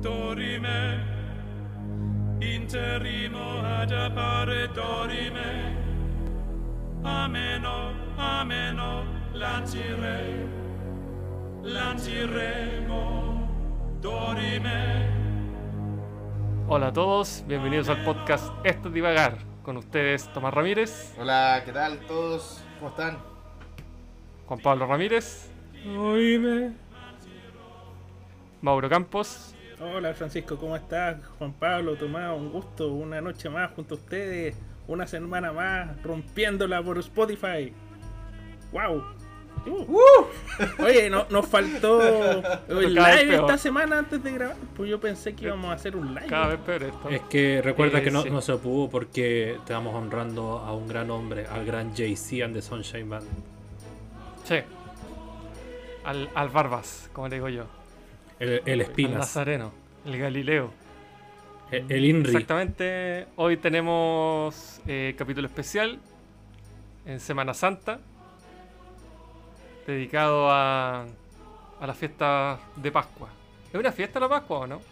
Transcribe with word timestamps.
dorime, 0.00 1.04
interimo 2.40 3.60
ad 3.64 3.90
appare 3.92 4.68
dorime, 4.68 5.76
ameno, 7.02 7.92
ameno, 8.16 9.04
lancire, 9.32 10.48
lanciremo, 11.62 13.48
dorime. 14.00 15.14
Hola 16.68 16.88
a 16.88 16.92
todos, 16.92 17.44
bienvenidos 17.46 17.88
al 17.88 18.02
podcast 18.04 18.52
Esto 18.64 18.88
es 18.88 18.94
Divagar. 18.94 19.38
Con 19.62 19.76
ustedes 19.78 20.32
Tomás 20.32 20.54
Ramírez, 20.54 21.14
Hola, 21.18 21.62
¿qué 21.64 21.72
tal 21.72 21.98
todos? 22.06 22.62
¿Cómo 22.78 22.90
están? 22.90 23.18
Juan 24.46 24.60
Pablo 24.60 24.86
Ramírez, 24.86 25.50
Oíme. 25.98 26.72
Mauro 28.62 28.88
Campos 28.88 29.55
Hola 29.80 30.14
Francisco, 30.14 30.56
¿cómo 30.56 30.74
estás? 30.76 31.16
Juan 31.38 31.52
Pablo, 31.52 31.96
Tomás, 31.96 32.34
un 32.36 32.50
gusto, 32.50 32.88
una 32.88 33.20
noche 33.20 33.50
más 33.50 33.70
junto 33.72 33.94
a 33.94 33.98
ustedes, 33.98 34.56
una 34.88 35.06
semana 35.06 35.52
más, 35.52 36.02
rompiéndola 36.02 36.82
por 36.82 36.98
Spotify. 36.98 37.72
¡Wow! 38.72 39.02
Uh. 39.66 40.26
Oye, 40.82 41.10
no, 41.10 41.26
nos 41.28 41.46
faltó 41.46 42.00
el 42.68 42.94
live 42.94 43.34
esta 43.34 43.58
semana 43.58 43.98
antes 43.98 44.22
de 44.22 44.30
grabar. 44.32 44.56
Pues 44.76 44.88
yo 44.88 44.98
pensé 45.00 45.34
que 45.34 45.46
íbamos 45.46 45.66
a 45.70 45.72
hacer 45.74 45.96
un 45.96 46.14
live. 46.14 46.26
cada 46.28 46.48
vez 46.48 46.58
peor 46.60 46.82
esto. 46.84 47.08
Es 47.10 47.20
que 47.22 47.60
recuerda 47.62 47.98
Eh, 47.98 48.02
que 48.04 48.10
no, 48.10 48.22
sí. 48.22 48.30
no 48.30 48.40
se 48.40 48.54
pudo 48.56 48.88
porque 48.88 49.54
estamos 49.56 49.94
honrando 49.94 50.58
a 50.60 50.72
un 50.72 50.86
gran 50.88 51.10
hombre, 51.10 51.46
al 51.48 51.66
gran 51.66 51.94
Jay-Z 51.94 52.44
and 52.44 52.54
the 52.54 52.62
Sunshine 52.62 53.08
Band. 53.10 53.26
Sí. 54.44 54.56
Al, 56.04 56.30
al 56.34 56.48
Barbas, 56.48 57.10
como 57.12 57.28
le 57.28 57.34
digo 57.36 57.48
yo. 57.48 57.64
El, 58.38 58.62
el 58.66 58.80
Espinas, 58.82 59.18
Nazareno, 59.18 59.72
el 60.04 60.18
Galileo. 60.18 60.72
el, 61.70 61.90
el 61.90 62.04
Inri. 62.04 62.30
Exactamente, 62.30 63.26
hoy 63.36 63.56
tenemos 63.56 64.80
eh, 64.86 65.14
capítulo 65.16 65.46
especial 65.46 65.98
en 67.06 67.18
Semana 67.20 67.54
Santa, 67.54 67.98
dedicado 69.86 70.50
a, 70.50 71.06
a 71.80 71.86
la 71.86 71.94
fiesta 71.94 72.58
de 72.76 72.92
Pascua. 72.92 73.28
¿Es 73.72 73.78
una 73.78 73.92
fiesta 73.92 74.20
la 74.20 74.28
Pascua 74.28 74.58
o 74.60 74.66
no? 74.66 74.82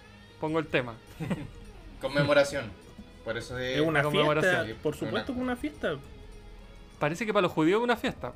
Pongo 0.41 0.59
el 0.59 0.67
tema. 0.67 0.95
Conmemoración. 2.01 2.71
Por 3.25 3.37
eso 3.39 3.57
de... 3.57 3.77
Es 3.77 3.81
una 3.81 4.03
fiesta, 4.11 4.67
por 4.83 4.95
supuesto 4.95 5.33
que 5.35 5.41
una 5.41 5.57
fiesta. 5.57 5.97
Parece 6.99 7.25
que 7.25 7.33
para 7.33 7.43
los 7.43 7.53
judíos 7.53 7.79
es 7.79 7.85
una 7.85 7.97
fiesta. 7.97 8.33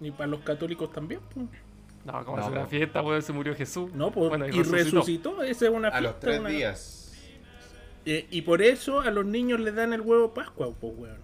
Y 0.00 0.10
para 0.10 0.28
los 0.28 0.40
católicos 0.40 0.92
también. 0.92 1.20
pues. 1.32 1.46
No, 2.04 2.24
como 2.24 2.36
No, 2.36 2.42
es 2.44 2.48
una 2.52 2.66
fiesta, 2.66 3.02
pues 3.02 3.24
se 3.24 3.32
murió 3.32 3.54
Jesús. 3.54 3.92
No, 3.94 4.10
pues, 4.10 4.28
Bueno, 4.28 4.46
y 4.46 4.62
resucitó. 4.62 5.42
Esa 5.42 5.64
es 5.66 5.70
una 5.70 5.90
fiesta. 5.90 5.98
A 5.98 6.00
los 6.00 6.20
tres 6.20 6.40
una- 6.40 6.48
días. 6.50 7.12
Eh, 8.06 8.26
y 8.30 8.42
por 8.42 8.60
eso 8.60 9.00
a 9.00 9.10
los 9.10 9.24
niños 9.24 9.60
les 9.60 9.74
dan 9.74 9.92
el 9.94 10.02
huevo 10.02 10.34
Pascua, 10.34 10.70
pues, 10.78 10.92
weón. 10.96 11.16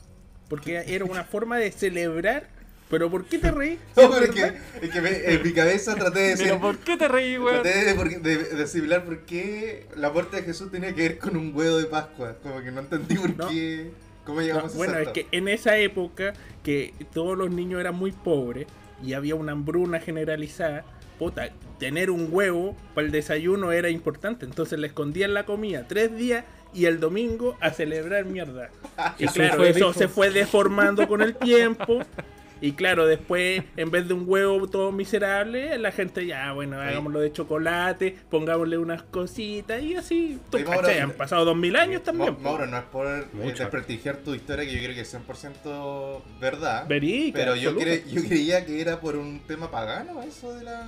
Porque 0.48 0.82
era 0.86 1.04
una 1.04 1.24
forma 1.24 1.58
de 1.58 1.70
celebrar. 1.70 2.48
Pero 2.88 3.08
¿por 3.08 3.24
qué 3.26 3.38
te 3.38 3.50
reí? 3.52 3.78
No, 3.96 4.10
pero 4.10 4.24
es 4.24 4.30
que, 4.30 4.58
es 4.86 4.90
que 4.90 5.00
me- 5.00 5.32
en 5.34 5.42
mi 5.44 5.52
cabeza 5.52 5.94
traté 5.94 6.18
de 6.20 6.28
decir... 6.30 6.46
Pero 6.48 6.60
¿por 6.60 6.78
qué 6.78 6.96
te 6.96 7.06
reí, 7.06 7.38
weón? 7.38 7.62
Traté 7.62 7.94
de, 7.94 8.18
de, 8.18 8.44
de 8.56 8.62
asimilar 8.64 9.04
por 9.04 9.20
qué 9.26 9.86
la 9.96 10.10
muerte 10.10 10.38
de 10.38 10.42
Jesús 10.42 10.72
tenía 10.72 10.92
que 10.94 11.02
ver 11.02 11.18
con 11.18 11.36
un 11.36 11.54
huevo 11.54 11.76
de 11.78 11.84
Pascua. 11.84 12.34
Como 12.42 12.60
que 12.62 12.72
no 12.72 12.80
entendí 12.80 13.14
por 13.16 13.36
No. 13.36 13.48
qué... 13.48 13.90
¿Cómo 14.24 14.40
No, 14.40 14.46
llegamos 14.46 14.74
a 14.74 14.76
bueno, 14.76 14.98
es 14.98 15.08
que 15.10 15.26
en 15.32 15.46
esa 15.48 15.76
época 15.78 16.32
que 16.64 16.92
todos 17.12 17.38
los 17.38 17.50
niños 17.50 17.80
eran 17.80 17.94
muy 17.94 18.10
pobres 18.12 18.66
y 19.02 19.14
había 19.14 19.34
una 19.34 19.52
hambruna 19.52 20.00
generalizada, 20.00 20.84
puta, 21.18 21.50
tener 21.78 22.10
un 22.10 22.28
huevo 22.30 22.76
para 22.94 23.06
el 23.06 23.12
desayuno 23.12 23.72
era 23.72 23.90
importante. 23.90 24.44
Entonces 24.44 24.78
le 24.78 24.86
escondían 24.86 25.34
la 25.34 25.44
comida 25.44 25.86
tres 25.88 26.16
días 26.16 26.44
y 26.72 26.84
el 26.86 27.00
domingo 27.00 27.56
a 27.60 27.70
celebrar 27.70 28.24
mierda. 28.24 28.70
Y 29.18 29.26
claro, 29.26 29.64
eso 29.64 29.92
se 29.92 30.08
fue 30.08 30.30
deformando 30.30 31.08
con 31.08 31.22
el 31.22 31.34
tiempo. 31.34 32.00
Y 32.60 32.72
claro, 32.72 33.06
después, 33.06 33.62
en 33.76 33.90
vez 33.90 34.06
de 34.06 34.14
un 34.14 34.24
huevo 34.26 34.68
todo 34.68 34.92
miserable, 34.92 35.78
la 35.78 35.92
gente 35.92 36.26
ya, 36.26 36.52
bueno, 36.52 36.80
hagámoslo 36.80 37.20
de 37.20 37.32
chocolate, 37.32 38.16
pongámosle 38.30 38.76
unas 38.78 39.02
cositas 39.04 39.82
y 39.82 39.94
así. 39.96 40.38
¿Tú 40.50 40.58
Oye, 40.58 40.66
Mauro? 40.66 40.88
Han 40.88 41.12
pasado 41.12 41.44
dos 41.44 41.56
mil 41.56 41.74
años 41.76 42.02
también. 42.02 42.34
Ma- 42.34 42.38
Mauro, 42.50 42.66
no 42.66 42.76
es 42.76 42.84
por 42.84 43.06
eh, 43.06 43.24
desprestigiar 43.56 44.16
tu 44.18 44.34
historia, 44.34 44.64
que 44.66 44.72
yo 44.72 44.78
creo 44.82 44.94
que 44.94 45.00
es 45.00 45.14
100% 45.14 46.20
verdad. 46.40 46.86
Verídica, 46.86 47.38
pero 47.38 47.56
yo, 47.56 47.74
cre- 47.74 48.04
yo 48.06 48.22
creía 48.24 48.64
que 48.66 48.80
era 48.80 49.00
por 49.00 49.16
un 49.16 49.40
tema 49.46 49.70
pagano, 49.70 50.22
eso 50.22 50.52
de 50.54 50.64
la... 50.64 50.82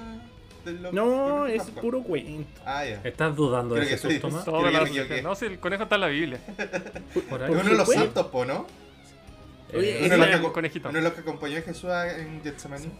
de 0.65 0.72
No, 0.93 1.44
de 1.44 1.56
es 1.56 1.62
Pascua. 1.62 1.82
puro 1.82 2.03
cuento. 2.03 2.61
Ah, 2.66 2.84
ya. 2.84 3.00
¿Estás 3.03 3.34
dudando 3.34 3.75
de 3.77 3.87
Creo 3.87 3.99
que 3.99 4.09
sí. 4.15 4.19
Tomás? 4.21 4.44
Creo 4.44 4.62
que 4.62 4.71
las- 4.71 4.82
me 4.82 4.88
equivoqué. 4.91 5.22
No, 5.22 5.34
si 5.34 5.47
el 5.47 5.59
conejo 5.59 5.84
está 5.84 5.94
en 5.94 6.00
la 6.03 6.09
Biblia. 6.09 6.38
Por 7.31 7.43
ahí. 7.43 7.50
Uno 7.50 7.62
de 7.65 7.75
los 7.77 7.88
santos, 7.88 8.27
po, 8.27 8.44
¿no? 8.44 8.66
Oye, 9.75 9.97
Uno 10.05 10.15
es 10.15 10.19
la- 10.19 10.41
que, 10.41 10.47
un 10.47 10.53
conejito. 10.53 10.88
uno 10.88 10.99
de 10.99 11.05
los 11.05 11.12
que 11.15 11.21
acompañó 11.21 11.59
a 11.59 11.62
Jesús 11.62 11.91
en 12.19 12.43
Getsemaní. 12.43 12.91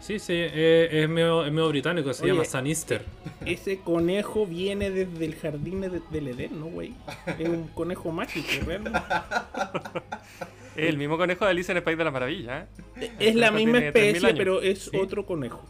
Sí, 0.00 0.18
sí, 0.20 0.32
eh, 0.34 0.88
es, 0.92 1.08
medio, 1.08 1.44
es 1.44 1.50
medio 1.52 1.68
británico, 1.68 2.12
se 2.14 2.22
Oye. 2.22 2.32
llama 2.32 2.44
San 2.44 2.66
Easter. 2.68 3.04
Ese 3.44 3.80
conejo 3.80 4.46
viene 4.46 4.90
desde 4.90 5.24
el 5.24 5.34
jardín 5.34 5.80
de- 5.80 6.00
del 6.10 6.28
Edén, 6.28 6.58
¿no, 6.60 6.66
güey? 6.66 6.94
Es 7.38 7.48
un 7.48 7.66
conejo 7.68 8.10
mágico, 8.12 8.46
realmente. 8.64 8.98
El 10.76 10.96
mismo 10.96 11.16
conejo 11.18 11.44
de 11.44 11.50
Alicia 11.50 11.72
en 11.72 11.78
el 11.78 11.82
País 11.82 11.98
de 11.98 12.04
la 12.04 12.12
Maravilla. 12.12 12.60
¿eh? 12.60 13.10
Es 13.18 13.34
la 13.34 13.48
conejo 13.48 13.54
misma 13.66 13.78
tiene 13.78 13.92
3000 13.92 14.14
especie, 14.16 14.36
pero 14.36 14.62
es 14.62 14.78
Sí. 14.84 14.96
otro 14.96 15.26
conejo. 15.26 15.60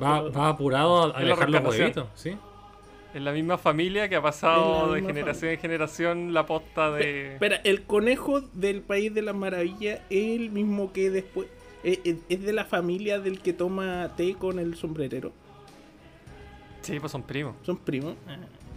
Va, 0.00 0.20
va 0.22 0.48
apurado 0.50 1.14
a, 1.14 1.18
a 1.18 1.22
dejar 1.24 1.48
los 1.48 1.64
huevitos, 1.64 2.08
¿sí? 2.14 2.36
Es 3.14 3.22
la 3.22 3.32
misma 3.32 3.56
familia 3.58 4.08
que 4.08 4.16
ha 4.16 4.22
pasado 4.22 4.92
de 4.92 5.00
generación 5.02 5.52
en 5.52 5.58
generación 5.60 6.34
la 6.34 6.46
posta 6.46 6.90
de. 6.90 7.34
Espera, 7.34 7.60
el 7.64 7.82
conejo 7.84 8.40
del 8.40 8.82
País 8.82 9.14
de 9.14 9.22
las 9.22 9.34
Maravillas 9.36 10.00
es 10.10 10.40
el 10.40 10.50
mismo 10.50 10.92
que 10.92 11.10
después... 11.10 11.46
Es, 11.84 12.00
es- 12.04 12.16
es 12.28 12.42
de 12.42 12.52
la 12.52 12.64
familia 12.64 13.20
del 13.20 13.40
que 13.40 13.52
toma 13.52 14.12
té 14.16 14.34
con 14.34 14.58
el 14.58 14.74
sombrerero. 14.74 15.32
Sí, 16.80 16.98
pues 16.98 17.12
son 17.12 17.22
primos. 17.22 17.54
Son 17.62 17.76
primos. 17.76 18.16
Ah. 18.26 18.36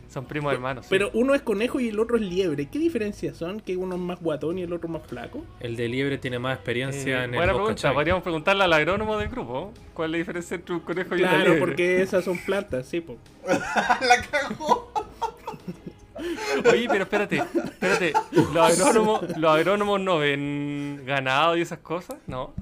Son 0.09 0.25
primos 0.25 0.53
hermanos. 0.53 0.85
sí. 0.85 0.89
Pero 0.89 1.11
uno 1.13 1.35
es 1.35 1.41
conejo 1.41 1.79
y 1.79 1.89
el 1.89 1.99
otro 1.99 2.15
es 2.17 2.23
liebre. 2.23 2.67
¿Qué 2.67 2.79
diferencias 2.79 3.35
son? 3.37 3.59
¿Que 3.59 3.75
uno 3.77 3.95
es 3.95 4.01
más 4.01 4.19
guatón 4.21 4.57
y 4.57 4.63
el 4.63 4.71
otro 4.73 4.87
más 4.89 5.03
flaco? 5.05 5.43
El 5.59 5.75
de 5.75 5.87
liebre 5.89 6.17
tiene 6.17 6.39
más 6.39 6.55
experiencia 6.55 7.21
Eh, 7.21 7.23
en 7.25 7.31
el 7.31 7.35
buena 7.37 7.51
bosque, 7.53 7.63
pregunta. 7.65 7.81
¿cachai? 7.81 7.93
Podríamos 7.93 8.23
preguntarle 8.23 8.63
al 8.63 8.73
agrónomo 8.73 9.17
del 9.17 9.29
grupo. 9.29 9.73
¿Cuál 9.93 10.09
es 10.09 10.11
la 10.13 10.17
diferencia 10.19 10.55
entre 10.55 10.73
un 10.75 10.79
conejo 10.81 11.15
y 11.15 11.17
Claro, 11.19 11.37
liebre? 11.39 11.59
porque 11.59 12.01
esas 12.01 12.23
son 12.23 12.37
plantas, 12.37 12.85
sí, 12.87 13.01
po. 13.01 13.17
¡La 13.47 14.21
cagó! 14.31 14.91
Oye, 16.71 16.87
pero 16.89 17.03
espérate, 17.03 17.37
espérate. 17.37 18.13
¿Los 18.31 18.79
agrónomos, 18.79 19.37
¿Los 19.37 19.51
agrónomos 19.55 19.99
no 20.01 20.17
ven 20.17 21.03
ganado 21.05 21.55
y 21.57 21.61
esas 21.61 21.79
cosas? 21.79 22.17
No. 22.25 22.53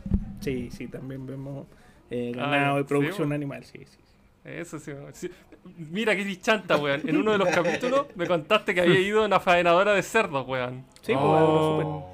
Sí, 0.41 0.69
sí, 0.71 0.87
también 0.87 1.25
vemos 1.25 1.65
eh, 2.11 2.33
ganado 2.35 2.79
y 2.79 2.83
producción 2.83 3.29
sí, 3.29 3.33
animal, 3.33 3.63
sí, 3.63 3.79
sí. 3.85 3.97
Eso 4.45 4.79
sí, 4.79 4.91
sí. 5.13 5.29
Mira 5.91 6.15
qué 6.15 6.23
dichanta, 6.23 6.77
weón. 6.77 7.01
En 7.09 7.17
uno 7.17 7.31
de 7.31 7.39
los 7.39 7.49
capítulos 7.49 8.05
me 8.15 8.27
contaste 8.27 8.75
que 8.75 8.81
había 8.81 8.99
ido 8.99 9.23
a 9.23 9.25
una 9.25 9.39
faenadora 9.39 9.93
de 9.93 10.03
cerdos, 10.03 10.47
weón. 10.47 10.85
Sí, 11.01 11.13
pues, 11.13 11.17
Oh. 11.17 12.11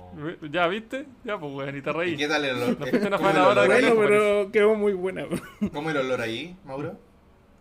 ¿Ya 0.52 0.68
viste? 0.68 1.06
Ya, 1.24 1.38
pues, 1.38 1.54
weón, 1.54 1.78
y 1.78 1.82
te 1.82 1.90
¿Y 1.90 1.94
reí. 1.94 2.18
qué 2.18 2.28
tal 2.28 2.44
el 2.46 2.56
olor? 2.56 2.78
fuiste 2.78 3.08
una 3.08 3.18
¿Cómo 3.18 3.30
el 3.30 3.34
faenadora 3.36 3.62
olor 3.64 3.76
de 3.76 3.82
conejo, 3.82 4.02
pero 4.08 4.52
quedó 4.52 4.76
muy 4.76 4.94
buena. 4.94 5.26
¿Cómo 5.74 5.90
el 5.90 5.98
olor 5.98 6.22
ahí, 6.22 6.56
Mauro? 6.66 6.98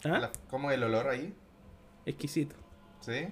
¿Ah? 0.04 0.30
¿Cómo 0.48 0.70
el 0.70 0.82
olor 0.84 1.08
ahí? 1.08 1.34
Exquisito. 2.06 2.54
¿Sí? 3.00 3.26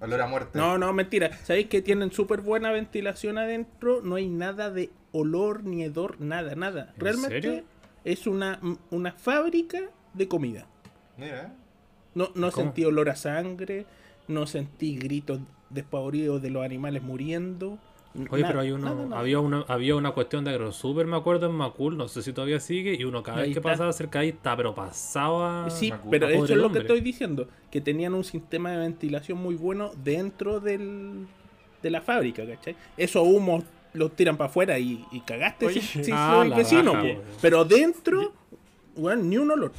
Olor 0.00 0.20
a 0.22 0.26
muerte. 0.28 0.58
No, 0.58 0.78
no, 0.78 0.92
mentira. 0.92 1.32
¿Sabéis 1.44 1.66
que 1.66 1.82
tienen 1.82 2.12
súper 2.12 2.40
buena 2.40 2.70
ventilación 2.70 3.36
adentro? 3.38 4.00
No 4.02 4.14
hay 4.14 4.28
nada 4.28 4.70
de 4.70 4.90
olor 5.12 5.64
ni 5.64 5.82
hedor, 5.82 6.20
nada, 6.20 6.54
nada. 6.54 6.92
¿En 6.94 7.00
Realmente 7.00 7.40
serio? 7.42 7.64
es 8.04 8.26
una, 8.28 8.60
una 8.90 9.12
fábrica 9.12 9.80
de 10.18 10.28
comida. 10.28 10.66
Mira. 11.16 11.54
No, 12.14 12.26
no 12.34 12.50
¿Cómo? 12.50 12.64
sentí 12.64 12.84
olor 12.84 13.08
a 13.10 13.16
sangre, 13.16 13.86
no 14.26 14.46
sentí 14.46 14.96
gritos 14.96 15.40
despavoridos 15.70 16.42
de 16.42 16.50
los 16.50 16.64
animales 16.64 17.02
muriendo. 17.02 17.78
Oye, 18.30 18.42
nada, 18.42 18.48
pero 18.48 18.60
hay 18.60 18.72
uno, 18.72 18.84
nada, 18.86 19.06
nada. 19.06 19.20
había 19.20 19.38
una, 19.38 19.64
había 19.68 19.94
una 19.94 20.10
cuestión 20.12 20.42
de 20.44 20.50
AgroSuper, 20.50 21.06
me 21.06 21.16
acuerdo, 21.16 21.46
en 21.46 21.52
Macul, 21.52 21.96
no 21.96 22.08
sé 22.08 22.22
si 22.22 22.32
todavía 22.32 22.58
sigue, 22.58 22.94
y 22.98 23.04
uno 23.04 23.22
cada 23.22 23.38
Ahí 23.38 23.48
vez 23.48 23.54
que 23.54 23.58
está. 23.60 23.70
pasaba 23.70 23.92
cerca 23.92 24.20
ahí 24.20 24.30
está, 24.30 24.56
pero 24.56 24.74
pasaba. 24.74 25.68
Sí, 25.70 25.90
Macul. 25.90 26.10
pero 26.10 26.28
eso 26.28 26.44
es 26.46 26.50
lo 26.56 26.66
hombre. 26.66 26.80
que 26.80 26.86
estoy 26.86 27.00
diciendo, 27.00 27.46
que 27.70 27.80
tenían 27.80 28.14
un 28.14 28.24
sistema 28.24 28.72
de 28.72 28.78
ventilación 28.78 29.38
muy 29.38 29.54
bueno 29.54 29.92
dentro 30.02 30.58
del, 30.58 31.26
de 31.82 31.90
la 31.90 32.00
fábrica, 32.00 32.44
¿cachai? 32.46 32.74
Esos 32.96 33.22
humos 33.24 33.62
los 33.92 34.16
tiran 34.16 34.36
para 34.36 34.48
afuera 34.50 34.78
y, 34.78 35.04
y 35.12 35.20
cagaste 35.20 35.66
Oye. 35.66 35.80
si, 35.80 36.02
si 36.04 36.10
Ah, 36.14 36.42
soy 36.44 36.56
vecino, 36.56 36.94
pero 37.40 37.64
dentro, 37.64 38.32
bueno, 38.98 39.22
ni 39.22 39.38
un 39.38 39.50
olor. 39.50 39.72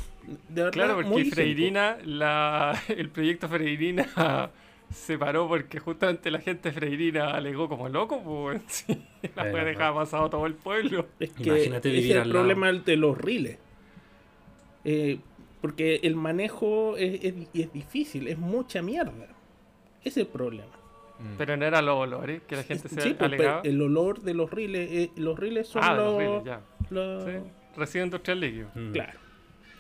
De 0.48 0.64
verdad, 0.64 0.72
Claro, 0.72 0.96
porque. 1.02 1.26
Freirina, 1.26 1.98
la, 2.06 2.80
el 2.88 3.10
proyecto 3.10 3.48
Freirina 3.50 4.08
se 4.92 5.18
paró 5.18 5.48
porque 5.48 5.80
justamente 5.80 6.32
la 6.32 6.40
gente 6.40 6.70
de 6.70 6.74
Freirina 6.76 7.32
alegó 7.36 7.68
como 7.70 7.90
loco, 7.90 8.22
pues 8.24 8.62
sí, 8.68 9.02
la 9.36 9.44
fue 9.46 9.60
no. 9.62 9.66
dejaba 9.66 10.02
pasado 10.02 10.30
todo 10.30 10.46
el 10.46 10.56
pueblo. 10.56 11.06
Es 11.20 11.32
que 11.32 11.44
Imagínate 11.44 11.90
vivir 11.90 12.12
es 12.12 12.18
al 12.18 12.24
el 12.24 12.30
lado. 12.34 12.40
problema 12.46 12.72
de 12.72 12.96
los 12.98 13.18
riles. 13.18 13.58
Eh, 14.86 15.20
Porque 15.62 16.00
el 16.04 16.16
manejo 16.16 16.96
es, 16.98 17.24
es- 17.24 17.48
es 17.54 17.74
difícil, 17.74 18.28
es 18.30 18.38
mucha 18.38 18.82
mierda. 18.82 19.12
Ese 20.02 20.22
es 20.22 20.26
el 20.26 20.28
problema. 20.28 20.72
Mm. 21.20 21.36
Pero 21.38 21.58
no 21.58 21.66
era 21.66 21.82
los 21.82 21.96
olores 21.98 22.42
que 22.44 22.56
la 22.56 22.64
gente 22.64 22.88
se 22.88 23.02
Sí, 23.02 23.14
pues, 23.14 23.34
alegaba. 23.34 23.62
el 23.66 23.82
olor 23.82 24.22
de 24.22 24.34
los 24.34 24.50
riles, 24.50 24.90
eh, 24.90 25.12
los 25.18 25.38
riles 25.38 25.68
son 25.68 25.84
Ah, 25.84 25.94
los... 25.96 26.14
los 26.14 26.18
riles, 26.18 26.44
ya. 26.46 26.62
los- 26.92 27.24
Sí. 27.26 27.32
Residuo 27.76 28.06
industrial. 28.06 28.68
Mm. 28.76 28.92
Claro. 28.92 29.20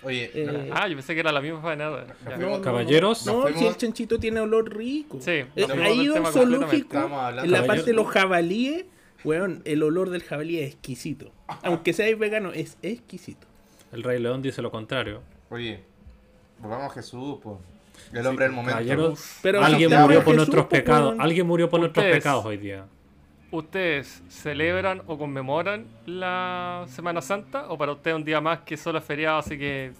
Oye, 0.03 0.31
Eh, 0.33 0.69
Ah, 0.73 0.87
yo 0.87 0.95
pensé 0.95 1.13
que 1.13 1.19
era 1.19 1.31
la 1.31 1.41
misma. 1.41 1.75
No, 1.75 1.97
no, 2.37 2.61
Caballeros. 2.61 3.25
No, 3.25 3.47
si 3.49 3.65
el 3.65 3.75
chanchito 3.75 4.17
tiene 4.19 4.39
olor 4.39 4.73
rico. 4.75 5.19
Sí, 5.19 5.31
Eh, 5.31 5.67
ahí 5.83 6.09
tema 6.13 6.31
zoológico, 6.31 6.97
en 7.43 7.51
la 7.51 7.65
parte 7.65 7.83
de 7.83 7.93
los 7.93 8.07
jabalíes, 8.07 8.85
weón, 9.23 9.61
el 9.65 9.83
olor 9.83 10.09
del 10.09 10.23
jabalí 10.23 10.59
es 10.59 10.73
exquisito. 10.73 11.31
Aunque 11.63 11.93
seáis 11.93 12.17
vegano, 12.17 12.51
es 12.53 12.77
exquisito. 12.81 13.45
El 13.91 14.03
Rey 14.03 14.19
León 14.19 14.41
dice 14.41 14.61
lo 14.61 14.71
contrario. 14.71 15.21
Oye, 15.49 15.81
volvamos 16.59 16.91
a 16.91 16.93
Jesús, 16.93 17.39
pues. 17.41 17.57
El 18.13 18.25
hombre 18.25 18.45
del 18.45 18.53
momento. 18.53 18.71
Caballeros, 18.75 19.37
Pero 19.41 19.61
alguien 19.63 19.89
murió 19.89 20.23
por 20.23 20.33
Jesús, 20.33 20.35
nuestros 20.37 20.65
pecados. 20.67 21.15
Alguien 21.19 21.45
murió 21.45 21.69
por 21.69 21.79
nuestros 21.81 22.05
pecados 22.05 22.45
hoy 22.45 22.57
día. 22.57 22.85
¿Ustedes 23.51 24.21
celebran 24.29 25.01
o 25.07 25.17
conmemoran 25.17 25.87
la 26.05 26.85
Semana 26.87 27.21
Santa? 27.21 27.69
¿O 27.69 27.77
para 27.77 27.93
usted 27.93 28.13
un 28.13 28.23
día 28.23 28.39
más 28.41 28.59
que 28.59 28.77
solo 28.77 28.99
es 28.99 29.05
feriado, 29.05 29.39
así 29.39 29.57
que 29.57 29.91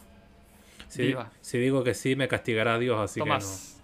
Si, 0.87 1.01
Viva. 1.03 1.31
si 1.41 1.57
digo 1.57 1.83
que 1.83 1.93
sí, 1.95 2.15
me 2.15 2.27
castigará 2.27 2.77
Dios, 2.77 2.99
así 2.99 3.19
Tomás? 3.19 3.81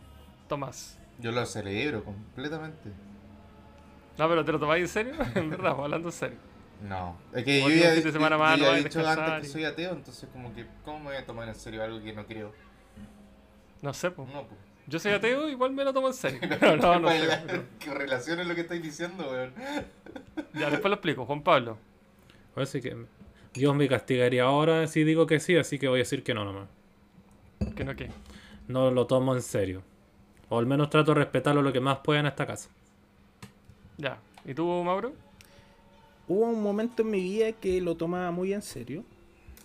Tomás. 0.47 0.99
Yo 1.19 1.31
lo 1.31 1.45
celebro 1.45 2.03
completamente. 2.03 2.91
No, 4.17 4.29
pero 4.29 4.45
¿te 4.45 4.51
lo 4.51 4.59
tomáis 4.59 4.83
en 4.83 4.87
serio? 4.87 5.13
en 5.35 5.49
verdad, 5.49 5.75
hablando 5.79 6.09
en 6.09 6.13
serio. 6.13 6.37
No. 6.87 7.17
Es 7.33 7.43
que 7.43 7.59
yo 7.59 7.65
Hoy 7.65 7.79
ya, 7.79 7.91
de 7.91 8.11
semana 8.11 8.37
yo 8.37 8.43
ya 8.43 8.57
no 8.57 8.65
he 8.65 8.79
a 8.79 8.83
dicho 8.83 9.07
antes 9.07 9.41
que 9.41 9.47
soy 9.47 9.65
ateo, 9.65 9.93
entonces 9.93 10.29
como 10.31 10.53
que, 10.53 10.65
¿cómo 10.83 10.99
me 10.99 11.05
voy 11.05 11.15
a 11.15 11.25
tomar 11.25 11.47
en 11.47 11.55
serio 11.55 11.83
algo 11.83 12.01
que 12.01 12.13
no 12.13 12.25
creo? 12.25 12.53
No 13.81 13.93
sé, 13.93 14.11
pues. 14.11 14.27
No, 14.29 14.43
pues. 14.43 14.59
Yo 14.87 14.99
soy 14.99 15.13
ateo, 15.13 15.49
igual 15.49 15.71
me 15.71 15.83
lo 15.83 15.93
tomo 15.93 16.07
en 16.07 16.13
serio. 16.13 16.39
Pero 16.59 16.77
no, 16.77 16.99
no 16.99 17.09
sé. 17.09 17.27
pero- 17.47 17.63
¿Qué 17.79 17.93
relación 17.93 18.39
es 18.39 18.47
lo 18.47 18.55
que 18.55 18.61
estáis 18.61 18.81
diciendo, 18.83 19.27
weón? 19.29 19.53
Ya, 20.53 20.69
después 20.69 20.85
lo 20.89 20.93
explico. 20.95 21.25
Juan 21.25 21.41
Pablo. 21.41 21.77
Así 22.55 22.81
que 22.81 22.95
Dios 23.53 23.75
me 23.75 23.87
castigaría 23.89 24.43
ahora 24.43 24.87
si 24.87 25.03
digo 25.03 25.25
que 25.27 25.39
sí, 25.39 25.57
así 25.57 25.77
que 25.79 25.87
voy 25.89 25.99
a 25.99 26.03
decir 26.03 26.23
que 26.23 26.33
no 26.33 26.45
nomás. 26.45 26.67
Que 27.75 27.83
no 27.83 27.95
qué. 27.95 28.09
No 28.67 28.91
lo 28.91 29.05
tomo 29.07 29.35
en 29.35 29.41
serio. 29.41 29.81
O 30.49 30.59
al 30.59 30.65
menos 30.65 30.89
trato 30.89 31.13
de 31.13 31.19
respetarlo 31.19 31.61
lo 31.61 31.73
que 31.73 31.79
más 31.81 31.97
pueda 31.99 32.19
en 32.21 32.27
esta 32.27 32.45
casa. 32.45 32.69
Ya. 33.97 34.19
¿Y 34.45 34.53
tú, 34.53 34.65
Mauro? 34.83 35.13
Hubo 36.27 36.45
un 36.45 36.61
momento 36.63 37.01
en 37.01 37.11
mi 37.11 37.19
vida 37.21 37.51
que 37.53 37.81
lo 37.81 37.95
tomaba 37.95 38.31
muy 38.31 38.53
en 38.53 38.61
serio 38.61 39.03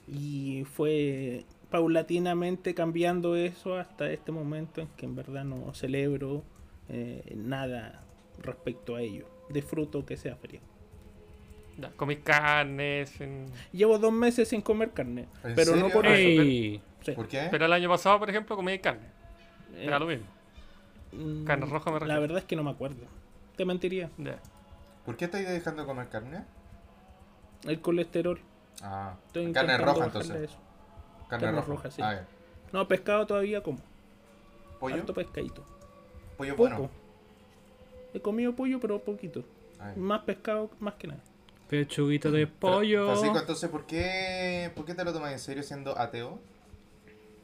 y 0.09 0.65
fue 0.75 1.45
paulatinamente 1.71 2.75
cambiando 2.75 3.37
eso 3.37 3.77
hasta 3.77 4.11
este 4.11 4.33
momento 4.33 4.81
en 4.81 4.89
que 4.97 5.07
en 5.07 5.15
verdad 5.17 5.45
no 5.45 5.73
celebro 5.75 6.43
eh, 6.89 7.33
nada 7.37 8.03
respecto 8.43 8.97
a 8.97 9.03
ello. 9.03 9.27
Disfruto 9.49 10.05
que 10.05 10.17
sea 10.17 10.37
feriado. 10.37 10.67
Ya. 11.79 11.91
¿Comís 11.97 12.19
carnes? 12.19 13.21
en- 13.21 13.47
Llevo 13.73 13.99
dos 13.99 14.13
meses 14.13 14.49
sin 14.49 14.61
comer 14.61 14.91
carne, 14.91 15.27
¿En 15.45 15.55
pero 15.55 15.77
no 15.77 15.89
por 15.89 16.07
Ey. 16.07 16.75
eso. 16.77 16.85
Sí. 17.05 17.13
¿Por 17.13 17.29
qué? 17.29 17.49
Pero 17.51 17.65
el 17.65 17.73
año 17.73 17.89
pasado, 17.89 18.19
por 18.19 18.29
ejemplo, 18.29 18.55
comí 18.57 18.79
carne. 18.81 19.07
Eh, 19.75 19.85
Era 19.87 19.99
lo 19.99 20.07
mismo. 20.07 20.27
mm, 21.13 21.45
carne 21.45 21.67
roja 21.67 21.91
me 21.91 21.95
La 21.95 21.99
refiero. 22.01 22.21
verdad 22.21 22.39
es 22.39 22.45
que 22.45 22.57
no 22.57 22.63
me 22.65 22.71
acuerdo. 22.71 23.07
Te 23.57 23.65
mentiría. 23.65 24.11
¿Por 25.07 25.17
qué 25.17 25.25
estáis 25.27 25.49
dejando 25.49 25.83
de 25.83 25.87
comer 25.89 26.09
carne? 26.09 26.45
El 27.65 27.81
colesterol. 27.81 28.41
Ah, 28.83 29.15
Estoy 29.29 29.53
carne 29.53 29.79
roja 29.79 30.07
entonces. 30.07 30.51
eso. 30.51 30.59
Carne, 31.31 31.47
carne 31.47 31.61
roja. 31.61 31.69
roja, 31.73 31.91
sí. 31.91 32.03
Ah, 32.03 32.15
ya. 32.15 32.27
No, 32.73 32.87
pescado 32.87 33.27
todavía 33.27 33.63
como. 33.63 33.79
¿Pollo? 34.79 34.97
Harto 34.97 35.15
pescadito. 35.15 35.65
Pollo 36.37 36.57
Poco. 36.57 36.69
bueno. 36.69 36.91
He 38.13 38.21
comido 38.21 38.55
pollo, 38.55 38.81
pero 38.81 38.99
poquito. 38.99 39.45
Ah. 39.79 39.93
Más 39.97 40.23
pescado, 40.23 40.71
más 40.81 40.95
que 40.95 41.07
nada. 41.07 41.21
Pechuguita 41.69 42.31
de 42.31 42.47
Pero, 42.49 42.59
pollo. 42.59 43.07
Francisco, 43.13 43.39
entonces, 43.39 43.71
¿por 43.71 43.87
qué, 43.87 44.71
¿por 44.75 44.85
qué 44.85 44.95
te 44.95 45.05
lo 45.05 45.13
tomas 45.13 45.33
en 45.33 45.39
serio 45.39 45.63
siendo 45.63 45.97
ateo? 45.97 46.41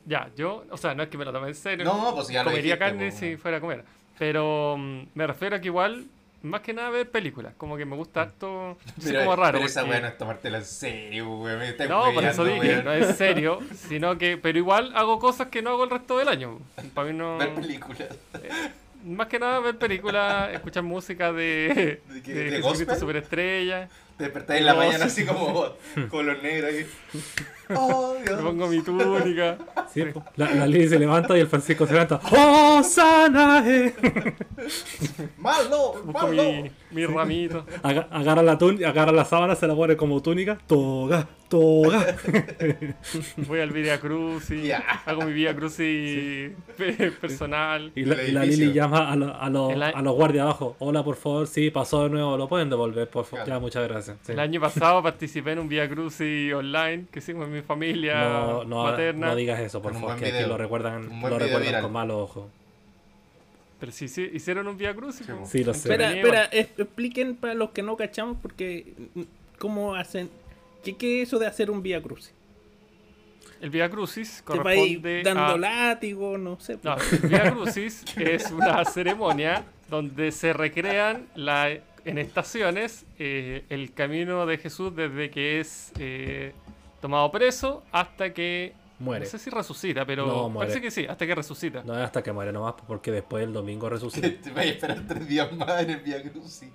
Ya, 0.04 0.30
yo, 0.36 0.64
o 0.70 0.76
sea, 0.76 0.94
no 0.94 1.02
es 1.02 1.08
que 1.08 1.18
me 1.18 1.24
lo 1.24 1.32
tome 1.32 1.48
en 1.48 1.54
serio. 1.54 1.84
No, 1.84 2.12
pues 2.14 2.28
ya 2.28 2.42
lo 2.42 2.50
Comería 2.50 2.74
dijiste, 2.74 2.78
carne 2.78 3.10
po. 3.10 3.16
si 3.16 3.36
fuera 3.36 3.56
a 3.58 3.60
comer. 3.60 3.84
Pero 4.18 4.76
mm, 4.78 5.02
me 5.14 5.26
refiero 5.26 5.56
a 5.56 5.60
que 5.60 5.66
igual, 5.66 6.06
más 6.42 6.60
que 6.60 6.72
nada 6.72 6.90
ver 6.90 7.10
películas. 7.10 7.54
Como 7.56 7.76
que 7.76 7.84
me 7.84 7.96
gusta 7.96 8.22
harto. 8.22 8.78
Yo 8.98 9.02
soy 9.08 9.16
como 9.16 9.36
raro. 9.36 9.58
pero 9.58 9.66
esa 9.66 9.80
porque- 9.80 9.90
weá 9.92 10.00
no 10.00 10.08
es 10.08 10.18
tomártela 10.18 10.58
en 10.58 10.64
serio, 10.64 11.30
weón. 11.38 11.58
Me 11.58 11.68
estás 11.70 11.88
No, 11.88 12.12
por 12.12 12.24
eso 12.24 12.44
dije, 12.44 12.58
weón. 12.60 12.84
no 12.84 12.92
es 12.92 13.16
serio, 13.16 13.60
sino 13.88 14.16
que, 14.18 14.36
pero 14.36 14.58
igual 14.58 14.92
hago 14.94 15.18
cosas 15.18 15.48
que 15.48 15.62
no 15.62 15.70
hago 15.70 15.84
el 15.84 15.90
resto 15.90 16.18
del 16.18 16.28
año. 16.28 16.58
Para 16.94 17.08
mí 17.08 17.16
no. 17.16 17.38
Ver 17.38 17.54
películas. 17.54 18.08
Más 19.04 19.28
que 19.28 19.38
nada 19.38 19.60
ver 19.60 19.76
películas, 19.78 20.52
escuchar 20.52 20.82
música 20.82 21.32
de, 21.32 22.00
¿De 22.08 22.22
qué? 22.22 22.34
de 22.34 22.60
¿De? 22.60 22.96
Superestrella. 22.98 23.88
Te 24.16 24.24
despertáis 24.24 24.60
en 24.60 24.66
la 24.66 24.72
No, 24.72 24.78
mañana 24.78 25.08
sí. 25.08 25.22
así 25.22 25.26
como 25.26 25.74
con 26.10 26.26
los 26.26 26.42
negros 26.42 26.72
ahí. 26.72 26.86
Oh, 27.74 28.14
Dios. 28.24 28.36
Me 28.36 28.42
pongo 28.48 28.68
mi 28.68 28.80
túnica. 28.80 29.58
Sí, 29.92 30.04
la, 30.36 30.54
la 30.54 30.66
Lili 30.66 30.88
se 30.88 30.98
levanta 30.98 31.36
y 31.36 31.40
el 31.40 31.46
Francisco 31.48 31.86
se 31.86 31.92
levanta. 31.94 32.20
¡Oh, 32.30 32.80
Sanae! 32.82 33.92
¡Malo! 35.38 35.94
Busco 36.04 36.26
¡Malo! 36.28 36.42
mi, 36.42 36.70
mi 36.92 37.06
ramito. 37.06 37.64
Aga- 37.82 38.08
agarra 38.10 38.42
la 38.42 38.58
tun- 38.58 38.84
agarra 38.84 39.12
la 39.12 39.24
sábana, 39.24 39.54
se 39.54 39.66
la 39.66 39.74
pone 39.74 39.96
como 39.96 40.20
túnica. 40.22 40.58
Toga, 40.66 41.26
toga. 41.48 42.16
Voy 43.48 43.60
al 43.60 43.70
Via 43.70 44.00
Crucis. 44.00 44.62
Ya. 44.64 44.78
Hago 45.04 45.22
mi 45.22 45.32
Via 45.32 45.54
Crucis 45.54 46.52
pe- 46.76 47.12
personal. 47.20 47.92
Y 47.94 48.04
la, 48.04 48.16
la. 48.32 48.44
Lili 48.44 48.72
llama 48.72 49.10
a, 49.10 49.16
lo- 49.16 49.34
a, 49.34 49.50
los- 49.50 49.72
a 49.94 50.00
guardias 50.02 50.42
abajo. 50.44 50.76
Hola, 50.78 51.02
por 51.04 51.16
favor, 51.16 51.46
sí, 51.46 51.70
pasó 51.70 52.04
de 52.04 52.10
nuevo. 52.10 52.36
¿Lo 52.36 52.48
pueden 52.48 52.70
devolver, 52.70 53.08
por 53.08 53.24
favor? 53.24 53.44
Claro. 53.44 53.60
Ya, 53.60 53.62
muchas 53.62 53.88
gracias. 53.88 54.16
Sí. 54.22 54.32
El 54.32 54.40
año 54.40 54.60
pasado 54.60 55.02
participé 55.02 55.52
en 55.52 55.60
un 55.60 55.68
Via 55.68 55.88
Crucis 55.88 56.52
online 56.54 57.06
que 57.10 57.18
hicimos 57.20 57.46
en 57.46 57.52
mi 57.56 57.62
familia 57.62 58.22
No, 58.22 58.64
no, 58.64 58.84
materna. 58.84 59.28
no 59.28 59.36
digas 59.36 59.60
eso, 59.60 59.80
por 59.82 59.92
favor, 59.94 60.16
que 60.16 60.26
aquí 60.26 60.48
lo 60.48 60.56
recuerdan, 60.56 61.08
lo 61.20 61.38
recuerdan 61.38 61.82
con 61.82 61.92
malos 61.92 62.16
ojos. 62.30 62.48
Pero 63.80 63.92
sí, 63.92 64.08
sí, 64.08 64.28
hicieron 64.32 64.66
un 64.68 64.78
Via 64.78 64.94
Crucis. 64.94 65.26
Sí. 65.26 65.32
Sí, 65.44 65.64
lo 65.64 65.74
sé. 65.74 65.80
Espera, 65.92 66.12
espera, 66.14 66.44
es- 66.44 66.70
expliquen 66.78 67.36
para 67.36 67.52
los 67.54 67.70
que 67.70 67.82
no 67.82 67.96
cachamos 67.96 68.38
porque 68.40 68.94
mm, 69.14 69.22
cómo 69.58 69.94
hacen. 69.94 70.30
¿Qué, 70.82 70.96
qué 70.96 71.20
es 71.22 71.28
eso 71.28 71.38
de 71.38 71.46
hacer 71.46 71.70
un 71.70 71.82
vía 71.82 72.00
crucis? 72.00 72.32
El 73.60 73.70
Via 73.70 73.88
Crucis 73.90 74.42
¿Te 74.46 74.58
va 74.58 74.74
ir 74.74 75.00
corresponde 75.00 75.22
dando 75.22 75.42
a... 75.42 75.58
látigo? 75.58 76.36
No 76.38 76.58
sé. 76.60 76.78
No, 76.82 76.96
el 76.96 77.28
Via 77.28 77.50
Crucis 77.52 78.04
es 78.16 78.50
una 78.50 78.84
ceremonia 78.84 79.64
donde 79.88 80.30
se 80.32 80.52
recrean 80.52 81.26
la, 81.34 81.70
en 81.70 82.18
estaciones 82.18 83.04
eh, 83.18 83.64
el 83.70 83.92
camino 83.92 84.44
de 84.46 84.58
Jesús 84.58 84.94
desde 84.94 85.30
que 85.30 85.60
es 85.60 85.92
eh, 85.98 86.52
tomado 87.06 87.30
preso 87.30 87.82
hasta 87.92 88.32
que... 88.32 88.72
Muere. 88.98 89.24
No 89.26 89.30
sé 89.30 89.38
si 89.38 89.50
resucita, 89.50 90.06
pero 90.06 90.26
No, 90.26 90.54
parece 90.58 90.80
que 90.80 90.90
sí, 90.90 91.04
hasta 91.06 91.26
que 91.26 91.34
resucita. 91.34 91.82
No 91.84 91.92
hasta 91.94 92.22
que 92.22 92.32
muere 92.32 92.50
nomás, 92.52 92.74
porque 92.86 93.12
después 93.12 93.44
el 93.44 93.52
domingo 93.52 93.88
resucita. 93.90 94.26
Te 94.42 94.50
vas 94.50 94.60
a 94.64 94.68
esperar 94.68 95.02
tres 95.06 95.28
días 95.28 95.52
más 95.52 95.82
en 95.82 95.90
el 95.90 96.00
Via 96.00 96.22
Crucis. 96.22 96.70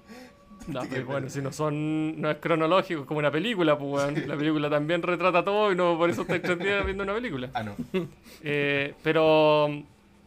No, 0.67 0.81
pero 0.87 1.05
bueno, 1.07 1.27
si 1.27 1.41
no 1.41 1.51
son, 1.51 2.21
no 2.21 2.29
es 2.29 2.37
cronológico, 2.37 3.01
es 3.01 3.07
como 3.07 3.17
una 3.17 3.31
película, 3.31 3.75
pues. 3.75 4.27
La 4.27 4.37
película 4.37 4.69
también 4.69 5.01
retrata 5.01 5.43
todo 5.43 5.71
y 5.71 5.75
no 5.75 5.97
por 5.97 6.11
eso 6.11 6.21
estoy 6.21 6.39
tres 6.39 6.59
días 6.59 6.85
viendo 6.85 7.03
una 7.03 7.15
película. 7.15 7.49
Ah, 7.55 7.63
no. 7.63 7.75
Eh, 8.43 8.93
pero 9.01 9.67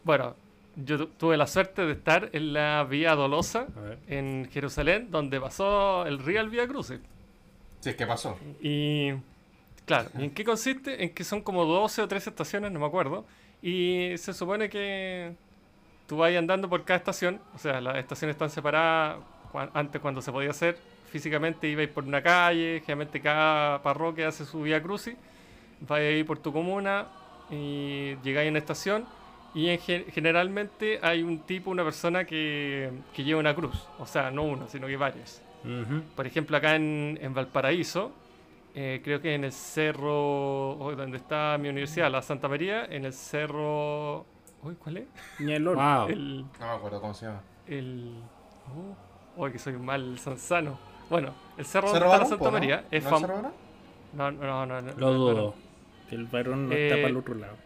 bueno, 0.03 0.35
yo 0.75 0.99
tu- 0.99 1.07
tuve 1.07 1.37
la 1.37 1.47
suerte 1.47 1.87
de 1.87 1.93
estar 1.93 2.31
en 2.33 2.53
la 2.53 2.83
Vía 2.83 3.15
Dolosa 3.15 3.69
en 4.09 4.49
Jerusalén, 4.51 5.07
donde 5.13 5.41
pasó 5.41 6.05
el 6.07 6.19
Real 6.19 6.49
Vía 6.51 6.67
Crucis. 6.67 6.99
Si 7.79 7.91
es 7.91 7.95
que 7.95 8.05
pasó. 8.05 8.37
Y 8.61 9.13
claro, 9.87 10.11
¿y 10.19 10.25
en 10.25 10.31
qué 10.31 10.45
consiste? 10.45 11.03
En 11.05 11.11
que 11.11 11.25
son 11.25 11.43
como 11.43 11.65
12 11.65 12.03
o 12.03 12.09
13 12.09 12.31
estaciones, 12.31 12.73
no 12.73 12.81
me 12.81 12.87
acuerdo. 12.87 13.25
Y 13.63 14.13
se 14.19 14.33
supone 14.35 14.69
que 14.69 15.33
tú 16.07 16.19
vas 16.19 16.35
andando 16.37 16.69
por 16.69 16.85
cada 16.85 16.99
estación, 16.99 17.41
o 17.55 17.59
sea, 17.59 17.81
las 17.81 17.97
estaciones 17.97 18.35
están 18.35 18.51
separadas. 18.51 19.19
Antes, 19.73 20.01
cuando 20.01 20.21
se 20.21 20.33
podía 20.33 20.51
hacer 20.51 20.77
físicamente, 21.11 21.69
ibais 21.69 21.89
por 21.89 22.05
una 22.05 22.21
calle. 22.23 22.81
Generalmente, 22.81 23.21
cada 23.21 23.81
parroquia 23.83 24.29
hace 24.29 24.45
su 24.45 24.63
vía 24.63 24.83
crucis. 24.83 25.15
Vais 25.81 26.25
por 26.25 26.39
tu 26.39 26.53
comuna 26.53 27.07
y 27.51 28.17
llegáis 28.25 28.49
a 28.49 28.51
una 28.51 28.59
estación. 28.59 29.07
Y 29.55 29.69
en 29.69 29.79
gen- 29.79 30.05
generalmente 30.13 30.99
hay 31.03 31.23
un 31.23 31.39
tipo, 31.39 31.71
una 31.71 31.85
persona 31.85 32.25
que, 32.25 32.91
que 33.15 33.23
lleva 33.23 33.39
una 33.39 33.55
cruz. 33.55 33.87
O 34.01 34.07
sea, 34.07 34.33
no 34.33 34.43
una, 34.43 34.69
sino 34.69 34.89
que 34.89 34.97
varias. 34.97 35.41
Ujú. 35.65 36.03
Por 36.17 36.27
ejemplo, 36.27 36.57
acá 36.57 36.75
en, 36.75 37.17
en 37.23 37.33
Valparaíso, 37.33 38.11
eh, 38.75 39.01
creo 39.05 39.21
que 39.21 39.35
en 39.35 39.45
el 39.45 39.53
cerro, 39.53 40.73
oh, 40.79 40.95
donde 40.97 41.17
está 41.19 41.57
mi 41.61 41.69
universidad, 41.69 42.11
la 42.11 42.23
Santa 42.23 42.49
María, 42.49 42.85
en 42.87 43.05
el 43.05 43.13
cerro... 43.13 44.27
Uy, 44.63 44.75
¿cuál 44.83 44.97
es? 44.99 45.07
Ñalón. 45.41 45.77
Wow. 45.77 46.09
El... 46.09 46.41
No 46.59 46.67
me 46.67 46.73
acuerdo 46.73 47.01
cómo 47.01 47.15
se 47.15 47.27
llama. 47.27 47.41
el 47.69 48.15
oh, 49.37 49.43
uy, 49.43 49.53
que 49.53 49.59
soy 49.59 49.75
un 49.75 49.85
mal 49.85 50.19
sanzano. 50.19 50.79
Bueno, 51.11 51.35
el 51.59 51.65
cerro 51.67 51.89
¿Cerro 51.89 52.07
donde 52.07 52.15
está 52.15 52.25
la 52.25 52.37
Santa 52.37 52.51
María 52.51 52.77
¿no? 52.81 52.87
es 52.91 53.05
¿No 53.05 53.11
fam- 53.11 53.21
Cerro? 53.21 53.53
No, 54.15 54.31
no, 54.31 54.67
no, 54.67 54.81
no. 54.81 54.93
Lo 54.93 55.07
no, 55.07 55.13
dudo. 55.13 55.55
El 56.11 56.25
varón 56.27 56.69
no 56.69 56.75
Eh, 56.75 56.85
está 56.87 56.97
para 56.97 57.09
el 57.09 57.17
otro 57.17 57.35
lado. 57.35 57.57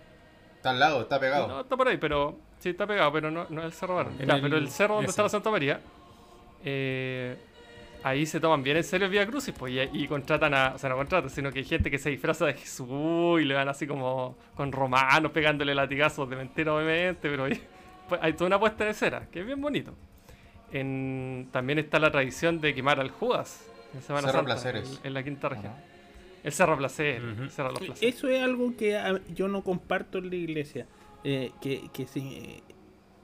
Está 0.57 0.71
al 0.71 0.81
lado, 0.81 1.00
está 1.03 1.21
pegado. 1.21 1.47
No, 1.49 1.61
está 1.61 1.77
por 1.77 1.87
ahí, 1.88 1.99
pero. 1.99 2.37
Sí, 2.59 2.71
está 2.71 2.87
pegado, 2.87 3.12
pero 3.12 3.31
no, 3.31 3.47
no 3.49 3.61
es 3.61 3.67
el 3.67 3.73
cerro 3.73 3.95
Barón. 3.95 4.15
En 4.19 4.27
Ya, 4.27 4.35
el- 4.35 4.43
pero 4.43 4.57
el 4.57 4.69
cerro 4.69 4.95
donde 4.95 5.05
ese. 5.07 5.12
está 5.12 5.23
la 5.23 5.29
Santa 5.29 5.50
María. 5.50 5.81
eh, 6.65 7.37
ahí 8.02 8.26
se 8.26 8.40
toman 8.40 8.62
bien 8.62 8.76
en 8.76 8.85
serio 8.85 9.07
el 9.07 9.11
Vía 9.12 9.26
Crucis, 9.26 9.55
pues, 9.59 9.73
y, 9.73 10.02
y 10.05 10.09
contratan 10.09 10.55
a. 10.55 10.75
O 10.75 10.78
sea, 10.78 10.90
no 10.90 10.97
contratan, 10.97 11.31
sino 11.31 11.50
que 11.52 11.61
hay 11.61 11.64
gente 11.64 11.90
que 11.90 11.99
se 11.99 12.11
disfraza 12.11 12.47
de 12.47 12.55
Jesús 12.55 13.40
y 13.40 13.45
le 13.45 13.55
van 13.55 13.69
así 13.69 13.87
como 13.87 14.37
con 14.55 14.73
romanos 14.73 15.33
pegándole 15.33 15.75
latigazos 15.75 16.28
de 16.31 16.37
mentira, 16.37 16.75
obviamente, 16.75 17.28
pero 17.28 17.45
hay, 17.45 17.61
pues, 18.09 18.21
hay 18.23 18.33
toda 18.35 18.47
una 18.47 18.59
puesta 18.61 18.85
de 18.85 18.95
cera, 18.95 19.26
que 19.31 19.40
es 19.40 19.47
bien 19.47 19.61
bonito. 19.61 19.95
En, 20.73 21.49
también 21.50 21.78
está 21.78 21.99
la 21.99 22.11
tradición 22.11 22.61
de 22.61 22.75
quemar 22.75 23.00
al 23.00 23.11
Judas 23.11 23.67
en 23.95 24.02
Semana 24.02 24.28
Cerro 24.28 24.40
Santa, 24.40 24.55
Placeres. 24.55 25.00
En, 25.02 25.07
en 25.09 25.14
la 25.14 25.23
quinta 25.23 25.49
región. 25.49 25.73
El 26.45 26.52
Cerro 26.52 26.76
Placer, 26.76 27.21
Cerro 27.50 27.69
de 27.69 27.75
los 27.75 27.83
Placeres. 27.85 28.14
Eso 28.17 28.28
es 28.28 28.43
algo 28.43 28.76
que 28.76 28.97
a- 28.97 29.21
yo 29.35 29.49
no 29.49 29.62
comparto 29.64 30.19
en 30.19 30.31
la 30.31 30.37
iglesia. 30.37 30.87
eh, 31.25 31.50
que, 31.61 31.88
que 31.93 32.07
se 32.07 32.21
eh, 32.21 32.62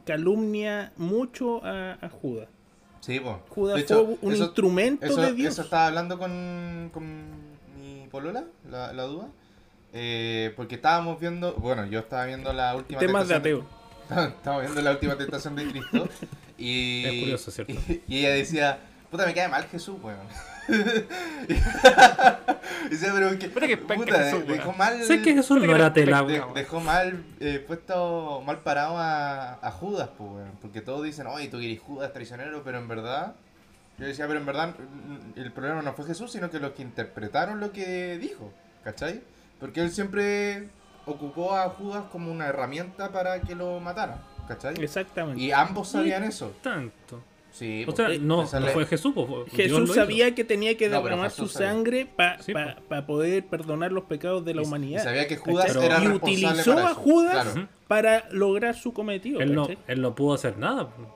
calumnia 0.04 0.92
mucho 0.96 1.64
a, 1.64 1.92
a 2.00 2.08
Judas. 2.08 2.48
Sí, 3.04 3.20
pues. 3.20 3.36
Judas 3.50 3.76
De 3.76 3.82
hecho, 3.82 4.04
fue 4.06 4.16
un 4.22 4.32
eso- 4.32 4.44
instrumento 4.44 5.04
Eso, 5.04 5.20
de 5.20 5.32
Dios. 5.34 5.52
eso 5.52 5.62
estaba 5.62 5.88
hablando 5.88 6.18
con, 6.18 6.90
con 6.92 7.04
mi 7.78 8.06
polola, 8.10 8.44
la, 8.70 8.92
la 8.94 9.02
duda. 9.02 9.28
Eh, 9.92 10.52
porque 10.56 10.76
estábamos 10.76 11.20
viendo, 11.20 11.52
bueno, 11.54 11.84
yo 11.86 11.98
estaba 12.00 12.24
viendo 12.24 12.52
la 12.52 12.74
última 12.74 12.98
Temas 12.98 13.28
de 13.28 13.34
ateo. 13.34 13.64
Estaba 14.10 14.60
viendo 14.60 14.80
la 14.82 14.90
última 14.92 15.16
tentación 15.16 15.54
de 15.56 15.66
Cristo 15.70 16.08
y, 16.58 17.04
Es 17.04 17.20
curioso, 17.20 17.50
¿cierto? 17.50 17.72
y, 17.88 18.02
y 18.08 18.18
ella 18.20 18.30
decía, 18.30 18.78
puta, 19.10 19.24
me 19.26 19.34
cae 19.34 19.48
mal 19.48 19.64
Jesús, 19.64 19.96
weón. 20.02 20.18
y 22.90 22.96
pero 22.96 23.38
que, 23.38 23.48
Puta 23.48 23.66
que 23.66 23.76
puta, 23.76 24.18
Jesús, 24.18 24.44
weón. 24.46 24.58
dejó 24.58 24.72
mal, 24.72 25.02
Sé 25.04 25.22
que 25.22 25.34
Jesús 25.34 25.60
no 25.62 25.74
era 25.74 25.92
tela, 25.92 26.22
de- 26.22 26.40
weón. 26.40 26.54
dejó 26.54 26.80
mal 26.80 27.22
eh, 27.40 27.62
puesto, 27.66 28.42
mal 28.46 28.60
parado 28.60 28.96
a, 28.98 29.54
a 29.54 29.70
Judas, 29.70 30.10
pues, 30.16 30.30
weón. 30.30 30.52
Porque 30.60 30.80
todos 30.80 31.02
dicen, 31.04 31.26
oye, 31.26 31.48
tú 31.48 31.58
eres 31.58 31.80
Judas 31.80 32.12
traicionero, 32.12 32.62
pero 32.64 32.78
en 32.78 32.88
verdad, 32.88 33.34
yo 33.98 34.06
decía, 34.06 34.26
pero 34.26 34.38
en 34.40 34.46
verdad 34.46 34.74
mm, 34.78 35.38
el 35.38 35.52
problema 35.52 35.82
no 35.82 35.92
fue 35.94 36.06
Jesús, 36.06 36.32
sino 36.32 36.50
que 36.50 36.58
los 36.60 36.72
que 36.72 36.82
interpretaron 36.82 37.60
lo 37.60 37.72
que 37.72 38.18
dijo, 38.18 38.52
¿cachai? 38.82 39.22
Porque 39.60 39.80
él 39.82 39.90
siempre 39.90 40.68
ocupó 41.06 41.54
a 41.56 41.68
Judas 41.70 42.04
como 42.10 42.30
una 42.32 42.46
herramienta 42.46 43.10
para 43.12 43.40
que 43.40 43.54
lo 43.54 43.78
mataran, 43.80 44.18
¿cachai? 44.48 44.74
Exactamente. 44.82 45.40
Y 45.42 45.52
ambos 45.52 45.88
sabían 45.88 46.24
eso. 46.24 46.54
Tanto. 46.62 47.22
Sí, 47.54 47.84
O 47.86 47.94
sea, 47.94 48.08
no, 48.20 48.44
fue 48.72 48.84
Jesús, 48.84 49.12
pues, 49.14 49.28
fue- 49.28 49.44
Jesús 49.50 49.94
sabía 49.94 50.34
que 50.34 50.42
tenía 50.42 50.76
que 50.76 50.88
No, 50.88 51.00
derramar 51.00 51.30
su 51.30 51.46
sabía. 51.46 51.68
sangre 51.68 52.04
para 52.04 52.42
Sí, 52.42 52.52
poder 53.06 53.46
perdonar 53.46 53.92
los 53.92 54.04
pecados 54.04 54.44
de 54.44 54.54
la 54.54 54.62
Y- 54.62 54.64
y 54.64 54.66
humanidad. 54.66 55.04
sabía 55.04 55.28
que 55.28 55.36
Judas 55.36 55.66
¿cachai? 55.66 55.84
era 55.84 55.94
y 56.02 56.06
responsable 56.08 56.32
utilizó 56.50 56.74
para 56.74 56.88
a 56.90 56.94
Judas 56.94 57.48
claro. 57.52 57.68
Para 57.86 58.28
lograr 58.32 58.74
su 58.74 58.92
cometido. 58.92 59.40
Él 59.40 59.54
no, 59.54 59.68
él 59.86 60.00
no 60.02 60.14
pudo 60.16 60.34
hacer 60.34 60.58
nada. 60.58 60.88
pues. 60.90 61.06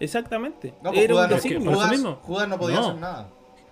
Exactamente. 0.00 0.74
No, 0.82 0.90
pues 0.90 1.04
Era 1.04 1.14
Judas, 1.14 1.24
un 1.26 1.30
no, 1.30 1.36
Es 1.36 1.42
que 1.42 1.58
Judas- 1.58 1.90
mismo. 1.90 2.14
Judas 2.22 2.48
no 2.48 2.58
podía 2.58 2.76
No. 2.76 2.86
hacer 2.88 3.00
nada. 3.00 3.28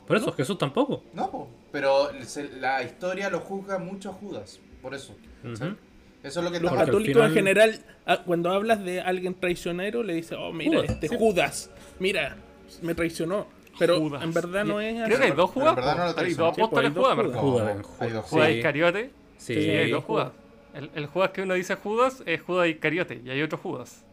Por 0.06 0.16
eso, 0.16 0.32
Jesús 0.32 0.56
tampoco. 0.58 1.02
No, 1.12 1.30
po. 1.30 1.48
pero 1.70 2.08
se- 2.24 2.48
la 2.58 2.82
historia 2.82 3.30
lo 3.30 3.40
juzga 3.40 3.78
mucho 3.78 4.10
a 4.10 4.12
Judas, 4.14 4.58
por 4.82 4.94
eso. 4.94 5.14
Eso 5.44 6.40
es 6.40 6.44
lo 6.44 6.50
que 6.50 6.60
Los 6.60 6.72
católicos 6.72 7.24
en 7.26 7.32
general, 7.32 7.78
ah, 8.06 8.18
cuando 8.26 8.50
hablas 8.50 8.84
de 8.84 9.00
alguien 9.00 9.34
traicionero, 9.34 10.02
le 10.02 10.14
dices, 10.14 10.36
oh, 10.38 10.52
mira, 10.52 10.78
Judas, 10.80 10.90
este 10.90 11.08
sí. 11.08 11.16
Judas, 11.18 11.70
mira, 12.00 12.36
me 12.82 12.94
traicionó. 12.94 13.46
Pero 13.78 13.98
Judas. 14.00 14.22
en 14.24 14.32
verdad 14.34 14.64
no 14.64 14.80
es 14.80 15.04
Creo 15.04 15.18
que 15.18 15.24
hay 15.24 15.30
dos 15.32 15.48
en 15.48 15.54
Judas. 15.54 15.76
verdad 15.76 15.96
no 15.96 16.04
lo 16.06 16.12
po. 16.14 16.20
hay 16.20 16.34
traicionó. 16.34 16.46
dos 16.46 16.54
pues, 16.56 16.66
apóstoles 16.66 16.92
Judas, 16.92 17.16
Judas. 17.40 18.12
dos 18.12 18.24
Judas 18.26 18.48
Sí. 18.48 18.56
Iscariote. 18.56 19.10
Sí. 19.38 19.54
Sí, 19.54 19.70
hay 19.70 19.90
dos 19.90 20.04
Judas. 20.04 20.32
El, 20.74 20.90
el 20.94 21.06
Judas 21.06 21.30
que 21.30 21.42
uno 21.42 21.54
dice 21.54 21.74
Judas 21.76 22.22
es 22.26 22.42
Judas 22.42 22.68
Iscariote 22.68 23.22
y 23.24 23.30
hay 23.30 23.40
otro 23.42 23.58
Judas. 23.58 24.04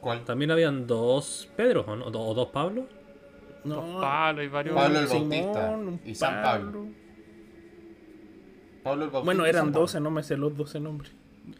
¿Cuál? 0.00 0.24
También 0.24 0.50
habían 0.50 0.86
dos 0.88 1.48
Pedros, 1.56 1.86
¿o, 1.86 1.94
no? 1.94 2.06
o 2.06 2.34
dos 2.34 2.48
Pablos. 2.48 2.86
No, 3.64 3.76
Dos 3.76 4.00
Pablo 4.02 4.42
y 4.42 4.48
varios. 4.48 4.74
Pablo 4.74 4.98
el 4.98 5.06
Simón, 5.08 5.30
Bautista 5.30 5.70
un 5.70 6.00
y 6.04 6.14
San 6.16 6.42
Pablo. 6.42 6.86
Pablo 8.82 9.04
el 9.04 9.10
Bautista 9.10 9.24
Bueno, 9.24 9.46
eran 9.46 9.64
San 9.66 9.72
Pablo. 9.72 9.80
12, 9.82 10.00
no 10.00 10.10
me 10.10 10.22
sé 10.24 10.36
los 10.36 10.56
12 10.56 10.80
nombres. 10.80 11.12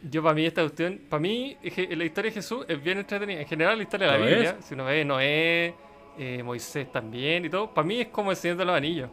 Yo 0.09 0.23
para 0.23 0.35
mí 0.35 0.47
esta 0.47 0.63
cuestión, 0.63 1.01
para 1.09 1.21
mí 1.21 1.57
la 1.63 2.05
historia 2.05 2.31
de 2.31 2.35
Jesús 2.35 2.65
es 2.69 2.83
bien 2.83 2.99
entretenida. 2.99 3.41
En 3.41 3.47
general 3.47 3.77
la 3.77 3.83
historia 3.83 4.13
de 4.13 4.19
la 4.19 4.25
Biblia, 4.27 4.57
si 4.61 4.75
uno 4.75 4.85
ve 4.85 5.05
Noé, 5.05 5.75
eh, 6.19 6.43
Moisés 6.43 6.93
también 6.93 7.45
y 7.47 7.51
todo, 7.51 7.73
para 7.73 7.87
mí 7.87 8.01
es 8.03 8.09
como 8.09 8.31
el 8.31 8.37
Señor 8.37 8.59
de 8.59 8.65
los 8.67 8.77
Anillos. 8.77 9.11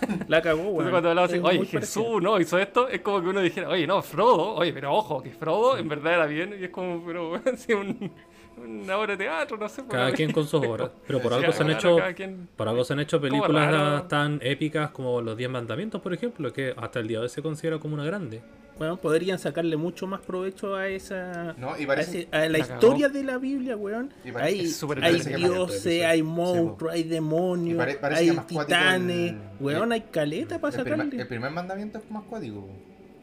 La 0.28 0.42
cagó, 0.42 0.58
Entonces 0.60 0.78
weón. 0.78 0.90
cuando 0.90 1.08
hablaba 1.10 1.26
así, 1.26 1.38
oye, 1.38 1.58
Jesús 1.64 1.72
parecido. 1.72 2.20
no 2.20 2.40
hizo 2.40 2.58
esto, 2.58 2.88
es 2.88 3.00
como 3.02 3.22
que 3.22 3.28
uno 3.28 3.40
dijera, 3.40 3.68
oye, 3.68 3.86
no, 3.86 4.02
Frodo, 4.02 4.54
oye, 4.56 4.72
pero 4.72 4.92
ojo, 4.92 5.22
que 5.22 5.30
Frodo 5.30 5.78
en 5.78 5.88
verdad 5.88 6.14
era 6.14 6.26
bien, 6.26 6.56
y 6.60 6.64
es 6.64 6.70
como, 6.70 7.04
pero 7.06 7.30
weón, 7.30 7.42
sí, 7.56 7.72
un, 7.72 8.10
una 8.64 8.98
obra 8.98 9.16
de 9.16 9.24
teatro, 9.24 9.56
no 9.56 9.68
sé. 9.68 9.82
por 9.82 9.92
Cada 9.92 10.12
quien 10.12 10.32
con 10.32 10.44
sus 10.46 10.54
obras. 10.64 10.90
Pero 11.06 11.20
por 11.20 11.32
Sí, 11.32 11.38
algo 11.38 11.52
se 11.52 11.62
han 11.62 11.68
claro, 11.68 11.98
hecho. 12.08 12.16
quien- 12.16 12.48
Por 12.56 12.68
algo 12.68 12.84
se 12.84 12.92
han 12.92 13.00
hecho 13.00 13.20
películas 13.20 13.72
raro. 13.72 14.02
tan 14.04 14.38
épicas 14.42 14.90
como 14.90 15.20
Los 15.20 15.36
Diez 15.36 15.50
Mandamientos, 15.50 16.00
por 16.00 16.12
ejemplo, 16.14 16.52
que 16.52 16.74
hasta 16.76 16.98
el 17.00 17.08
día 17.08 17.18
de 17.18 17.24
hoy 17.24 17.28
se 17.30 17.42
considera 17.42 17.78
como 17.78 17.94
una 17.94 18.04
grande. 18.04 18.42
Weón, 18.78 18.96
podrían 18.96 19.38
sacarle 19.38 19.76
mucho 19.76 20.06
más 20.06 20.20
provecho 20.20 20.74
a 20.74 20.88
esa. 20.88 21.52
No, 21.58 21.78
y 21.78 21.84
a, 21.84 21.86
parece, 21.86 22.20
ese- 22.20 22.28
a 22.34 22.48
la 22.48 22.58
historia 22.58 23.10
de 23.10 23.22
la 23.24 23.36
Biblia, 23.36 23.76
weón. 23.76 24.10
Y 24.24 24.32
parece- 24.32 24.86
Hay, 25.02 25.20
hay 25.20 25.34
dioses, 25.42 26.02
hay 26.04 26.22
monstruos, 26.22 26.90
hay 26.94 27.02
demonios, 27.02 27.76
pare- 27.76 27.98
hay 28.16 28.30
titanes. 28.46 29.32
el- 29.32 29.38
Weón, 29.60 29.84
el- 29.88 29.92
hay 29.92 30.00
caleta 30.10 30.58
para 30.58 30.74
el, 30.74 30.82
primer, 30.82 30.98
sacarle. 30.98 31.22
el 31.22 31.28
primer 31.28 31.50
mandamiento 31.50 31.98
es 31.98 32.10
más 32.10 32.22
cuático. 32.24 32.66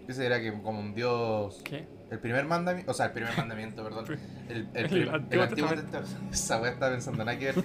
Ese 0.08 0.26
era 0.28 0.40
que 0.40 0.54
como 0.62 0.80
un 0.80 0.94
dios... 0.94 1.60
¿Qué? 1.64 1.88
El 2.10 2.20
primer 2.20 2.46
mandamiento, 2.46 2.92
o 2.92 2.94
sea, 2.94 3.08
el 3.08 3.12
primer 3.12 3.36
mandamiento, 3.38 3.84
perdón. 3.84 4.06
El, 4.50 4.70
el, 4.74 4.86
El 4.86 5.02
el 5.02 5.10
Antiguo 5.10 5.44
Antiguo 5.44 5.70
Testamento. 5.70 6.02
Esa 6.32 6.62
wea 6.62 6.72
estaba 6.72 6.92
pensando 6.94 7.26
nada 7.26 7.38
que 7.38 7.46
ver. 7.52 7.64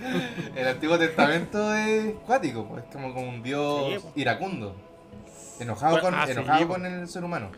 El 0.56 0.66
Antiguo 0.68 0.98
Testamento 0.98 1.74
es 1.74 2.14
cuático, 2.26 2.66
pues, 2.68 2.84
es 2.84 2.90
como, 2.92 3.14
como 3.14 3.28
un 3.28 3.42
dios 3.42 4.02
Sí, 4.02 4.20
iracundo. 4.20 4.74
Enojado, 5.60 6.00
con, 6.00 6.12
Ah, 6.14 6.26
sí, 6.26 6.32
enojado 6.32 6.66
po. 6.66 6.72
con 6.74 6.86
el 6.86 7.06
ser 7.08 7.22
humano. 7.22 7.50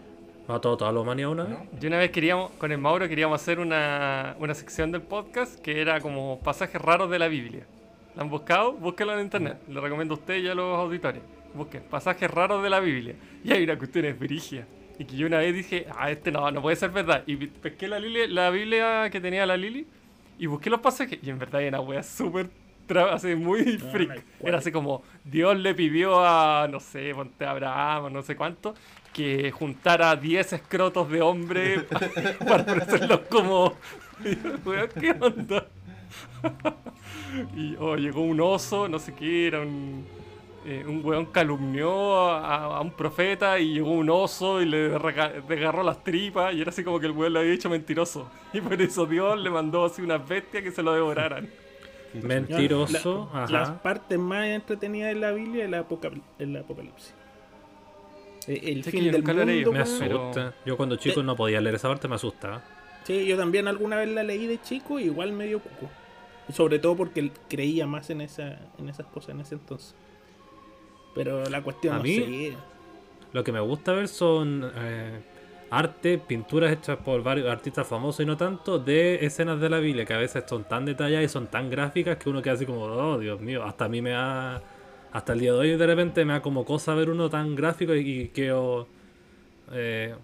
Mató 0.47 0.75
a 0.75 0.77
toda 0.77 0.93
la 0.93 1.01
humanidad 1.01 1.31
una 1.31 1.45
vez. 1.45 1.53
¿no? 1.53 1.81
Yo 1.81 1.89
una 1.89 1.97
vez 1.97 2.11
queríamos, 2.11 2.51
con 2.59 2.71
el 2.71 2.77
Mauro 2.77 3.09
queríamos 3.09 3.41
hacer 3.41 3.59
una, 3.61 4.37
una 4.39 4.53
sección 4.55 4.93
del 4.93 5.01
podcast 5.01 5.59
que 5.61 5.81
era 5.81 6.03
como 6.03 6.39
pasajes 6.41 6.79
raros 6.83 7.11
de 7.11 7.19
la 7.19 7.29
Biblia. 7.29 7.65
¿La 8.15 8.23
han 8.25 8.29
buscado? 8.29 8.73
Búsquenlo 8.75 9.15
en 9.15 9.21
internet. 9.21 9.59
Lo 9.69 9.81
recomiendo 9.81 10.13
a 10.15 10.19
usted 10.19 10.37
y 10.37 10.49
a 10.49 10.55
los 10.55 10.79
auditores. 10.79 11.23
Busquen 11.55 11.83
pasajes 11.85 12.31
raros 12.31 12.63
de 12.63 12.69
la 12.69 12.81
Biblia. 12.81 13.15
Y 13.43 13.53
hay 13.53 13.65
una 13.65 13.79
cuestión 13.79 14.05
es 14.05 14.19
brigia. 14.19 14.67
Y 14.99 15.05
que 15.07 15.17
yo 15.17 15.27
una 15.27 15.39
vez 15.39 15.55
dije, 15.55 15.87
ah, 15.97 16.11
este 16.11 16.31
no, 16.31 16.51
no 16.51 16.63
puede 16.63 16.77
ser 16.77 16.91
verdad. 16.91 17.25
Y 17.27 17.37
pesqué 17.37 17.89
la, 17.89 17.99
Lili- 17.99 18.29
la 18.29 18.51
Biblia 18.51 19.09
que 19.11 19.21
tenía 19.21 19.45
la 19.47 19.57
Lili 19.57 19.87
y 20.39 20.47
busqué 20.47 20.71
los 20.71 20.81
pasajes. 20.81 21.19
Y 21.23 21.31
en 21.31 21.39
verdad 21.39 21.63
era 21.63 21.81
una 21.81 21.89
wea 21.89 22.03
súper, 22.03 22.49
así, 23.13 23.35
muy 23.35 23.79
freak. 23.79 24.25
Era 24.41 24.59
así 24.59 24.71
como, 24.71 25.03
Dios 25.25 25.57
le 25.59 25.75
pidió 25.75 26.25
a, 26.25 26.69
no 26.71 26.79
sé, 26.81 27.13
ponte 27.15 27.45
Abraham 27.45 28.05
o 28.05 28.11
no 28.11 28.23
sé 28.23 28.37
cuánto, 28.37 28.75
que 29.13 29.51
juntara 29.51 30.15
10 30.17 30.53
escrotos 30.53 31.11
de 31.11 31.23
hombre 31.23 31.81
pa- 31.91 32.01
para 32.47 32.63
ofrecerlos 32.65 33.21
como... 33.31 33.75
¿qué 35.01 35.11
onda? 35.21 35.67
y 37.57 37.77
oh, 37.79 37.97
llegó 37.97 38.23
un 38.23 38.41
oso, 38.41 38.89
no 38.89 38.99
sé 38.99 39.15
qué, 39.15 39.49
era 39.49 39.61
un... 39.61 40.07
eh, 40.65 40.85
un 40.87 41.05
weón 41.05 41.27
calumnió 41.27 42.31
a, 42.31 42.77
a 42.77 42.81
un 42.81 42.91
profeta 42.93 43.59
y 43.59 43.75
llegó 43.75 43.91
un 43.93 44.09
oso 44.11 44.63
y 44.63 44.67
le 44.67 44.89
desgarró 45.49 45.83
las 45.83 46.03
tripas 46.03 46.55
y 46.55 46.61
era 46.61 46.71
así 46.71 46.83
como 46.85 46.99
que 47.01 47.07
el 47.07 47.13
weón 47.13 47.33
le 47.35 47.41
había 47.41 47.53
dicho 47.53 47.69
mentiroso. 47.71 48.31
Y 48.53 48.61
por 48.61 48.81
eso 48.81 49.05
Dios 49.07 49.39
le 49.41 49.51
mandó 49.51 49.85
así 49.85 50.01
unas 50.03 50.27
bestias 50.27 50.63
que 50.63 50.71
se 50.71 50.83
lo 50.83 50.93
devoraran. 50.95 51.49
Mentiroso. 52.23 53.29
La- 53.33 53.43
ajá. 53.45 53.53
Las 53.53 53.71
partes 53.81 54.19
más 54.19 54.47
entretenidas 54.47 55.13
de 55.15 55.21
la 55.21 55.33
Biblia 55.33 55.65
es 55.65 55.69
el, 55.69 55.75
apocal- 55.75 56.23
el 56.39 56.57
apocalipsis. 56.57 57.15
Eh, 58.47 58.61
El 58.65 58.85
fin 58.85 59.11
del 59.11 59.23
mundo. 59.23 59.73
Me. 59.73 59.85
Pero- 60.01 60.29
asusta. 60.29 60.55
Yo 60.65 60.77
cuando 60.77 60.97
chico 60.97 61.23
no 61.23 61.35
podía 61.37 61.61
leer 61.61 61.75
esa 61.77 61.89
parte, 61.89 62.09
me 62.09 62.15
asustaba. 62.15 62.63
Sí, 63.05 63.27
yo 63.27 63.37
también 63.37 63.69
alguna 63.69 63.97
vez 63.97 64.09
la 64.09 64.23
leí 64.23 64.47
de 64.47 64.61
chico 64.61 64.99
y 64.99 65.05
igual 65.05 65.33
me 65.33 65.47
dio 65.47 65.61
cuco. 65.61 65.91
Sobre 66.53 66.79
todo 66.79 66.95
porque 66.95 67.31
creía 67.49 67.87
más 67.87 68.11
en, 68.11 68.21
esa, 68.21 68.59
en 68.79 68.89
esas 68.89 69.07
cosas 69.07 69.31
en 69.31 69.41
ese 69.41 69.55
entonces. 69.55 69.95
Pero 71.15 71.45
la 71.49 71.63
cuestión 71.63 71.95
A 71.95 71.99
no 71.99 72.03
mí- 72.03 72.17
sé. 72.17 72.57
Lo 73.33 73.43
que 73.43 73.53
me 73.53 73.61
gusta 73.61 73.93
ver 73.93 74.07
son 74.09 74.71
eh, 74.77 75.21
arte, 75.71 76.19
pinturas 76.19 76.73
hechas 76.73 76.99
por 76.99 77.23
varios 77.23 77.49
artistas 77.51 77.87
famosos 77.87 78.21
y 78.21 78.27
no 78.27 78.37
tanto, 78.37 78.79
de 78.79 79.25
escenas 79.25 79.61
de 79.61 79.69
la 79.69 79.79
Biblia, 79.81 80.05
que 80.05 80.15
a 80.15 80.19
veces 80.19 80.45
son 80.47 80.65
tan 80.65 80.85
detalladas 80.85 81.25
y 81.25 81.29
son 81.29 81.49
tan 81.49 81.69
gráficas 81.69 82.17
que 82.17 82.31
uno 82.31 82.41
queda 82.43 82.55
así 82.55 82.65
como, 82.67 82.83
oh 82.85 83.19
Dios 83.19 83.41
mío, 83.41 83.65
hasta 83.65 83.87
a 83.87 83.89
mí 83.89 84.01
me 84.03 84.11
da. 84.11 84.63
Hasta 85.13 85.33
el 85.33 85.41
día 85.41 85.53
de 85.53 85.59
hoy 85.59 85.77
de 85.77 85.87
repente 85.87 86.25
me 86.25 86.33
da 86.33 86.43
como 86.43 86.65
cosa 86.65 86.93
ver 86.95 87.09
uno 87.11 87.29
tan 87.31 87.55
gráfico 87.55 87.95
y, 87.95 88.01
y 88.23 88.29
quedo. 88.29 88.87
eh, 89.73 90.15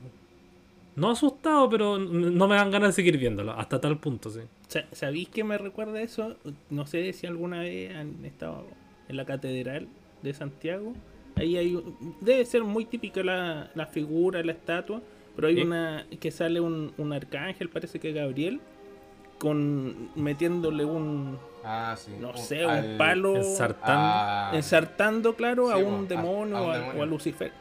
no 0.97 1.11
asustado, 1.11 1.71
pero 1.71 1.99
no 1.99 2.49
me 2.49 2.57
dan 2.57 2.71
ganas 2.71 2.91
de 2.91 2.93
seguir 2.95 3.17
viéndolo, 3.17 3.53
hasta 3.53 3.81
tal 3.81 3.99
punto, 3.99 4.29
sí. 4.31 4.41
Sa- 4.69 4.85
¿Sabéis 4.93 5.29
qué 5.31 5.45
me 5.45 5.57
recuerda 5.59 6.01
eso? 6.03 6.37
No 6.69 6.87
sé 6.87 7.13
si 7.13 7.27
alguna 7.27 7.61
vez 7.61 7.95
han 7.95 8.25
estado 8.25 8.67
en 9.09 9.17
la 9.17 9.25
catedral 9.25 9.89
de 10.23 10.33
Santiago. 10.35 10.93
Ahí 11.37 11.57
hay 11.57 11.75
un- 11.77 12.17
debe 12.21 12.45
ser 12.45 12.65
muy 12.65 12.85
típica 12.85 13.23
la, 13.23 13.71
la 13.75 13.87
figura, 13.87 14.43
la 14.43 14.53
estatua, 14.53 15.01
pero 15.37 15.49
hay 15.49 15.61
una 15.63 16.07
que 16.21 16.31
sale 16.31 16.61
un, 16.61 16.93
un 16.99 17.13
arcángel, 17.13 17.69
parece 17.71 17.99
que 17.99 18.13
Gabriel, 18.13 18.61
con 19.39 20.11
metiéndole 20.17 20.85
un, 20.85 21.39
Ah, 21.65 21.95
sí. 21.99 22.13
no 22.21 22.31
Un- 22.31 22.37
sé, 22.39 22.65
un 22.67 22.71
al- 22.73 22.97
palo, 22.97 23.37
Ensartando. 23.37 23.93
a- 24.03 24.51
ensartando, 24.55 25.35
claro, 25.37 25.71
a 25.71 25.77
un 25.79 26.05
a- 26.05 26.09
demonio 26.09 26.57
a 26.57 26.61
un 26.63 26.69
o 26.69 26.71
a, 26.73 26.79
demonio. 26.79 27.01
o 27.01 27.03
a 27.05 27.07
Lucifer. 27.07 27.53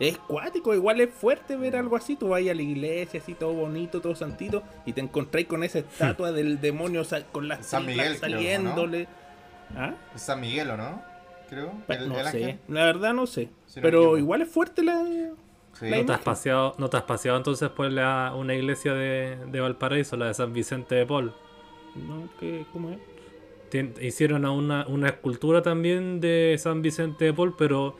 Es 0.00 0.18
cuático, 0.18 0.74
igual 0.74 1.00
es 1.00 1.10
fuerte 1.14 1.56
ver 1.56 1.76
algo 1.76 1.94
así. 1.94 2.16
Tú 2.16 2.30
vas 2.30 2.40
a 2.40 2.52
la 2.52 2.62
iglesia, 2.62 3.20
así 3.20 3.34
todo 3.34 3.52
bonito, 3.52 4.00
todo 4.00 4.16
santito, 4.16 4.64
y 4.84 4.92
te 4.92 5.00
encontráis 5.00 5.46
con 5.46 5.62
esa 5.62 5.78
estatua 6.18 6.32
del 6.32 6.60
demonio 6.60 7.02
con 7.30 7.46
las 7.46 7.64
San 7.64 7.86
Miguel, 7.86 8.18
creo, 8.18 8.30
¿no? 8.30 8.36
saliéndole. 8.36 9.06
¿Ah? 9.76 9.94
Es 10.12 10.22
San 10.22 10.40
Miguel, 10.40 10.68
¿o 10.70 10.76
no? 10.76 11.00
Creo. 11.54 11.72
Pa- 11.86 11.94
El- 11.94 12.08
no 12.08 12.18
el 12.20 12.26
sé, 12.26 12.44
ángel. 12.44 12.58
la 12.68 12.84
verdad 12.84 13.14
no 13.14 13.26
sé. 13.26 13.50
Si 13.66 13.80
pero 13.80 14.18
igual 14.18 14.42
es 14.42 14.48
fuerte 14.48 14.82
la. 14.82 15.02
Sí. 15.72 15.88
la 15.90 15.96
¿No 15.98 16.06
te, 16.06 16.12
has 16.12 16.20
imagen. 16.20 16.24
paseado, 16.24 16.74
¿No 16.78 16.88
te 16.90 16.96
has 16.96 17.02
paseado 17.02 17.36
entonces 17.38 17.68
por 17.70 17.90
la, 17.90 18.32
una 18.36 18.54
iglesia 18.54 18.94
de, 18.94 19.36
de 19.50 19.60
Valparaíso, 19.60 20.16
la 20.16 20.26
de 20.26 20.34
San 20.34 20.52
Vicente 20.52 20.94
de 20.94 21.06
Paul? 21.06 21.32
No, 21.96 22.28
¿qué- 22.38 22.64
¿Cómo 22.72 22.90
es? 22.90 22.98
Tien- 23.70 23.94
hicieron 24.00 24.44
a 24.44 24.52
una, 24.52 24.86
una 24.86 25.08
escultura 25.08 25.62
también 25.62 26.20
de 26.20 26.54
San 26.58 26.80
Vicente 26.82 27.24
de 27.24 27.32
Paul, 27.32 27.54
pero 27.58 27.96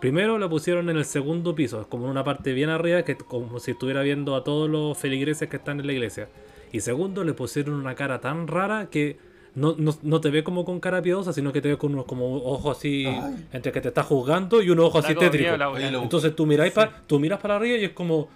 primero 0.00 0.38
la 0.38 0.48
pusieron 0.50 0.90
en 0.90 0.98
el 0.98 1.04
segundo 1.06 1.54
piso, 1.54 1.80
es 1.80 1.86
como 1.86 2.04
en 2.04 2.10
una 2.10 2.24
parte 2.24 2.52
bien 2.52 2.68
arriba, 2.68 3.02
que 3.04 3.16
como 3.16 3.58
si 3.58 3.70
estuviera 3.70 4.02
viendo 4.02 4.36
a 4.36 4.44
todos 4.44 4.68
los 4.68 4.98
feligreses 4.98 5.48
que 5.48 5.56
están 5.56 5.80
en 5.80 5.86
la 5.86 5.92
iglesia. 5.94 6.28
Y 6.72 6.80
segundo, 6.80 7.24
le 7.24 7.32
pusieron 7.32 7.74
una 7.76 7.94
cara 7.94 8.20
tan 8.20 8.48
rara 8.48 8.90
que 8.90 9.16
no, 9.54 9.74
no, 9.78 9.94
no 10.02 10.20
te 10.20 10.30
ve 10.30 10.42
como 10.42 10.64
con 10.64 10.80
cara 10.80 11.00
piadosa, 11.00 11.32
sino 11.32 11.52
que 11.52 11.60
te 11.60 11.68
ve 11.68 11.78
con 11.78 11.92
unos 11.92 12.06
como 12.06 12.36
ojos 12.36 12.76
así, 12.78 13.06
Ay. 13.06 13.46
entre 13.52 13.70
que 13.72 13.80
te 13.80 13.88
está 13.88 14.02
juzgando 14.02 14.60
y 14.62 14.70
unos 14.70 14.86
ojos 14.86 15.04
así 15.04 15.14
tétricos. 15.14 15.58
Entonces 15.80 16.34
tú 16.34 16.44
miráis 16.46 16.72
pa- 16.72 17.02
tú 17.06 17.18
miras 17.20 17.40
para 17.40 17.56
arriba 17.56 17.78
y 17.78 17.84
es 17.84 17.90
como 17.92 18.28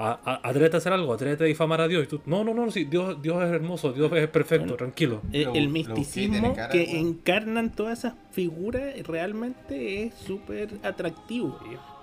a- 0.00 0.18
a- 0.24 0.48
atrévete 0.48 0.76
a 0.76 0.78
hacer 0.78 0.92
algo, 0.92 1.12
atrévete 1.12 1.42
a 1.42 1.46
difamar 1.48 1.80
a 1.80 1.88
Dios. 1.88 2.04
Y 2.04 2.06
tú, 2.06 2.20
no, 2.26 2.44
no, 2.44 2.54
no, 2.54 2.70
sí, 2.70 2.84
Dios, 2.84 3.20
Dios 3.20 3.42
es 3.42 3.50
hermoso, 3.50 3.92
Dios 3.92 4.12
es 4.12 4.28
perfecto, 4.28 4.64
Bueno. 4.66 4.76
tranquilo. 4.76 5.22
Eh, 5.32 5.46
el 5.54 5.64
lo 5.64 5.70
misticismo 5.70 6.54
que 6.70 6.98
encarnan 7.00 7.72
todas 7.72 7.98
esas 8.00 8.14
figuras 8.30 8.84
realmente 9.06 10.04
es 10.04 10.14
súper 10.14 10.70
atractivo. 10.84 11.58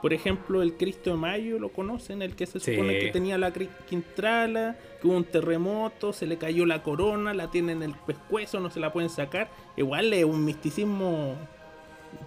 Por 0.06 0.14
ejemplo, 0.14 0.62
el 0.62 0.76
Cristo 0.76 1.10
de 1.10 1.16
Mayo, 1.16 1.58
¿lo 1.58 1.70
conocen? 1.70 2.22
El 2.22 2.36
que 2.36 2.46
se 2.46 2.60
Sí. 2.60 2.74
supone 2.76 3.00
que 3.00 3.08
tenía 3.08 3.40
la 3.40 3.52
quintrala, 3.90 4.76
que 5.02 5.08
hubo 5.08 5.18
un 5.18 5.24
terremoto, 5.24 6.14
se 6.14 6.28
le 6.28 6.38
cayó 6.38 6.68
la 6.68 6.84
corona, 6.84 7.34
la 7.34 7.50
tienen 7.50 7.82
en 7.82 7.90
el 7.90 7.96
pescuezo, 8.06 8.60
no 8.60 8.70
se 8.70 8.80
la 8.80 8.94
pueden 8.94 9.10
sacar. 9.10 9.50
Igual 9.76 10.14
es 10.14 10.24
un 10.24 10.46
misticismo 10.46 11.34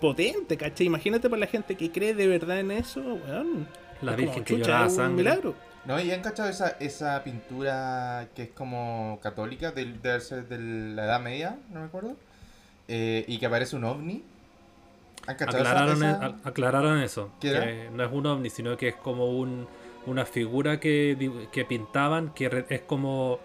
potente, 0.00 0.56
¿cachai? 0.56 0.88
Imagínate 0.88 1.30
para 1.30 1.38
la 1.38 1.46
gente 1.46 1.76
que 1.76 1.92
cree 1.92 2.14
de 2.14 2.26
verdad 2.26 2.58
en 2.58 2.72
eso, 2.72 3.00
weón. 3.00 3.68
La 4.02 4.10
Es 4.10 4.16
como, 4.16 4.16
Virgen 4.16 4.42
que 4.42 4.54
un 4.54 5.14
milagro. 5.14 5.54
No, 5.84 6.00
¿y 6.00 6.10
han 6.10 6.20
cachado 6.20 6.48
esa, 6.48 6.70
esa 6.80 7.22
pintura 7.22 8.26
que 8.34 8.42
es 8.42 8.48
como 8.48 9.20
católica, 9.22 9.70
del, 9.70 10.02
debe 10.02 10.18
ser 10.18 10.48
de 10.48 10.58
la 10.96 11.04
Edad 11.04 11.20
Media, 11.20 11.56
no 11.72 11.78
me 11.78 11.86
acuerdo? 11.86 12.16
Eh, 12.88 13.24
y 13.28 13.38
que 13.38 13.46
aparece 13.46 13.76
un 13.76 13.84
ovni. 13.84 14.24
¿Han 15.28 15.36
cachado 15.36 15.58
esa- 15.62 15.70
Aclararon, 15.70 16.02
esa? 16.02 16.26
a- 16.26 16.48
aclararon 16.48 16.98
eso, 17.00 17.30
¿Qué 17.40 17.50
que 17.52 17.90
no 17.92 18.02
es 18.04 18.10
un 18.12 18.26
ovni, 18.26 18.50
sino 18.50 18.76
que 18.76 18.88
es 18.88 18.94
como 18.96 19.26
un, 19.38 19.68
una 20.06 20.24
figura 20.24 20.80
que, 20.80 21.16
pintaban, 21.68 22.32
que 22.34 22.48
re- 22.48 22.66
es 22.68 22.80
como 22.80 23.38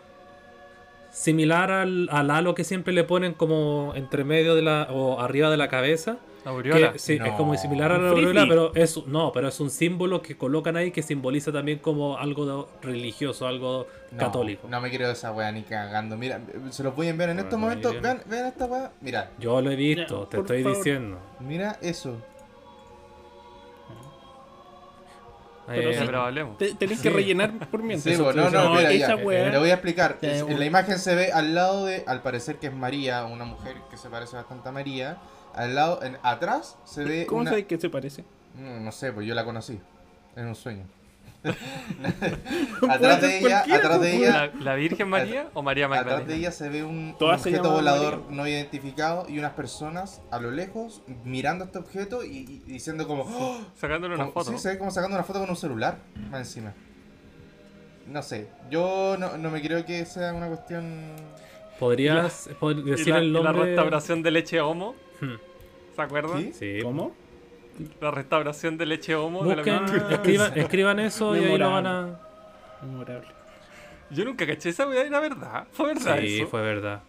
similar 1.12 1.72
al, 1.72 2.10
al 2.12 2.32
halo 2.32 2.56
que 2.56 2.64
siempre 2.64 2.94
le 2.94 3.04
ponen 3.04 3.34
como 3.34 3.94
entre 3.96 4.24
medio 4.24 4.56
de 4.56 4.62
la, 4.64 4.88
o 4.92 5.20
arriba 5.20 5.50
de 5.52 5.58
la 5.58 5.68
cabeza. 5.68 6.18
La 6.46 6.52
aureola. 6.52 6.92
Que, 6.94 7.00
sí, 7.00 7.14
es 7.24 7.32
como 7.34 7.56
similar 7.58 7.92
a 7.94 7.98
la 7.98 8.10
aureola, 8.10 8.46
pero 8.50 8.76
es 8.76 9.06
no, 9.08 9.32
pero 9.32 9.48
es 9.48 9.60
un 9.62 9.70
símbolo 9.70 10.22
que 10.22 10.36
colocan 10.38 10.76
ahí 10.76 10.92
que 10.92 11.02
simboliza 11.02 11.52
también 11.54 11.80
como 11.80 12.18
algo 12.18 12.68
religioso, 12.82 13.48
algo 13.48 13.88
No, 14.12 14.18
católico. 14.18 14.68
No 14.68 14.82
me 14.82 14.90
quiero 14.90 15.08
de 15.08 15.14
esa 15.14 15.32
wea 15.32 15.52
ni 15.54 15.64
cagando. 15.64 16.18
Mira, 16.18 16.42
se 16.72 16.84
los 16.84 16.94
voy 16.96 17.08
a 17.08 17.10
enviar 17.12 17.30
en 17.30 17.40
estos 17.40 17.58
momentos. 17.58 18.00
Vean, 18.02 18.22
vean 18.26 18.46
esta 18.48 18.66
wea. 18.66 18.92
Mira, 19.00 19.32
Yo 19.40 19.62
lo 19.62 19.72
he 19.72 19.76
visto, 19.78 20.28
te 20.28 20.38
estoy 20.40 20.64
favor. 20.64 20.78
diciendo. 20.78 21.18
mira 21.40 21.78
eso. 21.82 22.18
Pero 25.66 25.82
Eh, 25.90 25.94
Ya, 25.94 26.00
sí. 26.02 26.06
pero 26.06 26.22
hablemos. 26.24 26.58
Te- 26.58 26.74
Tenés 26.76 26.98
que 27.02 27.10
Sí. 27.10 27.16
rellenar 27.16 27.70
por 27.70 27.82
mientras. 27.84 28.18
Sí, 28.18 28.22
bueno, 28.22 28.44
no, 28.44 28.50
No, 28.50 28.64
no, 28.66 28.76
mira, 28.76 28.92
esa 28.92 29.16
ya, 29.16 29.24
weá- 29.24 29.50
le 29.50 29.58
voy 29.60 29.70
a 29.70 29.76
explicar. 29.76 30.18
Es- 30.22 30.42
en 30.42 30.60
la 30.60 30.66
imagen 30.66 31.00
se 31.00 31.16
ve 31.16 31.32
al 31.32 31.56
lado 31.56 31.86
de, 31.86 32.04
al 32.06 32.22
parecer 32.22 32.58
que 32.58 32.68
es 32.68 32.74
María, 32.74 33.24
una 33.24 33.46
mujer 33.46 33.78
que 33.90 33.96
se 33.96 34.10
parece 34.10 34.36
bastante 34.36 34.68
a 34.68 34.72
María. 34.74 35.18
Al 35.56 35.76
lado, 35.76 36.02
en, 36.04 36.18
atrás 36.24 36.78
se 36.86 37.04
ve 37.04 37.26
¿Cómo 37.28 37.42
una... 37.42 37.52
sabes 37.52 37.66
que 37.66 37.78
se 37.80 37.90
parece? 37.90 38.24
No, 38.58 38.80
no 38.80 38.92
sé, 38.92 39.12
pues 39.14 39.28
yo 39.28 39.36
la 39.36 39.46
conocí. 39.46 39.80
En 40.36 40.48
un 40.48 40.56
sueño. 40.56 40.84
Atrás 42.90 43.22
de 43.22 43.40
ella, 43.40 43.50
cualquiera, 43.66 43.78
atrás 43.80 44.02
de 44.02 44.10
pues, 44.12 44.14
ella, 44.30 44.52
¿La, 44.56 44.64
la 44.64 44.76
Virgen 44.76 45.10
María 45.10 45.48
o 45.54 45.62
María 45.62 45.86
atrás 45.88 46.06
de 46.06 46.12
Magdalena? 46.12 46.36
ella 46.40 46.52
se 46.52 46.70
ve 46.70 46.84
un, 46.84 47.16
objeto 47.20 47.72
volador 47.72 48.22
María. 48.22 48.36
no 48.38 48.48
identificado 48.48 49.26
y 49.30 49.40
unas 49.40 49.52
personas 49.52 50.22
a 50.32 50.40
lo 50.40 50.52
lejos 50.52 51.02
mirando 51.26 51.66
este 51.66 51.80
objeto 51.80 52.24
y, 52.24 52.38
y 52.38 52.72
diciendo 52.72 53.08
como... 53.08 53.24
"Oh", 53.28 53.60
Sacándole 53.76 54.16
una 54.16 54.26
como- 54.26 54.34
foto. 54.44 54.52
Sí, 54.52 54.58
se 54.58 54.70
ve 54.70 54.78
como 54.78 54.92
sacando 54.92 55.16
una 55.18 55.26
foto 55.26 55.40
con 55.40 55.50
un 55.50 55.56
celular 55.58 55.98
más 56.32 56.40
encima. 56.40 56.74
No 58.08 58.22
sé, 58.24 58.48
yo 58.70 59.16
no, 59.20 59.38
no 59.38 59.50
me 59.52 59.62
creo 59.62 59.86
que 59.86 60.06
sea 60.06 60.34
una 60.34 60.48
cuestión... 60.48 61.12
¿Podrías 61.80 62.50
pod- 62.60 62.86
Y 62.86 62.92
decir 62.92 63.14
la, 63.14 63.20
el 63.20 63.26
y 63.26 63.32
la 63.32 63.42
nombre? 63.44 63.66
restauración 63.66 64.24
de 64.24 64.32
leche 64.32 64.62
homo. 64.62 64.96
¿Se 65.96 66.02
acuerdan? 66.02 66.40
¿Sí? 66.40 66.54
Sí. 66.54 66.80
¿Cómo? 66.82 67.14
La 68.02 68.12
restauración 68.12 68.78
de 68.78 68.86
leche 68.86 69.16
homo 69.16 69.44
de 69.44 69.56
la 69.56 69.64
Busquen, 69.64 70.12
escriban, 70.12 70.52
escriban 70.58 71.00
eso 71.00 71.36
y 71.36 71.44
ahí 71.44 71.58
lo 71.58 71.72
van 71.72 71.88
a. 71.88 72.20
Memorable. 72.82 73.28
Yo 74.12 74.26
nunca 74.26 74.46
caché 74.46 74.70
esa 74.70 74.88
weá, 74.88 75.04
era 75.04 75.20
verdad. 75.20 75.68
Fue 75.72 75.88
verdad 75.88 76.20
Sí, 76.20 76.40
eso. 76.42 76.48
fue 76.48 76.62
verdad. 76.62 77.02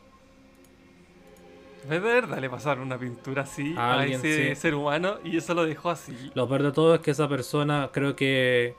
¿Es 1.85 1.91
de 1.91 1.99
verdad 2.01 2.39
le 2.39 2.49
pasaron 2.49 2.85
una 2.85 2.97
pintura 2.97 3.43
así 3.43 3.75
A 3.77 3.93
a, 3.93 4.01
alguien, 4.01 4.19
ese 4.21 4.49
sí. 4.55 4.57
ser 4.57 4.75
humano 4.75 5.17
y 5.23 5.37
eso 5.37 5.53
lo 5.53 5.67
dejó 5.67 5.91
así? 5.91 6.31
Lo 6.35 6.49
peor 6.49 6.63
de 6.63 6.73
todo 6.73 6.95
es 6.95 7.01
que 7.03 7.11
esa 7.11 7.29
persona 7.29 7.91
creo 7.93 8.17
que 8.17 8.75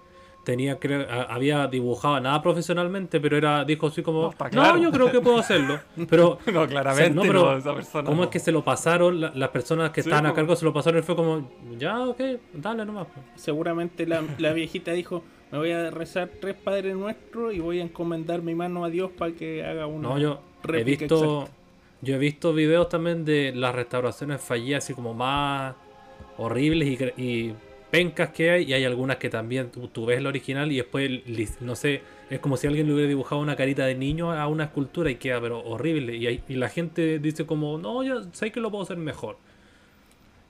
tenía 0.45 0.79
creo, 0.79 1.01
a- 1.09 1.23
había 1.23 1.67
dibujado 1.67 2.17
nada 2.21 2.41
profesionalmente, 2.41 3.19
pero 3.19 3.35
era 3.35 3.65
dijo 3.65 3.87
así 3.87 4.01
como, 4.01 4.19
No, 4.19 4.25
no, 4.27 4.31
está 4.31 4.49
claro". 4.49 4.77
yo 4.77 4.91
creo 4.91 5.11
que 5.11 5.19
puedo 5.19 5.39
hacerlo. 5.39 5.79
Pero 6.09 6.39
No, 6.53 6.65
claramente 6.67 7.09
no, 7.09 7.23
no, 7.23 7.27
pero 7.27 7.57
esa 7.57 7.73
persona. 7.75 8.03
¿cómo 8.05 8.17
no. 8.19 8.23
es 8.23 8.29
que 8.29 8.39
se 8.39 8.51
lo 8.53 8.63
pasaron? 8.63 9.19
La- 9.19 9.31
las 9.35 9.49
personas 9.49 9.89
que 9.91 10.01
Sí, 10.03 10.07
estaban 10.09 10.27
a 10.27 10.29
po. 10.29 10.35
cargo 10.35 10.55
se 10.55 10.63
lo 10.63 10.71
pasaron 10.71 10.99
y 10.99 11.03
fue 11.03 11.15
como, 11.17 11.51
ya, 11.77 11.99
ok, 12.07 12.21
dale 12.53 12.85
nomás. 12.85 13.07
po". 13.07 13.19
Seguramente 13.35 14.07
la, 14.07 14.23
la 14.37 14.53
viejita 14.53 14.91
dijo, 14.93 15.23
me 15.51 15.57
voy 15.57 15.71
a 15.71 15.89
rezar 15.91 16.29
tres 16.39 16.55
Padres 16.55 16.95
Nuestros 16.95 17.53
y 17.53 17.59
voy 17.59 17.79
a 17.79 17.83
encomendar 17.83 18.41
mi 18.41 18.55
mano 18.55 18.85
a 18.85 18.89
Dios 18.89 19.11
para 19.17 19.33
que 19.33 19.65
haga 19.65 19.87
una 19.87 20.07
No, 20.09 20.17
yo 20.17 20.39
he 20.73 20.83
visto 20.83 21.15
exacta. 21.43 21.57
yo 22.01 22.15
he 22.15 22.17
visto 22.17 22.53
videos 22.53 22.87
también 22.89 23.25
de 23.25 23.51
las 23.55 23.73
restauraciones 23.75 24.41
fallidas 24.41 24.83
así 24.83 24.93
como 24.93 25.13
más 25.13 25.75
horribles 26.37 26.87
y, 27.17 27.21
y 27.21 27.55
pencas 27.97 28.29
que 28.29 28.51
hay 28.51 28.63
y 28.65 28.73
hay 28.73 28.83
algunas 28.85 29.17
que 29.17 29.29
también 29.29 29.71
tú, 29.71 29.87
tú 29.87 30.05
ves 30.05 30.17
el 30.19 30.27
original 30.27 30.71
y 30.71 30.77
después 30.77 31.09
no 31.61 31.75
sé 31.75 32.01
es 32.29 32.39
como 32.39 32.57
si 32.57 32.67
alguien 32.67 32.87
le 32.87 32.93
hubiera 32.93 33.07
dibujado 33.09 33.41
una 33.41 33.55
carita 33.55 33.85
de 33.85 33.95
niño 33.95 34.31
a 34.31 34.47
una 34.47 34.65
escultura 34.65 35.09
y 35.11 35.15
queda 35.15 35.39
pero 35.41 35.59
horrible 35.63 36.15
y, 36.15 36.27
hay- 36.27 36.43
y 36.49 36.55
la 36.55 36.69
gente 36.69 37.19
dice 37.19 37.45
como 37.45 37.77
no 37.77 38.03
yo 38.03 38.23
sé 38.33 38.51
que 38.51 38.59
lo 38.59 38.69
puedo 38.71 38.83
hacer 38.83 38.97
mejor 38.97 39.37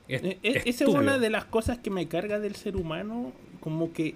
Es- 0.08 0.23
Eh, 0.23 0.38
eh, 0.43 0.62
Esa 0.65 0.84
es 0.86 0.89
una 0.89 1.17
de 1.17 1.29
las 1.29 1.45
cosas 1.45 1.79
que 1.79 1.89
me 1.89 2.08
carga 2.08 2.39
del 2.39 2.55
ser 2.55 2.75
humano, 2.75 3.34
como 3.60 3.91
que 3.91 4.13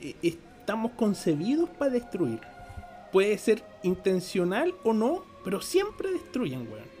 eh, 0.00 0.14
estamos 0.22 0.92
concebidos 0.92 1.68
para 1.70 1.90
destruir. 1.90 2.38
Puede 3.10 3.36
ser 3.38 3.62
intencional 3.82 4.74
o 4.84 4.92
no, 4.92 5.24
pero 5.44 5.60
siempre 5.60 6.10
destruyen, 6.12 6.68
weón. 6.70 6.93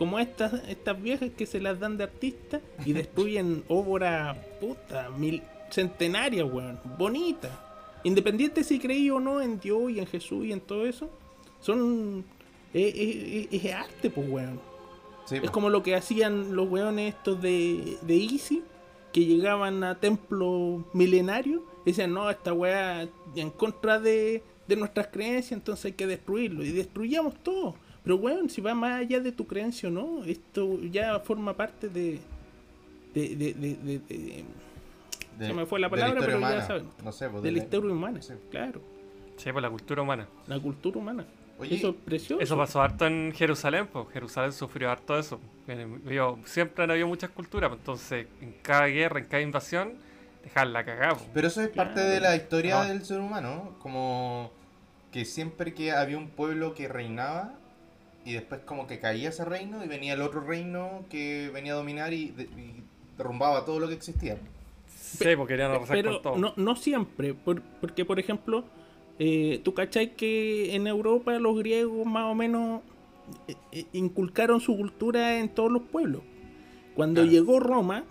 Como 0.00 0.18
estas, 0.18 0.54
estas 0.66 1.00
viejas 1.00 1.30
que 1.36 1.44
se 1.44 1.60
las 1.60 1.78
dan 1.78 1.96
de 1.98 2.04
artistas 2.04 2.62
y 2.86 2.92
destruyen 2.94 3.62
obras 3.68 4.34
puta, 4.58 5.10
mil, 5.10 5.42
centenarias, 5.70 6.48
weón, 6.50 6.80
bonitas. 6.98 7.52
Independiente 8.02 8.64
si 8.64 8.78
creí 8.78 9.10
o 9.10 9.20
no 9.20 9.42
en 9.42 9.60
Dios 9.60 9.90
y 9.90 9.98
en 10.00 10.06
Jesús 10.06 10.46
y 10.46 10.52
en 10.52 10.60
todo 10.62 10.86
eso, 10.86 11.10
son. 11.60 12.24
Es, 12.72 12.94
es- 12.94 13.46
es- 13.52 13.64
es 13.64 13.72
arte, 13.74 14.08
pues, 14.08 14.26
weón. 14.28 14.58
Sí, 15.26 15.34
Es 15.36 15.42
po. 15.42 15.52
como 15.52 15.68
lo 15.68 15.82
que 15.82 15.94
hacían 15.94 16.56
los 16.56 16.68
weones 16.70 17.14
estos 17.14 17.42
de, 17.42 17.98
de 18.00 18.16
Easy, 18.16 18.62
que 19.12 19.26
llegaban 19.26 19.84
a 19.84 20.00
templos 20.00 20.82
milenarios 20.94 21.60
y 21.84 21.90
decían, 21.90 22.14
no, 22.14 22.30
esta 22.30 22.54
weá 22.54 23.06
en 23.36 23.50
contra 23.50 24.00
de, 24.00 24.42
de 24.66 24.76
nuestras 24.76 25.08
creencias, 25.08 25.52
entonces 25.52 25.84
hay 25.84 25.92
que 25.92 26.06
destruirlo. 26.06 26.64
Y 26.64 26.70
destruyamos 26.72 27.34
todo. 27.42 27.74
Pero 28.02 28.16
weón, 28.16 28.48
si 28.48 28.60
va 28.60 28.74
más 28.74 29.00
allá 29.00 29.20
de 29.20 29.32
tu 29.32 29.46
creencia 29.46 29.88
o 29.88 29.92
no, 29.92 30.24
esto 30.24 30.78
ya 30.90 31.18
forma 31.20 31.54
parte 31.54 31.88
de... 31.88 32.18
de, 33.14 33.28
de, 33.36 33.54
de- 33.54 33.76
de- 33.76 33.98
de- 33.98 34.44
De- 35.38 35.46
se 35.46 35.52
me 35.54 35.64
fue 35.66 35.80
la 35.80 35.88
palabra, 35.88 36.20
pero 36.20 36.32
ya 36.32 36.38
humana. 36.38 36.66
saben. 36.66 36.86
No 37.04 37.12
sé, 37.12 37.28
pues, 37.28 37.42
de 37.42 37.48
de 37.50 37.56
la 37.56 37.62
historia 37.62 37.92
humana, 37.92 38.20
Sí. 38.22 38.34
claro. 38.50 38.80
Sí, 39.36 39.50
pues 39.52 39.62
la 39.62 39.70
cultura 39.70 40.02
humana. 40.02 40.26
La 40.46 40.58
cultura 40.60 40.98
humana. 40.98 41.24
Oye, 41.58 41.76
Eso 41.76 41.90
es 41.90 41.94
precioso. 41.96 42.42
Eso 42.42 42.56
pasó 42.56 42.80
harto 42.82 43.06
en 43.06 43.32
Jerusalén, 43.34 43.86
pues 43.90 44.06
Jerusalén 44.12 44.52
sufrió 44.52 44.90
harto 44.90 45.18
eso. 45.18 45.38
Yo- 46.10 46.38
siempre 46.44 46.84
han 46.84 46.90
habido 46.90 47.06
muchas 47.06 47.30
culturas, 47.30 47.68
pues, 47.68 47.80
entonces 47.80 48.26
en 48.40 48.54
cada 48.62 48.86
guerra, 48.86 49.18
en 49.20 49.26
cada 49.26 49.42
invasión, 49.42 49.92
dejarla 50.42 50.84
cagada. 50.84 51.14
po. 51.16 51.26
Pero 51.34 51.48
eso 51.48 51.60
es 51.62 51.68
parte 51.68 51.94
Claro. 51.94 52.08
de 52.10 52.20
la 52.20 52.36
historia 52.36 52.82
No. 52.82 52.88
del 52.88 53.04
ser 53.04 53.20
humano, 53.20 53.76
como 53.78 54.50
que 55.12 55.24
siempre 55.26 55.74
que 55.74 55.92
había 55.92 56.16
un 56.18 56.28
pueblo 56.28 56.74
que 56.74 56.88
reinaba 56.88 57.54
y 58.24 58.32
después 58.34 58.60
como 58.64 58.86
que 58.86 58.98
caía 58.98 59.30
ese 59.30 59.44
reino 59.44 59.84
y 59.84 59.88
venía 59.88 60.14
el 60.14 60.22
otro 60.22 60.40
reino 60.40 61.04
que 61.08 61.50
venía 61.52 61.72
a 61.72 61.76
dominar 61.76 62.12
y, 62.12 62.28
de- 62.30 62.44
y 62.44 62.82
derrumbaba 63.16 63.64
todo 63.64 63.80
lo 63.80 63.88
que 63.88 63.94
existía. 63.94 64.36
Sí, 64.88 65.24
porque 65.36 65.54
querían 65.54 65.70
arrasar 65.72 65.96
Pero 65.96 66.12
con 66.14 66.22
todo. 66.22 66.36
no, 66.38 66.52
no 66.56 66.76
siempre, 66.76 67.34
por- 67.34 67.62
porque 67.80 68.04
por 68.04 68.18
ejemplo, 68.20 68.64
eh, 69.18 69.60
tú 69.64 69.74
cachai 69.74 70.14
que 70.16 70.74
en 70.74 70.86
Europa 70.86 71.38
los 71.38 71.56
griegos 71.58 72.06
más 72.06 72.24
o 72.30 72.34
menos 72.34 72.82
eh, 73.48 73.54
eh, 73.72 73.84
inculcaron 73.92 74.60
su 74.60 74.76
cultura 74.76 75.38
en 75.38 75.48
todos 75.48 75.70
los 75.70 75.82
pueblos. 75.82 76.22
Cuando 76.94 77.20
Claro. 77.22 77.30
llegó 77.32 77.60
Roma, 77.60 78.04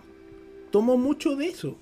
tomó 0.70 0.96
mucho 0.96 1.36
de 1.36 1.46
eso. 1.48 1.76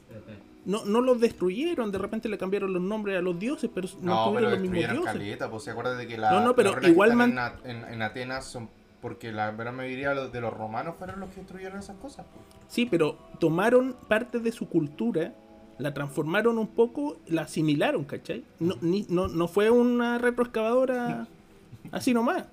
No, 0.68 0.84
no 0.84 1.00
los 1.00 1.18
destruyeron, 1.20 1.90
de 1.90 1.98
repente 1.98 2.28
le 2.28 2.36
cambiaron 2.38 2.72
los 2.74 2.82
nombres 2.82 3.16
a 3.18 3.22
los 3.22 3.38
dioses, 3.38 3.70
pero 3.74 3.88
no, 4.02 4.02
pero 4.02 4.24
tuvieron 4.26 4.50
los 4.52 4.60
mismos 4.60 4.90
dioses. 4.92 5.12
caleta, 5.12 5.50
pues 5.50 5.62
se 5.64 5.70
acuerda 5.70 5.96
de 5.96 6.06
que 6.06 6.18
la, 6.18 6.30
No, 6.30 6.40
no, 6.44 6.54
pero 6.54 6.72
igual 6.86 7.14
man- 7.14 7.58
en, 7.64 7.70
en- 7.70 7.84
en 7.94 8.02
Atenas 8.02 8.44
son 8.44 8.68
porque 9.00 9.32
la 9.32 9.52
gran 9.52 9.76
mayoría 9.76 10.10
de 10.10 10.14
los- 10.16 10.32
de 10.32 10.40
los 10.40 10.52
romanos 10.52 10.96
fueron 10.98 11.20
los 11.20 11.30
que 11.30 11.36
destruyeron 11.40 11.78
esas 11.78 11.96
cosas. 11.96 12.26
pues. 12.32 12.44
Sí, 12.68 12.84
pero 12.84 13.16
tomaron 13.40 13.96
parte 14.08 14.40
de 14.40 14.52
su 14.52 14.68
cultura, 14.68 15.32
la 15.78 15.94
transformaron 15.94 16.58
un 16.58 16.66
poco, 16.68 17.18
la 17.28 17.42
asimilaron, 17.42 18.04
¿cachai? 18.04 18.44
No, 18.58 18.74
ni- 18.82 19.06
no, 19.08 19.28
no 19.28 19.48
fue 19.48 19.70
una 19.70 20.18
retroexcavadora 20.18 21.26
así 21.92 22.12
nomás, 22.12 22.44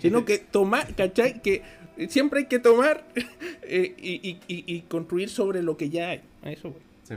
sino 0.00 0.24
que 0.26 0.38
tomar, 0.38 0.94
¿cachai? 0.94 1.40
Que 1.40 1.62
siempre 2.08 2.40
hay 2.40 2.46
que 2.46 2.58
tomar 2.58 3.04
eh, 3.62 3.94
y, 3.96 4.28
y- 4.28 4.40
y- 4.48 4.74
y 4.76 4.80
construir 4.82 5.30
sobre 5.30 5.62
lo 5.62 5.76
que 5.78 5.88
ya 5.88 6.08
hay. 6.08 6.20
A 6.42 6.50
eso 6.50 6.70
voy. 6.70 6.82
Sí. 7.10 7.16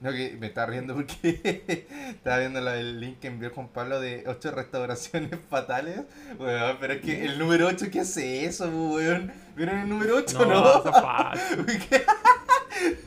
No, 0.00 0.12
que 0.12 0.36
me 0.38 0.46
estaba 0.48 0.66
riendo 0.68 0.94
porque 0.94 1.86
estaba 2.10 2.38
viendo 2.38 2.58
el 2.72 3.00
link 3.00 3.18
que 3.18 3.28
envió 3.28 3.50
Juan 3.50 3.68
Pablo 3.68 3.98
de 3.98 4.24
8 4.26 4.50
restauraciones 4.52 5.38
fatales. 5.50 6.02
Weón, 6.38 6.76
pero 6.80 6.92
es 6.94 7.00
que 7.00 7.24
el 7.24 7.38
número 7.38 7.66
8, 7.66 7.86
¿qué 7.90 8.00
hace 8.00 8.44
eso, 8.44 8.68
weón? 8.68 9.32
¿Vieron 9.56 9.78
el 9.78 9.88
número 9.88 10.16
8 10.16 10.38
No, 10.38 10.46
no? 10.46 10.78
eso 10.78 10.88
es 10.90 11.00
falso. 11.02 11.56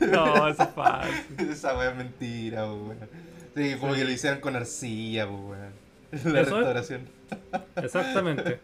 No, 0.00 0.48
eso 0.48 0.62
es 0.64 0.68
falso. 0.70 1.12
Esa 1.38 1.78
weón 1.78 1.92
es 1.92 1.96
mentira, 1.96 2.64
weón. 2.66 2.98
Sí, 3.56 3.76
como 3.80 3.94
que 3.94 4.04
lo 4.04 4.10
hicieron 4.10 4.40
con 4.40 4.56
arcilla, 4.56 5.26
weón. 5.26 5.72
La 6.10 6.40
es? 6.40 6.50
restauración. 6.50 7.08
Exactamente. 7.76 8.58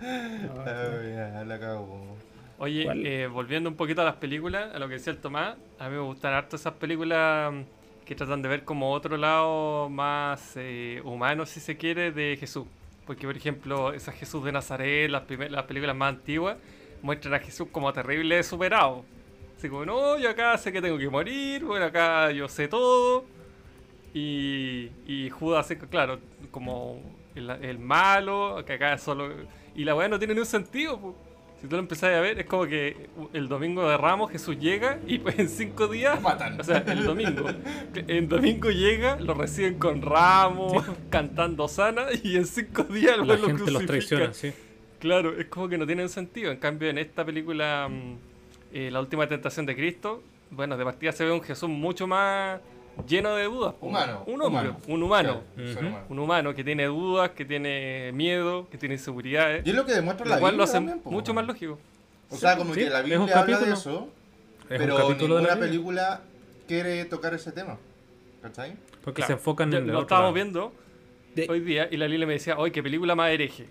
Ya, 0.00 1.44
la 1.46 1.60
cago. 1.60 2.16
Oye, 2.58 2.88
eh, 3.04 3.26
volviendo 3.26 3.68
un 3.68 3.76
poquito 3.76 4.00
a 4.00 4.04
las 4.04 4.16
películas, 4.16 4.74
a 4.74 4.78
lo 4.78 4.88
que 4.88 4.94
decía 4.94 5.12
el 5.12 5.18
Tomás, 5.18 5.56
a 5.78 5.88
mí 5.88 5.94
me 5.94 6.00
gustan 6.00 6.32
harto 6.32 6.56
esas 6.56 6.72
películas 6.74 7.52
mm, 7.52 7.60
que 8.06 8.14
tratan 8.14 8.40
de 8.40 8.48
ver 8.48 8.64
como 8.64 8.92
otro 8.92 9.18
lado 9.18 9.90
más 9.90 10.54
eh, 10.56 11.02
humano, 11.04 11.44
si 11.44 11.60
se 11.60 11.76
quiere, 11.76 12.12
de 12.12 12.36
Jesús. 12.40 12.66
Porque, 13.06 13.26
por 13.26 13.36
ejemplo, 13.36 13.92
esa 13.92 14.10
Jesús 14.10 14.42
de 14.42 14.52
Nazaret, 14.52 15.10
las, 15.10 15.24
las 15.50 15.64
películas 15.64 15.94
más 15.94 16.14
antiguas, 16.14 16.56
muestran 17.02 17.34
a 17.34 17.40
Jesús 17.40 17.68
como 17.70 17.92
terrible 17.92 18.42
superado. 18.42 19.04
Así 19.58 19.68
como, 19.68 19.84
no, 19.84 20.18
yo 20.18 20.30
acá 20.30 20.56
sé 20.56 20.72
que 20.72 20.80
tengo 20.80 20.96
que 20.98 21.10
morir, 21.10 21.62
bueno, 21.62 21.84
acá 21.86 22.30
yo 22.30 22.48
sé 22.48 22.68
todo. 22.68 23.26
Y, 24.14 24.90
y 25.06 25.28
Judas, 25.28 25.70
claro, 25.90 26.20
como 26.50 27.02
el, 27.34 27.50
el 27.50 27.78
malo, 27.78 28.64
que 28.66 28.74
acá 28.74 28.96
solo... 28.96 29.30
Y 29.74 29.84
la 29.84 29.94
weá 29.94 30.08
no 30.08 30.18
tiene 30.18 30.32
ningún 30.32 30.46
sentido, 30.46 30.98
po. 30.98 31.25
Si 31.66 31.70
tú 31.70 31.74
lo 31.74 31.80
empezás 31.82 32.14
a 32.14 32.20
ver, 32.20 32.38
es 32.38 32.46
como 32.46 32.64
que 32.66 33.08
el 33.32 33.48
domingo 33.48 33.88
de 33.88 33.96
Ramos 33.96 34.30
Jesús 34.30 34.56
llega 34.56 35.00
y 35.04 35.18
pues 35.18 35.36
en 35.36 35.48
cinco 35.48 35.88
días... 35.88 36.22
Matan. 36.22 36.60
O 36.60 36.62
sea, 36.62 36.84
el 36.86 37.02
domingo. 37.02 37.44
El 38.06 38.28
domingo 38.28 38.70
llega, 38.70 39.16
lo 39.16 39.34
reciben 39.34 39.76
con 39.76 40.00
ramos, 40.00 40.84
cantando 41.10 41.66
sana, 41.66 42.04
y 42.22 42.36
en 42.36 42.46
cinco 42.46 42.84
días 42.84 43.18
La 43.18 43.24
lo 43.34 43.48
gente 43.48 43.48
los 43.48 43.82
crucifica. 43.82 43.86
traiciona, 43.88 44.32
sí. 44.32 44.52
Claro, 45.00 45.36
es 45.36 45.46
como 45.46 45.68
que 45.68 45.76
no 45.76 45.86
tienen 45.86 46.08
sentido. 46.08 46.52
En 46.52 46.58
cambio, 46.58 46.88
en 46.88 46.98
esta 46.98 47.24
película, 47.24 47.88
mm, 47.90 48.14
eh, 48.72 48.90
La 48.92 49.00
última 49.00 49.26
tentación 49.26 49.66
de 49.66 49.74
Cristo, 49.74 50.22
bueno, 50.52 50.76
de 50.76 50.84
partida 50.84 51.10
se 51.10 51.24
ve 51.24 51.32
un 51.32 51.42
Jesús 51.42 51.68
mucho 51.68 52.06
más 52.06 52.60
lleno 53.08 53.34
de 53.34 53.44
dudas. 53.44 53.74
Humano. 53.80 54.22
Un 54.26 54.40
hombre, 54.42 54.70
humano. 54.70 54.76
un 54.88 55.02
humano. 55.02 55.42
Un 56.08 56.18
humano 56.18 56.54
que 56.54 56.64
tiene 56.64 56.84
dudas, 56.86 57.30
que 57.30 57.44
tiene 57.44 58.10
miedo, 58.12 58.68
que 58.70 58.78
tiene 58.78 58.94
inseguridades. 58.94 59.66
Y 59.66 59.70
es 59.70 59.76
lo 59.76 59.84
que 59.84 59.92
demuestra 59.92 60.26
la 60.26 60.38
cual 60.38 60.52
lo 60.56 60.58
Biblia 60.58 60.64
hace 60.64 60.72
también, 60.74 61.00
po, 61.00 61.10
mucho 61.10 61.34
más 61.34 61.46
lógico. 61.46 61.78
O 62.30 62.36
sea, 62.36 62.56
como 62.56 62.74
Sí, 62.74 62.80
que 62.80 62.90
la 62.90 62.98
es 63.00 63.04
un 63.04 63.10
Biblia 63.26 63.38
habla 63.40 63.60
de 63.60 63.72
eso, 63.72 64.08
Es 64.68 64.78
pero 64.78 64.96
un 64.96 65.00
capítulo 65.02 65.36
de 65.36 65.42
la 65.42 65.48
ninguna 65.54 65.54
Biblia. 65.54 65.68
película 65.70 66.20
quiere 66.66 67.04
tocar 67.04 67.34
ese 67.34 67.52
tema. 67.52 67.78
¿Cachai? 68.42 68.74
Porque 69.04 69.16
Claro, 69.22 69.26
se 69.28 69.32
enfocan 69.34 69.72
en 69.72 69.84
el 69.84 69.92
Lo 69.92 70.00
estábamos 70.02 70.34
viendo 70.34 70.72
De- 71.34 71.46
hoy 71.48 71.60
día 71.60 71.88
y 71.90 71.96
la 71.96 72.08
Lila 72.08 72.26
me 72.26 72.32
decía, 72.34 72.58
oye, 72.58 72.72
qué 72.72 72.82
película 72.82 73.14
más 73.14 73.30
hereje. 73.30 73.66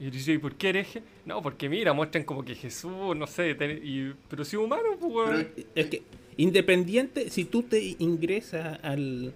Y 0.00 0.06
yo 0.06 0.10
decía, 0.10 0.34
¿y 0.34 0.38
por 0.38 0.54
qué 0.56 0.70
hereje? 0.70 1.02
No, 1.24 1.40
porque 1.42 1.68
mira, 1.68 1.92
muestran 1.92 2.24
como 2.24 2.44
que 2.44 2.54
Jesús, 2.56 3.14
no 3.14 3.26
sé, 3.28 3.54
ten- 3.54 3.80
y, 3.84 4.12
pero 4.28 4.44
si 4.44 4.56
es 4.56 4.62
humano, 4.62 4.96
pues. 5.00 5.46
Pero- 5.54 5.66
Es 5.76 5.86
que 5.86 6.02
independiente, 6.36 7.30
si 7.30 7.44
tú 7.44 7.62
te 7.62 7.96
ingresas 7.98 8.78
al, 8.82 9.32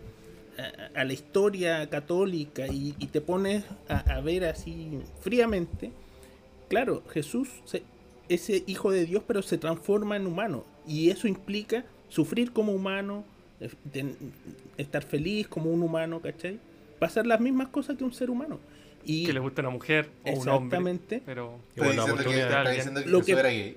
a, 0.59 1.01
a 1.01 1.05
la 1.05 1.13
historia 1.13 1.89
católica 1.91 2.67
y, 2.67 2.95
y 2.99 3.07
te 3.09 3.21
pones 3.21 3.65
a, 3.89 3.99
a 4.17 4.21
ver 4.21 4.45
así 4.45 4.89
fríamente, 5.21 5.91
claro, 6.69 7.03
Jesús 7.13 7.49
se- 7.65 7.83
es 8.29 8.51
el 8.51 8.65
hijo 8.67 8.91
de 8.91 9.05
Dios, 9.07 9.23
pero 9.27 9.43
se 9.43 9.59
transforma 9.59 10.17
en 10.17 10.27
humano. 10.27 10.65
Y 10.87 11.11
eso 11.11 11.29
implica 11.29 11.85
sufrir 12.09 12.53
como 12.53 12.73
humano, 12.73 13.25
estar 14.77 15.03
feliz 15.05 15.49
como 15.49 15.71
un 15.71 15.83
humano, 15.83 16.21
¿cachai? 16.21 16.59
Pasar 16.99 17.27
las 17.27 17.41
mismas 17.41 17.69
cosas 17.69 17.97
que 17.97 18.05
un 18.05 18.13
ser 18.13 18.31
humano. 18.31 18.59
Y 19.05 19.25
que 19.27 19.33
le 19.33 19.39
gusta 19.41 19.61
una 19.63 19.71
mujer 19.71 20.09
o 20.25 20.31
un 20.31 20.49
hombre. 20.49 20.55
Exactamente. 20.79 21.23
Pero 21.25 21.59
buena 21.77 21.93
diciendo, 22.03 22.25
que, 22.25 22.41
está 22.41 22.71
diciendo 22.71 23.03
que 23.05 23.09
Lo 23.11 23.23
que- 23.23 23.33
era 23.33 23.43
gay. 23.51 23.77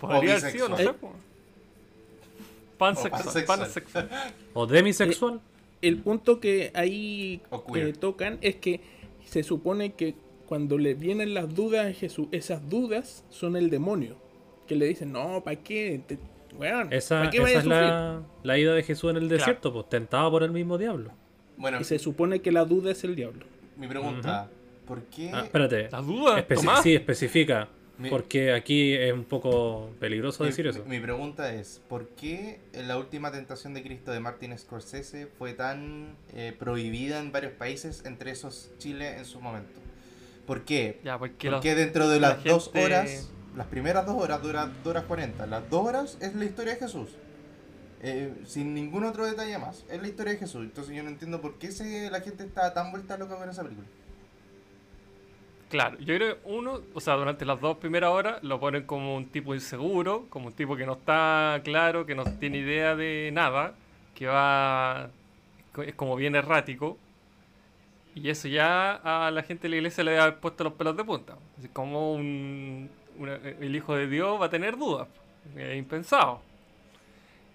podría 0.00 0.36
haber 0.36 0.52
sido, 0.52 0.68
no 0.68 0.76
sé. 0.78 0.90
Po. 2.78 2.86
Pansexual. 3.46 4.08
O 4.54 4.66
demisexual. 4.66 5.40
el 5.82 5.98
punto 5.98 6.40
que 6.40 6.70
ahí 6.74 7.40
eh, 7.74 7.92
tocan 7.98 8.38
es 8.40 8.56
que 8.56 8.80
se 9.24 9.42
supone 9.42 9.92
que 9.94 10.14
cuando 10.46 10.78
le 10.78 10.94
vienen 10.94 11.34
las 11.34 11.54
dudas 11.54 11.86
a 11.86 11.92
Jesús, 11.92 12.28
esas 12.32 12.68
dudas 12.68 13.24
son 13.30 13.56
el 13.56 13.68
demonio. 13.70 14.16
Que 14.68 14.76
le 14.76 14.86
dicen, 14.86 15.12
no, 15.12 15.42
¿para 15.44 15.56
qué? 15.56 16.00
Te- 16.06 16.18
weón, 16.58 16.92
esa 16.92 17.22
¿pa' 17.24 17.30
qué 17.30 17.36
esa 17.38 17.42
vaya 17.44 17.56
a 17.56 17.58
es 17.58 17.64
sufrir?". 17.64 17.80
la, 17.82 18.22
la 18.42 18.58
ida 18.58 18.74
de 18.74 18.82
Jesús 18.82 19.10
en 19.10 19.16
el 19.16 19.28
desierto, 19.28 19.72
pues 19.72 19.88
tentado 19.88 20.30
por 20.30 20.42
el 20.42 20.50
mismo 20.52 20.78
diablo. 20.78 21.10
Bueno, 21.56 21.80
Y 21.80 21.84
se 21.84 21.98
supone 21.98 22.40
que 22.40 22.52
la 22.52 22.64
duda 22.64 22.92
es 22.92 23.02
el 23.04 23.14
diablo. 23.16 23.44
mi 23.76 23.86
pregunta, 23.88 24.48
¿por 24.86 25.02
qué? 25.04 25.30
Ah, 25.32 25.42
espérate. 25.44 25.88
La 25.90 26.00
duda, 26.00 26.46
Especi- 26.46 26.56
Tomás. 26.56 26.82
sí, 26.82 26.94
especifica. 26.94 27.68
Mi- 27.98 28.10
Porque 28.10 28.52
aquí 28.52 28.92
es 28.92 29.12
un 29.12 29.24
poco 29.24 29.90
peligroso 29.98 30.42
mi, 30.44 30.50
decir 30.50 30.66
eso. 30.66 30.84
mi 30.86 31.00
pregunta 31.00 31.54
es, 31.54 31.80
¿por 31.88 32.08
qué 32.10 32.60
en 32.74 32.88
la 32.88 32.98
última 32.98 33.32
tentación 33.32 33.72
de 33.72 33.82
Cristo 33.82 34.10
de 34.12 34.20
Martin 34.20 34.56
Scorsese 34.58 35.26
fue 35.38 35.54
tan 35.54 36.14
eh, 36.34 36.54
prohibida 36.58 37.18
en 37.20 37.32
varios 37.32 37.52
países, 37.54 38.02
entre 38.04 38.32
esos 38.32 38.70
Chile 38.78 39.16
en 39.16 39.24
su 39.24 39.40
momento? 39.40 39.80
¿Por 40.46 40.64
qué? 40.64 41.00
Ya, 41.04 41.18
porque 41.18 41.46
¿Por 41.48 41.52
los- 41.54 41.62
qué 41.62 41.74
dentro 41.74 42.08
de 42.08 42.20
la 42.20 42.28
las 42.30 42.44
dos 42.44 42.64
gente- 42.64 42.84
horas, 42.84 43.30
las 43.56 43.66
primeras 43.68 44.04
dos 44.04 44.16
horas, 44.22 44.42
dura 44.42 44.66
2 44.84 44.86
horas 44.90 45.04
40, 45.04 45.46
las 45.46 45.68
dos 45.70 45.86
horas 45.86 46.18
es 46.20 46.34
la 46.34 46.44
historia 46.44 46.74
de 46.74 46.80
Jesús? 46.80 47.08
Eh, 48.02 48.30
sin 48.44 48.74
ningún 48.74 49.04
otro 49.04 49.24
detalle 49.24 49.56
más, 49.58 49.86
es 49.90 50.02
la 50.02 50.06
historia 50.06 50.34
de 50.34 50.38
Jesús. 50.38 50.62
Entonces 50.66 50.94
yo 50.94 51.02
no 51.02 51.08
entiendo 51.08 51.40
por 51.40 51.58
qué 51.58 51.72
se, 51.72 52.10
la 52.10 52.20
gente 52.20 52.44
está 52.44 52.74
tan 52.74 52.90
vuelta 52.90 53.16
loca 53.16 53.36
con 53.36 53.48
esa 53.48 53.62
película. 53.62 53.88
Claro, 55.68 55.98
yo 55.98 56.14
creo 56.14 56.36
que 56.36 56.40
uno, 56.44 56.80
o 56.94 57.00
sea, 57.00 57.14
durante 57.14 57.44
las 57.44 57.60
dos 57.60 57.78
primeras 57.78 58.10
horas 58.10 58.42
lo 58.44 58.60
ponen 58.60 58.84
como 58.84 59.16
un 59.16 59.26
tipo 59.26 59.52
inseguro, 59.52 60.26
como 60.30 60.46
un 60.48 60.52
tipo 60.52 60.76
que 60.76 60.86
no 60.86 60.92
está 60.92 61.60
claro, 61.64 62.06
que 62.06 62.14
no 62.14 62.24
tiene 62.38 62.58
idea 62.58 62.94
de 62.94 63.30
nada, 63.32 63.74
que 64.14 64.26
va, 64.28 65.10
es 65.84 65.94
como 65.94 66.14
bien 66.14 66.36
errático. 66.36 66.98
Y 68.14 68.30
eso 68.30 68.48
ya 68.48 68.94
a 69.26 69.30
la 69.30 69.42
gente 69.42 69.64
de 69.64 69.70
la 69.70 69.76
iglesia 69.76 70.04
le 70.04 70.18
ha 70.18 70.36
puesto 70.40 70.64
los 70.64 70.72
pelos 70.74 70.96
de 70.96 71.04
punta. 71.04 71.36
Así 71.58 71.68
como 71.68 72.14
un, 72.14 72.88
el 73.60 73.76
hijo 73.76 73.94
de 73.96 74.06
Dios 74.06 74.40
va 74.40 74.46
a 74.46 74.50
tener 74.50 74.76
dudas. 74.76 75.08
Es 75.56 75.76
impensado. 75.76 76.40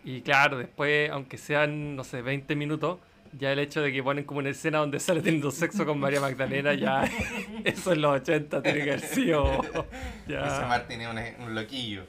Y 0.03 0.21
claro, 0.21 0.57
después, 0.57 1.09
aunque 1.11 1.37
sean, 1.37 1.95
no 1.95 2.03
sé, 2.03 2.21
20 2.21 2.55
minutos, 2.55 2.99
ya 3.37 3.51
el 3.51 3.59
hecho 3.59 3.81
de 3.81 3.91
que 3.91 4.03
ponen 4.03 4.23
como 4.25 4.39
una 4.39 4.49
escena 4.49 4.79
donde 4.79 4.99
sale 4.99 5.21
teniendo 5.21 5.51
sexo 5.51 5.85
con 5.85 5.99
María 5.99 6.19
Magdalena, 6.19 6.73
ya 6.73 7.03
eso 7.63 7.93
en 7.93 8.01
los 8.01 8.21
80 8.21 8.61
tiene 8.61 8.83
que 8.83 8.91
haber 8.91 8.99
sido. 9.01 9.61
Ese 9.63 9.83
Ya. 10.27 10.65
Martin 10.67 11.01
es 11.01 11.07
un, 11.39 11.43
un 11.47 11.55
loquillo. 11.55 12.03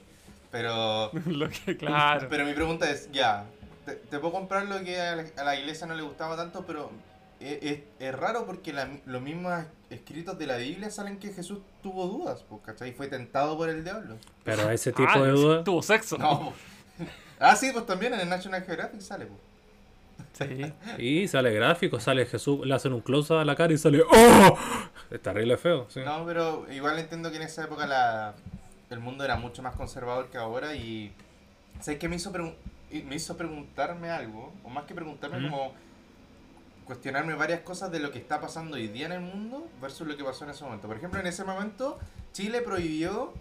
Pero, 0.51 1.11
Lo 1.27 1.49
que, 1.49 1.77
claro. 1.79 2.27
pero 2.29 2.45
mi 2.45 2.53
pregunta 2.53 2.91
es, 2.91 3.11
ya, 3.13 3.47
te, 3.87 3.93
te 3.93 4.19
puedo 4.19 4.33
comprar 4.33 4.67
lo 4.67 4.83
que 4.85 5.01
a 5.01 5.17
la, 5.17 5.25
a 5.39 5.45
la 5.45 5.57
iglesia 5.57 5.87
no 5.87 5.95
le 5.95 6.03
gustaba 6.03 6.37
tanto, 6.37 6.65
pero 6.67 6.91
es, 7.41 7.59
es- 7.63 7.81
es 7.99 8.15
raro 8.15 8.45
porque 8.45 8.73
la- 8.73 8.89
los 9.07 9.23
mismos 9.23 9.65
escritos 9.91 10.39
de 10.39 10.47
la 10.47 10.57
Biblia 10.59 10.91
salen 10.91 11.19
que 11.19 11.33
Jesús 11.33 11.61
tuvo 11.83 12.07
dudas, 12.07 12.45
pues, 12.49 12.61
¿cachai? 12.65 12.93
Fue 12.93 13.09
tentado 13.09 13.57
por 13.57 13.69
el 13.71 13.83
diablo. 13.85 14.17
Pero 14.45 14.71
ese 14.71 14.93
tipo 14.93 15.09
Ah, 15.09 15.21
de 15.23 15.31
dudas. 15.31 15.65
Tuvo 15.65 15.83
sexo. 15.83 16.19
No, 16.19 16.53
Ah, 17.41 17.57
sí, 17.57 17.71
pues 17.73 17.87
también 17.87 18.15
en 18.15 18.21
el 18.21 18.29
National 18.29 18.63
Geographic 18.63 19.01
sale, 19.01 19.27
pues. 19.27 19.41
Sí. 20.33 20.73
Y 20.99 21.29
sale 21.29 21.53
gráfico, 21.53 22.01
sale 22.01 22.27
Jesús, 22.27 22.67
le 22.67 22.75
hacen 22.75 22.93
un 22.93 23.01
close 23.01 23.35
a 23.35 23.45
la 23.45 23.55
cara 23.55 23.73
y 23.73 23.79
sale 23.79 24.03
¡Oh! 24.11 24.59
Es 25.11 25.21
terrible 25.21 25.57
feo, 25.59 25.87
sí. 25.91 26.01
No, 26.05 26.25
pero 26.25 26.67
igual 26.73 26.99
entiendo 26.99 27.31
que 27.31 27.37
en 27.37 27.43
esa 27.43 27.65
época 27.65 27.87
la, 27.87 28.35
el 28.91 28.99
mundo 28.99 29.25
era 29.25 29.37
mucho 29.37 29.63
más 29.63 29.75
conservador 29.77 30.29
que 30.31 30.39
ahora 30.39 30.75
y... 30.75 31.13
¿Sabes 31.81 31.99
qué 31.99 32.09
me 32.09 32.17
hizo, 32.17 32.33
me 32.33 33.15
hizo 33.15 33.37
preguntarme 33.37 34.11
algo? 34.11 34.53
O 34.65 34.71
más 34.71 34.85
que 34.85 34.95
preguntarme, 34.95 35.49
como 35.49 35.73
cuestionarme 36.85 37.35
varias 37.35 37.61
cosas 37.61 37.91
de 37.91 37.99
lo 38.01 38.11
que 38.11 38.19
está 38.19 38.41
pasando 38.41 38.77
hoy 38.77 38.89
día 38.89 39.07
en 39.07 39.13
el 39.13 39.21
mundo 39.21 39.67
versus 39.81 40.07
lo 40.07 40.17
que 40.17 40.25
pasó 40.25 40.45
en 40.45 40.51
ese 40.51 40.65
momento. 40.65 40.87
Por 40.87 40.97
ejemplo, 40.97 41.21
en 41.21 41.27
ese 41.27 41.45
momento 41.45 41.99
Chile 42.33 42.61
prohibió... 42.61 43.33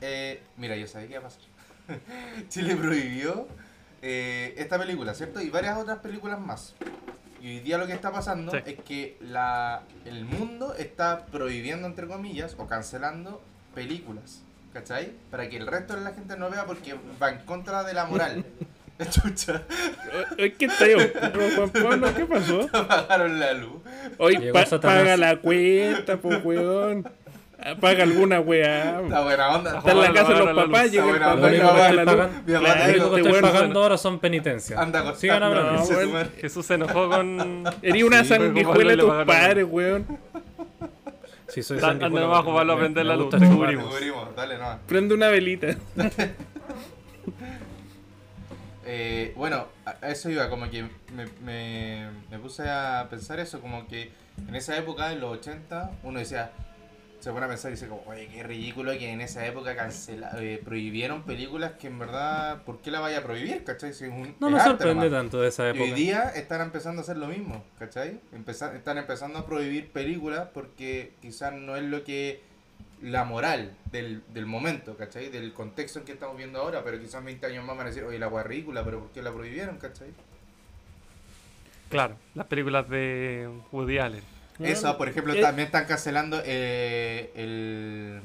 eh, 0.00 0.42
mira, 0.56 0.76
yo 0.76 0.86
sabía 0.86 1.06
que 1.08 1.14
iba 1.14 1.20
a 1.20 1.24
pasar. 1.24 1.42
Chile 2.48 2.76
prohibió 2.76 3.46
eh, 4.02 4.54
esta 4.58 4.78
película, 4.78 5.14
¿cierto? 5.14 5.40
Y 5.40 5.50
varias 5.50 5.78
otras 5.78 5.98
películas 5.98 6.38
más. 6.40 6.74
Y 7.40 7.48
hoy 7.48 7.60
día 7.60 7.78
lo 7.78 7.86
que 7.86 7.92
está 7.92 8.12
pasando 8.12 8.52
Sí. 8.52 8.58
es 8.66 8.74
que 8.84 9.16
la, 9.20 9.82
el 10.04 10.24
mundo 10.24 10.74
está 10.78 11.26
prohibiendo, 11.26 11.86
entre 11.88 12.06
comillas, 12.06 12.54
o 12.58 12.66
cancelando 12.66 13.42
películas. 13.74 14.42
¿Cachai? 14.72 15.12
Para 15.30 15.48
que 15.50 15.58
el 15.58 15.66
resto 15.66 15.94
de 15.94 16.00
la 16.02 16.12
gente 16.14 16.36
no 16.38 16.48
vea 16.50 16.64
porque 16.64 16.94
va 17.22 17.30
en 17.30 17.38
contra 17.44 17.84
de 17.84 17.92
la 17.94 18.06
moral. 18.06 18.44
Chucha, 19.10 19.62
Es 20.36 20.54
que 20.54 20.66
está 20.66 20.86
yo, 20.86 20.98
Juan 21.56 21.70
Pablo, 21.70 22.14
¿qué 22.14 22.24
pasó? 22.26 22.68
apagaron 22.72 23.40
la 23.40 23.52
luz. 23.54 23.80
Hoy 24.18 24.52
pa- 24.52 24.64
paga 24.80 25.16
la 25.16 25.36
cuenta, 25.40 26.18
pues 26.18 26.44
weón. 26.44 27.08
Paga 27.80 28.02
alguna 28.02 28.40
weá. 28.40 29.00
Está 29.02 29.22
buena 29.22 29.48
onda. 29.50 29.78
Está 29.78 29.92
en 29.92 30.00
la 30.00 30.12
casa 30.12 30.32
de 30.32 30.38
los 30.38 30.64
papás, 30.64 30.82
luz. 30.84 30.92
llega 30.92 31.08
el 31.08 31.14
Está 31.14 31.34
buena 31.34 31.70
onda, 31.70 32.04
Lo 32.96 33.14
que 33.14 33.20
estoy 33.20 33.40
pagando 33.40 33.82
ahora 33.82 33.98
son 33.98 34.18
penitencias. 34.18 34.78
Anda. 34.78 35.14
Sigan 35.14 35.42
hablando. 35.42 35.84
Jesús 36.40 36.66
se 36.66 36.74
enojó 36.74 37.08
con. 37.08 37.64
Eres 37.82 38.02
una 38.02 38.24
sanguijuela 38.24 38.92
de 38.92 38.96
tus 38.98 39.24
padres, 39.24 39.66
weón. 39.68 40.06
Sí, 41.48 41.62
soy 41.62 41.78
Anda 41.82 42.06
abajo, 42.06 42.54
Pablo, 42.54 42.72
a 42.72 42.78
prender 42.78 43.04
la 43.04 43.16
luz, 43.16 43.30
te 43.30 43.38
cubrimos. 43.38 43.94
Dale, 44.34 44.58
no. 44.58 44.78
Prende 44.86 45.14
una 45.14 45.28
velita. 45.28 45.68
Eh, 48.84 49.32
bueno, 49.36 49.68
a 49.86 49.94
a 50.02 50.10
eso 50.10 50.28
iba, 50.28 50.50
como 50.50 50.68
que 50.68 50.82
me, 50.82 51.26
me, 51.44 52.10
me 52.28 52.38
puse 52.40 52.68
a 52.68 53.06
pensar 53.08 53.38
eso, 53.38 53.60
como 53.60 53.86
que 53.86 54.10
en 54.48 54.54
esa 54.56 54.76
época, 54.76 55.12
en 55.12 55.20
los 55.20 55.38
80, 55.38 55.92
uno 56.02 56.18
decía, 56.18 56.50
se 57.22 57.30
pone 57.30 57.46
a 57.46 57.48
pensar 57.48 57.70
y 57.70 57.74
dice 57.74 57.86
como, 57.88 58.02
oye, 58.06 58.26
qué 58.26 58.42
ridículo 58.42 58.92
que 58.92 59.08
en 59.10 59.20
esa 59.20 59.46
época 59.46 59.76
cancela, 59.76 60.32
eh, 60.40 60.60
prohibieron 60.64 61.22
películas 61.22 61.72
que 61.80 61.86
en 61.86 61.98
verdad, 61.98 62.62
¿por 62.64 62.80
qué 62.80 62.90
la 62.90 62.98
vaya 63.00 63.18
a 63.18 63.22
prohibir? 63.22 63.62
¿Cachai? 63.64 63.92
Si 63.94 64.04
es 64.04 64.10
un, 64.10 64.34
No 64.40 64.48
es 64.48 64.52
me 64.54 64.58
arte 64.58 64.70
sorprende 64.70 65.06
nomás. 65.06 65.20
tanto 65.22 65.40
de 65.40 65.48
esa 65.48 65.66
Y 65.66 65.70
época. 65.70 65.84
hoy 65.84 65.92
día 65.92 66.22
están 66.34 66.60
empezando 66.60 67.00
a 67.00 67.04
hacer 67.04 67.16
lo 67.16 67.28
mismo, 67.28 67.64
¿cachai? 67.78 68.20
Empeza- 68.34 68.74
están 68.74 68.98
empezando 68.98 69.38
a 69.38 69.46
prohibir 69.46 69.90
películas 69.92 70.48
porque 70.52 71.12
quizás 71.22 71.52
no 71.52 71.76
es 71.76 71.84
lo 71.84 72.02
que 72.04 72.40
la 73.02 73.24
moral 73.24 73.76
del, 73.92 74.22
del 74.34 74.46
momento, 74.46 74.96
¿cachai? 74.96 75.28
Del 75.28 75.52
contexto 75.52 76.00
en 76.00 76.04
que 76.04 76.12
estamos 76.12 76.36
viendo 76.36 76.58
ahora, 76.60 76.82
pero 76.84 77.00
quizás 77.00 77.22
20 77.24 77.46
años 77.46 77.64
más 77.64 77.76
van 77.76 77.86
a 77.86 77.90
decir, 77.90 78.04
oye, 78.04 78.18
la 78.18 78.28
ridícula, 78.42 78.84
pero 78.84 78.98
¿por 79.00 79.10
qué 79.12 79.22
la 79.22 79.32
prohibieron, 79.32 79.78
¿cachai? 79.78 80.08
Claro, 81.88 82.16
las 82.34 82.46
películas 82.46 82.88
de 82.88 83.48
Woody 83.70 83.98
Allen. 83.98 84.22
Esa, 84.64 84.98
por 84.98 85.08
ejemplo, 85.08 85.34
Eh, 85.34 85.40
también 85.40 85.66
están 85.66 85.84
cancelando 85.86 86.40
eh, 86.44 87.30
el... 87.34 88.20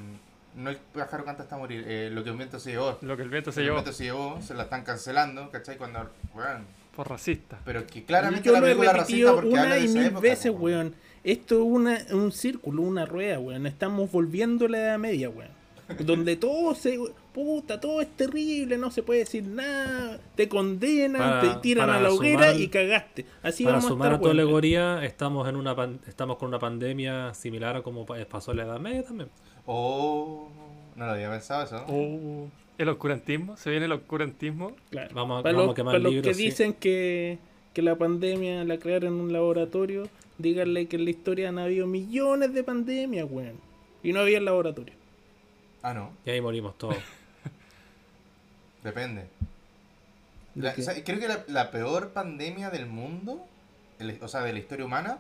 No 0.56 0.71
el 0.71 0.78
pájaro 0.78 1.23
canta 1.23 1.43
hasta 1.43 1.56
morir, 1.56 1.86
eh, 1.88 2.10
lo 2.12 2.23
que 2.23 2.32
un 2.32 2.38
viento 2.38 2.60
se 2.60 2.71
llevó. 2.71 2.97
Lo 3.02 3.15
que 3.15 3.21
el 3.23 3.30
viento 3.30 3.50
Lo 3.50 3.54
se 3.54 3.62
llevó 3.62 3.76
viento 3.76 3.93
se 3.93 4.06
llevó, 4.06 4.41
se 4.41 4.56
la 4.56 4.63
están 4.63 4.84
cancelando, 4.84 5.52
¿cachai? 5.52 5.78
Cuando, 5.78 6.10
weón, 6.34 6.65
por 6.95 7.08
racista. 7.10 7.60
pero 7.63 7.86
que 7.86 8.04
claramente 8.04 8.52
la 8.52 8.60
película 8.60 8.89
es 8.89 8.97
racista 8.97 9.34
porque 9.34 9.50
habla 9.50 9.62
una 9.62 9.76
de 9.76 9.82
y 9.82 9.86
esa 9.86 9.93
mil 9.93 10.08
época, 10.08 10.21
veces, 10.21 10.52
weón. 10.58 10.95
Esto 11.23 11.56
es 11.58 11.62
una, 11.62 12.00
un 12.12 12.32
círculo, 12.32 12.82
una 12.82 13.06
rueda, 13.06 13.38
weón. 13.39 13.67
Estamos 13.67 14.12
volviendo 14.12 14.65
a 14.65 14.69
la 14.69 14.78
edad 14.80 14.97
media, 14.97 15.30
weón. 15.30 15.57
Donde 16.00 16.36
todo 16.36 16.76
se... 16.76 17.00
Puta, 17.34 17.80
todo 17.80 18.02
es 18.02 18.08
terrible, 18.15 18.78
no 18.78 18.89
se 18.91 19.04
puede 19.04 19.19
decir 19.21 19.43
nada. 19.43 20.19
Te 20.36 20.50
condenan, 20.50 21.21
Para- 21.21 21.41
te 21.54 21.62
tiran 21.62 21.89
a 21.89 22.02
la 22.02 22.12
hoguera 22.12 22.52
sumar- 22.52 22.60
y 22.62 22.67
cagaste. 22.67 23.26
Así 23.43 23.63
Para 23.63 23.76
vamos 23.78 23.89
sumar 23.91 24.12
a 24.12 24.15
a 24.15 24.19
tu 24.19 24.28
alegoría, 24.30 25.06
estamos 25.06 25.47
en 25.47 25.56
una 25.56 25.76
pan- 25.76 26.00
estamos 26.08 26.38
con 26.38 26.47
una 26.50 26.58
pandemia 26.60 27.34
similar 27.36 27.76
a 27.78 27.82
como 27.84 28.06
pa- 28.06 28.17
pasó 28.26 28.52
en 28.52 28.58
la 28.58 28.63
Edad 28.63 28.80
Media 28.80 29.04
también. 29.04 29.30
Oh, 29.67 30.50
no 30.95 31.06
lo 31.06 31.12
había 31.12 31.30
pensado 31.30 31.63
eso. 31.63 31.86
Oh, 31.88 32.47
el 32.80 32.89
oscurantismo, 32.89 33.56
se 33.56 33.69
viene 33.69 33.86
el 33.86 33.91
oscurantismo. 33.91 34.71
Claro. 34.89 35.13
Vamos 35.13 35.43
para 35.43 35.58
vamos 35.58 35.73
a 35.73 35.76
quemar 35.76 35.93
para 35.93 36.00
los 36.04 36.10
que 36.12 36.15
libros, 36.15 36.38
sí. 36.38 36.43
dicen 36.43 36.73
que, 36.73 37.38
que 37.73 37.82
la 37.84 37.95
pandemia 37.95 38.63
la 38.63 38.78
crearon 38.80 39.13
en 39.13 39.19
un 39.21 39.32
laboratorio, 39.34 40.10
díganle 40.39 40.88
que 40.88 40.95
en 40.95 41.04
la 41.06 41.12
historia 41.12 41.50
han 41.50 41.60
habido 41.60 41.86
millones 41.86 42.52
de 42.54 42.63
pandemias, 42.63 43.28
weón. 43.30 43.60
Y 44.02 44.12
no 44.13 44.21
había 44.21 44.39
laboratorio. 44.41 44.95
Ah, 45.89 45.93
no, 45.93 46.12
Y 46.26 46.32
ahí 46.32 46.41
morimos 46.41 46.78
todos. 46.78 46.97
depende. 48.84 49.28
¿De 50.56 50.63
La- 50.63 50.73
qué? 50.73 50.82
o 50.82 50.84
sea, 50.84 51.02
creo 51.04 51.19
que 51.19 51.28
la, 51.28 51.43
la 51.47 51.71
peor 51.71 52.10
pandemia 52.10 52.69
del 52.69 52.88
mundo, 52.88 53.45
el- 54.00 54.17
o 54.21 54.28
sea, 54.28 54.41
de 54.41 54.52
la 54.54 54.60
historia 54.60 54.86
humana, 54.86 55.19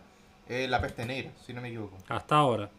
es 0.49 0.69
la 0.69 0.81
peste 0.81 1.05
negra, 1.05 1.31
si 1.45 1.53
no 1.53 1.61
me 1.61 1.69
equivoco. 1.69 1.97
Hasta 2.09 2.35
ahora. 2.35 2.69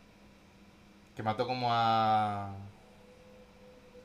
Que 1.17 1.23
mató 1.23 1.47
como 1.47 1.69
a... 1.73 2.53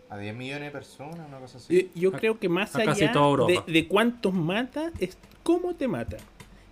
A 0.10 0.18
10 0.18 0.36
millones 0.36 0.66
de 0.66 0.72
personas, 0.72 1.28
una 1.28 1.40
cosa 1.40 1.58
así. 1.58 1.90
Yo, 1.96 2.10
yo 2.12 2.16
A- 2.16 2.20
creo 2.20 2.40
que 2.40 2.48
más 2.48 2.76
allá 2.76 3.12
toda 3.12 3.48
de, 3.48 3.62
de 3.72 3.88
cuántos 3.88 4.34
mata, 4.34 4.92
es 5.00 5.18
cómo 5.44 5.74
te 5.76 5.88
mata. 5.88 6.18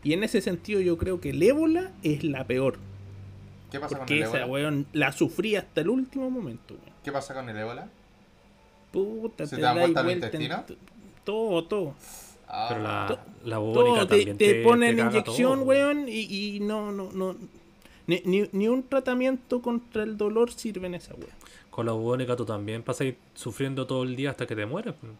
Y 0.04 0.14
en 0.14 0.24
ese 0.24 0.40
sentido 0.42 0.80
yo 0.80 0.98
creo 0.98 1.20
que 1.20 1.32
el 1.32 1.42
ébola 1.44 1.92
es 2.04 2.24
la 2.24 2.46
peor. 2.46 2.78
¿Qué 3.72 3.80
pasa 3.80 3.90
con 3.96 4.00
Porque 4.00 4.18
el 4.18 4.24
esa, 4.24 4.38
ébola? 4.42 4.52
weón, 4.52 4.88
la 4.94 5.12
sufrí 5.12 5.56
hasta 5.56 5.82
el 5.82 5.90
último 5.90 6.30
momento, 6.30 6.74
weón. 6.76 6.91
¿Qué 7.04 7.12
pasa 7.12 7.34
con 7.34 7.50
el 7.50 7.58
ébola? 7.58 7.88
Puta, 8.92 9.46
¿Se 9.46 9.52
te 9.52 9.56
te 9.58 9.62
dais 9.62 9.80
vuelta 9.80 10.12
intestinos? 10.12 10.66
t- 10.66 10.78
Todo, 11.24 11.64
todo. 11.66 11.96
Ah, 12.48 12.68
Pero 12.70 12.82
la, 12.84 13.06
To- 13.08 13.48
la 13.48 13.58
bubónica 13.60 13.96
Todo, 14.00 14.08
te, 14.08 14.16
también 14.18 14.38
te 14.38 14.54
te, 14.54 14.64
ponen 14.64 14.96
te 14.98 15.02
inyección, 15.04 15.60
todo. 15.60 15.68
weón, 15.68 16.10
y, 16.10 16.56
y 16.56 16.60
no, 16.60 16.92
no, 16.92 17.10
no. 17.14 17.36
Ni, 18.08 18.22
ni, 18.26 18.50
ni 18.52 18.68
un 18.68 18.84
tratamiento 18.84 19.62
contra 19.62 20.04
el 20.04 20.18
dolor 20.18 20.52
sirve 20.52 20.88
en 20.88 20.96
esa 20.96 21.14
weón. 21.14 21.30
Con 21.70 21.86
la 21.86 21.94
bubónica 21.94 22.36
tú 22.36 22.44
también 22.46 22.84
pasas 22.84 23.02
ahí 23.02 23.18
sufriendo 23.34 23.88
todo 23.88 24.04
el 24.04 24.16
día 24.18 24.32
hasta 24.32 24.46
que 24.46 24.56
te 24.56 24.66
mueres. 24.66 24.94
pues. 25.00 25.14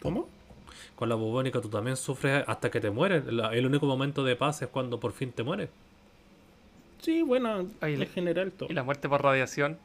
¿Cómo? 0.00 0.28
Con 0.94 1.08
la 1.08 1.16
bubónica 1.16 1.60
tú 1.60 1.68
también 1.68 1.96
sufres 1.96 2.44
hasta 2.46 2.70
que 2.70 2.80
te 2.80 2.90
mueres. 2.90 3.24
La- 3.26 3.52
el 3.54 3.66
único 3.66 3.86
momento 3.86 4.22
de 4.22 4.36
paz 4.36 4.62
es 4.62 4.68
cuando 4.68 5.00
por 5.00 5.12
fin 5.12 5.32
te 5.32 5.42
mueres. 5.42 5.68
Sí, 7.00 7.22
bueno, 7.22 7.66
Ahí 7.80 7.94
en 7.94 8.06
general 8.06 8.52
todo. 8.52 8.70
Y 8.70 8.74
la 8.74 8.82
muerte 8.84 9.08
por 9.08 9.22
radiación. 9.22 9.78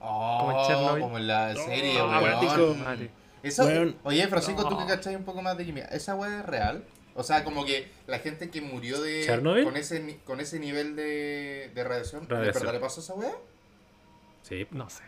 Oh, 0.00 0.38
como 0.40 0.60
en 0.60 0.66
Chernobyl. 0.66 1.02
como 1.02 1.18
en 1.18 1.26
la 1.26 1.54
serie, 1.54 2.00
Oh, 2.00 2.06
weón. 2.08 3.10
Eso, 3.42 3.64
Weón. 3.64 3.96
Oye, 4.04 4.26
Francisco, 4.28 4.62
tú 4.68 4.76
que 4.76 4.82
No. 4.84 4.88
cachai 4.88 5.16
un 5.16 5.24
poco 5.24 5.42
más 5.42 5.56
de 5.58 5.66
química, 5.66 5.86
¿esa 5.88 6.14
weá 6.14 6.40
es 6.40 6.46
real? 6.46 6.82
O 7.14 7.22
sea, 7.22 7.44
como 7.44 7.64
que 7.64 7.90
la 8.06 8.18
gente 8.18 8.48
que 8.50 8.60
murió 8.62 9.00
de 9.00 9.22
¿Chernobyl? 9.24 9.64
con 9.64 9.76
ese 9.76 10.00
ni- 10.00 10.14
con 10.14 10.40
ese 10.40 10.58
nivel 10.58 10.96
de, 10.96 11.70
de 11.74 11.84
radiación, 11.84 12.26
¿de 12.26 12.34
Radiación. 12.34 12.62
verdad 12.62 12.72
le 12.74 12.80
pasó 12.80 13.00
a 13.00 13.04
esa 13.04 13.14
weá? 13.14 13.32
Sí. 14.42 14.66
No 14.70 14.88
sé. 14.90 15.02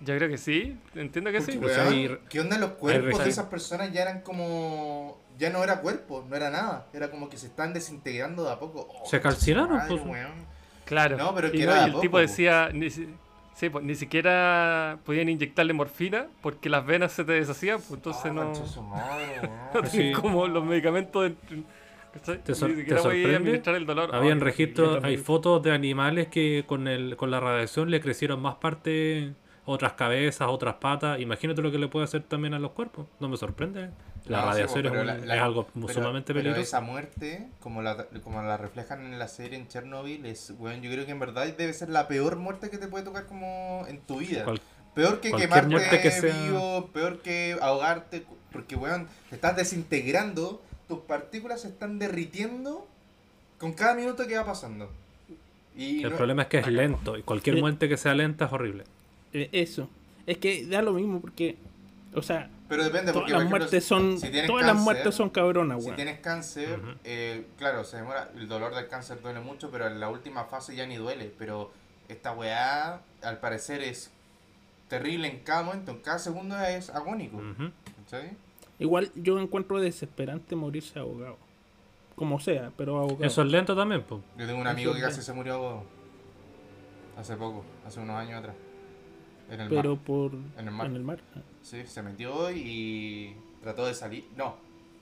Yo 0.00 0.16
creo 0.16 0.28
que 0.28 0.38
sí. 0.38 0.78
Entiendo 0.94 1.30
que 1.30 1.38
Porque, 1.38 1.52
sí. 1.52 1.58
Pues 1.58 1.76
weón, 1.76 1.92
hay- 1.92 2.18
¿Qué 2.28 2.40
onda 2.40 2.58
los 2.58 2.70
cuerpos 2.72 3.22
de 3.22 3.30
esas 3.30 3.46
personas? 3.46 3.92
Ya 3.92 4.02
eran 4.02 4.20
como... 4.22 5.20
Ya 5.38 5.50
no 5.50 5.62
era 5.62 5.80
cuerpo, 5.80 6.24
no 6.28 6.34
era 6.36 6.50
nada. 6.50 6.86
Era 6.92 7.10
como 7.10 7.28
que 7.28 7.36
se 7.36 7.46
están 7.46 7.72
desintegrando 7.72 8.44
de 8.44 8.52
a 8.52 8.58
poco. 8.58 8.88
Oh, 8.90 9.06
Se 9.08 9.20
calcinaron, 9.20 9.76
madre, 9.76 9.96
pues. 10.04 10.26
Claro. 10.84 11.16
No, 11.16 11.34
pero 11.34 11.48
y, 11.54 11.64
no, 11.64 11.76
y 11.76 11.84
el 11.84 11.90
poco, 11.92 12.00
tipo 12.00 12.12
po. 12.12 12.18
decía, 12.18 12.70
ni, 12.72 12.88
sí, 13.58 13.68
pues, 13.70 13.84
ni 13.84 13.94
siquiera 13.94 14.98
podían 15.04 15.28
inyectarle 15.28 15.72
morfina 15.72 16.26
porque 16.42 16.68
las 16.68 16.86
venas 16.86 17.12
se 17.12 17.24
te 17.24 17.32
deshacían, 17.32 17.78
pues 17.78 17.90
entonces 17.92 18.24
Ah, 18.26 18.34
no, 18.34 18.54
su 18.54 18.82
madre, 18.82 19.26
no 19.74 19.86
Sí. 19.86 20.12
como 20.12 20.46
los 20.46 20.64
medicamentos 20.64 21.24
de, 21.24 21.34
¿cachai? 22.14 22.42
¿Te 22.42 22.54
sor- 22.54 22.70
ni 22.70 22.74
te 22.76 22.80
siquiera 22.82 23.02
podían 23.02 23.16
sorprende? 23.22 23.36
administrar 23.36 23.76
el 23.76 23.86
dolor. 23.86 24.14
Habían 24.14 24.40
registros, 24.40 25.02
hay 25.04 25.16
fotos 25.16 25.62
de 25.62 25.72
animales 25.72 26.28
que 26.28 26.64
con 26.66 26.88
el 26.88 27.16
con 27.16 27.30
la 27.30 27.40
radiación 27.40 27.90
le 27.90 28.00
crecieron 28.00 28.40
más 28.40 28.54
partes, 28.56 29.32
otras 29.68 29.92
cabezas, 29.92 30.48
otras 30.48 30.74
patas. 30.76 31.20
Imagínate 31.20 31.62
lo 31.62 31.70
que 31.70 31.78
le 31.78 31.88
puede 31.88 32.04
hacer 32.04 32.22
también 32.22 32.54
a 32.54 32.58
los 32.58 32.72
cuerpos. 32.72 33.06
No 33.20 33.28
me 33.28 33.36
sorprende. 33.36 33.90
La 34.26 34.40
No, 34.40 34.46
radiación 34.46 34.82
pero 34.82 34.94
es, 34.94 35.00
un- 35.00 35.06
la- 35.06 35.18
la- 35.18 35.36
es 35.36 35.40
algo 35.42 35.66
pero- 35.74 35.88
sumamente 35.94 36.26
pero 36.34 36.40
peligroso. 36.40 36.60
esa 36.62 36.80
muerte, 36.80 37.48
como 37.60 37.80
la, 37.82 38.04
como 38.22 38.42
la 38.42 38.56
reflejan 38.56 39.04
en 39.04 39.18
la 39.18 39.28
serie 39.28 39.58
en 39.58 39.68
Chernobyl, 39.68 40.26
es, 40.26 40.52
weón, 40.58 40.82
yo 40.82 40.90
creo 40.90 41.06
que 41.06 41.12
en 41.12 41.18
verdad 41.20 41.46
debe 41.56 41.72
ser 41.72 41.88
la 41.88 42.08
peor 42.08 42.36
muerte 42.36 42.68
que 42.70 42.78
te 42.78 42.88
puede 42.88 43.04
tocar 43.04 43.26
como 43.26 43.84
en 43.88 44.00
tu 44.00 44.18
vida. 44.18 44.44
Cual- 44.44 44.60
peor 44.94 45.20
que 45.20 45.32
quemarte 45.32 46.00
que 46.00 46.10
sea- 46.10 46.42
vivo, 46.44 46.88
peor 46.92 47.20
que 47.20 47.56
ahogarte, 47.60 48.24
porque, 48.52 48.74
weón, 48.76 49.06
te 49.30 49.36
estás 49.36 49.54
desintegrando, 49.56 50.60
tus 50.88 50.98
partículas 51.00 51.60
se 51.62 51.68
están 51.68 51.98
derritiendo 51.98 52.86
con 53.58 53.72
cada 53.72 53.94
minuto 53.94 54.26
que 54.26 54.36
va 54.36 54.44
pasando. 54.44 54.90
Y 55.76 56.02
el 56.02 56.10
no- 56.10 56.16
problema 56.16 56.42
es 56.42 56.48
que 56.48 56.58
es 56.58 56.66
lento 56.66 57.16
y 57.16 57.22
cualquier 57.22 57.56
Eh, 57.56 57.60
muerte 57.60 57.88
que 57.88 57.96
sea 57.96 58.14
lenta 58.14 58.46
es 58.46 58.52
horrible. 58.52 58.84
Eh, 59.32 59.48
Eso. 59.52 59.88
Es 60.26 60.38
que 60.38 60.66
da 60.66 60.82
lo 60.82 60.92
mismo 60.92 61.20
porque, 61.20 61.56
o 62.14 62.20
sea, 62.22 62.50
Pero 62.68 62.84
depende, 62.84 63.12
Todas 63.12 63.22
porque 63.22 63.32
las 63.32 63.38
por 63.44 63.46
ejemplo, 63.46 63.58
muertes 63.58 63.84
son. 63.84 64.18
si 64.18 64.26
todas 64.46 64.62
las 64.62 64.72
cáncer, 64.72 64.84
muertes 64.84 65.14
son 65.14 65.30
cabronas, 65.30 65.84
Si 65.84 65.90
tienes 65.92 66.18
cáncer, 66.20 66.80
eh, 67.04 67.46
claro, 67.56 67.82
se 67.84 67.96
demora. 67.96 68.30
El 68.36 68.46
dolor 68.46 68.74
del 68.74 68.88
cáncer 68.88 69.22
duele 69.22 69.40
mucho, 69.40 69.70
pero 69.70 69.86
en 69.86 69.98
la 70.00 70.10
última 70.10 70.44
fase 70.44 70.76
ya 70.76 70.86
ni 70.86 70.96
duele. 70.96 71.32
Pero 71.38 71.70
esta 72.08 72.32
weá, 72.32 73.00
al 73.22 73.38
parecer, 73.40 73.82
es 73.82 74.10
terrible 74.88 75.28
en 75.28 75.38
cada 75.40 75.62
momento. 75.62 75.92
En 75.92 76.00
cada 76.00 76.18
segundo 76.18 76.58
es 76.60 76.90
agónico. 76.90 77.40
Igual 78.78 79.10
yo 79.14 79.38
encuentro 79.38 79.80
desesperante 79.80 80.54
morirse 80.56 80.98
ahogado. 80.98 81.36
Como 82.16 82.38
sea, 82.38 82.70
pero 82.76 82.98
ahogado. 82.98 83.24
Eso 83.24 83.42
es 83.42 83.48
lento 83.50 83.74
también, 83.74 84.02
pues. 84.02 84.20
Yo 84.36 84.46
tengo 84.46 84.60
un 84.60 84.66
amigo 84.66 84.92
que 84.92 85.00
casi 85.00 85.22
se 85.22 85.32
murió 85.32 85.54
ahogado. 85.54 85.84
Hace 87.16 87.34
poco, 87.36 87.64
hace 87.86 88.00
unos 88.00 88.16
años 88.16 88.40
atrás. 88.40 88.54
En 89.50 89.60
el 89.60 89.68
pero 89.68 89.96
mar. 89.96 90.04
por. 90.04 90.32
En 90.58 90.68
el 90.68 90.70
mar. 90.70 90.86
En 90.86 90.96
el 90.96 91.02
mar. 91.02 91.18
Sí, 91.62 91.82
se 91.86 92.02
metió 92.02 92.50
y 92.50 93.34
trató 93.62 93.86
de 93.86 93.94
salir. 93.94 94.26
No, 94.36 94.56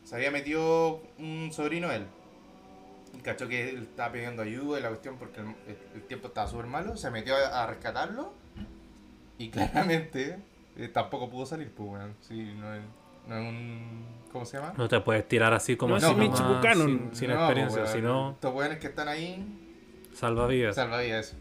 se 0.05 0.15
había 0.17 0.31
metido 0.31 1.03
un 1.19 1.51
sobrino 1.53 1.91
él. 1.91 2.07
Y 3.17 3.19
cachó 3.21 3.49
que 3.49 3.71
él 3.71 3.83
estaba 3.83 4.13
pidiendo 4.13 4.43
ayuda 4.43 4.79
y 4.79 4.83
la 4.83 4.89
cuestión 4.89 5.17
porque 5.19 5.41
el, 5.41 5.47
el- 5.47 5.79
el 5.95 6.03
tiempo 6.03 6.29
estaba 6.29 6.49
súper 6.49 6.67
malo. 6.67 6.97
Se 6.97 7.11
metió 7.11 7.35
a, 7.35 7.63
a 7.65 7.67
rescatarlo 7.67 8.33
y 9.39 9.49
claramente 9.51 10.39
eh, 10.77 10.89
tampoco 10.89 11.29
pudo 11.31 11.47
salir, 11.47 11.71
pues, 11.73 11.89
weón. 11.91 12.15
Sí, 12.21 12.53
no 12.59 12.75
es, 12.75 12.83
no 13.27 13.37
es 13.37 13.49
un. 13.49 14.07
¿Cómo 14.33 14.45
se 14.45 14.59
llama? 14.59 14.75
No 14.77 14.87
te 14.89 15.01
puedes 15.01 15.27
tirar 15.27 15.55
así 15.55 15.77
como 15.77 15.99
No, 15.99 16.07
así 16.09 16.15
nomás, 16.15 16.39
sin, 16.77 17.11
sin 17.15 17.31
No, 17.31 17.37
experiencia, 17.37 17.83
pues, 17.83 17.95
weón, 17.95 17.97
si 17.97 18.03
no, 18.03 18.31
Estos 18.33 18.55
weones 18.55 18.79
que 18.79 18.87
están 18.89 19.09
ahí, 19.09 19.45
salvavidas. 20.15 20.75
salvavidas 20.75 21.29
eso. 21.29 21.37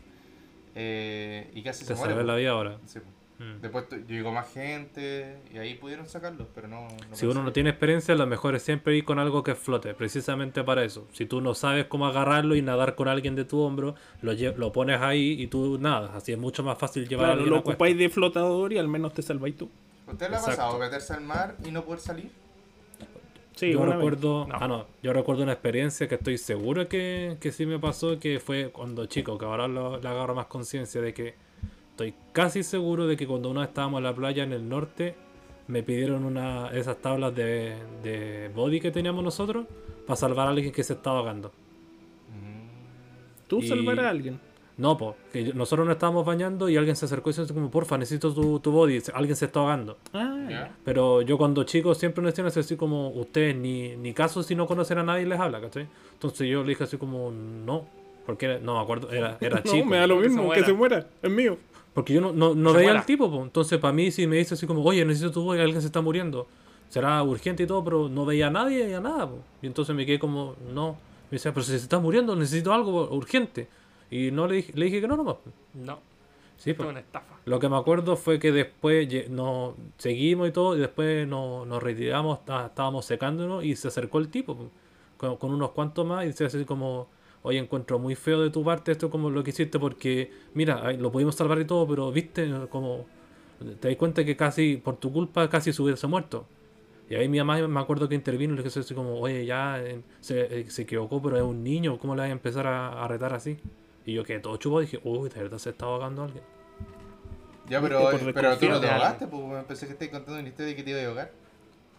Eh, 0.76 1.50
y 1.54 1.64
casi 1.64 1.82
Te 1.82 1.88
se 1.88 1.94
muere. 1.96 2.12
salvé 2.14 2.16
pues. 2.24 2.28
la 2.28 2.36
vida 2.36 2.50
ahora. 2.52 2.78
Sí, 2.86 3.00
pues. 3.00 3.16
Mm. 3.38 3.60
Después 3.62 3.86
llegó 4.08 4.32
más 4.32 4.50
gente 4.54 5.40
y 5.54 5.58
ahí 5.58 5.76
pudieron 5.76 6.08
sacarlos, 6.08 6.48
pero 6.56 6.70
no. 6.70 6.88
no 7.10 7.16
Si 7.16 7.26
uno 7.26 7.42
no 7.42 7.48
que- 7.48 7.52
tiene 7.56 7.70
experiencia, 7.72 8.16
lo 8.16 8.26
mejor 8.28 8.56
es 8.56 8.64
siempre 8.64 8.96
ir 8.96 9.04
con 9.04 9.20
algo 9.20 9.44
que 9.44 9.56
flote, 9.56 9.94
precisamente 9.94 10.64
para 10.64 10.86
eso. 10.86 11.06
Si 11.12 11.26
tú 11.26 11.42
no 11.42 11.54
sabes 11.54 11.86
cómo 11.88 12.08
agarrarlo 12.08 12.56
y 12.56 12.62
nadar 12.62 12.96
con 12.96 13.10
alguien 13.10 13.36
de 13.36 13.44
tu 13.44 13.60
hombro, 13.60 13.96
lo, 14.22 14.32
lo 14.34 14.72
pones 14.72 15.02
ahí 15.02 15.36
y 15.42 15.48
tú 15.48 15.78
nadas. 15.80 16.12
Así 16.16 16.32
es 16.32 16.38
mucho 16.38 16.64
más 16.64 16.78
fácil 16.78 17.10
llevar 17.10 17.26
a 17.26 17.28
Claro, 17.28 17.40
alguien 17.40 17.50
lo 17.54 17.60
a 17.60 17.64
cuesta. 17.64 17.76
ocupáis 17.76 17.98
de 17.98 18.10
flotador 18.10 18.72
y 18.72 18.78
al 18.78 18.88
menos 18.88 19.14
te 19.14 19.22
salváis 19.22 19.58
tú. 19.58 19.70
¿Usted 20.08 20.30
le 20.30 20.36
ha 20.38 20.42
pasado 20.42 20.80
meterse 20.80 21.14
al 21.14 21.22
mar 21.22 21.58
y 21.66 21.72
no 21.72 21.84
poder 21.84 22.00
salir? 22.00 22.32
Sí, 23.56 23.72
yo 23.72 23.80
recuerdo, 23.86 24.46
No. 24.48 24.56
ah 24.60 24.68
no, 24.68 24.86
yo 25.02 25.14
recuerdo 25.14 25.44
una 25.44 25.54
experiencia 25.54 26.08
que 26.10 26.16
estoy 26.16 26.38
seguro 26.38 26.88
que, 26.90 27.38
que 27.40 27.52
sí 27.52 27.66
me 27.66 27.80
pasó, 27.80 28.20
que 28.20 28.40
fue 28.40 28.70
cuando 28.70 29.06
chico, 29.06 29.38
que 29.38 29.46
ahora 29.46 29.68
lo- 29.68 29.98
le 30.00 30.08
agarro 30.10 30.36
más 30.36 30.48
conciencia 30.48 31.00
de 31.02 31.14
que 31.14 31.36
estoy 31.92 32.14
casi 32.34 32.64
seguro 32.64 33.08
de 33.08 33.16
que 33.16 33.26
cuando 33.26 33.50
uno 33.50 33.64
estábamos 33.64 34.00
en 34.00 34.04
la 34.04 34.14
playa 34.14 34.44
en 34.44 34.52
el 34.52 34.68
norte, 34.68 35.16
me 35.68 35.82
pidieron 35.84 36.26
una 36.26 36.68
esas 36.72 36.98
tablas 36.98 37.34
de, 37.34 37.76
de 38.04 38.52
body 38.54 38.80
que 38.82 38.92
teníamos 38.92 39.24
nosotros 39.24 39.66
para 40.06 40.18
salvar 40.18 40.48
a 40.48 40.50
alguien 40.52 40.72
que 40.74 40.84
se 40.84 40.94
estaba 40.94 41.20
ahogando. 41.20 41.52
Tú 43.48 43.60
y- 43.60 43.68
salvar 43.68 44.00
a 44.00 44.10
alguien. 44.10 44.40
No, 44.78 44.98
pues, 44.98 45.16
que 45.32 45.54
nosotros 45.54 45.88
nos 45.88 45.96
estábamos 45.96 46.26
bañando 46.26 46.68
y 46.68 46.76
alguien 46.76 46.98
se 46.98 47.06
acercó 47.06 47.30
y 47.30 47.34
dice 47.34 47.54
como, 47.54 47.72
porfa, 47.72 47.98
necesito 47.98 48.34
tu, 48.34 48.60
tu 48.60 48.72
body, 48.72 49.02
alguien 49.14 49.36
se 49.38 49.46
está 49.46 49.62
ahogando. 49.62 49.98
Ah, 50.14 50.48
¿Ya? 50.50 50.76
Pero 50.84 51.22
yo 51.22 51.38
cuando 51.38 51.64
chico 51.64 51.96
siempre 51.96 52.22
nos 52.22 52.34
decían 52.34 52.48
así 52.48 52.76
como, 52.76 53.10
ustedes 53.12 53.56
ni, 53.56 53.96
ni 53.96 54.14
caso 54.14 54.44
si 54.44 54.54
no 54.54 54.68
conocen 54.68 54.98
a 54.98 55.04
nadie 55.04 55.26
les 55.26 55.40
habla, 55.40 55.62
¿cachai? 55.62 55.88
Entonces 56.14 56.50
yo 56.50 56.62
le 56.64 56.70
dije 56.70 56.84
así 56.84 56.98
como, 56.98 57.32
no, 57.32 57.86
porque 58.26 58.48
era- 58.48 58.60
no 58.60 58.76
me 58.76 58.82
acuerdo, 58.82 59.12
era, 59.12 59.38
era 59.42 59.62
no, 59.64 59.72
chico. 59.72 59.86
me 59.86 59.96
da 59.98 60.08
lo 60.08 60.18
Que 60.18 60.24
se 60.24 60.30
mismo, 60.30 60.52
que 60.52 60.64
se 60.66 60.74
muera. 60.74 61.08
Es 61.22 61.32
mío. 61.32 61.58
Porque 61.94 62.14
yo 62.14 62.20
no, 62.20 62.34
no, 62.34 62.54
no 62.54 62.72
Se 62.72 62.76
veía 62.78 62.88
muera. 62.90 63.00
al 63.00 63.06
tipo, 63.06 63.30
pues. 63.32 63.44
entonces 63.44 63.80
para 63.80 63.94
mí 63.94 64.12
si 64.12 64.28
me 64.28 64.36
dice 64.36 64.56
así 64.56 64.68
como, 64.68 64.84
oye, 64.84 65.06
necesito 65.06 65.32
tu 65.32 65.44
body, 65.44 65.60
alguien 65.62 65.80
se 65.80 65.88
está 65.88 66.02
muriendo, 66.02 66.48
será 66.90 67.24
urgente 67.24 67.64
y 67.64 67.66
todo, 67.66 67.82
pero 67.82 68.10
no 68.10 68.26
veía 68.26 68.48
a 68.48 68.52
nadie 68.52 68.90
y 68.90 68.94
a 68.94 69.00
nada, 69.00 69.30
pues. 69.30 69.40
Y 69.62 69.68
entonces 69.68 69.96
me 69.96 70.06
quedé 70.06 70.20
como, 70.20 70.56
no, 70.74 70.98
me 71.32 71.38
decía, 71.38 71.54
pero 71.54 71.64
si 71.64 71.72
se 71.72 71.78
está 71.78 71.98
muriendo, 72.00 72.36
necesito 72.36 72.74
algo 72.74 73.10
urgente. 73.16 73.70
Y 74.16 74.32
no 74.32 74.48
le 74.48 74.56
dije, 74.58 74.72
le 74.76 74.86
dije 74.86 75.02
que 75.02 75.08
no 75.08 75.18
nomás. 75.18 75.36
pues. 75.44 75.54
No, 75.86 76.00
Sí, 76.58 76.72
esto 76.72 76.84
pues. 76.84 76.88
es 76.88 76.92
una 76.94 77.00
estafa. 77.02 77.36
Lo 77.46 77.60
que 77.60 77.68
me 77.70 77.76
acuerdo 77.76 78.16
fue 78.16 78.40
que 78.40 78.52
después 78.52 79.30
nos 79.30 79.74
seguimos 79.98 80.48
y 80.48 80.52
todo, 80.52 80.78
y 80.78 80.80
después 80.80 81.28
nos, 81.28 81.68
nos 81.68 81.84
retiramos, 81.84 82.40
está- 82.40 82.68
estábamos 82.68 83.06
secándonos 83.06 83.64
y 83.66 83.76
se 83.76 83.90
acercó 83.90 84.20
el 84.20 84.30
tipo 84.30 84.56
pues, 84.56 84.70
con, 85.18 85.36
con 85.38 85.52
unos 85.54 85.72
cuantos 85.72 86.06
más 86.06 86.24
y 86.24 86.28
decía 86.28 86.48
así 86.48 86.64
como, 86.66 87.08
oye, 87.44 87.60
encuentro 87.60 88.00
muy 88.00 88.16
feo 88.16 88.42
de 88.42 88.50
tu 88.52 88.64
parte 88.64 88.92
esto 88.94 89.10
como 89.10 89.30
lo 89.30 89.44
que 89.44 89.50
hiciste 89.52 89.78
porque, 89.80 90.32
mira, 90.54 90.92
lo 90.94 91.12
pudimos 91.12 91.36
salvar 91.36 91.60
y 91.60 91.66
todo, 91.66 91.86
pero 91.88 92.12
viste, 92.12 92.50
como, 92.70 93.06
te 93.82 93.90
das 93.90 93.98
cuenta 93.98 94.24
que 94.24 94.36
casi, 94.38 94.78
por 94.78 94.96
tu 94.96 95.12
culpa, 95.12 95.50
casi 95.50 95.74
se 95.74 95.82
hubiese 95.82 96.08
muerto. 96.08 96.46
Y 97.10 97.16
ahí 97.16 97.28
mi 97.30 97.38
mamá 97.38 97.68
me 97.68 97.80
acuerdo 97.80 98.10
que 98.10 98.16
intervino 98.16 98.54
y 98.54 98.58
le 98.58 98.64
dije 98.64 98.80
así 98.80 98.96
como, 98.96 99.20
oye, 99.20 99.46
ya 99.46 99.80
eh, 99.80 100.02
se, 100.22 100.62
eh, 100.62 100.70
se 100.70 100.84
equivocó, 100.84 101.22
pero 101.22 101.36
es 101.38 101.44
un 101.44 101.64
niño, 101.64 102.00
¿cómo 102.00 102.16
le 102.16 102.22
vas 102.22 102.30
a 102.30 102.32
empezar 102.32 102.66
a, 102.66 103.04
a 103.04 103.08
retar 103.08 103.34
así? 103.34 103.58
Y 104.06 104.14
yo 104.14 104.24
quedé 104.24 104.40
todo 104.40 104.58
chupado 104.58 104.82
y 104.82 104.86
dije, 104.86 105.00
uy, 105.04 105.30
de 105.30 105.42
verdad 105.42 105.58
se 105.58 105.72
está 105.72 105.86
ahogando 105.86 106.24
alguien. 106.24 106.44
Ya, 107.68 107.82
pero, 107.82 108.00
Por 108.12 108.34
pero 108.34 108.58
tú 108.58 108.70
no 108.70 108.80
te 108.80 108.88
ahogaste, 108.88 109.26
pues 109.28 109.42
weón. 109.44 109.66
pensé 109.66 109.88
que 109.88 109.94
estabas 109.94 110.12
contando 110.14 110.40
una 110.40 110.50
historia 110.50 110.68
de 110.68 110.76
que 110.76 110.84
te 110.84 110.92
iba 110.92 111.00
a 111.02 111.06
ahogar. 111.08 111.32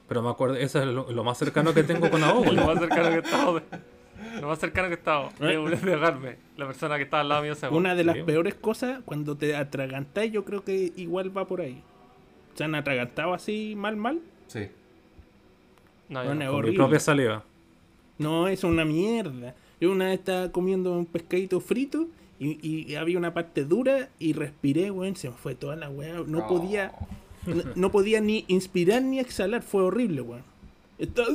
Pero 0.08 0.22
me 0.22 0.30
acuerdo, 0.30 0.54
eso 0.54 0.78
es 0.80 0.86
lo, 0.86 1.10
lo 1.10 1.24
más 1.24 1.36
cercano 1.36 1.74
que 1.74 1.82
tengo 1.82 2.08
con 2.08 2.22
ahogo. 2.22 2.44
Lo 2.52 2.64
más 2.66 2.78
cercano 2.78 3.08
que 3.08 3.16
he 3.16 3.18
estado. 3.18 3.54
de- 3.54 4.40
Lo 4.40 4.46
más 4.46 4.58
cercano 4.60 4.88
que 4.88 4.94
he 4.94 4.98
estado. 4.98 5.28
Es 5.40 5.82
de 5.82 5.92
ahogarme. 5.94 6.36
La 6.56 6.66
persona 6.66 6.96
que 6.96 7.02
estaba 7.02 7.22
al 7.22 7.28
lado 7.28 7.42
mío 7.42 7.54
se 7.56 7.66
ahogó. 7.66 7.78
Una 7.78 7.96
de 7.96 8.04
las 8.04 8.14
Sí. 8.16 8.22
peores 8.22 8.54
cosas, 8.54 9.00
cuando 9.04 9.36
te 9.36 9.56
atragantáis, 9.56 10.30
yo 10.30 10.44
creo 10.44 10.62
que 10.62 10.92
igual 10.96 11.36
va 11.36 11.44
por 11.46 11.60
ahí. 11.60 11.82
¿Se 12.54 12.62
han 12.62 12.76
atragantado 12.76 13.34
así 13.34 13.74
mal, 13.76 13.96
mal? 13.96 14.20
Sí. 14.46 14.68
No, 16.08 16.22
no. 16.34 16.40
es 16.44 16.50
Con 16.50 16.64
mi 16.64 16.76
propia 16.76 17.00
saliva. 17.00 17.42
No, 18.18 18.46
es 18.46 18.62
una 18.62 18.84
mierda. 18.84 19.54
Yo 19.80 19.92
una 19.92 20.06
vez 20.06 20.18
estaba 20.20 20.50
comiendo 20.52 20.92
un 20.98 21.06
pescadito 21.06 21.60
frito 21.60 22.08
y, 22.38 22.58
y 22.90 22.94
había 22.96 23.18
una 23.18 23.34
parte 23.34 23.64
dura 23.64 24.08
y 24.18 24.32
respiré, 24.32 24.90
weón, 24.90 25.16
se 25.16 25.28
me 25.30 25.36
fue 25.36 25.54
toda 25.54 25.76
la 25.76 25.88
weá. 25.90 26.14
No 26.26 26.46
podía, 26.46 26.92
no, 27.46 27.62
no 27.74 27.90
podía 27.90 28.20
ni 28.20 28.44
inspirar 28.48 29.02
ni 29.02 29.18
exhalar, 29.20 29.62
fue 29.62 29.82
horrible, 29.82 30.20
weón. 30.22 30.42
Estaba- 30.98 31.28
Yo 31.28 31.34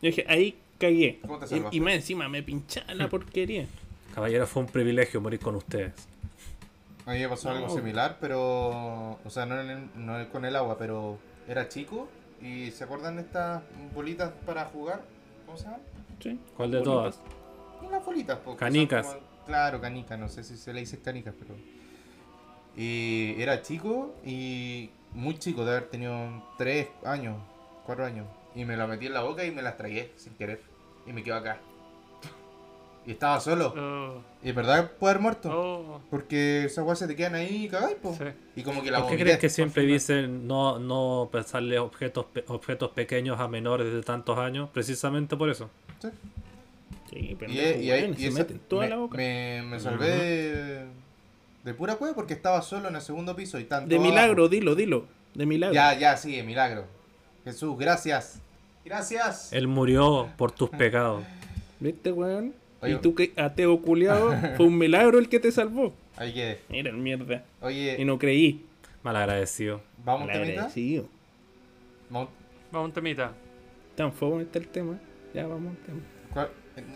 dije, 0.00 0.24
ahí 0.28 0.56
cagué. 0.78 1.20
¿Cómo 1.22 1.38
te 1.38 1.56
Y, 1.56 1.62
y 1.76 1.80
más 1.80 1.94
encima 1.94 2.28
me 2.28 2.42
pinchaba 2.42 2.94
la 2.94 3.08
porquería. 3.08 3.66
Caballero, 4.14 4.46
fue 4.46 4.62
un 4.62 4.68
privilegio 4.68 5.20
morir 5.20 5.40
con 5.40 5.54
ustedes. 5.56 5.92
A 7.06 7.12
mí 7.14 7.18
me 7.20 7.28
pasó 7.28 7.50
algo 7.50 7.68
similar, 7.74 8.18
pero. 8.20 9.18
O 9.24 9.30
sea, 9.30 9.46
no, 9.46 9.60
en 9.60 9.70
el- 9.70 9.88
no 9.96 10.28
con 10.30 10.44
el 10.44 10.54
agua, 10.54 10.76
pero 10.78 11.18
era 11.48 11.68
chico. 11.68 12.08
¿Y 12.40 12.70
se 12.72 12.84
acuerdan 12.84 13.16
de 13.16 13.22
estas 13.22 13.62
bolitas 13.94 14.32
para 14.44 14.64
jugar? 14.66 15.02
¿Cómo 15.46 15.56
se 15.58 15.64
llaman? 15.64 15.80
Sí. 16.22 16.38
¿Cuál 16.56 16.70
de 16.70 16.78
Bolitas. 16.80 17.20
todas? 17.20 17.20
Unas 17.88 18.04
bolitas, 18.04 18.38
po, 18.38 18.56
Canicas. 18.56 19.06
como- 19.06 19.20
claro, 19.46 19.80
canicas, 19.80 20.18
no 20.18 20.28
sé 20.28 20.44
si 20.44 20.56
se 20.56 20.72
le 20.72 20.80
dice 20.80 21.00
canicas, 21.00 21.34
pero. 21.38 21.54
Y 22.76 23.34
era 23.40 23.60
chico 23.62 24.14
y 24.24 24.90
muy 25.12 25.38
chico, 25.38 25.64
de 25.64 25.72
haber 25.72 25.84
tenido 25.90 26.14
3 26.56 26.88
años, 27.04 27.36
4 27.84 28.04
años. 28.04 28.26
Y 28.54 28.64
me 28.64 28.76
la 28.76 28.86
metí 28.86 29.06
en 29.06 29.14
la 29.14 29.22
boca 29.22 29.44
y 29.44 29.50
me 29.50 29.62
las 29.62 29.76
tragué 29.76 30.12
sin 30.16 30.34
querer. 30.34 30.62
Y 31.06 31.12
me 31.12 31.22
quedo 31.22 31.36
acá. 31.36 31.58
Y 33.04 33.10
estaba 33.10 33.40
solo. 33.40 33.74
Oh, 33.76 34.22
Y 34.44 34.50
es 34.50 34.54
verdad 34.54 34.82
que 34.88 34.94
puede 34.94 35.10
haber 35.12 35.22
muerto. 35.22 35.50
oh, 35.52 36.00
Porque 36.08 36.64
esas 36.66 36.84
weas 36.86 37.00
se 37.00 37.08
te 37.08 37.16
quedan 37.16 37.34
ahí 37.34 37.64
y 37.64 37.68
cagáis, 37.68 37.96
po. 37.96 38.14
sí. 38.14 38.24
Y 38.54 38.62
como 38.62 38.80
que 38.80 38.92
la 38.92 39.00
¿Por 39.00 39.10
qué 39.10 39.18
crees 39.18 39.38
que 39.38 39.48
siempre 39.48 39.82
dicen 39.82 40.46
no, 40.46 40.78
no 40.78 41.28
pensarle 41.32 41.80
objetos, 41.80 42.26
objetos 42.46 42.90
pequeños 42.92 43.40
a 43.40 43.48
menores 43.48 43.92
de 43.92 44.02
tantos 44.02 44.38
años? 44.38 44.70
Precisamente 44.72 45.36
por 45.36 45.50
eso. 45.50 45.68
Sí. 46.02 46.08
Sí, 47.10 47.36
pero 47.38 47.52
Y, 47.52 47.56
y 47.58 47.90
ahí 47.90 48.14
se 48.14 48.22
y 48.22 48.26
esa- 48.26 48.38
meten 48.38 48.58
toda 48.68 48.82
me, 48.84 48.88
la 48.88 48.96
boca. 48.96 49.16
Me, 49.16 49.62
me 49.62 49.78
salvé 49.80 50.08
de, 50.08 50.84
de 51.64 51.74
pura 51.74 51.96
cueva 51.96 52.14
porque 52.14 52.32
estaba 52.34 52.62
solo 52.62 52.88
en 52.88 52.96
el 52.96 53.02
segundo 53.02 53.36
piso 53.36 53.58
y 53.58 53.64
tanto. 53.64 53.88
De 53.88 53.98
milagro, 53.98 54.48
dilo, 54.48 54.74
dilo. 54.74 55.06
De 55.34 55.44
milagro. 55.46 55.74
Ya, 55.74 55.94
ya, 55.98 56.16
sí, 56.16 56.36
de 56.36 56.42
milagro. 56.42 56.84
Jesús, 57.44 57.78
gracias. 57.78 58.40
Gracias. 58.84 59.52
Él 59.52 59.68
murió 59.68 60.28
por 60.36 60.52
tus 60.52 60.70
pecados. 60.78 61.22
¿Viste, 61.80 62.12
weón? 62.12 62.54
Oye. 62.80 62.94
Y 62.94 62.96
tú 62.96 63.14
que 63.14 63.32
ateo 63.36 63.80
culiado, 63.82 64.34
fue 64.56 64.66
un 64.66 64.78
milagro 64.78 65.18
el 65.18 65.28
que 65.28 65.38
te 65.38 65.52
salvó. 65.52 65.92
Ahí 66.16 66.32
quedé. 66.32 66.60
Mira, 66.68 66.90
el 66.90 66.96
mierda. 66.96 67.44
Y 67.62 67.64
Oye, 67.64 68.04
no 68.04 68.18
creí. 68.18 68.64
Malagradecido. 69.02 69.80
¿vamos 70.04 70.22
un 70.22 70.32
temita? 70.32 70.50
Malagradecido. 70.50 71.06
Vamos- 72.08 72.28
Vamos 72.70 72.92
temita. 72.94 73.32
Tan 73.96 74.12
fome 74.12 74.42
está 74.44 74.58
el 74.58 74.68
tema. 74.68 74.98
Ya 75.34 75.46
vamos. 75.46 75.74
¿cuál? 76.32 76.50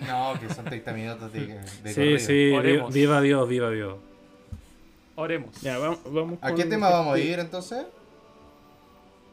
No, 0.06 0.34
que 0.40 0.52
son 0.54 0.64
30 0.64 0.92
minutos 0.92 1.32
de, 1.32 1.46
de 1.82 1.90
Sí, 1.90 1.94
corrido. 1.94 2.18
sí, 2.18 2.52
Oremos. 2.52 2.94
viva 2.94 3.20
Dios, 3.20 3.48
viva 3.48 3.70
Dios. 3.70 3.96
Oremos. 5.16 5.60
Ya, 5.62 5.78
vamos, 5.78 6.00
vamos 6.04 6.38
¿A 6.42 6.54
qué 6.54 6.64
tema 6.64 6.90
vamos 6.90 7.14
a 7.14 7.18
este- 7.18 7.30
ir 7.30 7.38
entonces? 7.38 7.86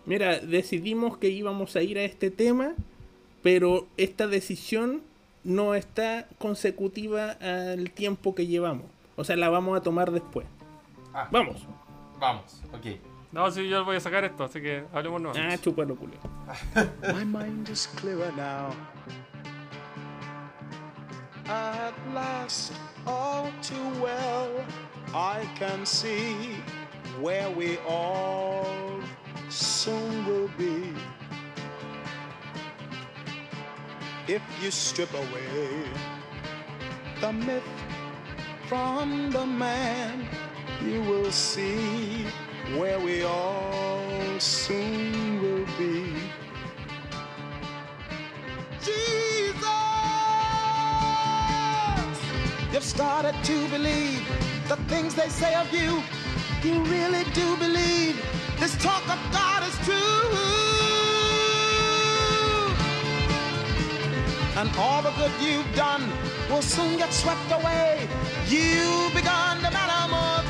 Mira, 0.05 0.39
decidimos 0.39 1.17
que 1.17 1.29
íbamos 1.29 1.75
a 1.75 1.81
ir 1.81 1.97
a 1.97 2.03
este 2.03 2.29
tema, 2.29 2.73
pero 3.41 3.87
esta 3.97 4.27
decisión 4.27 5.01
no 5.45 5.75
está 5.75 6.27
consecutiva 6.39 7.31
al 7.41 7.89
tiempo 7.91 8.35
que 8.35 8.47
llevamos. 8.47 8.85
O 9.15 9.23
sea, 9.23 9.35
la 9.37 9.49
vamos 9.49 9.77
a 9.77 9.81
tomar 9.81 10.11
después. 10.11 10.45
Ah, 11.13 11.27
Vamos. 11.31 11.65
Vamos, 12.19 12.61
ok. 12.73 12.85
No, 13.33 13.49
sí, 13.49 13.67
yo 13.67 13.83
voy 13.83 13.95
a 13.95 13.99
sacar 13.99 14.23
esto, 14.25 14.43
así 14.43 14.61
que 14.61 14.85
hablemos 14.93 15.19
no. 15.19 15.31
Ah, 15.35 15.57
chúpalo, 15.57 15.95
culo. 15.95 16.13
My 17.15 17.25
mind 17.25 17.67
is 17.67 17.87
clearer 17.95 18.31
now. 18.37 18.69
At 21.47 21.93
last, 22.13 22.73
all 23.07 23.51
too 23.63 23.89
well, 23.99 24.63
I 25.15 25.49
can 25.57 25.83
see 25.83 26.61
where 27.21 27.49
we 27.49 27.79
all 27.89 29.01
soon 29.49 30.27
will 30.27 30.49
be. 30.55 30.93
If 34.27 34.43
you 34.61 34.69
strip 34.69 35.11
away 35.11 35.83
the 37.19 37.33
myth 37.33 37.63
from 38.67 39.31
the 39.31 39.45
man, 39.45 40.27
you 40.85 41.01
will 41.01 41.31
see 41.31 42.27
where 42.77 42.99
we 42.99 43.23
all 43.23 44.39
soon 44.39 45.41
will 45.41 45.65
be. 45.77 46.13
Jesus! 48.81 49.63
You've 52.71 52.83
started 52.83 53.35
to 53.43 53.67
believe 53.69 54.27
the 54.67 54.77
things 54.87 55.13
they 55.13 55.29
say 55.29 55.53
of 55.55 55.71
you. 55.73 56.01
You 56.63 56.81
really 56.83 57.23
do 57.33 57.57
believe 57.57 58.15
this 58.59 58.75
talk 58.81 59.03
of 59.09 59.19
God 59.31 59.63
is 59.67 59.75
true. 59.85 60.63
And 64.55 64.69
all 64.77 65.01
the 65.01 65.11
good 65.11 65.31
you've 65.41 65.75
done 65.75 66.09
will 66.49 66.61
soon 66.61 66.97
get 66.97 67.11
swept 67.11 67.51
away. 67.51 68.07
You've 68.47 69.13
begun 69.13 69.57
to 69.57 69.71
matter 69.71 70.09
more 70.09 70.42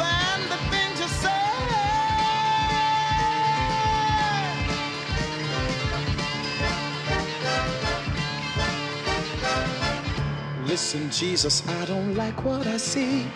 Listen, 10.74 11.08
Jesus, 11.12 11.62
I 11.68 11.86
don't 11.86 12.16
like 12.16 12.44
what 12.44 12.66
I 12.66 12.78
see. 12.78 13.28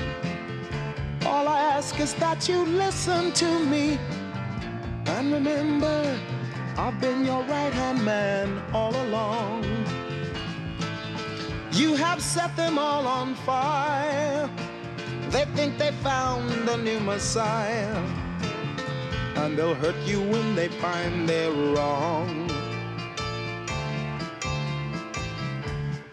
All 1.23 1.47
I 1.47 1.59
ask 1.77 1.99
is 1.99 2.15
that 2.15 2.49
you 2.49 2.65
listen 2.65 3.31
to 3.33 3.59
me. 3.59 3.99
And 5.05 5.31
remember, 5.31 6.19
I've 6.79 6.99
been 6.99 7.23
your 7.23 7.43
right 7.43 7.71
hand 7.71 8.03
man 8.03 8.59
all 8.73 8.95
along. 9.05 9.63
You 11.73 11.93
have 11.93 12.23
set 12.23 12.55
them 12.55 12.79
all 12.79 13.05
on 13.05 13.35
fire. 13.35 14.49
They 15.29 15.45
think 15.53 15.77
they 15.77 15.91
found 16.01 16.67
a 16.67 16.77
new 16.77 16.99
Messiah. 17.01 18.03
And 19.35 19.55
they'll 19.55 19.75
hurt 19.75 19.99
you 20.07 20.21
when 20.23 20.55
they 20.55 20.69
find 20.69 21.29
they're 21.29 21.51
wrong. 21.51 22.49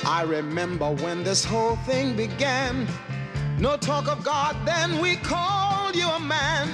I 0.07 0.23
remember 0.23 0.91
when 0.91 1.25
this 1.25 1.45
whole 1.45 1.77
thing 1.87 2.15
began. 2.15 2.87
No 3.59 3.79
talk 3.79 4.07
of 4.07 4.23
God, 4.23 4.55
then 4.67 5.01
we 5.01 5.17
called 5.17 5.97
you 5.97 6.07
a 6.09 6.21
man. 6.21 6.69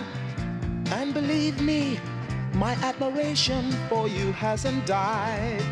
And 0.87 1.15
believe 1.15 1.61
me, 1.61 2.01
my 2.55 2.73
admiration 2.83 3.71
for 3.89 4.09
you 4.09 4.33
hasn't 4.33 4.85
died. 4.85 5.63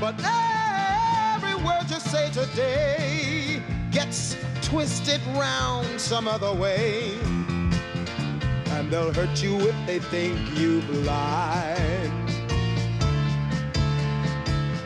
But 0.00 0.14
every 0.24 1.54
word 1.62 1.84
you 1.90 2.00
say 2.00 2.30
today 2.30 3.62
gets 3.90 4.36
twisted 4.62 5.20
round 5.34 6.00
some 6.00 6.26
other 6.26 6.54
way. 6.54 7.18
And 8.70 8.90
they'll 8.90 9.12
hurt 9.12 9.42
you 9.42 9.56
if 9.58 9.86
they 9.86 9.98
think 9.98 10.38
you 10.58 10.80
blind. 10.82 12.25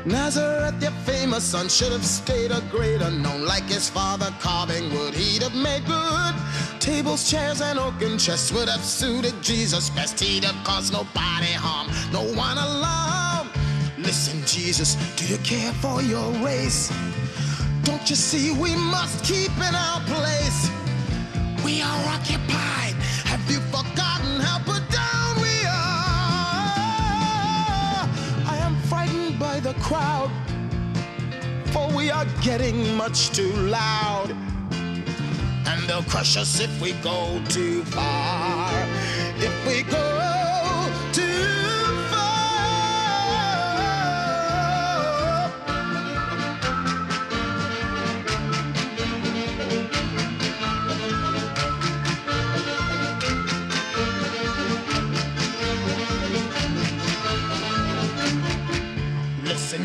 Nazareth, 0.07 0.81
your 0.81 0.93
famous 1.05 1.45
son, 1.45 1.69
should 1.69 1.93
have 1.93 2.05
stayed 2.05 2.51
a 2.51 2.63
great 2.71 3.03
unknown. 3.03 3.45
Like 3.45 3.65
his 3.65 3.91
father 3.91 4.33
carving 4.41 4.91
wood, 4.93 5.15
he'd 5.15 5.43
have 5.43 5.55
made 5.55 5.85
good. 5.85 6.35
Tables, 6.81 7.31
chairs, 7.31 7.61
and 7.61 7.79
oaken 7.79 8.17
chests 8.19 8.51
would 8.53 8.69
have 8.69 8.83
suited 8.83 9.35
Jesus 9.43 9.91
best. 9.91 10.19
He'd 10.19 10.45
have 10.45 10.65
caused 10.65 10.93
nobody 10.93 11.53
harm, 11.53 11.89
no 12.13 12.23
one 12.35 12.57
alarm. 12.57 13.49
Listen, 13.99 14.41
Jesus, 14.47 14.95
do 15.17 15.27
you 15.27 15.39
care 15.39 15.73
for 15.75 16.01
your 16.01 16.31
race? 16.45 16.91
Don't 17.83 18.09
you 18.09 18.17
see 18.17 18.53
we 18.53 18.75
must 18.75 19.23
keep 19.25 19.55
in 19.59 19.75
our 19.75 20.01
place? 20.07 20.71
We 21.65 21.83
are 21.83 22.05
occupied. 22.07 22.80
Crowd, 29.91 30.31
for 31.73 31.93
we 31.97 32.13
are 32.13 32.27
getting 32.43 32.95
much 32.95 33.31
too 33.31 33.53
loud. 33.79 34.31
And 35.67 35.83
they'll 35.89 36.05
crush 36.05 36.37
us 36.37 36.61
if 36.61 36.71
we 36.81 36.93
go 37.03 37.43
too 37.49 37.83
far. 37.87 38.71
If 39.39 39.55
we 39.67 39.83
go 39.83 40.00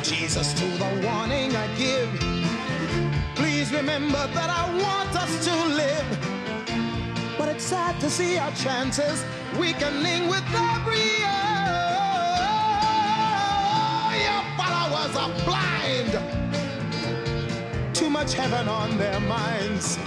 Jesus, 0.06 0.53
to 0.53 0.66
the 0.66 1.01
warning 1.03 1.56
I 1.56 1.68
give. 1.76 2.10
Please 3.34 3.74
remember 3.74 4.28
that 4.36 4.49
I 4.51 4.70
want 4.78 5.16
us 5.16 5.45
to 5.45 5.56
live. 5.82 6.06
But 7.39 7.49
it's 7.49 7.64
sad 7.64 7.99
to 8.01 8.10
see 8.12 8.38
our 8.38 8.51
chances 8.51 9.26
weakening 9.58 10.28
with 10.28 10.45
every 10.53 11.01
year. 11.22 11.41
Your 14.28 14.43
followers 14.60 15.16
are 15.18 15.34
blind. 15.43 16.14
Too 17.95 18.12
much 18.12 18.36
heaven 18.36 18.68
on 18.68 18.99
their 18.99 19.20
minds. 19.22 19.97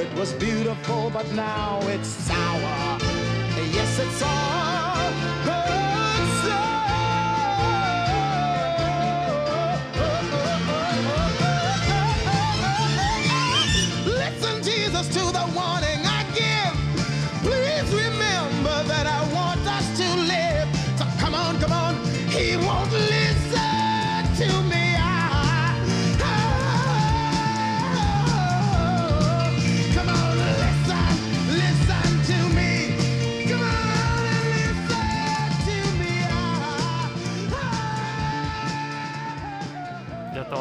It 0.00 0.12
was 0.18 0.32
beautiful, 0.32 1.10
but 1.10 1.30
now 1.32 1.78
it's 1.84 2.08
sour. 2.08 2.98
Yes, 3.72 4.00
it's 4.00 4.22
all 4.22 4.74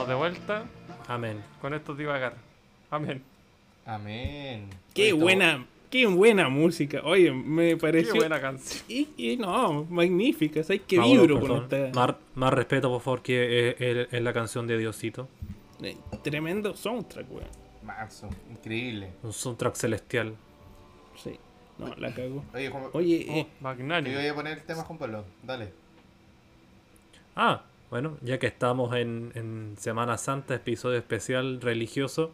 estamos 0.04 0.08
de 0.08 0.16
vuelta 0.16 0.66
Amén. 1.08 1.43
con 1.62 1.74
esto 1.74 1.95
divagar. 1.95 2.36
Amén. 2.89 3.22
Amén. 3.86 4.70
Qué 4.93 5.14
Oye, 5.14 5.24
buena, 5.24 5.66
qué 5.89 6.06
buena 6.08 6.49
música. 6.49 7.01
Oye, 7.04 7.32
me 7.32 7.70
Qué 7.70 7.78
pareció. 7.78 8.16
buena 8.16 8.39
canción. 8.39 8.84
Y, 8.88 9.10
y 9.18 9.38
no, 9.38 9.86
magnífica. 9.86 10.64
¿Sabes 10.64 10.82
qué 10.88 10.97
Mauro, 10.97 11.22
vibro 11.22 11.39
por 11.39 11.49
con 11.49 11.64
esta? 11.82 11.99
Más, 11.99 12.16
más 12.36 12.54
respeto, 12.54 12.89
por 12.89 13.01
favor, 13.01 13.22
que 13.22 13.70
es, 13.70 13.76
es- 13.82 14.08
es 14.14 14.22
la 14.22 14.34
canción 14.34 14.68
de 14.68 14.78
Diosito. 14.78 15.28
Eh, 15.82 15.97
Tremendo 16.22 16.76
soundtrack, 16.76 17.30
weón. 17.32 17.47
Manso, 17.84 18.30
increíble. 18.49 19.10
Un 19.24 19.34
soundtrack 19.34 19.76
celestial. 19.76 20.36
Sí. 21.22 21.38
No, 21.78 21.93
la 21.95 22.14
cago. 22.14 22.43
Oye, 22.54 22.70
Juan, 22.70 22.84
Oye, 22.93 23.26
Oh, 23.30 23.34
eh, 23.36 23.47
magnánimo. 23.60 24.16
voy 24.16 24.28
a 24.28 24.36
poner 24.36 24.58
el 24.60 24.64
tema, 24.64 24.84
Juan 24.84 24.99
Pablo. 24.99 25.26
Dale. 25.41 25.74
Ah, 27.36 27.64
bueno, 27.94 28.18
ya 28.24 28.39
que 28.39 28.48
estamos 28.48 28.96
en, 28.96 29.32
en 29.36 29.76
Semana 29.78 30.18
Santa, 30.18 30.56
episodio 30.56 30.98
especial 30.98 31.62
religioso, 31.62 32.32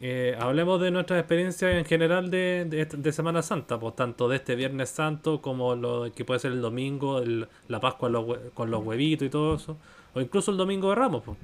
eh, 0.00 0.38
hablemos 0.40 0.80
de 0.80 0.90
nuestras 0.90 1.20
experiencias 1.20 1.74
en 1.74 1.84
general 1.84 2.30
de, 2.30 2.64
de, 2.66 2.86
de 2.86 3.12
Semana 3.12 3.42
Santa, 3.42 3.78
pues 3.78 3.94
tanto 3.94 4.26
de 4.30 4.36
este 4.36 4.54
Viernes 4.54 4.88
Santo 4.88 5.42
como 5.42 5.74
lo 5.74 6.10
que 6.14 6.24
puede 6.24 6.40
ser 6.40 6.52
el 6.52 6.62
domingo, 6.62 7.18
el- 7.18 7.46
la 7.68 7.78
Pascua 7.78 8.08
los 8.08 8.38
con 8.54 8.70
los 8.70 8.82
huevitos 8.82 9.26
y 9.26 9.28
todo 9.28 9.56
eso, 9.56 9.76
o 10.14 10.20
incluso 10.22 10.50
el 10.50 10.56
Domingo 10.56 10.88
de 10.88 10.94
Ramos, 10.94 11.24
pues. 11.26 11.36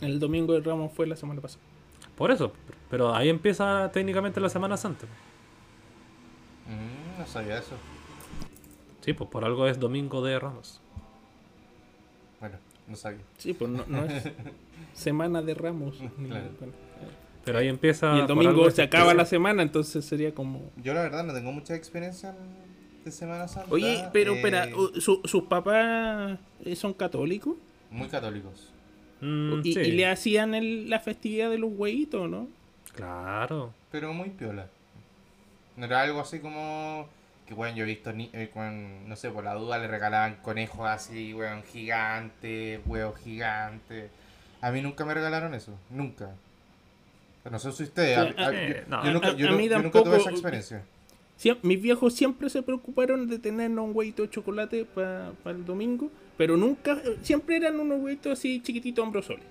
el 0.00 0.18
domingo 0.18 0.54
de 0.54 0.60
Ramos 0.60 0.92
fue 0.92 1.06
la 1.06 1.14
semana 1.14 1.40
pasada. 1.40 1.62
por 2.16 2.32
eso, 2.32 2.52
pero 2.90 3.14
ahí 3.14 3.28
empieza 3.28 3.92
técnicamente 3.92 4.40
la 4.40 4.48
Semana 4.48 4.76
Santa. 4.76 5.06
Mm, 6.66 7.20
no 7.20 7.26
sabía 7.28 7.58
eso. 7.58 7.76
Sí, 9.02 9.12
pues 9.12 9.30
por 9.30 9.44
algo 9.44 9.68
es 9.68 9.78
Domingo 9.78 10.20
de 10.24 10.38
Ramos. 10.40 10.80
Bueno, 12.92 12.96
no 12.96 12.96
sabía. 12.96 13.20
Sí, 13.38 13.52
pues 13.54 13.70
no, 13.70 13.84
no 13.88 14.04
es 14.06 14.24
semana 14.94 15.42
de 15.42 15.54
ramos. 15.54 15.96
Claro. 15.96 16.50
bueno. 16.58 16.72
Pero 17.44 17.58
ahí 17.58 17.68
empieza. 17.68 18.16
Y 18.16 18.20
el 18.20 18.26
domingo 18.26 18.70
se 18.70 18.82
acaba 18.82 19.04
especial. 19.04 19.16
la 19.16 19.24
semana, 19.26 19.62
entonces 19.62 20.04
sería 20.04 20.32
como... 20.34 20.70
Yo 20.82 20.94
la 20.94 21.02
verdad 21.02 21.24
no 21.24 21.32
tengo 21.34 21.50
mucha 21.52 21.74
experiencia 21.74 22.30
en- 22.30 23.04
de 23.04 23.10
Semana 23.10 23.48
Santa. 23.48 23.68
Oye, 23.72 24.04
pero 24.12 24.32
eh, 24.32 24.36
espera, 24.36 24.68
u- 24.76 25.00
su- 25.00 25.20
¿sus 25.24 25.42
papás 25.44 26.38
eh, 26.64 26.76
son 26.76 26.94
católicos? 26.94 27.56
Muy 27.90 28.06
católicos. 28.06 28.70
Mm, 29.20 29.60
¿Y, 29.64 29.72
sí, 29.74 29.80
y 29.80 29.90
le 29.92 30.06
hacían 30.06 30.54
el- 30.54 30.88
la 30.88 31.00
festividad 31.00 31.50
de 31.50 31.58
los 31.58 31.72
huevitos, 31.74 32.30
no? 32.30 32.46
Claro. 32.94 33.74
Pero 33.90 34.12
muy 34.12 34.30
piola. 34.30 34.68
No 35.76 35.86
era 35.86 36.02
algo 36.02 36.20
así 36.20 36.38
como... 36.38 37.08
Que, 37.52 37.60
weón, 37.60 37.74
yo 37.74 37.82
he 37.84 37.86
visto, 37.86 38.12
ni 38.12 38.30
eh, 38.32 38.50
con, 38.52 39.08
no 39.08 39.14
sé, 39.16 39.30
por 39.30 39.44
la 39.44 39.54
duda 39.54 39.78
le 39.78 39.86
regalaban 39.88 40.36
conejos 40.42 40.88
así, 40.88 41.34
weón, 41.34 41.62
gigantes, 41.64 42.80
huevos 42.86 43.18
gigantes. 43.20 44.10
A 44.60 44.70
mí 44.70 44.80
nunca 44.80 45.04
me 45.04 45.12
regalaron 45.14 45.54
eso, 45.54 45.76
nunca. 45.90 46.30
No 47.50 47.58
sé 47.58 47.72
si 47.72 47.82
ustedes. 47.82 48.16
A- 48.18 48.22
a- 48.48 48.52
eh, 48.54 48.84
yo, 48.88 48.96
no. 48.96 49.04
yo 49.04 49.12
nunca, 49.12 49.28
A- 49.28 49.36
yo 49.36 49.48
a 49.48 49.50
no- 49.50 49.56
mí 49.56 49.68
yo 49.68 49.76
nunca 49.78 49.90
tuve 49.90 50.02
tampoco- 50.04 50.16
esa 50.20 50.30
experiencia. 50.30 50.82
Siem- 51.38 51.58
mis 51.62 51.82
viejos 51.82 52.14
siempre 52.14 52.48
se 52.50 52.62
preocuparon 52.62 53.26
de 53.28 53.38
tenernos 53.38 53.84
un 53.84 53.90
huevito 53.96 54.22
de 54.22 54.30
chocolate 54.30 54.84
para 54.84 55.32
el 55.46 55.64
domingo, 55.64 56.10
pero 56.38 56.56
nunca, 56.56 57.00
siempre 57.22 57.56
eran 57.56 57.80
unos 57.80 58.00
huevitos 58.00 58.38
así 58.38 58.60
chiquititos 58.62 59.04
ambrosoles. 59.04 59.44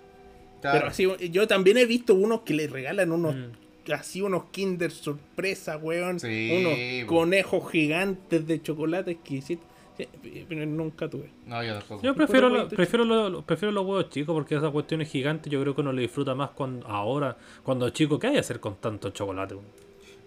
Claro. 0.62 0.78
Pero 0.78 0.89
así, 0.91 1.30
yo 1.32 1.47
también 1.47 1.78
he 1.78 1.86
visto 1.86 2.16
unos 2.16 2.41
que 2.41 2.54
le 2.54 2.68
regalan 2.68 3.12
unos, 3.12 3.36
Mm. 3.36 3.52
Así 3.93 4.21
unos 4.21 4.45
Kinder 4.51 4.91
sorpresa, 4.91 5.77
weón. 5.77 6.19
Sí, 6.19 6.51
unos 6.59 7.07
conejos 7.09 7.71
gigantes 7.71 8.45
de 8.47 8.61
chocolate 8.61 9.11
exquisitos. 9.11 9.65
Sí, 9.97 10.07
pero 10.47 10.65
nunca 10.65 11.09
tuve. 11.09 11.29
No, 11.45 11.61
yo 11.63 11.73
tampoco. 11.77 12.01
Yo 12.01 12.15
prefiero, 12.15 12.49
lo- 12.49 12.67
prefiero, 12.69 13.03
lo- 13.05 13.29
lo- 13.29 13.41
prefiero 13.45 13.71
los 13.71 13.86
huevos 13.86 14.09
chicos 14.09 14.34
porque 14.34 14.55
esa 14.55 14.69
cuestión 14.71 15.01
es 15.01 15.09
gigante. 15.11 15.49
Yo 15.49 15.61
creo 15.61 15.75
que 15.75 15.82
uno 15.82 15.91
le 15.91 16.01
disfruta 16.03 16.34
más 16.34 16.51
cuando, 16.51 16.88
ahora, 16.88 17.38
cuando 17.63 17.89
chico. 17.89 18.17
¿Qué 18.17 18.27
hay 18.27 18.34
que 18.34 18.39
hacer 18.39 18.59
con 18.59 18.75
tanto 18.77 19.09
chocolate? 19.09 19.55
weón? 19.55 19.67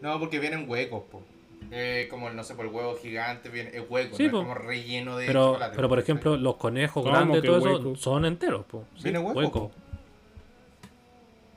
No, 0.02 0.18
porque 0.20 0.38
vienen 0.38 0.68
huecos, 0.68 1.02
po. 1.10 1.22
Eh, 1.70 2.06
como, 2.10 2.28
no 2.28 2.44
sé, 2.44 2.54
por 2.54 2.66
el 2.66 2.72
huevo 2.72 2.94
gigante, 3.00 3.48
viene, 3.48 3.70
es 3.74 3.82
hueco, 3.88 4.16
Sí, 4.18 4.24
no 4.24 4.30
po. 4.32 4.36
es 4.40 4.42
como 4.44 4.54
relleno 4.54 5.16
de 5.16 5.26
Pero, 5.26 5.46
chocolate. 5.52 5.76
pero 5.76 5.88
por 5.88 5.98
po, 5.98 6.02
ejemplo, 6.02 6.36
los 6.36 6.56
conejos 6.56 7.02
¿Cómo 7.02 7.14
grandes, 7.16 7.42
todo 7.42 7.56
eso, 7.58 7.96
son 7.96 8.26
enteros. 8.26 8.66
po. 8.66 8.84
Sí, 8.96 9.04
Viene 9.04 9.18
hueco, 9.20 9.38
hueco. 9.38 9.68
po. 9.70 9.74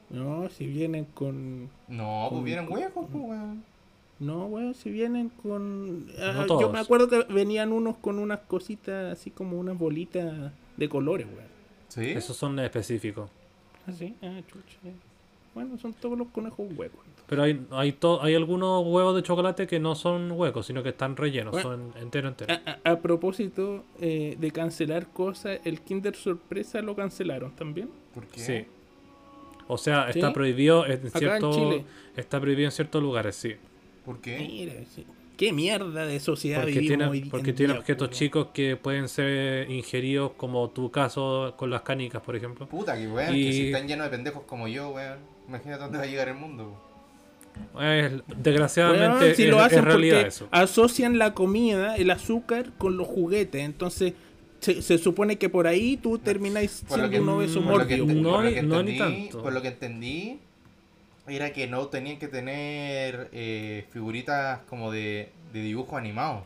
No, 0.09 0.47
si 0.49 0.67
vienen 0.67 1.05
con. 1.05 1.69
No, 1.87 2.27
pues 2.29 2.37
Con- 2.39 2.43
vienen 2.45 2.71
huecos, 2.71 3.05
weón. 3.11 3.63
No, 4.19 4.45
weón, 4.47 4.73
si 4.73 4.89
vienen 4.89 5.29
con. 5.29 6.07
ah, 6.19 6.45
No 6.47 6.59
yo 6.61 6.69
me 6.71 6.79
acuerdo 6.79 7.07
que 7.09 7.23
venían 7.31 7.71
unos 7.73 7.97
con 7.97 8.17
unas 8.19 8.39
cositas, 8.41 9.11
así 9.13 9.29
como 9.31 9.59
unas 9.59 9.77
bolitas 9.77 10.51
de 10.77 10.89
colores, 10.89 11.27
weón. 11.27 11.47
Sí. 11.89 12.09
Esos 12.11 12.35
son 12.37 12.57
específicos. 12.59 13.29
Ah, 13.85 13.91
sí, 13.91 14.15
ah, 14.21 14.39
chucha. 14.47 14.77
Bueno, 15.53 15.77
son 15.77 15.93
todos 15.93 16.17
los 16.17 16.27
conejos 16.29 16.67
huecos. 16.75 16.99
Pero 17.27 17.43
hay, 17.43 17.65
hay, 17.71 17.91
to- 17.91 18.21
hay 18.21 18.35
algunos 18.35 18.85
huevos 18.85 19.15
de 19.15 19.23
chocolate 19.23 19.67
que 19.67 19.79
no 19.79 19.95
son 19.95 20.31
huecos, 20.31 20.65
sino 20.67 20.83
que 20.83 20.89
están 20.89 21.17
rellenos, 21.17 21.51
Bueno. 21.51 21.69
son 21.69 21.93
entero, 22.01 22.29
entero. 22.29 22.53
A, 22.53 22.79
a- 22.85 22.91
a 22.93 22.99
propósito 22.99 23.83
eh, 23.99 24.37
de 24.39 24.51
cancelar 24.51 25.07
cosas, 25.07 25.59
el 25.65 25.81
Kinder 25.81 26.15
Sorpresa 26.15 26.81
lo 26.81 26.95
cancelaron 26.95 27.51
también. 27.55 27.89
¿Por 28.13 28.25
qué? 28.27 28.39
Sí. 28.39 28.65
O 29.67 29.77
sea, 29.77 30.11
¿Sí? 30.13 30.19
está 30.19 30.33
prohibido 30.33 30.85
en 30.85 30.91
en 31.03 31.11
cierto, 31.11 31.51
Chile. 31.53 31.85
está 32.15 32.39
prohibido 32.39 32.67
en 32.67 32.71
ciertos 32.71 33.01
lugares, 33.01 33.35
sí. 33.35 33.55
¿Por 34.05 34.21
qué? 34.21 34.37
Mira, 34.39 34.73
sí. 34.95 35.05
qué 35.35 35.51
mierda 35.51 36.05
de 36.05 36.19
sociedad 36.19 36.61
Porque 36.61 36.79
vivimos 36.79 36.87
tiene, 36.97 37.05
hoy 37.11 37.29
porque 37.29 37.49
en 37.51 37.55
tiene 37.57 37.73
día, 37.73 37.79
objetos 37.81 38.09
chicos 38.11 38.47
que 38.53 38.77
pueden 38.77 39.07
ser 39.09 39.69
ingeridos, 39.69 40.31
como 40.37 40.69
tu 40.69 40.89
caso 40.91 41.53
con 41.57 41.69
las 41.69 41.81
canicas, 41.81 42.21
por 42.21 42.35
ejemplo. 42.35 42.67
Puta, 42.67 42.97
que 42.97 43.07
weón, 43.07 43.35
Y- 43.35 43.43
que 43.45 43.51
si 43.53 43.65
están 43.67 43.87
llenos 43.87 44.05
de 44.05 44.11
pendejos 44.17 44.43
como 44.45 44.67
yo, 44.67 44.89
weón. 44.89 45.19
Imagínate 45.47 45.81
dónde 45.83 45.97
va 45.97 46.03
a 46.05 46.07
llegar 46.07 46.27
el 46.29 46.35
mundo. 46.35 46.83
Es- 47.81 48.11
desgraciadamente 48.37 49.17
Weón, 49.25 49.35
si 49.35 49.43
es, 49.43 49.49
lo 49.49 49.57
es 49.57 49.63
hacen 49.63 49.85
realidad 49.85 50.15
porque 50.17 50.27
eso. 50.27 50.47
asocian 50.51 51.17
la 51.17 51.33
comida, 51.33 51.95
el 51.95 52.11
azúcar, 52.11 52.71
con 52.77 52.97
los 52.97 53.07
juguetes. 53.07 53.61
Entonces, 53.63 54.13
se, 54.59 54.81
se 54.81 54.97
supone 54.97 55.37
que 55.37 55.49
por 55.49 55.67
ahí 55.67 55.97
tú 55.97 56.17
termináis 56.17 56.83
Por 56.87 56.99
lo 56.99 57.07
siendo 57.07 57.11
que- 57.17 57.21
un 57.23 57.29
obeso 57.37 57.61
por 57.61 57.71
por 57.71 57.81
lo 57.81 57.87
que 57.87 57.97
mórbido. 57.97 58.13
ente- 58.53 58.65
No 58.65 58.83
ni- 58.83 58.97
no 58.97 59.05
tanto. 59.05 59.41
Por 59.43 59.53
lo 59.53 59.61
que 59.61 59.67
entendí, 59.69 60.39
era 61.27 61.51
que 61.53 61.67
no 61.67 61.87
tenían 61.87 62.17
que 62.19 62.27
tener 62.27 63.29
eh, 63.33 63.85
figuritas 63.91 64.59
como 64.69 64.91
de, 64.91 65.29
de 65.53 65.61
dibujo 65.61 65.97
animado. 65.97 66.45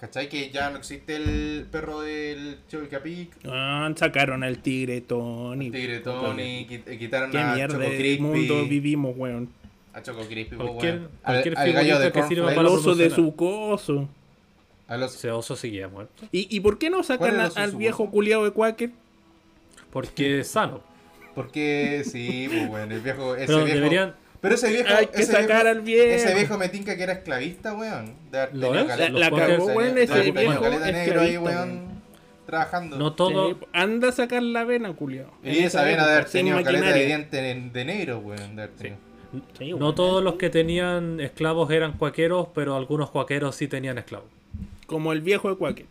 ¿Cachai? 0.00 0.28
Que 0.28 0.50
ya 0.50 0.70
no 0.70 0.78
existe 0.78 1.16
el 1.16 1.66
perro 1.72 2.00
del 2.02 2.58
Chovicapic, 2.70 3.30
Ah, 3.48 3.92
sacaron 3.96 4.44
al 4.44 4.58
tigre 4.58 5.00
Tony. 5.00 5.66
el 5.66 5.72
Tigre 5.72 5.98
Tony, 5.98 6.66
eh, 6.70 6.96
quitaron 7.00 7.32
Qué 7.32 7.38
a 7.38 7.54
mierda 7.54 7.74
Choco 7.78 7.90
de 7.90 7.96
Crispy, 7.98 8.22
mundo 8.22 8.64
vivimos, 8.66 9.16
weón. 9.16 9.48
a 9.92 10.00
Choco 10.00 10.22
Crispy, 10.28 10.54
Cualquier- 10.54 10.98
weón. 10.98 11.08
cualquier 11.24 11.58
al, 11.58 11.66
al 11.66 11.72
gallo 11.72 11.98
de 11.98 12.04
figurita 12.06 12.12
que 12.12 12.28
sirva 12.28 12.44
Cornflakes, 12.54 12.60
El 12.60 12.66
para 12.66 12.68
oso 12.90 12.94
de 12.94 13.10
su 13.10 13.34
coso. 13.34 14.08
A 14.88 14.96
los- 14.96 15.14
Ese 15.14 15.30
oso 15.30 15.54
seguía 15.54 15.86
muerto. 15.88 16.24
¿Y, 16.32 16.54
y 16.54 16.60
por 16.60 16.78
qué 16.78 16.90
no 16.90 16.96
¿Cuál 16.96 17.04
sacan 17.06 17.40
a- 17.40 17.46
al 17.54 17.76
viejo 17.76 18.10
culiado 18.10 18.44
de 18.44 18.50
Quaker? 18.50 18.90
Porque 19.92 20.40
es 20.40 20.48
sano. 20.48 20.80
Porque 21.34 22.02
sí, 22.04 22.46
pues 22.50 22.68
bueno, 22.68 22.94
el 22.94 23.00
viejo. 23.00 23.34
Ese 23.36 23.46
Pero 23.46 23.64
viejo 23.64 23.76
deberían. 23.76 24.14
pero 24.40 24.54
ese 24.56 24.70
viejo. 24.70 24.88
Hay 24.94 25.06
que 25.06 25.22
ese 25.22 25.32
sacar 25.32 25.46
viejo- 25.64 25.68
al 25.68 25.80
viejo. 25.82 26.14
Ese 26.14 26.34
viejo 26.34 26.58
me 26.58 26.68
tinca 26.68 26.96
que 26.96 27.02
era 27.04 27.12
esclavista, 27.12 27.74
weón. 27.74 28.14
De 28.32 28.40
haber 28.40 28.56
¿Lo 28.56 28.74
es? 28.74 28.86
La, 28.88 29.08
la 29.10 29.30
cagó, 29.30 29.66
weón, 29.66 29.94
de 29.94 30.02
ese 30.02 30.14
tenido 30.14 30.40
viejo 30.40 30.60
caleta 30.62 30.90
negro 30.92 31.20
ahí, 31.20 31.34
esclavista, 31.34 31.64
weón. 31.64 31.88
Trabajando. 32.46 32.98
No 32.98 33.12
todo. 33.12 33.50
Sí, 33.50 33.56
anda 33.74 34.08
a 34.08 34.12
sacar 34.12 34.42
la 34.42 34.64
vena, 34.64 34.92
culiado. 34.94 35.30
y 35.44 35.58
esa 35.58 35.82
vena 35.84 36.06
de 36.06 36.14
haber 36.14 36.24
tenido 36.30 36.56
caleta 36.56 36.72
de 36.72 36.78
maquinaria. 36.78 37.06
diente 37.06 37.50
en- 37.50 37.72
de 37.72 37.84
negro, 37.84 38.18
weón. 38.20 38.56
De 38.56 38.62
haber 38.62 38.74
tenido. 38.74 38.96
Sí, 39.58 39.72
No 39.74 39.94
todos 39.94 40.24
los 40.24 40.34
que 40.36 40.48
tenían 40.48 41.20
esclavos 41.20 41.70
eran 41.70 41.92
cuaqueros, 41.92 42.48
pero 42.54 42.74
algunos 42.74 43.10
cuaqueros 43.10 43.54
sí 43.54 43.68
tenían 43.68 43.98
esclavos. 43.98 44.28
Como 44.88 45.12
el 45.12 45.20
viejo 45.20 45.48
de 45.50 45.56
Quaker. 45.56 45.86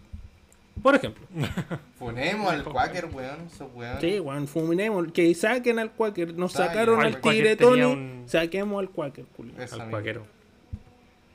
Por 0.84 0.96
ejemplo. 0.96 1.26
Ponemos 2.00 2.52
al 2.52 2.64
Quaker, 2.64 3.06
weón. 3.14 3.48
Esos 3.48 3.70
weón. 3.74 4.02
Sí, 4.02 4.20
weón, 4.20 4.48
fuminemos. 4.48 5.08
Que 5.14 5.34
saquen 5.34 5.80
al 5.80 5.92
Quaker. 5.92 6.36
Nos 6.36 6.52
sacaron 6.54 7.00
Al 7.00 7.06
al 7.08 7.20
Quaker 7.22 7.32
tigre 7.32 7.56
tenía 7.56 7.84
Tony. 7.86 7.94
un- 7.94 8.24
Saquemos 8.28 8.80
al 8.80 8.90
Quaker. 8.90 9.26
Esa 9.60 9.82
Al 9.84 9.90
cuaquero. 9.90 10.26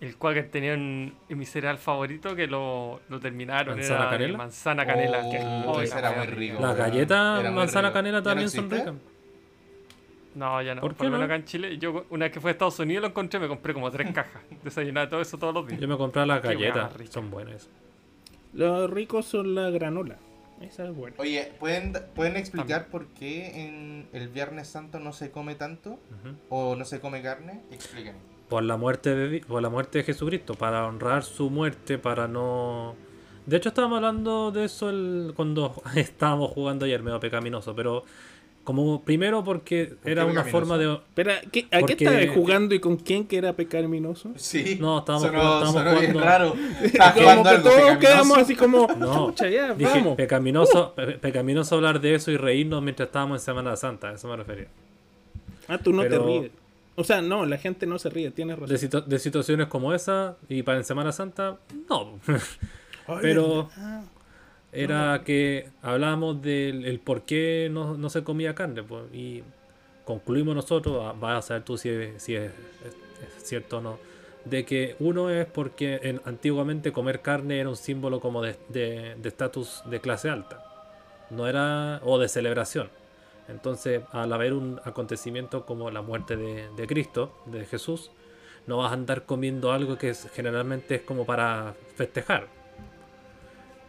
El 0.00 0.16
Quaker 0.16 0.50
tenía 0.50 0.74
un 0.74 1.14
mi 1.28 1.46
cereal 1.46 1.78
favorito 1.78 2.34
que 2.34 2.46
lo, 2.48 3.00
lo 3.08 3.20
terminaron. 3.20 3.76
¿Manzana 3.76 4.00
era 4.02 4.10
canela? 4.10 4.38
Manzana 4.38 4.86
canela. 4.86 5.22
Oh, 5.24 5.76
que- 5.78 5.84
ese 5.84 5.94
la 5.94 6.00
era 6.10 6.12
muy 6.18 6.26
rico. 6.26 6.54
Las 6.60 6.74
weón. 6.74 6.78
galletas 6.78 7.40
Era 7.40 7.50
muy 7.50 7.56
manzana 7.58 7.88
rico. 7.88 7.94
canela 7.94 8.18
¿Ya 8.18 8.20
no 8.20 8.24
también 8.24 8.50
son 8.50 8.64
existe? 8.64 8.90
ricas. 8.90 9.11
No, 10.35 10.62
ya 10.62 10.74
no. 10.74 10.80
¿Por 10.80 10.95
Por, 10.95 10.99
qué 10.99 11.05
lo 11.05 11.11
menos 11.11 11.20
no? 11.20 11.24
acá 11.26 11.37
en 11.37 11.45
Chile, 11.45 11.78
yo 11.78 12.07
una 12.11 12.24
vez 12.26 12.33
que 12.33 12.41
fui 12.41 12.49
a 12.49 12.53
Estados 12.53 12.78
Unidos 12.78 13.03
lo 13.03 13.09
encontré, 13.09 13.39
me 13.39 13.49
compré 13.49 13.74
como 13.74 13.91
tres 13.91 14.12
cajas. 14.12 14.43
Desayunaba 14.64 15.09
todo 15.09 15.20
eso 15.20 15.39
todos 15.39 15.53
los 15.55 15.66
días. 15.66 15.80
Yo 15.80 15.89
me 15.89 15.97
compré 15.97 16.24
las 16.26 16.43
galletas, 16.43 16.93
son 17.11 17.30
buenas. 17.30 17.68
Los 18.53 18.91
ricos 18.91 19.26
son 19.26 19.55
la 19.55 19.70
granola. 19.70 20.16
Esa 20.61 20.85
es 20.87 20.95
buena. 20.95 21.16
Oye, 21.18 21.53
¿pueden, 21.59 21.93
¿pueden 22.14 22.37
explicar 22.37 22.87
por 22.87 23.07
qué 23.09 23.64
en 23.66 24.07
el 24.12 24.28
Viernes 24.28 24.68
Santo 24.68 25.01
no 25.01 25.12
se 25.12 25.30
come 25.33 25.55
tanto? 25.57 25.91
Ujú. 25.91 26.37
¿O 26.51 26.76
no 26.76 26.85
se 26.85 27.01
come 27.01 27.20
carne? 27.20 27.61
Explíquenme. 27.72 28.18
Por 28.49 28.62
la 28.62 28.76
muerte 28.76 29.14
de 29.16 29.41
por 29.41 29.61
la 29.62 29.70
muerte 29.70 29.99
de 29.99 30.05
Jesucristo, 30.05 30.55
para 30.55 30.87
honrar 30.87 31.24
su 31.24 31.51
muerte, 31.51 31.99
para 31.99 32.28
no. 32.28 32.95
De 33.47 33.57
hecho 33.57 33.70
estábamos 33.70 33.97
hablando 33.97 34.53
de 34.53 34.64
eso 34.66 34.89
el- 34.91 35.33
cuando 35.35 35.74
estábamos 35.97 36.53
jugando 36.53 36.85
ayer, 36.85 37.03
medio 37.03 37.18
pecaminoso, 37.18 37.74
pero 37.74 38.05
como 38.64 39.02
primero 39.02 39.42
porque 39.44 39.94
era 40.04 40.24
una 40.24 40.42
pecaminoso? 40.44 40.50
forma 40.50 40.78
de. 40.78 40.92
Espera, 40.94 41.40
¿qué- 41.50 41.66
¿a 41.72 41.80
Porque- 41.80 41.96
qué 41.96 42.04
estabas 42.04 42.28
jugando 42.36 42.74
y 42.74 42.80
con 42.80 42.96
quién 42.96 43.26
que 43.26 43.36
era 43.38 43.52
pecaminoso? 43.54 44.30
Sí. 44.36 44.78
No, 44.80 44.98
estábamos 45.00 45.26
sonó, 45.28 45.38
jugando- 45.42 45.66
estábamos 45.66 45.82
sonó 45.82 46.00
bien 46.00 46.12
jugando- 46.12 46.30
raro. 46.30 46.50
Jugando 46.50 47.14
que 47.14 47.26
algo 47.28 47.42
todos 47.44 47.74
pecaminoso. 47.76 47.98
quedamos 48.00 48.38
así 48.38 48.54
como, 48.56 48.86
No, 48.98 49.26
chucha, 49.30 49.48
ya, 49.48 49.74
Dije, 49.74 49.90
vamos. 49.98 50.16
pecaminoso, 50.16 50.94
pe- 50.94 51.18
pecaminoso 51.18 51.74
hablar 51.74 52.00
de 52.00 52.14
eso 52.14 52.30
y 52.30 52.36
reírnos 52.36 52.82
mientras 52.82 53.08
estábamos 53.08 53.40
en 53.40 53.44
Semana 53.44 53.74
Santa, 53.76 54.10
a 54.10 54.14
eso 54.14 54.28
me 54.28 54.36
refería. 54.36 54.68
Ah, 55.68 55.78
tú 55.78 55.92
no 55.92 56.02
pero- 56.02 56.24
te 56.24 56.26
ríes. 56.40 56.50
O 56.94 57.04
sea, 57.04 57.22
no, 57.22 57.46
la 57.46 57.56
gente 57.56 57.86
no 57.86 57.98
se 57.98 58.10
ríe, 58.10 58.30
tienes 58.32 58.56
razón. 58.58 58.68
De, 58.68 58.78
situ- 58.78 59.04
de 59.04 59.18
situaciones 59.18 59.66
como 59.68 59.94
esa, 59.94 60.36
y 60.48 60.62
para 60.62 60.76
en 60.78 60.84
Semana 60.84 61.10
Santa, 61.10 61.56
no. 61.88 62.18
Ay, 63.06 63.16
pero- 63.22 63.68
verdad. 63.76 64.02
Era 64.73 65.23
que 65.25 65.68
hablábamos 65.83 66.43
del 66.43 66.85
el 66.87 66.99
por 67.01 67.23
qué 67.23 67.68
no, 67.70 67.97
no 67.97 68.11
se 68.11 68.25
comía 68.25 68.55
carne. 68.55 68.83
pues, 68.83 69.05
y 69.12 69.43
concluimos 70.05 70.55
nosotros, 70.55 70.99
ah, 71.05 71.14
vas 71.18 71.39
a 71.45 71.49
saber 71.49 71.64
tú 71.64 71.77
si 71.79 71.89
es, 71.91 72.23
si 72.23 72.35
es, 72.37 72.53
cierto 73.43 73.79
o 73.79 73.81
no, 73.81 73.99
de 74.45 74.64
que 74.64 74.97
uno 74.99 75.31
es 75.31 75.47
porque 75.47 76.01
en- 76.03 76.20
antiguamente 76.25 76.93
comer 76.93 77.20
carne 77.23 77.61
era 77.61 77.68
un 77.68 77.77
símbolo 77.77 78.20
como 78.20 78.43
de 78.43 78.57
de- 78.68 79.14
de 79.16 79.29
estatus 79.29 79.83
de, 79.87 80.01
clase 80.01 80.29
alta, 80.31 80.64
no 81.31 81.47
era 81.49 82.01
o 82.05 82.18
de 82.18 82.29
celebración. 82.29 82.89
Entonces, 83.49 84.03
al 84.12 84.33
haber 84.33 84.55
un 84.55 84.81
acontecimiento 84.85 85.66
como 85.66 85.91
la 85.91 86.03
muerte 86.03 86.37
de, 86.37 86.68
de 86.77 86.87
Cristo, 86.87 87.33
de 87.47 87.64
Jesús, 87.66 88.11
no 88.66 88.79
vas 88.79 88.91
a 88.93 88.95
andar 88.95 89.25
comiendo 89.27 89.73
algo 89.73 89.99
que 89.99 90.11
es- 90.11 90.29
generalmente 90.35 90.97
es 90.97 91.03
como 91.03 91.27
para 91.27 91.75
festejar. 91.97 92.49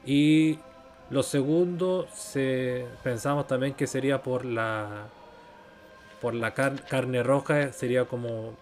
Y 0.06 0.58
lo 1.10 1.24
segundo, 1.24 2.08
se, 2.14 2.86
pensamos 3.04 3.48
también 3.48 3.74
que 3.74 3.88
sería 3.88 4.22
por 4.22 4.46
la 4.46 5.08
por 6.22 6.34
la 6.34 6.54
car- 6.54 6.86
carne 6.88 7.22
roja, 7.22 7.74
sería 7.74 8.06
como 8.06 8.56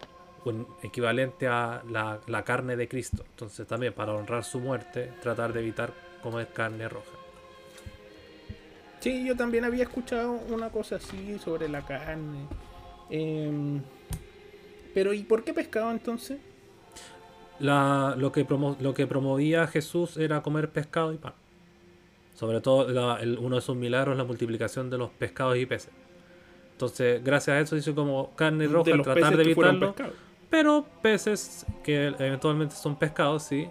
un 0.45 0.67
equivalente 0.81 1.47
a 1.47 1.83
la, 1.89 2.19
la 2.27 2.43
carne 2.43 2.75
de 2.75 2.87
Cristo. 2.87 3.23
Entonces 3.29 3.67
también 3.67 3.93
para 3.93 4.13
honrar 4.13 4.43
su 4.43 4.59
muerte, 4.59 5.13
tratar 5.21 5.53
de 5.53 5.59
evitar 5.61 5.93
comer 6.23 6.47
carne 6.53 6.89
roja. 6.89 7.11
Sí, 8.99 9.25
yo 9.25 9.35
también 9.35 9.63
había 9.65 9.83
escuchado 9.83 10.31
una 10.49 10.69
cosa 10.69 10.97
así 10.97 11.39
sobre 11.39 11.67
la 11.69 11.85
carne. 11.85 12.47
Em, 13.09 13.81
pero 14.93 15.13
¿y 15.13 15.23
por 15.23 15.43
qué 15.43 15.53
pescado 15.53 15.91
entonces? 15.91 16.39
La- 17.59 18.15
lo, 18.17 18.31
que 18.31 18.45
promo- 18.45 18.77
lo 18.79 18.93
que 18.93 19.07
promovía 19.07 19.67
Jesús 19.67 20.17
era 20.17 20.41
comer 20.41 20.69
pescado 20.71 21.13
y 21.13 21.17
pan. 21.17 21.33
Sobre 22.33 22.61
todo 22.61 22.87
la- 22.89 23.17
el- 23.21 23.37
uno 23.37 23.57
de 23.57 23.61
sus 23.61 23.75
milagros, 23.75 24.17
la 24.17 24.23
multiplicación 24.23 24.89
de 24.89 24.97
los 24.97 25.09
pescados 25.11 25.57
y 25.57 25.65
peces. 25.65 25.91
Entonces, 26.73 27.23
gracias 27.23 27.55
a 27.55 27.59
eso 27.59 27.75
dice 27.75 27.93
como 27.93 28.31
carne 28.35 28.67
roja, 28.67 28.91
de 28.91 28.99
tratar 29.03 29.37
de 29.37 29.43
evitarlo. 29.43 29.93
Pero 30.49 30.85
peces 31.01 31.65
que 31.83 32.07
eventualmente 32.07 32.75
son 32.75 32.97
pescados, 32.97 33.43
sí, 33.43 33.67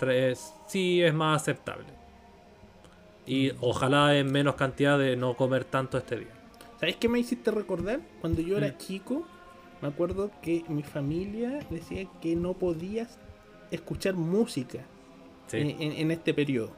tra- 0.00 0.12
es- 0.14 0.52
sí 0.66 1.02
es 1.02 1.12
más 1.12 1.42
aceptable. 1.42 1.86
Y 3.26 3.52
ojalá 3.60 4.16
en 4.16 4.30
menos 4.32 4.54
cantidad 4.54 4.98
de 4.98 5.16
no 5.16 5.34
comer 5.36 5.64
tanto 5.64 5.96
este 5.98 6.16
día. 6.20 6.28
¿Sabes 6.78 6.96
qué 6.96 7.08
me 7.08 7.18
hiciste 7.18 7.50
recordar? 7.50 8.00
Cuando 8.20 8.42
yo 8.42 8.58
era 8.58 8.68
Mm. 8.68 8.76
chico, 8.78 9.26
me 9.80 9.88
acuerdo 9.88 10.30
que 10.42 10.64
mi 10.68 10.82
familia 10.82 11.60
decía 11.70 12.06
que 12.20 12.36
no 12.36 12.54
podías 12.54 13.18
escuchar 13.70 14.14
música 14.14 14.80
Sí. 15.46 15.58
en, 15.58 15.70
en- 15.80 15.92
en 15.92 16.10
este 16.10 16.34
periodo. 16.34 16.72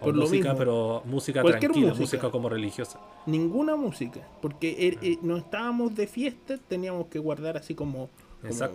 O 0.00 0.04
por 0.06 0.14
lo 0.14 0.22
música, 0.22 0.44
mismo. 0.50 0.58
pero 0.58 1.02
música 1.06 1.40
Cualquier 1.42 1.70
tranquila, 1.72 1.88
música. 1.88 2.02
música 2.02 2.30
como 2.30 2.48
religiosa. 2.48 3.00
Ninguna 3.26 3.76
música, 3.76 4.20
porque 4.40 4.76
er- 4.78 4.98
eh, 5.02 5.18
no 5.22 5.36
estábamos 5.36 5.94
de 5.96 6.06
fiesta, 6.06 6.56
teníamos 6.68 7.06
que 7.08 7.18
guardar 7.18 7.56
así 7.56 7.74
como, 7.74 8.08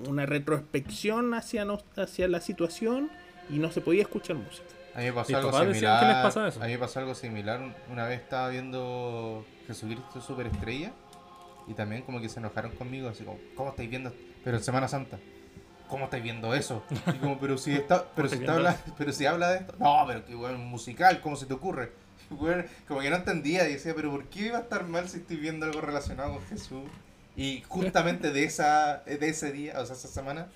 una 0.08 0.26
retrospección 0.26 1.34
hacia, 1.34 1.64
nos- 1.66 1.86
hacia 1.96 2.28
la 2.28 2.42
situación 2.42 3.10
y 3.50 3.60
no 3.60 3.72
se 3.72 3.82
podía 3.82 4.02
escuchar 4.02 4.36
música. 4.36 4.66
A 4.96 5.00
mí 5.00 5.06
me 5.06 5.14
pasó 5.14 5.38
algo 5.38 5.52
similar. 5.60 6.06
les 6.08 6.16
pasa 6.24 6.48
eso. 6.50 6.62
A 6.62 6.66
mí 6.68 6.74
me 6.74 6.78
pasó 6.78 7.00
algo 7.00 7.16
similar. 7.16 7.62
Un- 7.62 7.74
Una 7.92 8.06
vez 8.06 8.20
estaba 8.22 8.50
viendo 8.50 9.44
Jesucristo 9.68 10.22
Superestrella 10.22 10.92
y 11.68 11.74
también 11.74 12.04
como 12.04 12.20
que 12.22 12.30
se 12.30 12.40
enojaron 12.40 12.72
conmigo, 12.74 13.08
así 13.10 13.24
como, 13.24 13.40
¿cómo 13.56 13.70
estáis 13.72 13.90
viendo? 13.90 14.12
Pero 14.44 14.58
en 14.58 14.64
Semana 14.64 14.88
Santa. 14.88 15.18
¿Cómo 15.94 16.06
estáis 16.06 16.24
viendo 16.24 16.56
eso? 16.56 16.82
Y 17.14 17.20
como, 17.20 17.40
pero 17.40 17.56
si 17.56 17.72
está, 17.72 18.04
pero 18.16 18.28
si 18.28 18.38
está 18.38 18.56
habla, 18.56 18.76
pero 18.98 19.14
si 19.14 19.28
habla 19.28 19.52
de 19.52 19.58
esto. 19.60 19.76
No, 19.78 20.04
pero 20.08 20.26
que 20.26 20.34
bueno, 20.34 20.58
musical, 20.58 21.22
¿cómo 21.22 21.36
se 21.36 21.46
te 21.46 21.54
ocurre? 21.54 21.92
Como 22.88 23.00
que 23.00 23.12
no 23.12 23.18
entendía 23.18 23.70
y 23.70 23.74
decía, 23.74 23.94
pero 23.96 24.10
¿por 24.10 24.26
qué 24.26 24.48
iba 24.48 24.58
a 24.58 24.62
estar 24.62 24.88
mal 24.88 25.08
si 25.08 25.18
estoy 25.18 25.38
viendo 25.38 25.68
algo 25.68 25.82
relacionado 25.82 26.34
con 26.34 26.44
Jesús? 26.48 26.90
Y 27.36 27.62
justamente 27.68 28.32
de 28.32 28.44
esa, 28.44 29.04
de 29.06 29.30
ese 29.30 29.52
día, 29.52 29.80
o 29.80 29.86
sea, 29.86 29.96
esa 29.96 30.08
semana, 30.08 30.48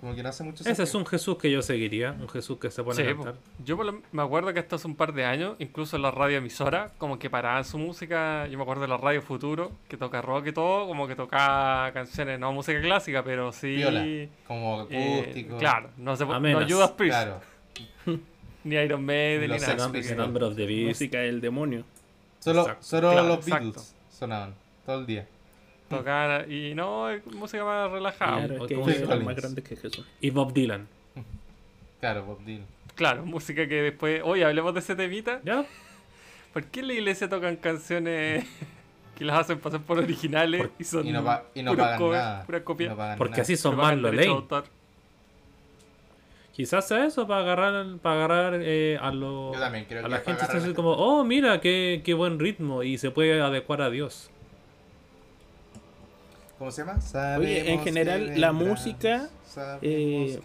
como 0.00 0.14
que 0.14 0.22
no 0.22 0.28
hace 0.28 0.44
mucho 0.44 0.62
Ese 0.68 0.82
es 0.82 0.94
un 0.94 1.04
Jesús 1.06 1.38
que 1.38 1.50
yo 1.50 1.60
seguiría, 1.62 2.12
un 2.12 2.28
Jesús 2.28 2.58
que 2.58 2.70
se 2.70 2.82
pone 2.84 2.96
Sí, 2.96 3.02
a 3.02 3.14
cantar. 3.14 3.34
yo 3.64 3.76
por 3.76 3.86
lo- 3.86 4.00
me 4.12 4.22
acuerdo 4.22 4.52
que 4.52 4.60
hasta 4.60 4.76
hace 4.76 4.86
un 4.86 4.94
par 4.96 5.12
de 5.12 5.24
años, 5.24 5.56
incluso 5.58 5.96
en 5.96 6.02
la 6.02 6.10
radioemisora, 6.10 6.92
como 6.98 7.18
que 7.18 7.28
paraban 7.30 7.64
su 7.64 7.78
música. 7.78 8.46
Yo 8.46 8.56
me 8.58 8.62
acuerdo 8.62 8.82
de 8.82 8.88
la 8.88 8.96
Radio 8.96 9.22
Futuro, 9.22 9.72
que 9.88 9.96
toca 9.96 10.22
rock 10.22 10.46
y 10.48 10.52
todo, 10.52 10.86
como 10.86 11.08
que 11.08 11.16
toca 11.16 11.90
canciones, 11.94 12.38
no 12.38 12.52
música 12.52 12.80
clásica, 12.80 13.22
pero 13.24 13.50
sí. 13.52 13.82
Como 14.46 14.86
eh, 14.90 15.20
acústico. 15.22 15.56
claro, 15.58 15.90
no, 15.96 16.16
se, 16.16 16.24
po- 16.26 16.38
no. 16.38 16.68
Judas 16.68 16.90
Priest, 16.92 17.14
Claro. 17.16 17.40
ni 18.64 18.76
Iron 18.76 19.04
Maiden, 19.04 19.48
Los 19.50 19.60
ni 19.62 19.66
nada. 19.66 19.82
Number, 19.84 20.00
Pistols. 20.00 20.18
Number 20.18 20.42
of 20.44 20.56
the 20.56 20.66
Beast. 20.66 20.88
Música 20.88 21.18
del 21.18 21.40
demonio. 21.40 21.84
Solo, 22.40 22.60
Exacto. 22.62 22.82
solo 22.84 23.10
Claro, 23.12 23.28
los 23.28 23.38
exacto. 23.38 23.64
Beatles 23.64 23.94
sonaban 24.10 24.54
todo 24.86 25.00
el 25.00 25.06
día. 25.06 25.26
Tocar, 25.88 26.50
y 26.50 26.74
no, 26.74 27.08
es 27.08 27.24
música 27.26 27.64
más 27.64 27.90
relajada. 27.90 28.46
Claro, 28.46 28.64
es 28.64 28.68
que 28.68 28.74
como 28.74 29.20
más 29.24 29.36
grandes 29.36 29.64
que 29.64 29.76
Jesús. 29.76 30.04
Y 30.20 30.30
Bob 30.30 30.52
Dylan. 30.52 30.86
Claro, 32.00 32.24
Bob 32.24 32.44
Dylan. 32.44 32.66
Claro, 32.94 33.24
música 33.24 33.66
que 33.66 33.82
después. 33.82 34.20
Oye, 34.24 34.44
hablemos 34.44 34.74
de 34.74 34.80
ese 34.80 34.94
temita. 34.96 35.40
¿Ya? 35.44 35.64
¿Por 36.52 36.64
qué 36.64 36.80
en 36.80 36.88
la 36.88 36.92
iglesia 36.94 37.28
tocan 37.28 37.56
canciones 37.56 38.44
que 39.16 39.24
las 39.24 39.38
hacen 39.38 39.58
pasar 39.60 39.80
por 39.80 39.98
originales 39.98 40.62
Por- 40.62 40.72
y 40.78 40.84
son 40.84 41.06
Y 41.06 41.12
no, 41.12 41.24
pa- 41.24 41.44
y 41.54 41.62
no 41.62 41.76
pagan 41.76 42.10
nada. 42.10 42.44
no 42.48 42.96
pagan 42.96 43.18
Porque 43.18 43.30
nada. 43.32 43.42
así 43.42 43.56
son 43.56 43.76
más 43.76 43.96
los 43.96 44.14
ley. 44.14 44.28
Quizás 46.52 46.88
sea 46.88 47.06
eso 47.06 47.26
para 47.28 47.40
agarrar, 47.42 47.86
para 47.98 48.24
agarrar 48.24 48.60
eh, 48.64 48.98
a, 49.00 49.12
lo- 49.12 49.50
a 49.54 49.70
que 49.72 49.94
la 50.08 50.16
es 50.18 50.24
gente. 50.24 50.68
la 50.68 50.74
como, 50.74 50.90
oh, 50.90 51.24
mira, 51.24 51.60
qué, 51.60 52.02
qué 52.04 52.14
buen 52.14 52.38
ritmo. 52.40 52.82
Y 52.82 52.98
se 52.98 53.10
puede 53.12 53.40
adecuar 53.40 53.80
a 53.80 53.90
Dios. 53.90 54.30
¿Cómo 56.58 56.70
se 56.72 56.84
llama? 56.84 56.98
Oye, 57.38 57.72
en 57.72 57.80
general, 57.80 58.32
que 58.32 58.38
la 58.40 58.50
vendrás, 58.50 58.68
música, 58.68 59.30
sabemos 59.46 59.82
eh. 59.82 60.40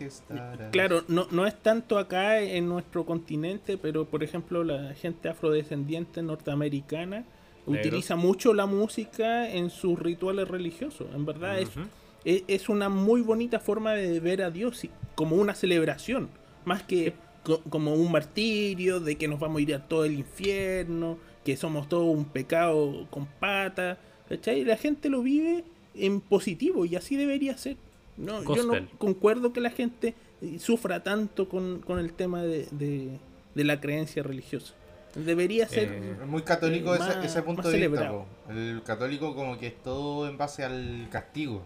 Claro, 0.71 1.03
no, 1.07 1.27
no 1.31 1.47
es 1.47 1.55
tanto 1.61 1.97
acá 1.97 2.39
en 2.39 2.69
nuestro 2.69 3.05
continente, 3.05 3.77
pero 3.77 4.05
por 4.05 4.23
ejemplo 4.23 4.63
la 4.63 4.93
gente 4.93 5.29
afrodescendiente 5.29 6.21
norteamericana 6.21 7.25
Negros. 7.65 7.87
utiliza 7.87 8.15
mucho 8.15 8.53
la 8.53 8.65
música 8.67 9.49
en 9.49 9.69
sus 9.71 9.97
rituales 9.97 10.47
religiosos. 10.47 11.07
En 11.15 11.25
verdad 11.25 11.59
es, 11.59 11.69
Ujú. 11.69 11.87
es, 12.25 12.43
es 12.47 12.69
una 12.69 12.89
muy 12.89 13.21
bonita 13.21 13.59
forma 13.59 13.93
de 13.93 14.19
ver 14.19 14.43
a 14.43 14.51
Dios 14.51 14.85
como 15.15 15.35
una 15.35 15.55
celebración, 15.55 16.29
más 16.65 16.83
que 16.83 17.13
co- 17.43 17.61
como 17.69 17.95
un 17.95 18.11
martirio 18.11 18.99
de 18.99 19.15
que 19.17 19.27
nos 19.27 19.39
vamos 19.39 19.57
a 19.59 19.61
ir 19.61 19.73
a 19.73 19.79
todo 19.87 20.05
el 20.05 20.13
infierno, 20.13 21.17
que 21.43 21.57
somos 21.57 21.89
todos 21.89 22.15
un 22.15 22.25
pecado 22.25 23.07
con 23.09 23.25
pata. 23.25 23.97
¿Cachai? 24.29 24.63
La 24.63 24.77
gente 24.77 25.09
lo 25.09 25.21
vive 25.21 25.63
en 25.95 26.21
positivo 26.21 26.85
y 26.85 26.95
así 26.95 27.15
debería 27.15 27.57
ser. 27.57 27.77
No, 28.17 28.43
yo 28.55 28.63
no 28.65 28.73
concuerdo 28.99 29.53
que 29.53 29.59
la 29.61 29.71
gente 29.71 30.13
eh, 30.41 30.59
sufra 30.59 31.01
tanto 31.03 31.49
con, 31.49 31.79
con 31.79 31.99
el 31.99 32.13
tema 32.13 32.43
de, 32.43 32.67
de- 32.71 33.17
de 33.55 33.63
la 33.63 33.79
creencia 33.79 34.23
religiosa. 34.23 34.73
Debería 35.15 35.67
ser... 35.67 35.89
Eh, 35.93 36.25
muy 36.27 36.41
católico 36.41 36.93
eh, 36.93 36.97
ese, 36.99 37.15
más- 37.15 37.25
ese 37.25 37.41
punto 37.43 37.69
de 37.69 37.87
vista. 37.87 38.09
po. 38.11 38.25
El 38.49 38.81
católico 38.83 39.35
como 39.35 39.57
que 39.59 39.67
es 39.67 39.83
todo 39.83 40.27
en 40.27 40.37
base 40.37 40.63
al 40.63 41.07
castigo. 41.11 41.63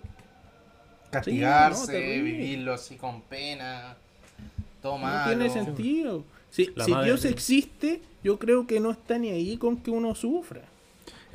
no, 1.05 1.11
Castigarse, 1.11 1.91
terrible. 1.93 2.31
vivirlo 2.31 2.73
así 2.73 2.95
con 2.97 3.21
pena. 3.21 3.95
Todo 4.81 4.97
No 4.99 5.23
tiene 5.25 5.49
sentido. 5.49 6.23
Si, 6.49 6.65
si 6.65 6.93
Dios 7.03 7.25
existe, 7.25 8.01
yo 8.23 8.37
creo 8.39 8.67
que 8.67 8.79
no 8.79 8.91
está 8.91 9.17
ni 9.17 9.29
ahí 9.29 9.57
con 9.57 9.77
que 9.77 9.91
uno 9.91 10.13
sufra. 10.15 10.61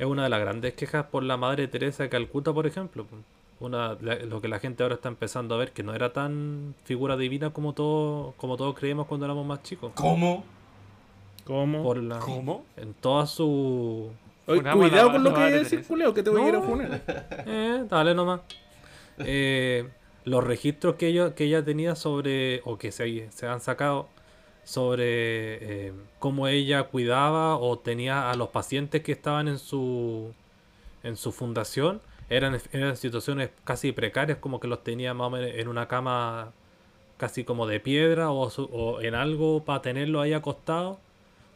Es 0.03 0.07
una 0.09 0.23
de 0.23 0.29
las 0.29 0.41
grandes 0.41 0.73
quejas 0.73 1.05
por 1.05 1.23
la 1.23 1.37
madre 1.37 1.69
Teresa 1.69 2.03
de 2.03 2.09
Calcuta, 2.09 2.51
por 2.53 2.67
ejemplo. 2.67 3.05
Una, 3.61 3.95
la- 4.01 4.15
lo 4.17 4.41
que 4.41 4.49
la 4.49 4.59
gente 4.59 4.83
ahora 4.83 4.95
está 4.95 5.07
empezando 5.07 5.55
a 5.55 5.57
ver, 5.57 5.71
que 5.71 5.81
no 5.81 5.93
era 5.95 6.11
tan 6.11 6.75
figura 6.83 7.15
divina 7.15 7.51
como 7.51 7.71
todo, 7.71 8.33
como 8.35 8.57
todos 8.57 8.75
creíamos 8.77 9.07
cuando 9.07 9.25
éramos 9.25 9.45
más 9.45 9.63
chicos. 9.63 9.93
¿Cómo? 9.95 10.43
¿Cómo? 11.45 11.83
Por 11.83 12.03
la, 12.03 12.19
¿Cómo? 12.19 12.65
En 12.75 12.93
toda 12.95 13.25
su... 13.27 14.09
Oye, 14.45 14.61
cuidado 14.73 15.13
con 15.13 15.23
lo 15.23 15.33
que 15.33 15.39
decís, 15.39 15.87
culeo, 15.87 16.13
que 16.13 16.21
te 16.21 16.29
voy 16.29 16.41
a 16.41 16.49
ir 16.49 16.55
a 16.55 16.59
No. 16.59 16.63
funar. 16.65 17.01
Eh, 17.47 17.85
dale 17.89 18.13
nomás. 18.13 18.41
Eh, 19.19 19.87
los 20.25 20.43
registros 20.43 20.95
que 20.95 21.07
ella, 21.07 21.33
que 21.33 21.45
ella 21.45 21.63
tenía 21.63 21.95
sobre, 21.95 22.59
o 22.65 22.77
que 22.77 22.91
se, 22.91 23.31
se 23.31 23.47
han 23.47 23.61
sacado, 23.61 24.09
sobre 24.63 25.87
eh, 25.87 25.93
cómo 26.19 26.47
ella 26.47 26.83
cuidaba 26.83 27.57
o 27.57 27.77
tenía 27.79 28.31
a 28.31 28.35
los 28.35 28.49
pacientes 28.49 29.01
que 29.03 29.11
estaban 29.11 29.47
en 29.47 29.59
su, 29.59 30.33
en 31.03 31.17
su 31.17 31.31
fundación, 31.31 32.01
eran, 32.29 32.57
eran 32.71 32.95
situaciones 32.97 33.49
casi 33.63 33.91
precarias, 33.91 34.37
como 34.39 34.59
que 34.59 34.67
los 34.67 34.83
tenía 34.83 35.13
más 35.13 35.27
o 35.27 35.29
menos 35.31 35.51
en 35.53 35.67
una 35.67 35.87
cama 35.87 36.51
casi 37.17 37.43
como 37.43 37.67
de 37.67 37.79
piedra 37.79 38.31
o, 38.31 38.49
su- 38.49 38.69
o 38.71 39.01
en 39.01 39.15
algo 39.15 39.63
para 39.63 39.81
tenerlo 39.81 40.19
ahí 40.21 40.33
acostado 40.33 40.99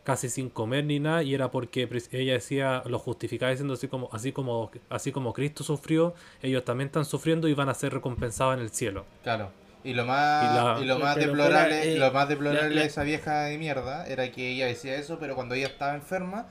casi 0.04 0.30
sin 0.30 0.50
comer 0.50 0.86
ni 0.86 1.00
nada 1.00 1.22
y 1.24 1.34
era 1.34 1.52
porque 1.52 1.90
ella 2.14 2.34
decía 2.34 2.82
lo 2.86 2.98
justificaba 2.98 3.50
diciendo 3.52 3.74
así 3.74 3.90
como 3.90 4.08
así 4.14 4.32
como 4.32 4.72
así 4.90 5.12
como 5.12 5.34
Cristo 5.34 5.66
sufrió 5.66 6.14
ellos 6.42 6.64
también 6.64 6.86
están 6.88 7.04
sufriendo 7.04 7.50
y 7.50 7.54
van 7.54 7.68
a 7.68 7.74
ser 7.74 7.92
recompensados 7.94 8.54
en 8.56 8.62
el 8.62 8.70
cielo 8.70 9.04
Claro. 9.24 9.50
Y 9.84 9.94
lo 9.94 10.06
más, 10.06 10.44
Y 10.44 10.56
la- 10.56 10.80
y 10.82 10.86
lo 10.86 11.00
más 11.00 11.16
Pero 11.16 11.28
deplorable, 11.28 11.94
eh, 11.94 11.98
lo 11.98 12.12
más 12.12 12.28
deplorable 12.28 12.70
la- 12.70 12.76
la- 12.76 12.82
de 12.82 12.88
esa 12.88 13.04
vieja 13.04 13.44
de 13.44 13.58
mierda 13.58 14.06
era 14.08 14.30
que 14.32 14.50
ella 14.52 14.66
decía 14.66 14.96
eso, 14.96 15.18
pero 15.20 15.36
cuando 15.36 15.56
ella 15.56 15.68
estaba 15.68 15.94
enferma, 15.96 16.48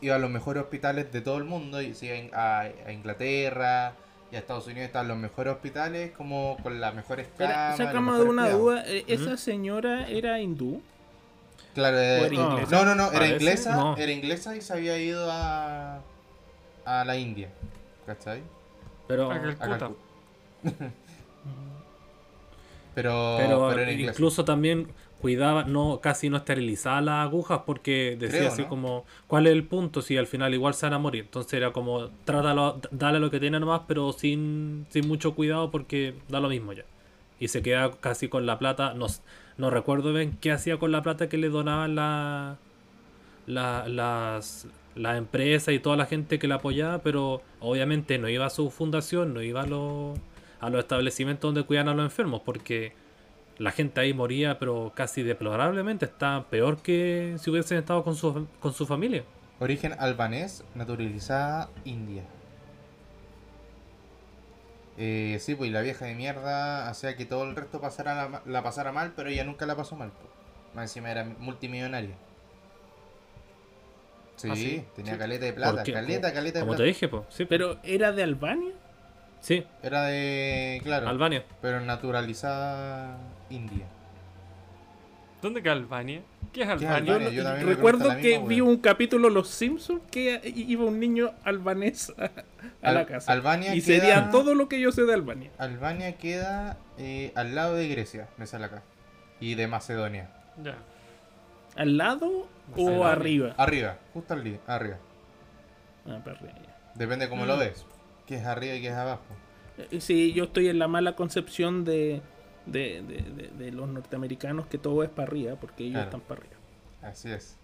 iba 0.00 0.16
a 0.16 0.18
los 0.18 0.30
mejores 0.30 0.62
hospitales 0.64 1.10
de 1.12 1.20
todo 1.20 1.38
el 1.38 1.44
mundo, 1.44 1.80
y 1.80 1.94
se 1.94 2.06
iba 2.26 2.38
a, 2.38 2.60
a 2.86 2.92
Inglaterra 2.92 3.92
y 4.32 4.36
a 4.36 4.38
Estados 4.38 4.66
Unidos 4.66 4.86
estaban 4.86 5.08
los 5.08 5.16
mejores 5.16 5.52
hospitales, 5.54 6.10
como 6.16 6.56
con 6.62 6.80
las 6.80 6.94
mejores 6.94 7.28
camas. 7.38 7.76
sácame 7.76 8.12
de 8.12 8.22
una 8.22 8.42
cuidados. 8.42 8.60
duda. 8.60 8.82
eh, 8.86 9.04
¿Esa 9.06 9.36
señora 9.36 10.08
era 10.08 10.40
hindú? 10.40 10.82
Claro, 11.74 11.98
eh, 12.00 12.20
¿O 12.22 12.24
era 12.26 12.34
no, 12.36 12.50
inglesa? 12.52 12.84
no, 12.84 12.94
no, 12.94 13.02
era 13.08 13.12
Parece, 13.12 13.34
inglesa, 13.34 13.76
no. 13.76 13.96
era 13.96 14.12
inglesa 14.12 14.56
y 14.56 14.60
se 14.60 14.72
había 14.72 14.98
ido 14.98 15.28
a, 15.30 16.00
a 16.84 17.04
la 17.04 17.16
India. 17.16 17.48
¿Cachai? 18.06 18.42
pero 19.06 19.30
A 19.30 19.34
A 19.36 19.40
Calcuta. 19.42 19.90
Pero, 22.94 23.36
inglés. 23.92 24.10
incluso 24.14 24.44
también 24.44 24.88
cuidaba, 25.20 25.64
no, 25.64 26.00
casi 26.02 26.28
no 26.28 26.36
esterilizaba 26.36 27.00
las 27.00 27.26
agujas 27.26 27.60
porque 27.66 28.16
decía 28.18 28.38
Creo, 28.40 28.52
así 28.52 28.62
¿no? 28.62 28.68
como, 28.68 29.04
¿cuál 29.26 29.46
es 29.46 29.52
el 29.52 29.64
punto? 29.64 30.02
Si 30.02 30.16
al 30.16 30.26
final 30.26 30.52
igual 30.54 30.74
se 30.74 30.86
van 30.86 30.92
a 30.94 30.98
morir. 30.98 31.24
Entonces 31.24 31.54
era 31.54 31.72
como, 31.72 32.10
trátalo, 32.24 32.80
dale 32.90 33.20
lo 33.20 33.30
que 33.30 33.40
tiene 33.40 33.58
nomás, 33.58 33.82
pero 33.88 34.12
sin, 34.12 34.86
sin 34.90 35.08
mucho 35.08 35.34
cuidado 35.34 35.70
porque 35.70 36.14
da 36.28 36.40
lo 36.40 36.48
mismo 36.48 36.72
ya. 36.72 36.84
Y 37.40 37.48
se 37.48 37.62
queda 37.62 37.90
casi 38.00 38.28
con 38.28 38.46
la 38.46 38.58
plata. 38.58 38.94
No, 38.94 39.06
no 39.56 39.70
recuerdo 39.70 40.12
bien 40.12 40.36
qué 40.40 40.52
hacía 40.52 40.78
con 40.78 40.92
la 40.92 41.02
plata 41.02 41.28
que 41.28 41.38
le 41.38 41.48
donaban 41.48 41.94
la, 41.94 42.58
la- 43.46 43.88
las, 43.88 44.66
las 44.94 45.18
empresas 45.18 45.74
y 45.74 45.78
toda 45.78 45.96
la 45.96 46.06
gente 46.06 46.38
que 46.38 46.48
la 46.48 46.56
apoyaba, 46.56 46.98
pero 46.98 47.42
obviamente 47.60 48.18
no 48.18 48.28
iba 48.28 48.46
a 48.46 48.50
su 48.50 48.70
fundación, 48.70 49.34
no 49.34 49.42
iba 49.42 49.62
a 49.62 49.66
los, 49.66 50.18
a 50.66 50.70
los 50.70 50.80
establecimientos 50.80 51.48
donde 51.48 51.62
cuidan 51.66 51.88
a 51.88 51.94
los 51.94 52.04
enfermos, 52.04 52.40
porque 52.44 52.92
la 53.58 53.70
gente 53.70 54.00
ahí 54.00 54.12
moría, 54.14 54.58
pero 54.58 54.92
casi 54.94 55.22
deplorablemente, 55.22 56.04
está 56.06 56.44
peor 56.50 56.82
que 56.82 57.36
si 57.38 57.50
hubiesen 57.50 57.78
estado 57.78 58.02
con 58.02 58.16
su, 58.16 58.46
con 58.60 58.72
su 58.72 58.86
familia. 58.86 59.24
Origen 59.60 59.94
albanés, 59.98 60.64
naturalizada 60.74 61.70
India. 61.84 62.24
Eh, 64.96 65.38
sí, 65.40 65.54
pues 65.54 65.70
y 65.70 65.72
la 65.72 65.80
vieja 65.80 66.04
de 66.06 66.14
mierda 66.14 66.88
hacía 66.88 67.16
que 67.16 67.24
todo 67.24 67.44
el 67.44 67.56
resto 67.56 67.80
pasara 67.80 68.28
la, 68.28 68.42
la 68.46 68.62
pasara 68.62 68.92
mal, 68.92 69.12
pero 69.16 69.28
ella 69.28 69.44
nunca 69.44 69.66
la 69.66 69.74
pasó 69.76 69.96
mal. 69.96 70.10
pues. 70.10 70.32
Más 70.74 70.84
encima 70.84 71.10
era 71.10 71.24
multimillonaria. 71.24 72.14
Sí, 74.36 74.48
¿Ah, 74.50 74.56
sí? 74.56 74.84
tenía 74.96 75.12
Sí. 75.14 75.18
caleta 75.18 75.44
de 75.46 75.52
plata, 75.52 75.82
caleta, 75.84 76.28
como- 76.28 76.34
caleta 76.34 76.58
de 76.58 76.60
Como 76.64 76.72
plata. 76.72 76.82
te 76.82 76.86
dije, 76.88 77.08
pues. 77.08 77.22
Sí, 77.28 77.44
Pero 77.44 77.78
era 77.82 78.12
de 78.12 78.22
Albania. 78.22 78.72
Sí, 79.44 79.66
Era 79.82 80.04
de, 80.04 80.80
claro, 80.82 81.06
Albania. 81.08 81.44
pero 81.60 81.80
naturalizada 81.80 83.18
India. 83.50 83.84
¿Dónde 85.42 85.62
queda 85.62 85.72
Albania? 85.74 86.22
¿Qué 86.54 86.62
es 86.62 86.68
¿Qué 86.78 86.84
es 86.84 86.90
Albania? 86.90 87.28
Yo 87.30 87.66
recuerdo 87.66 88.16
que 88.16 88.38
vi 88.38 88.60
un 88.62 88.78
capítulo 88.78 89.28
Los 89.28 89.48
Simpsons 89.48 90.00
que 90.10 90.40
iba 90.56 90.84
un 90.84 90.98
niño 90.98 91.32
albanés 91.44 92.12
a, 92.16 92.24
a 92.24 92.88
Al- 92.88 92.94
la 92.94 93.06
casa. 93.06 93.30
Albania 93.32 93.74
y 93.74 93.82
queda- 93.82 94.00
sería 94.00 94.30
todo 94.30 94.54
lo 94.54 94.68
que 94.68 94.80
yo 94.80 94.90
sé 94.92 95.02
de 95.02 95.12
Albania. 95.12 95.50
Albania 95.58 96.16
queda 96.16 96.78
eh, 96.96 97.32
al 97.34 97.54
lado 97.54 97.74
de 97.74 97.88
Grecia, 97.88 98.28
me 98.38 98.46
sale 98.46 98.64
acá. 98.66 98.82
Y 99.40 99.54
de 99.56 99.66
Macedonia. 99.66 100.30
Ya. 100.62 100.76
¿Al 101.76 101.96
lado 101.98 102.48
o 102.76 103.04
arriba? 103.04 103.52
Arriba, 103.58 103.98
justo 104.14 104.32
al 104.32 104.40
arriba. 104.66 104.96
Ah, 106.06 106.20
para 106.24 106.36
arriba. 106.38 106.52
Depende 106.94 107.28
cómo 107.28 107.44
Mm. 107.44 107.48
lo 107.48 107.56
ves. 107.58 107.84
Que 108.26 108.36
es 108.36 108.44
arriba 108.46 108.74
y 108.74 108.80
que 108.82 108.88
es 108.88 108.94
abajo. 108.94 109.22
Eh, 109.90 110.00
Sí, 110.00 110.32
yo 110.32 110.44
estoy 110.44 110.68
en 110.68 110.78
la 110.78 110.88
mala 110.88 111.14
concepción 111.16 111.84
de, 111.84 112.20
de, 112.66 113.02
de- 113.02 113.22
de- 113.42 113.64
de 113.64 113.72
los 113.72 113.88
norteamericanos 113.88 114.66
que 114.66 114.78
todo 114.78 115.02
es 115.02 115.10
para 115.10 115.28
arriba, 115.28 115.56
porque 115.56 115.84
ellos 115.84 115.92
Claro. 115.94 116.06
están 116.06 116.20
para 116.22 116.40
arriba. 116.40 116.56
Así 117.02 117.30
es. 117.30 117.56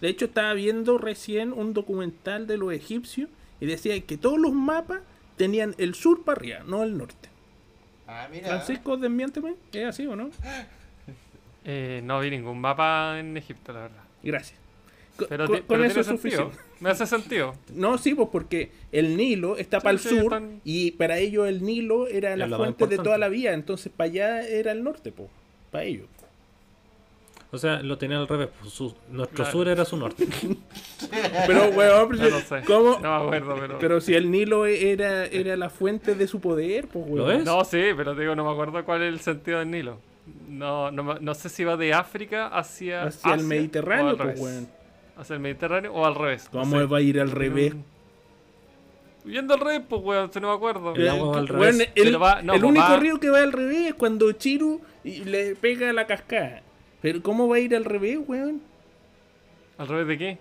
De 0.00 0.08
hecho, 0.08 0.24
estaba 0.26 0.52
viendo 0.54 0.98
recién 0.98 1.52
un 1.52 1.72
documental 1.74 2.46
de 2.46 2.56
los 2.58 2.72
egipcios 2.72 3.30
y 3.60 3.66
decía 3.66 3.98
que 4.00 4.16
todos 4.18 4.38
los 4.38 4.52
mapas 4.52 5.00
tenían 5.36 5.74
el 5.78 5.94
sur 5.94 6.24
para 6.24 6.38
arriba, 6.40 6.60
no 6.66 6.82
el 6.82 6.98
norte. 6.98 7.28
Ah, 8.08 8.28
mira. 8.30 8.48
Francisco, 8.48 8.96
desmiénteme, 8.96 9.54
¿es 9.72 9.84
así 9.86 10.06
o 10.06 10.16
no? 10.16 10.28
Eh, 11.64 12.00
no 12.04 12.18
vi 12.20 12.30
ningún 12.30 12.60
mapa 12.60 13.18
en 13.20 13.36
Egipto, 13.36 13.72
la 13.72 13.82
verdad. 13.82 14.02
Gracias. 14.22 14.58
Co- 15.16 15.26
Pero, 15.28 15.46
con 15.46 15.56
con 15.58 15.66
pero 15.68 15.84
eso 15.84 16.00
es 16.00 16.06
sentido. 16.06 16.50
Me 16.82 16.90
hace 16.90 17.06
sentido. 17.06 17.54
No, 17.72 17.96
sí, 17.96 18.14
pues 18.14 18.28
porque 18.32 18.70
el 18.90 19.16
Nilo 19.16 19.56
está 19.56 19.78
Sí, 19.78 19.84
para 19.84 19.92
el 19.92 19.98
sí, 20.00 20.08
sur 20.08 20.22
están- 20.24 20.60
y 20.64 20.90
para 20.92 21.18
ellos 21.18 21.46
el 21.48 21.62
Nilo 21.62 22.06
era 22.08 22.36
la 22.36 22.48
fuente 22.56 22.86
de 22.86 22.98
toda 22.98 23.16
la 23.18 23.28
vida, 23.28 23.52
entonces 23.52 23.92
para 23.96 24.10
allá 24.10 24.42
era 24.46 24.72
el 24.72 24.82
norte, 24.82 25.12
pues, 25.12 25.28
para 25.70 25.84
ellos. 25.84 26.06
O 27.54 27.58
sea, 27.58 27.82
lo 27.82 27.98
tenía 27.98 28.18
al 28.18 28.26
revés. 28.26 28.48
pues, 28.60 28.72
su- 28.72 28.94
nuestro 29.10 29.36
Claro. 29.36 29.52
sur 29.52 29.68
era 29.68 29.84
su 29.84 29.96
norte. 29.98 30.26
Pero, 31.46 31.68
weón, 31.68 32.08
No 32.16 32.28
lo 32.30 32.40
sé. 32.40 32.62
¿cómo? 32.66 32.98
No 33.00 33.18
me 33.20 33.24
acuerdo, 33.26 33.56
pero. 33.60 33.78
Pero 33.78 34.00
si 34.00 34.14
el 34.14 34.30
Nilo 34.30 34.64
era, 34.64 35.26
era 35.26 35.54
la 35.56 35.68
fuente 35.68 36.14
de 36.14 36.26
su 36.26 36.40
poder, 36.40 36.88
pues, 36.88 37.04
weón. 37.06 37.18
¿Lo 37.18 37.30
es? 37.30 37.44
No, 37.44 37.62
sí, 37.64 37.82
pero 37.96 38.14
te 38.14 38.22
digo, 38.22 38.34
no 38.34 38.44
me 38.46 38.52
acuerdo 38.52 38.82
cuál 38.84 39.02
es 39.02 39.08
el 39.12 39.20
sentido 39.20 39.58
del 39.58 39.70
Nilo. 39.70 39.98
No, 40.48 40.90
no, 40.90 41.18
no 41.20 41.34
sé 41.34 41.48
si 41.50 41.62
va 41.64 41.76
de 41.76 41.92
África 41.92 42.46
hacia. 42.48 43.04
Hacia 43.04 43.34
el 43.34 43.40
Asia, 43.40 43.46
Mediterráneo, 43.48 44.16
pues, 44.16 44.26
revés. 44.28 44.40
weón. 44.40 44.81
Hacia 45.16 45.34
el 45.34 45.40
Mediterráneo 45.40 45.92
o 45.92 46.04
al 46.06 46.14
revés. 46.14 46.48
no 46.52 46.60
¿Cómo 46.60 46.78
sé. 46.78 46.86
va 46.86 46.98
a 46.98 47.00
ir 47.00 47.20
al 47.20 47.30
revés? 47.30 47.74
Yendo 49.24 49.54
al 49.54 49.60
revés, 49.60 49.82
pues, 49.88 50.02
weón, 50.02 50.32
si 50.32 50.40
no 50.40 50.48
me 50.48 50.54
acuerdo. 50.54 50.94
El 50.94 51.08
agua 51.08 51.28
va 51.32 51.38
al 51.38 51.48
revés. 51.48 51.78
el, 51.94 52.04
Pero 52.04 52.18
va- 52.18 52.42
no, 52.42 52.54
el 52.54 52.60
pues 52.60 52.70
único 52.70 52.86
va- 52.88 52.96
río 52.96 53.20
que 53.20 53.30
va 53.30 53.38
al 53.38 53.52
revés 53.52 53.88
es 53.88 53.94
cuando 53.94 54.32
Chiru 54.32 54.80
le 55.04 55.54
pega 55.56 55.90
a 55.90 55.92
la 55.92 56.06
cascada. 56.06 56.62
Pero 57.00 57.22
¿cómo 57.22 57.46
va 57.48 57.56
a 57.56 57.60
ir 57.60 57.74
al 57.76 57.84
revés, 57.84 58.18
weón? 58.26 58.60
¿Al 59.78 59.88
revés 59.88 60.06
de 60.08 60.18
qué? 60.18 60.38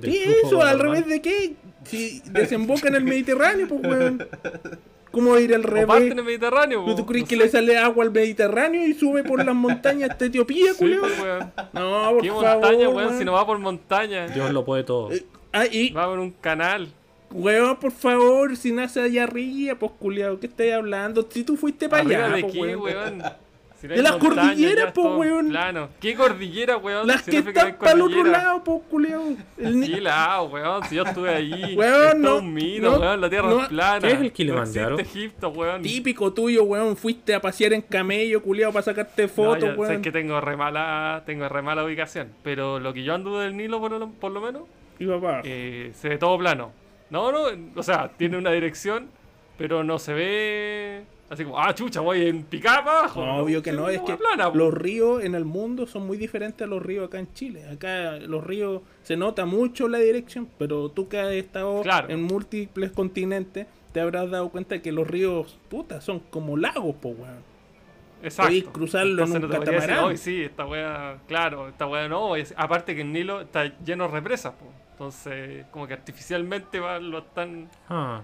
¿Qué 0.00 0.10
flujo 0.24 0.46
eso? 0.46 0.62
¿Al 0.62 0.78
normal. 0.78 0.96
revés 1.04 1.08
de 1.08 1.22
qué? 1.22 1.54
Si 1.84 2.20
desemboca 2.26 2.88
en 2.88 2.96
el 2.96 3.04
Mediterráneo, 3.04 3.68
pues, 3.68 3.80
weón. 3.82 4.26
¿Cómo 5.12 5.30
va 5.32 5.36
a 5.36 5.40
ir 5.40 5.54
al 5.54 5.60
O 5.60 5.62
parte 5.64 5.80
en 5.82 5.88
revés? 5.88 6.10
el 6.18 6.24
Mediterráneo, 6.24 6.84
¿Tú, 6.86 6.96
po, 6.96 7.06
crees 7.06 7.24
no 7.24 7.28
que 7.28 7.36
sé. 7.36 7.42
le 7.42 7.48
sale 7.50 7.78
agua 7.78 8.04
al 8.04 8.10
Mediterráneo 8.10 8.84
y 8.86 8.94
sube 8.94 9.22
por 9.22 9.44
las 9.44 9.54
montañas 9.54 10.10
hasta 10.10 10.24
Etiopía, 10.24 10.72
Sí, 10.72 10.78
culeo? 10.78 11.02
pues. 11.02 11.44
No, 11.74 12.10
por 12.10 12.22
¿Qué 12.22 12.28
favor, 12.30 12.44
montaña, 12.52 12.88
weón? 12.88 12.94
weón. 13.06 13.18
Si 13.18 13.24
no 13.24 13.32
va 13.34 13.46
por 13.46 13.58
montaña. 13.58 14.26
Dios 14.28 14.50
lo 14.52 14.64
puede 14.64 14.82
todo. 14.84 15.12
Eh, 15.12 15.24
Ah, 15.52 15.66
y, 15.70 15.90
Va 15.92 16.06
por 16.06 16.18
un 16.18 16.30
canal. 16.30 16.88
weón, 17.30 17.76
por 17.76 17.92
favor, 17.92 18.56
si 18.56 18.72
nace 18.72 19.02
allá 19.02 19.24
arriba, 19.24 19.74
pues, 19.78 19.92
culiao, 19.98 20.40
¿qué 20.40 20.46
estás 20.46 20.72
hablando? 20.72 21.26
Si 21.30 21.44
tú 21.44 21.56
fuiste 21.58 21.90
para 21.90 22.02
¿Arriba 22.02 22.24
allá, 22.26 22.36
de 22.36 22.40
pues, 22.42 22.52
qué, 22.54 22.58
weón. 22.76 22.80
weón? 22.82 23.22
Si 23.82 23.88
no 23.88 23.94
De 23.96 24.02
las 24.02 24.12
cordilleras, 24.12 24.86
es 24.86 24.92
po, 24.92 25.16
weón. 25.16 25.48
Plano. 25.48 25.88
¿Qué 26.00 26.14
cordillera, 26.14 26.76
weón? 26.76 27.04
Las 27.04 27.22
Si 27.22 27.32
que 27.32 27.42
no 27.42 27.48
están 27.48 27.74
para 27.74 27.90
el 27.92 28.02
otro 28.02 28.22
lado, 28.22 28.62
pues, 28.62 28.80
culiao. 28.88 29.34
El 29.58 29.84
¿Qué 29.84 30.00
lado, 30.00 30.44
weón? 30.44 30.84
Si 30.84 30.94
yo 30.94 31.02
estuve 31.02 31.30
ahí. 31.30 31.74
Weón, 31.76 32.08
es 32.10 32.14
no, 32.14 32.28
todo 32.28 32.38
un 32.38 32.54
mito, 32.54 32.90
no, 32.92 32.98
weón. 33.00 33.20
La 33.20 33.28
tierra 33.28 33.48
no. 33.48 33.62
es 33.62 33.68
plana. 33.70 34.00
¿Qué 34.06 34.14
es 34.14 34.20
el 34.20 34.32
Kilimanjaro? 34.32 34.98
Egipto, 35.00 35.48
weón. 35.48 35.82
Típico 35.82 36.32
tuyo, 36.32 36.62
weón. 36.62 36.96
Fuiste 36.96 37.34
a 37.34 37.40
pasear 37.40 37.72
en 37.72 37.82
camello, 37.82 38.40
culiao, 38.40 38.72
para 38.72 38.84
sacarte 38.84 39.22
No, 39.22 39.28
fotos, 39.28 39.62
ya, 39.64 39.70
sé 39.72 39.76
weón. 39.80 40.02
que 40.02 40.12
tengo 40.12 40.40
re 40.40 40.56
mala, 40.56 41.24
tengo 41.26 41.48
re 41.48 41.60
mala 41.62 41.82
ubicación. 41.84 42.28
Pero 42.44 42.78
lo 42.78 42.92
que 42.92 43.02
yo 43.02 43.14
ando 43.14 43.40
del 43.40 43.56
Nilo, 43.56 43.80
por 43.80 43.90
lo, 43.90 44.10
por 44.10 44.30
lo 44.30 44.40
menos, 44.40 44.62
Y 45.00 45.06
papá. 45.06 45.40
eh, 45.42 45.90
se 45.96 46.08
ve 46.08 46.18
todo 46.18 46.38
plano. 46.38 46.70
No, 47.10 47.32
no, 47.32 47.40
o 47.74 47.82
sea, 47.82 48.12
tiene 48.16 48.38
una 48.38 48.52
dirección, 48.52 49.08
pero 49.58 49.82
no 49.82 49.98
se 49.98 50.14
ve 50.14 51.02
así 51.32 51.44
como, 51.44 51.58
ah, 51.58 51.74
chucha, 51.74 52.00
voy 52.00 52.26
en 52.28 52.46
abajo. 52.68 53.24
No, 53.24 53.36
obvio 53.38 53.62
que 53.62 53.72
no, 53.72 53.88
es 53.88 54.00
que 54.02 54.16
plana, 54.16 54.50
los 54.50 54.72
ríos 54.72 55.24
en 55.24 55.34
el 55.34 55.44
mundo 55.44 55.86
son 55.86 56.06
muy 56.06 56.16
diferentes 56.18 56.62
a 56.62 56.68
los 56.68 56.82
ríos 56.82 57.08
acá 57.08 57.18
en 57.18 57.32
Chile. 57.32 57.66
Acá 57.68 58.18
los 58.18 58.44
ríos 58.44 58.82
se 59.02 59.16
nota 59.16 59.46
mucho 59.46 59.88
la 59.88 59.98
dirección, 59.98 60.48
pero 60.58 60.90
tú 60.90 61.08
que 61.08 61.18
has 61.18 61.32
estado 61.32 61.82
Claro. 61.82 62.08
en 62.10 62.22
múltiples 62.22 62.92
continentes, 62.92 63.66
te 63.92 64.00
habrás 64.00 64.30
dado 64.30 64.48
cuenta 64.50 64.80
que 64.82 64.92
los 64.92 65.06
ríos, 65.08 65.58
puta, 65.68 66.00
son 66.00 66.20
como 66.20 66.56
lagos, 66.56 66.94
po, 66.96 67.08
weón. 67.10 67.52
Exacto. 68.22 68.48
podéis 68.48 68.64
cruzarlo 68.64 69.24
en 69.24 69.32
Entonces 69.32 69.34
un 69.36 69.42
no 69.42 69.48
te 69.48 69.56
podría 69.56 69.72
decir, 69.72 69.80
catamarán. 69.88 70.08
"Oye, 70.10 70.16
sí, 70.16 70.42
esta 70.42 70.66
wea, 70.66 71.18
claro, 71.26 71.68
esta 71.68 71.86
wea 71.88 72.08
no. 72.08 72.34
aparte 72.56 72.94
que 72.94 73.00
el 73.00 73.10
Nilo 73.12 73.40
está 73.40 73.64
lleno 73.84 74.04
de 74.06 74.10
represas, 74.12 74.52
po. 74.52 74.66
Entonces, 74.92 75.66
como 75.72 75.88
que 75.88 75.94
artificialmente 75.94 76.78
va, 76.78 77.00
lo 77.00 77.18
están, 77.18 77.68
Ah, 77.88 78.22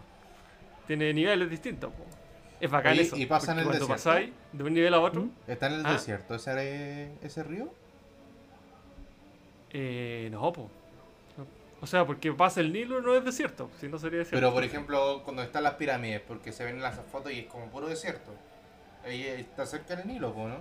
tiene 0.86 1.12
niveles 1.12 1.50
distintos, 1.50 1.90
po. 1.92 2.04
Es 2.61 2.70
bacán 2.70 2.98
eso. 2.98 3.16
¿y 3.16 3.26
pasa 3.26 3.52
en 3.52 3.59
el 3.59 3.64
cuando 3.64 3.86
desierto? 3.86 4.04
pasáis 4.04 4.30
de 4.52 4.64
un 4.64 4.74
nivel 4.74 4.92
a 4.94 5.00
otro, 5.00 5.22
¿Mm? 5.22 5.30
¿Está 5.46 5.66
en 5.68 5.72
el 5.74 5.86
Ah. 5.86 5.92
desierto 5.92 6.34
ese, 6.34 7.12
ese 7.22 7.42
río? 7.44 7.72
eh, 9.70 10.28
no, 10.32 10.52
po. 10.52 10.70
O 11.80 11.86
sea, 11.86 12.04
porque 12.04 12.32
pasa 12.32 12.61
el 12.61 12.72
Nilo 12.72 13.00
no 13.00 13.14
es 13.14 13.24
desierto, 13.24 13.70
si 13.78 13.86
no 13.86 13.98
sería 13.98 14.18
desierto. 14.20 14.36
Pero 14.44 14.52
por 14.52 14.64
ejemplo, 14.64 15.22
cuando 15.22 15.42
están 15.42 15.62
las 15.62 15.74
pirámides, 15.74 16.20
porque 16.26 16.50
se 16.50 16.64
ven 16.64 16.76
en 16.76 16.82
las 16.82 16.98
fotos 17.12 17.30
y 17.32 17.40
es 17.40 17.46
como 17.46 17.66
puro 17.70 17.86
desierto. 17.86 18.32
Ahí 19.04 19.22
está 19.22 19.64
cerca 19.64 19.94
del 19.94 20.09
Nilo, 20.09 20.32
po, 20.34 20.48
¿no? 20.48 20.56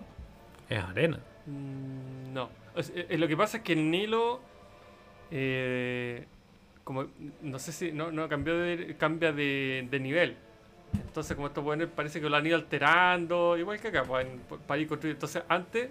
es 0.69 0.83
arena. 0.83 1.19
Mm, 1.47 2.33
No. 2.33 2.49
O 2.75 2.83
sea, 2.83 2.95
eh, 3.09 3.17
lo 3.17 3.27
que 3.27 3.35
pasa 3.35 3.57
es 3.57 3.63
que 3.63 3.73
el 3.73 3.89
Nilo. 3.89 4.41
eh, 5.31 6.25
como. 6.83 7.07
No 7.41 7.57
sé 7.57 7.71
si. 7.71 7.91
No, 7.91 8.11
no 8.11 8.29
cambió 8.29 8.55
de, 8.57 8.95
cambia 8.97 9.31
de, 9.31 9.87
de 9.89 9.99
nivel. 9.99 10.37
Entonces, 11.05 11.35
como 11.35 11.47
estos 11.47 11.63
buenos 11.63 11.89
parece 11.95 12.19
que 12.21 12.29
lo 12.29 12.35
han 12.37 12.45
ido 12.45 12.55
alterando. 12.55 13.57
Igual 13.57 13.79
que 13.79 13.87
acá, 13.89 14.03
pues, 14.03 14.25
en- 14.25 14.39
para 14.67 14.79
ir 14.81 14.87
construyendo. 14.87 15.17
Entonces, 15.17 15.43
antes. 15.49 15.89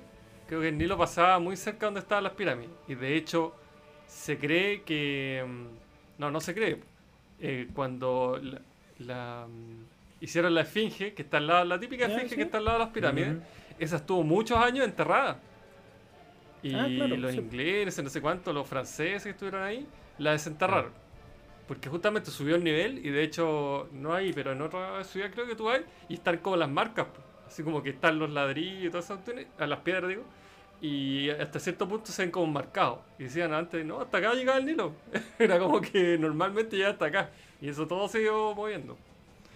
Creo 0.49 0.61
que 0.61 0.69
el 0.69 0.79
Nilo 0.79 0.97
pasaba 0.97 1.41
muy 1.41 1.57
cerca 1.57 1.87
donde 1.87 1.99
estaban 2.01 2.23
las 2.23 2.35
pirámides. 2.35 2.71
Y 2.87 2.95
de 2.95 3.17
hecho, 3.17 3.55
se 4.07 4.39
cree 4.39 4.83
que. 4.83 5.45
mm, 5.47 6.21
No, 6.21 6.31
no 6.31 6.41
se 6.41 6.55
cree. 6.55 6.81
Eh, 7.41 7.69
cuando 7.75 8.41
la, 8.43 8.61
la, 9.01 9.47
mm, 9.49 9.85
hicieron 10.25 10.55
la 10.55 10.63
esfinge, 10.63 11.13
que 11.15 11.23
está 11.23 11.37
al 11.39 11.47
lado, 11.49 11.65
la 11.67 11.79
típica 11.81 12.07
Ya, 12.07 12.15
esfinge 12.15 12.31
sí. 12.31 12.37
que 12.37 12.43
está 12.43 12.57
al 12.59 12.65
lado 12.65 12.79
de 12.79 12.85
las 12.87 12.93
pirámides, 12.95 13.37
esa 13.79 13.97
estuvo 13.97 14.23
muchos 14.23 14.57
años 14.59 14.85
enterrada. 14.87 15.39
Y 16.63 16.75
Ah, 16.75 16.87
claro, 16.89 17.17
los 17.17 17.33
sí. 17.33 17.39
ingleses, 17.39 18.03
no 18.03 18.09
sé 18.11 18.21
cuánto, 18.23 18.53
los 18.53 18.67
franceses 18.67 19.25
que 19.25 19.31
estuvieron 19.31 19.63
ahí, 19.63 19.87
la 20.19 20.33
desenterraron. 20.33 20.93
Porque 21.69 21.89
justamente 21.89 22.31
subió 22.31 22.55
el 22.57 22.63
nivel 22.65 23.05
y 23.05 23.11
de 23.11 23.23
hecho, 23.25 23.89
no 23.93 24.15
hay, 24.15 24.33
pero 24.33 24.53
en 24.53 24.63
otra 24.63 25.03
ciudad 25.05 25.31
creo 25.33 25.47
que 25.47 25.57
tú 25.57 25.69
hay, 25.69 25.83
y 26.09 26.15
están 26.15 26.39
como 26.39 26.57
las 26.57 26.69
marcas. 26.71 27.07
Así 27.47 27.63
como 27.63 27.83
que 27.83 27.91
están 27.91 28.19
los 28.19 28.31
ladrillos 28.31 28.85
y 28.85 28.91
todas 28.91 29.05
esas 29.07 29.21
a 29.59 29.67
las 29.67 29.81
piedras 29.81 30.09
digo, 30.09 30.23
y 30.81 31.31
hasta 31.31 31.59
cierto 31.59 31.89
punto 31.89 32.07
se 32.13 32.23
ven 32.23 32.31
como 32.31 32.47
marcados. 32.47 32.99
Y 33.19 33.25
decían 33.25 33.53
antes, 33.53 33.85
no, 33.85 34.01
hasta 34.01 34.19
acá 34.19 34.35
llegaba 34.35 34.59
el 34.59 34.67
Nilo. 34.67 34.93
Era 35.39 35.59
como 35.59 35.81
que 35.81 36.19
normalmente 36.19 36.77
llega 36.77 36.91
hasta 36.91 37.07
acá. 37.07 37.31
Y 37.61 37.69
eso 37.69 37.87
todo 37.87 38.09
se 38.09 38.23
iba 38.23 38.33
moviendo. 38.55 38.97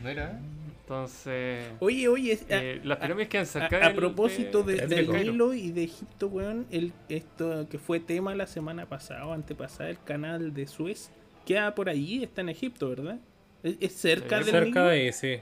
Mira, 0.03 0.31
¿eh? 0.33 0.39
Entonces, 0.83 1.69
Oye, 1.79 2.09
oye, 2.09 2.33
es- 2.33 2.51
a- 2.51 2.57
eh, 2.63 2.81
las 2.83 2.99
pirámides 2.99 3.29
quedan 3.29 3.45
a, 3.45 3.47
cerca 3.47 3.77
a 3.77 3.89
del- 3.89 3.97
propósito 3.97 4.63
de, 4.65 4.75
del 4.77 4.89
del 4.89 5.07
Cairo. 5.11 5.33
Nilo 5.33 5.55
y 5.55 5.71
de 5.71 5.85
Egipto, 5.85 6.27
weón, 6.27 6.67
el, 6.73 6.93
esto 7.09 7.69
que 7.69 7.79
fue 7.79 8.01
tema 8.01 8.35
la 8.35 8.47
semana 8.49 8.87
pasada 8.87 9.25
o 9.27 9.33
antepasada, 9.33 9.91
el 9.91 10.03
canal 10.03 10.53
de 10.53 10.67
Suez, 10.67 11.13
queda 11.55 11.75
por 11.75 11.89
allí, 11.89 12.23
está 12.23 12.41
en 12.43 12.49
Egipto, 12.51 12.89
¿verdad? 12.89 13.19
Es, 13.63 13.77
es 13.81 13.93
cerca 13.95 14.39
Sí, 14.39 14.45
del 14.45 14.65
Cerca 14.65 14.85
de 14.85 14.91
ahí, 14.91 15.13
sí. 15.13 15.39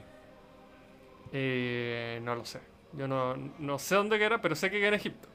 Eh, 1.31 2.19
no 2.23 2.35
lo 2.35 2.45
sé. 2.45 2.59
Yo 2.97 3.07
no, 3.07 3.35
no 3.59 3.77
sé 3.79 3.95
dónde 3.95 4.17
queda, 4.17 4.41
pero 4.41 4.55
sé 4.55 4.69
que 4.71 4.77
queda 4.79 4.89
en 4.89 4.93
Egipto. 4.95 5.27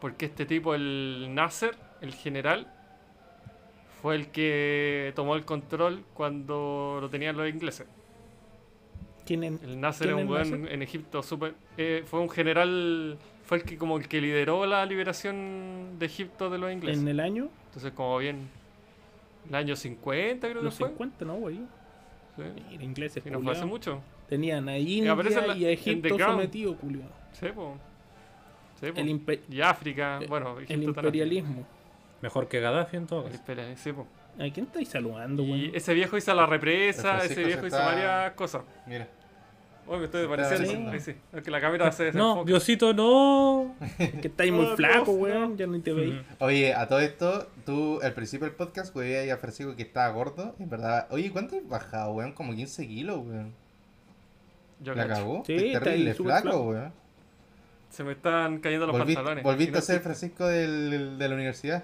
Porque 0.00 0.26
este 0.26 0.46
tipo, 0.46 0.74
el 0.74 1.28
Nasser, 1.34 1.76
el 2.00 2.14
general, 2.14 2.66
fue 4.02 4.16
el 4.16 4.28
que 4.28 5.12
tomó 5.14 5.36
el 5.36 5.44
control 5.44 6.04
cuando 6.14 6.98
lo 7.00 7.08
tenían 7.10 7.36
los 7.36 7.48
ingleses. 7.48 7.86
¿Quién 9.26 9.44
en- 9.44 9.60
El 9.62 9.80
Nasser 9.80 10.08
¿Quién 10.08 10.18
es 10.20 10.24
un 10.24 10.30
weón 10.32 10.50
Nasser? 10.50 10.72
en 10.74 10.82
Egipto 10.82 11.22
súper... 11.22 11.54
eh, 11.76 12.02
fue 12.06 12.20
un 12.20 12.30
general... 12.30 13.18
Fue 13.44 13.58
el 13.58 13.64
que 13.64 13.76
como 13.76 13.96
el 13.98 14.06
que 14.08 14.20
lideró 14.20 14.64
la 14.66 14.84
liberación 14.86 15.96
de 15.98 16.06
Egipto 16.06 16.50
de 16.50 16.58
los 16.58 16.72
ingleses. 16.72 17.02
en 17.02 17.08
el 17.08 17.20
año? 17.20 17.48
Entonces 17.66 17.92
como 17.92 18.18
bien... 18.18 18.48
El 19.48 19.54
año 19.54 19.76
50 19.76 20.48
creo 20.48 20.62
Los 20.62 20.74
que 20.74 20.80
fue. 20.80 20.88
50, 20.88 21.24
¿no, 21.24 21.34
güey? 21.34 21.56
Sí. 22.36 22.42
Mira, 22.70 22.82
ingleses, 22.84 23.22
Y 23.26 23.30
no 23.30 23.40
fue 23.40 23.52
hace 23.52 23.64
mucho. 23.64 24.00
Tenían 24.28 24.68
a 24.68 24.78
India 24.78 25.12
en 25.12 25.46
la- 25.48 25.56
y 25.56 25.64
a 25.64 25.70
Egipto 25.70 26.16
sometido, 26.18 26.76
culiao. 26.76 27.08
Sí, 27.32 27.46
po. 27.54 27.76
Sí, 28.80 28.92
po. 28.92 28.98
El, 29.00 29.40
Y 29.50 29.60
África, 29.60 30.18
eh, 30.22 30.26
bueno, 30.28 30.56
el 30.58 30.64
Egipto 30.64 30.68
también. 30.92 31.06
imperialismo. 31.06 31.66
Mejor 32.22 32.48
que 32.48 32.60
Gaddafi 32.60 32.96
en 32.96 33.06
todo 33.06 33.26
El 33.26 33.32
caso. 33.42 33.62
sí, 33.76 33.92
po. 33.92 34.06
¿A 34.38 34.48
quién 34.52 34.66
estáis 34.66 34.88
saludando, 34.88 35.42
Y 35.42 35.48
güey? 35.48 35.76
ese 35.76 35.92
viejo 35.92 36.16
hizo 36.16 36.32
la 36.34 36.46
represa, 36.46 37.18
El 37.24 37.30
ese 37.30 37.44
viejo 37.44 37.66
hizo 37.66 37.76
está- 37.76 37.86
varias 37.86 38.32
cosas. 38.34 38.62
mira. 38.86 39.08
Hoy 39.86 39.98
me 39.98 40.04
estoy 40.04 40.24
apareciendo. 40.24 40.90
Ahí 40.90 41.00
sí. 41.00 41.14
Es 41.32 41.42
que 41.42 41.50
la 41.50 41.60
cámara 41.60 41.90
se 41.92 42.12
No. 42.12 42.44
Diosito, 42.44 42.92
no. 42.94 43.74
Que 43.98 44.28
estáis 44.28 44.52
muy 44.52 44.66
flaco, 44.76 45.12
weón. 45.12 45.56
Ya 45.56 45.66
ni 45.66 45.80
te 45.80 45.92
veis. 45.92 46.14
Oye, 46.38 46.74
a 46.74 46.86
todo 46.86 47.00
esto, 47.00 47.48
tú 47.66 48.00
al 48.02 48.12
principio 48.12 48.46
del 48.46 48.54
podcast, 48.54 48.94
güey, 48.94 49.16
ahí 49.16 49.30
a 49.30 49.36
Francisco 49.36 49.74
que 49.76 49.82
estaba 49.82 50.08
gordo. 50.12 50.54
En 50.58 50.70
verdad, 50.70 51.06
oye, 51.10 51.30
¿cuánto 51.30 51.56
has 51.56 51.68
bajado, 51.68 52.12
weón? 52.12 52.32
Como 52.32 52.54
15 52.54 52.86
kilos, 52.86 53.18
weón. 53.26 53.52
Yo 54.80 54.94
¿La 54.94 55.06
cagó? 55.08 55.42
Sí, 55.46 55.56
terrible 55.72 56.14
flaco, 56.14 56.40
flaco. 56.42 56.62
weón. 56.62 56.92
Se 57.90 58.04
me 58.04 58.12
están 58.12 58.60
cayendo 58.60 58.86
los 58.86 58.96
pantalones. 58.96 59.42
volviste 59.42 59.72
no 59.72 59.78
a 59.78 59.82
ser 59.82 60.00
Francisco 60.00 60.46
del, 60.46 61.18
de 61.18 61.28
la 61.28 61.34
universidad. 61.34 61.82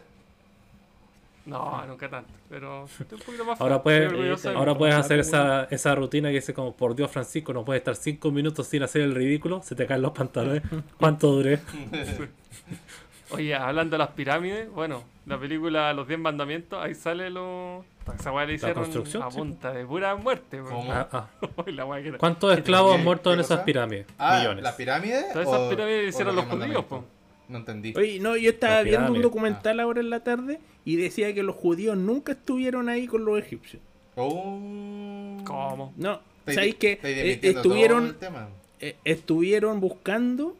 No, 1.46 1.86
nunca 1.86 2.08
tanto. 2.10 2.32
Pero 2.48 2.84
estoy 2.84 3.18
un 3.18 3.24
poquito 3.24 3.44
más 3.44 3.60
Ahora 3.60 3.82
puedes, 3.82 4.12
mí. 4.12 4.52
ahora 4.54 4.76
puedes 4.76 4.94
hacer 4.96 5.20
esa, 5.20 5.64
esa 5.70 5.94
rutina 5.94 6.28
que 6.28 6.34
dice 6.36 6.52
como, 6.52 6.74
por 6.76 6.94
Dios, 6.96 7.10
Francisco, 7.10 7.52
no 7.52 7.64
puedes 7.64 7.80
estar 7.80 7.94
5 7.94 8.30
minutos 8.32 8.66
sin 8.66 8.82
hacer 8.82 9.02
el 9.02 9.14
ridículo, 9.14 9.62
se 9.62 9.74
te 9.76 9.86
caen 9.86 10.02
los 10.02 10.12
pantalones. 10.12 10.62
¿Cuánto 10.98 11.28
duré? 11.32 11.60
Oye, 13.30 13.54
hablando 13.54 13.94
de 13.94 13.98
las 13.98 14.10
pirámides, 14.10 14.70
bueno, 14.70 15.02
la 15.26 15.38
película 15.38 15.92
Los 15.92 16.06
10 16.06 16.20
Mandamientos, 16.20 16.82
ahí 16.82 16.94
sale 16.94 17.30
lo. 17.30 17.84
Esa 18.16 18.30
weá 18.30 18.46
le 18.46 18.54
hicieron 18.54 18.84
construcción, 18.84 19.22
a 19.24 19.30
sí, 19.32 19.38
punta 19.38 19.72
de 19.72 19.84
pura 19.84 20.14
muerte. 20.14 20.62
weón. 20.62 20.74
¿Cómo? 20.74 20.92
Ah, 20.92 21.08
ah. 21.12 21.26
La 21.66 21.84
¿Cuántos 22.18 22.56
esclavos 22.56 22.92
¿Qué- 22.92 22.98
han 22.98 23.04
muerto 23.04 23.32
en 23.32 23.40
esas 23.40 23.60
pirámides? 23.60 24.06
Ah, 24.16 24.38
Millones. 24.38 24.62
¿las 24.62 24.74
pirámides? 24.76 25.32
Todas 25.32 25.48
esas 25.48 25.68
pirámides 25.68 26.04
o 26.04 26.08
hicieron 26.08 26.36
los 26.36 26.44
los 26.44 26.52
judíos, 26.54 26.68
mandamientos? 26.86 27.15
No 27.48 27.58
entendí. 27.58 27.92
Oye, 27.96 28.18
no, 28.20 28.36
yo 28.36 28.50
estaba 28.50 28.82
viendo 28.82 29.12
un 29.12 29.22
documental 29.22 29.80
ahora 29.80 30.00
en 30.00 30.10
la 30.10 30.20
tarde 30.20 30.58
y 30.84 30.96
decía 30.96 31.32
que 31.34 31.42
los 31.42 31.54
judíos 31.56 31.96
nunca 31.96 32.32
estuvieron 32.32 32.88
ahí 32.88 33.06
con 33.06 33.24
los 33.24 33.38
egipcios. 33.38 33.82
Oh. 34.16 35.38
¿Cómo? 35.44 35.92
No, 35.96 36.20
¿sabéis 36.46 36.76
que 36.76 36.98
eh, 37.02 37.38
estuvieron 37.42 38.06
el 38.06 38.14
tema. 38.16 38.48
eh, 38.80 38.96
estuvieron 39.04 39.80
buscando 39.80 40.56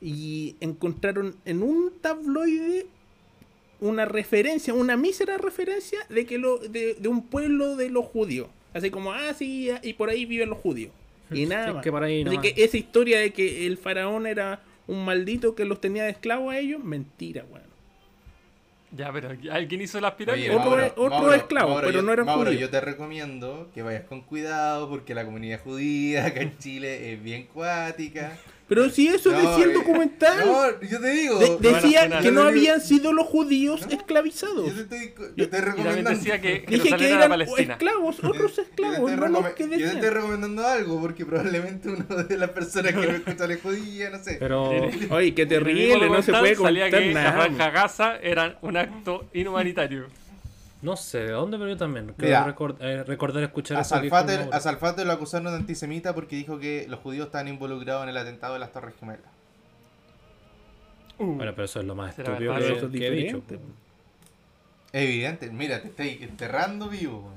y 0.00 0.56
encontraron 0.60 1.36
en 1.44 1.62
un 1.62 1.92
tabloide 2.00 2.86
una 3.80 4.04
referencia, 4.04 4.74
una 4.74 4.96
mísera 4.96 5.38
referencia 5.38 5.98
de 6.08 6.26
que 6.26 6.38
lo, 6.38 6.58
de, 6.58 6.94
de 6.94 7.08
un 7.08 7.22
pueblo 7.26 7.76
de 7.76 7.90
los 7.90 8.04
judíos. 8.06 8.48
Así 8.72 8.90
como, 8.90 9.12
ah, 9.12 9.32
sí, 9.34 9.70
y 9.82 9.94
por 9.94 10.10
ahí 10.10 10.26
viven 10.26 10.50
los 10.50 10.58
judíos. 10.58 10.92
Y 11.32 11.46
nada 11.46 11.68
Sí, 11.68 11.72
más. 11.74 11.82
que 11.82 11.90
por 11.90 12.02
ahí 12.02 12.22
Así 12.22 12.36
nomás. 12.36 12.42
que 12.52 12.62
esa 12.64 12.76
historia 12.76 13.18
de 13.20 13.32
que 13.32 13.66
el 13.66 13.76
faraón 13.78 14.26
era 14.26 14.62
un 14.90 15.04
maldito 15.04 15.54
que 15.54 15.64
los 15.64 15.80
tenía 15.80 16.04
de 16.04 16.10
esclavos 16.10 16.52
a 16.52 16.58
ellos, 16.58 16.82
mentira, 16.82 17.44
weón. 17.50 17.68
Ya, 18.92 19.12
pero 19.12 19.30
¿alguien 19.52 19.80
hizo 19.82 20.00
las 20.00 20.14
pirámides? 20.14 20.50
Otro 20.50 20.80
es- 20.80 20.92
otro 20.96 21.32
esclavo, 21.32 21.76
pero 21.76 21.92
yo, 21.92 22.02
no 22.02 22.12
era 22.12 22.24
Mauro, 22.24 22.46
judío. 22.50 22.60
yo 22.62 22.70
te 22.70 22.80
recomiendo 22.80 23.68
que 23.72 23.82
vayas 23.82 24.02
con 24.04 24.20
cuidado 24.22 24.88
porque 24.90 25.14
la 25.14 25.24
comunidad 25.24 25.60
judía 25.62 26.26
acá 26.26 26.40
en 26.40 26.58
Chile 26.58 27.12
es 27.12 27.22
bien 27.22 27.46
cuática. 27.52 28.36
Pero 28.70 28.88
si 28.88 29.08
eso 29.08 29.32
No, 29.32 29.36
decía 29.50 29.64
el 29.64 29.70
eh, 29.72 29.74
documental, 29.74 30.38
No, 30.46 30.80
yo 30.80 31.00
te 31.00 31.08
digo. 31.10 31.38
de- 31.40 31.56
decía 31.72 32.08
que 32.20 32.30
no 32.30 32.42
Yo 32.44 32.48
habían 32.48 32.80
sido 32.80 33.12
los 33.12 33.26
judíos 33.26 33.80
No, 33.84 33.92
esclevizados. 33.96 34.64
Yo 34.68 34.86
te 34.86 34.96
estoy, 34.96 35.32
yo 35.36 35.50
te 35.50 35.56
Yo- 35.56 35.62
recomendando. 35.64 36.10
decía 36.10 36.40
que 36.40 36.64
Dije 36.68 36.96
que 36.96 37.08
eran 37.10 37.28
Palestina. 37.30 37.72
esclavos, 37.74 38.18
otros 38.22 38.54
Yo 38.56 38.62
te 38.62 38.68
esclavos, 38.70 38.98
estoy 39.10 39.16
no 39.16 39.26
los 39.28 39.42
recome- 39.44 39.54
que 39.54 39.62
Yo 39.64 39.70
te 39.70 39.84
estoy 39.96 40.08
recomendando 40.10 40.64
algo 40.64 41.00
porque 41.00 41.26
probablemente 41.26 41.88
una 41.88 42.04
de 42.22 42.36
las 42.38 42.50
personas 42.50 42.92
que 42.94 43.06
no 43.08 43.12
escuchan 43.16 43.50
es 43.50 43.60
judía, 43.60 44.10
no 44.10 44.22
sé. 44.22 44.36
Pero 44.38 44.70
Oye, 45.10 45.34
qué 45.34 45.46
terrible, 45.46 46.08
no 46.08 46.22
se 46.22 46.32
puede 46.32 46.54
salía 46.54 46.84
contar 46.84 47.00
que 47.02 47.12
la 47.12 47.22
nada. 47.24 47.32
franja 47.42 47.70
Gaza 47.70 48.16
era 48.22 48.56
un 48.62 48.76
acto 48.76 49.28
inhumanitario. 49.34 50.06
No 50.82 50.96
sé 50.96 51.18
de 51.20 51.32
dónde, 51.32 51.58
pero 51.58 51.70
yo 51.70 51.76
también. 51.76 52.14
Creo 52.16 52.30
record- 52.46 52.76
eh, 52.80 53.04
recordar 53.04 53.42
escuchar 53.42 53.76
A 53.78 53.84
Salfate, 53.84 54.32
a 54.56 54.60
Salfate 54.60 55.04
lo 55.04 55.12
acusaron 55.12 55.52
de 55.52 55.56
antisemita 55.58 56.14
porque 56.14 56.36
dijo 56.36 56.58
que 56.58 56.86
los 56.88 57.00
judíos 57.00 57.26
estaban 57.26 57.48
involucrados 57.48 58.02
en 58.04 58.08
el 58.10 58.16
atentado 58.16 58.54
de 58.54 58.60
las 58.60 58.72
Torres 58.72 58.94
Gemelas. 58.98 59.20
Bueno, 61.18 61.52
pero 61.54 61.64
eso 61.64 61.80
es 61.80 61.86
lo 61.86 61.94
más 61.94 62.14
estúpido 62.18 62.54
que, 62.90 63.06
he 63.06 63.10
dicho. 63.10 63.42
Evidente, 64.92 65.50
mira, 65.50 65.80
te 65.82 65.88
estáis 65.88 66.20
enterrando 66.22 66.88
vivo. 66.88 67.30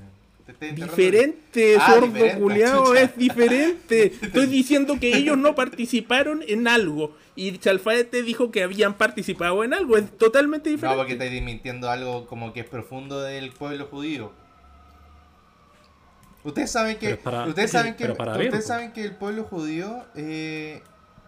Te 0.46 0.72
Diferente, 0.72 1.76
Ah, 1.80 1.92
sordo 1.92 2.06
diferente, 2.08 2.38
culiao, 2.40 2.86
chucha. 2.88 3.00
es 3.02 3.16
diferente. 3.16 4.12
Estoy 4.20 4.46
diciendo 4.46 4.98
que 5.00 5.16
ellos 5.16 5.38
no 5.38 5.54
participaron 5.54 6.42
en 6.46 6.68
algo. 6.68 7.16
Y 7.34 7.56
Chalfate 7.58 8.22
dijo 8.22 8.50
que 8.50 8.62
habían 8.62 8.94
participado 8.94 9.64
en 9.64 9.72
algo. 9.72 9.96
Es 9.96 10.16
totalmente 10.18 10.68
No, 10.68 10.76
diferente. 10.76 10.96
porque 10.98 11.12
estáis 11.14 11.42
mintiendo 11.42 11.88
algo 11.90 12.26
como 12.26 12.52
que 12.52 12.60
es 12.60 12.66
profundo 12.66 13.22
del 13.22 13.52
pueblo 13.52 13.86
judío. 13.86 14.32
Ustedes 16.44 16.70
saben 16.70 16.98
que, 16.98 17.16
para- 17.16 17.46
ustedes 17.46 17.70
saben 17.70 17.94
que, 17.94 18.10
ustedes 18.10 18.38
bien, 18.38 18.62
saben 18.62 18.92
que 18.92 19.02
el 19.02 19.16
pueblo 19.16 19.44
judío 19.44 20.04
eh, 20.14 20.82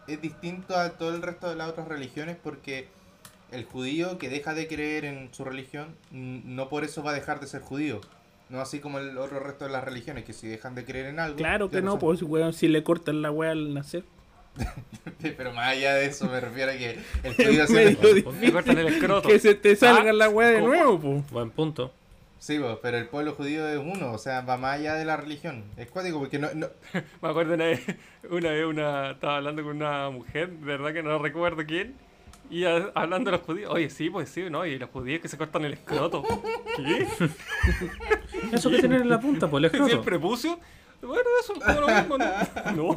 es 0.06 0.20
distinto 0.20 0.76
a 0.76 0.90
todo 0.90 1.14
el 1.14 1.22
resto 1.22 1.48
de 1.48 1.56
las 1.56 1.70
otras 1.70 1.88
religiones 1.88 2.36
porque 2.42 2.88
el 3.50 3.64
judío 3.64 4.18
que 4.18 4.28
deja 4.28 4.52
de 4.52 4.68
creer 4.68 5.06
en 5.06 5.32
su 5.32 5.42
religión 5.44 5.94
no 6.10 6.68
por 6.68 6.84
eso 6.84 7.02
va 7.02 7.12
a 7.12 7.14
dejar 7.14 7.40
de 7.40 7.46
ser 7.46 7.62
judío. 7.62 8.02
No 8.48 8.60
así 8.60 8.78
como 8.80 8.98
el 9.00 9.18
otro 9.18 9.40
resto 9.40 9.64
de 9.64 9.72
las 9.72 9.82
religiones 9.84 10.24
que 10.24 10.32
si 10.32 10.46
dejan 10.46 10.74
de 10.74 10.84
creer 10.84 11.06
en 11.06 11.18
algo. 11.18 11.36
Claro 11.36 11.68
que 11.70 11.82
no, 11.82 11.92
son- 11.92 12.00
pues 12.00 12.22
weón, 12.22 12.52
si 12.52 12.68
le 12.68 12.82
cortan 12.84 13.20
la 13.22 13.30
weá 13.30 13.50
al 13.52 13.74
nacer. 13.74 14.04
Pero 15.36 15.52
más 15.52 15.68
allá 15.68 15.94
de 15.94 16.06
eso 16.06 16.26
me 16.28 16.40
refiero 16.40 16.72
a 16.72 16.74
que 16.76 16.98
el 17.24 17.34
judío 17.34 17.66
se 17.66 17.96
Me 18.40 18.52
cortan 18.52 18.78
el 18.78 18.86
escroto. 18.88 19.28
que 19.28 19.38
se 19.38 19.54
te 19.54 19.76
salga 19.76 20.10
Ah, 20.10 20.12
la 20.14 20.28
weá 20.28 20.48
de 20.48 20.60
¿cómo? 20.60 20.68
nuevo, 20.68 20.98
pues. 21.00 21.30
Buen 21.30 21.50
punto. 21.50 21.92
Sí, 22.38 22.58
pues, 22.58 22.76
pero 22.82 22.98
el 22.98 23.06
pueblo 23.06 23.32
judío 23.34 23.66
es 23.68 23.78
uno, 23.78 24.12
o 24.12 24.18
sea, 24.18 24.42
va 24.42 24.56
más 24.56 24.78
allá 24.78 24.94
de 24.94 25.04
la 25.04 25.16
religión. 25.16 25.64
Es 25.76 25.88
cuático 25.88 26.18
porque 26.20 26.38
no, 26.38 26.48
no, 26.54 26.68
Me 27.22 27.28
acuerdo 27.28 27.54
una 27.54 27.64
vez, 27.64 27.80
una 28.30 28.50
vez 28.50 28.64
una, 28.66 29.10
estaba 29.12 29.36
hablando 29.38 29.62
con 29.62 29.76
una 29.76 30.10
mujer, 30.10 30.50
de 30.50 30.64
verdad 30.66 30.92
que 30.92 31.02
no 31.02 31.18
recuerdo 31.18 31.64
quién, 31.66 31.94
y 32.50 32.64
a- 32.64 32.90
hablando 32.94 33.30
de 33.30 33.36
los 33.36 33.46
judíos. 33.46 33.70
Oye, 33.72 33.90
sí, 33.90 34.10
pues 34.10 34.28
sí, 34.28 34.48
¿no? 34.50 34.64
Y 34.66 34.78
los 34.78 34.90
judíos 34.90 35.20
que 35.20 35.28
se 35.28 35.36
cortan 35.38 35.64
el 35.64 35.74
escroto. 35.74 36.22
¿Qué? 36.76 37.06
Eso 38.52 38.70
que 38.70 38.78
tienen 38.78 39.02
en 39.02 39.08
la 39.08 39.20
punta, 39.20 39.48
pues 39.48 39.64
el 39.64 39.70
¿Sí, 39.70 39.76
el 39.76 39.82
escroto. 39.84 40.02
prepucio? 40.04 40.58
Bueno, 41.02 41.22
eso 41.42 41.52
es 41.54 41.62
como 41.62 41.80
lo 41.80 41.88
mismo, 41.88 42.18
¿no? 42.18 42.96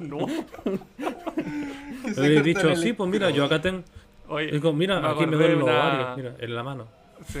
No. 0.00 0.26
No. 0.26 2.24
he 2.24 2.42
dicho, 2.42 2.68
el 2.68 2.76
sí, 2.76 2.92
pues 2.92 3.08
mira, 3.10 3.30
yo 3.30 3.44
acá 3.44 3.60
tengo. 3.60 3.82
Oye, 4.28 4.50
Digo, 4.52 4.72
mira, 4.72 5.00
me 5.00 5.08
aquí 5.08 5.26
me 5.26 5.36
duelen 5.36 5.58
los 5.60 5.68
una- 5.68 5.80
ovarios, 5.80 6.16
mira, 6.16 6.34
en 6.38 6.54
la 6.54 6.62
mano. 6.62 6.86
Sí. 7.26 7.40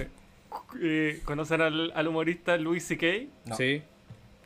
Eh, 0.82 1.20
¿Conocen 1.24 1.60
al, 1.60 1.92
al 1.94 2.08
humorista 2.08 2.56
Louis 2.56 2.84
C.K.? 2.84 3.06
No. 3.46 3.56
Sí. 3.56 3.82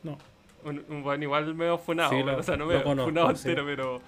No. 0.03 0.17
Un, 0.63 0.83
un 0.89 1.03
bueno, 1.03 1.23
igual 1.23 1.53
medio 1.55 1.77
funado, 1.77 2.09
Sí, 2.11 2.23
lo- 2.23 2.37
o 2.37 2.43
sea, 2.43 2.57
no 2.57 2.65
lo 2.65 2.83
conozco, 2.83 3.09
funado 3.09 3.35
sí. 3.35 3.47
entero, 3.49 3.65
pero 3.65 4.01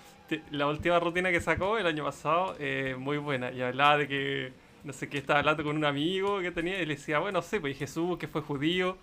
la 0.52 0.68
última 0.68 1.00
rutina 1.00 1.32
que 1.32 1.42
sacó 1.42 1.78
el 1.78 1.86
año 1.88 2.04
pasado, 2.04 2.56
eh, 2.60 2.96
muy 2.98 3.18
buena, 3.18 3.52
y 3.52 3.62
hablaba 3.62 3.98
de 3.98 4.08
que, 4.08 4.54
no 4.84 4.94
sé 4.94 5.10
qué, 5.10 5.18
estaba 5.18 5.40
hablando 5.40 5.64
con 5.64 5.76
un 5.78 5.86
amigo 5.86 6.40
que 6.42 6.52
tenía, 6.52 6.82
y 6.82 6.86
le 6.86 6.96
decía, 6.96 7.20
bueno, 7.20 7.42
sí, 7.42 7.60
pues 7.60 7.76
y 7.76 7.80
Jesús, 7.80 8.18
que 8.18 8.28
fue 8.28 8.42
judío, 8.42 8.98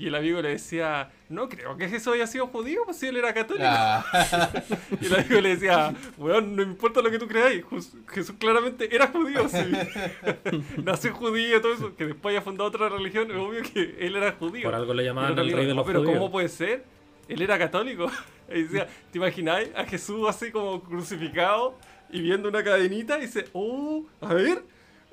Y 0.00 0.06
el 0.06 0.14
amigo 0.14 0.40
le 0.40 0.50
decía, 0.50 1.10
no 1.28 1.48
creo 1.48 1.76
que 1.76 1.88
Jesús 1.88 2.14
haya 2.14 2.28
sido 2.28 2.46
judío, 2.46 2.82
pues 2.84 2.98
si 2.98 3.08
él 3.08 3.16
era 3.16 3.34
católico. 3.34 3.66
Ah, 3.68 4.04
Y 5.00 5.06
el 5.06 5.16
amigo 5.16 5.40
le 5.40 5.48
decía, 5.56 5.92
weón, 6.16 6.54
no 6.54 6.62
importa 6.62 7.02
lo 7.02 7.10
que 7.10 7.18
tú 7.18 7.26
creáis, 7.26 7.64
Jesús 8.06 8.36
claramente 8.38 8.94
era 8.94 9.08
judío, 9.08 9.48
sí. 9.48 9.58
Nació 10.84 11.12
judío, 11.14 11.60
todo 11.60 11.72
eso, 11.74 11.96
que 11.96 12.06
después 12.06 12.32
haya 12.32 12.42
fundado 12.42 12.68
otra 12.68 12.88
religión, 12.88 13.28
es 13.28 13.36
obvio 13.36 13.60
que 13.62 13.96
él 13.98 14.14
era 14.14 14.30
judío. 14.38 14.62
Por 14.62 14.74
algo 14.76 14.94
le 14.94 15.02
Y 15.02 15.06
llamaban 15.06 15.36
el 15.36 15.50
rey 15.52 15.66
de 15.66 15.70
"No, 15.74 15.78
los 15.78 15.86
pero 15.88 15.98
judíos. 16.00 16.16
¿cómo 16.16 16.30
puede 16.30 16.48
ser? 16.48 16.84
Él 17.28 17.42
era 17.42 17.58
católico. 17.58 18.08
Y 18.50 18.62
decía, 18.62 18.86
¿te 19.10 19.18
imagináis 19.18 19.68
a 19.76 19.84
Jesús 19.84 20.26
así 20.28 20.50
como 20.50 20.82
crucificado 20.82 21.74
y 22.10 22.20
viendo 22.22 22.48
una 22.48 22.62
cadenita 22.64 23.18
y 23.18 23.22
dice, 23.22 23.46
oh, 23.52 24.04
a 24.20 24.32
ver, 24.34 24.62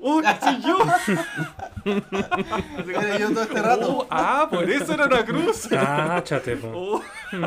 oh, 0.00 0.22
soy 0.40 0.62
yo. 0.62 0.78
Era 2.88 3.18
yo 3.18 3.30
todo 3.30 3.42
este 3.42 3.62
rato. 3.62 3.98
"Oh, 3.98 4.06
ah, 4.10 4.48
por 4.50 4.68
eso 4.70 4.92
era 4.94 5.06
una 5.06 5.24
cruz. 5.24 5.68
Cáchate, 5.68 6.56
po. 6.56 6.68
Oh. 6.74 7.02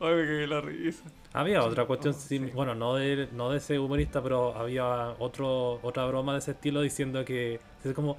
Ay, 0.00 0.14
me 0.14 0.24
cagué 0.26 0.46
la 0.46 0.60
risa. 0.60 1.04
Había 1.32 1.62
otra 1.62 1.84
cuestión, 1.84 2.14
Oh, 2.14 2.18
sí. 2.18 2.38
bueno, 2.54 2.74
no 2.74 2.94
de, 2.94 3.28
no 3.32 3.50
de 3.50 3.58
ese 3.58 3.78
humorista, 3.78 4.22
pero 4.22 4.56
había 4.56 5.10
otro 5.18 5.78
otra 5.82 6.06
broma 6.06 6.32
de 6.32 6.38
ese 6.40 6.52
estilo 6.52 6.80
diciendo 6.80 7.24
que 7.24 7.60
es 7.84 7.92
como, 7.94 8.16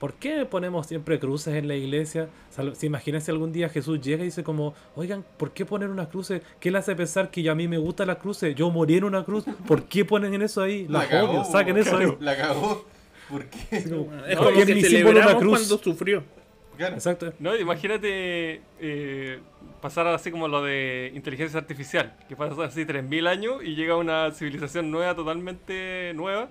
¿por 0.00 0.14
qué 0.14 0.44
ponemos 0.46 0.88
siempre 0.88 1.20
cruces 1.20 1.54
en 1.54 1.68
la 1.68 1.76
iglesia? 1.76 2.28
Si 2.72 2.86
imagínense 2.86 3.30
algún 3.30 3.52
día 3.52 3.68
Jesús 3.68 4.00
llega 4.00 4.22
y 4.22 4.26
dice 4.26 4.42
como, 4.42 4.74
oigan, 4.96 5.24
¿por 5.36 5.52
qué 5.52 5.64
poner 5.64 5.90
una 5.90 6.08
cruz? 6.08 6.32
¿Qué 6.58 6.70
le 6.72 6.78
hace 6.78 6.96
pensar 6.96 7.30
que 7.30 7.48
a 7.48 7.54
mí 7.54 7.68
me 7.68 7.78
gustan 7.78 8.08
las 8.08 8.16
cruces? 8.16 8.54
Yo 8.56 8.70
morí 8.70 8.96
en 8.96 9.04
una 9.04 9.22
cruz. 9.24 9.44
¿Por 9.68 9.84
qué 9.84 10.04
ponen 10.04 10.34
en 10.34 10.42
eso 10.42 10.62
ahí? 10.62 10.88
La 10.88 11.00
Las 11.00 11.08
cagó, 11.08 11.30
odio, 11.30 11.44
saquen 11.44 11.76
eso 11.76 11.96
ahí. 11.96 12.16
La 12.18 12.36
cagó. 12.36 12.84
¿Por 13.28 13.44
qué? 13.44 13.58
Es 13.76 13.86
No, 13.86 14.06
como 14.06 14.50
y 14.50 14.60
en 14.62 14.66
que 14.66 14.74
mi 14.74 14.82
símbolo 14.82 15.20
una 15.20 15.28
celebramos 15.28 15.42
cruz. 15.42 15.58
cuando 15.68 15.78
sufrió. 15.84 16.24
Claro. 16.76 16.94
Exacto. 16.94 17.32
No, 17.38 17.54
imagínate 17.54 18.62
eh, 18.80 19.38
pasar 19.82 20.06
así 20.06 20.30
como 20.30 20.48
lo 20.48 20.62
de 20.62 21.12
inteligencia 21.14 21.60
artificial, 21.60 22.16
que 22.26 22.36
pasa 22.36 22.64
así 22.64 22.86
3.000 22.86 23.28
años 23.28 23.62
y 23.62 23.74
llega 23.74 23.96
una 23.96 24.30
civilización 24.32 24.90
nueva, 24.90 25.14
totalmente 25.14 26.12
nueva, 26.14 26.48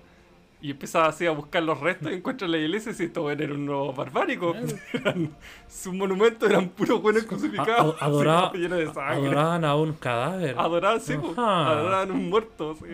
y 0.62 0.72
empieza 0.72 1.06
así 1.06 1.26
a 1.26 1.32
buscar 1.32 1.64
los 1.64 1.80
restos 1.80 2.12
y 2.12 2.16
encuentra 2.16 2.48
la 2.48 2.58
iglesia 2.58 2.92
y 2.92 2.96
si 2.96 3.06
estos 3.06 3.32
eran 3.32 3.52
unos 3.54 3.96
barbáricos. 3.96 4.58
Eran- 4.94 5.30
sus 5.70 5.94
monumentos 5.94 6.50
eran 6.50 6.68
puros 6.70 7.02
buenos 7.02 7.24
crucificados, 7.24 7.96
A- 8.02 8.04
a- 8.06 8.08
adoraba- 8.08 8.52
de 8.52 8.86
sangre. 8.94 9.28
Adoraban 9.28 9.64
a 9.66 9.76
un 9.76 9.94
cadáver. 9.94 10.56
Adoraban, 10.58 11.00
sí, 11.00 11.14
adoraban 11.14 12.12
un 12.12 12.30
muerto. 12.30 12.76
sí. 12.76 12.86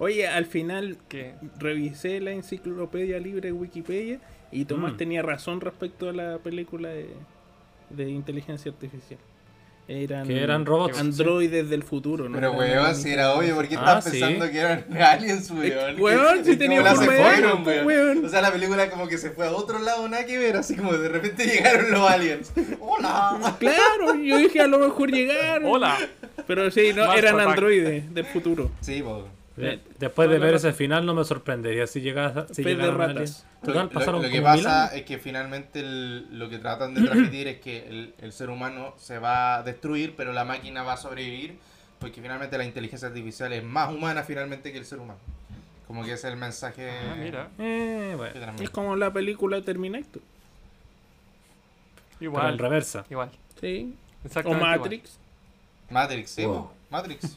Oye, 0.00 0.26
al 0.28 0.46
final 0.46 0.96
Que 1.08 1.34
revisé 1.58 2.20
la 2.20 2.30
enciclopedia 2.32 3.18
libre 3.18 3.48
de 3.48 3.52
Wikipedia 3.52 4.20
y 4.52 4.64
Tomás 4.64 4.94
Mm. 4.94 4.96
tenía 4.96 5.22
razón 5.22 5.60
respecto 5.60 6.08
a 6.08 6.12
la 6.12 6.38
película 6.38 6.88
de, 6.88 7.10
de 7.90 8.08
inteligencia 8.10 8.70
artificial. 8.72 9.18
Eran, 9.90 10.26
Que 10.26 10.42
eran 10.42 10.66
robots. 10.66 10.98
androides 10.98 11.70
del 11.70 11.82
futuro. 11.82 12.28
¿no? 12.28 12.34
Pero 12.34 12.52
weón, 12.52 12.94
si 12.94 13.10
era 13.10 13.32
obvio, 13.32 13.54
¿por 13.54 13.66
qué 13.66 13.76
Ah, 13.76 13.98
estaban 13.98 14.02
sí. 14.02 14.10
pensando 14.20 14.50
que 14.50 14.58
eran 14.58 14.84
aliens, 15.02 15.50
weón? 15.50 15.98
weón, 16.00 16.44
si 16.44 16.56
tenía 16.56 16.84
forma 16.84 17.04
se 17.06 17.10
de 17.10 17.22
fueron, 17.22 17.66
weón. 17.66 17.86
weón. 17.86 18.24
O 18.26 18.28
sea, 18.28 18.42
la 18.42 18.52
película 18.52 18.90
como 18.90 19.08
que 19.08 19.16
se 19.16 19.30
fue 19.30 19.46
a 19.46 19.50
otro 19.52 19.78
lado, 19.78 20.06
nada 20.06 20.26
que 20.26 20.36
ver, 20.36 20.56
así 20.58 20.76
como 20.76 20.92
de 20.92 21.08
repente 21.08 21.46
llegaron 21.46 21.90
los 21.90 22.10
aliens. 22.10 22.52
¡Hola! 22.80 23.56
Claro, 23.58 24.14
yo 24.22 24.36
dije 24.36 24.60
a 24.60 24.66
lo 24.66 24.78
mejor 24.78 25.10
llegaron. 25.10 25.64
Hola. 25.70 25.96
Pero 26.46 26.70
sí, 26.70 26.92
no, 26.94 27.10
eran 27.14 27.40
androides 27.40 28.12
del 28.12 28.26
futuro. 28.26 28.70
Sí, 28.82 29.02
po. 29.02 29.26
De- 29.58 29.80
después 29.98 30.30
de 30.30 30.38
ver 30.38 30.54
ese 30.54 30.72
final 30.72 31.04
no 31.06 31.14
me 31.14 31.24
sorprendería 31.24 31.86
si 31.86 32.00
llegara 32.00 32.46
si 32.52 32.62
ratas. 32.62 33.44
Lo, 33.62 33.66
Total, 33.68 33.84
lo- 33.86 33.90
pasaron 33.90 34.22
lo 34.22 34.28
que 34.30 34.40
pasa 34.40 34.94
es 34.96 35.02
que 35.04 35.18
finalmente 35.18 35.80
el- 35.80 36.38
lo 36.38 36.48
que 36.48 36.58
tratan 36.58 36.94
de 36.94 37.02
transmitir 37.02 37.48
es 37.48 37.60
que 37.60 37.86
el, 37.88 38.14
el 38.18 38.32
ser 38.32 38.50
humano 38.50 38.94
se 38.98 39.18
va 39.18 39.56
a 39.56 39.62
destruir, 39.62 40.14
pero 40.16 40.32
la 40.32 40.44
máquina 40.44 40.82
va 40.82 40.94
a 40.94 40.96
sobrevivir, 40.96 41.58
porque 41.98 42.20
finalmente 42.22 42.56
la 42.56 42.64
inteligencia 42.64 43.08
artificial 43.08 43.52
es 43.52 43.64
más 43.64 43.92
humana 43.92 44.22
finalmente 44.22 44.70
que 44.72 44.78
el 44.78 44.84
ser 44.84 44.98
humano. 45.00 45.18
Como 45.86 46.04
que 46.04 46.12
ese 46.12 46.26
es 46.28 46.32
el 46.34 46.38
mensaje 46.38 46.90
Ah, 46.90 47.16
mira. 47.18 47.48
Eh, 47.58 48.14
bueno. 48.16 48.52
Es 48.60 48.70
como 48.70 48.94
la 48.94 49.12
película 49.12 49.62
Terminator. 49.62 50.20
pero 52.18 52.20
en 52.20 52.24
Igual. 52.26 52.58
reversa. 52.58 53.04
Igual. 53.10 53.30
Sí. 53.60 53.94
O 54.24 54.40
igual. 54.40 54.60
Matrix. 54.60 55.18
Matrix, 55.90 56.30
sí, 56.30 56.44
Wow. 56.44 56.70
Matrix. 56.90 57.36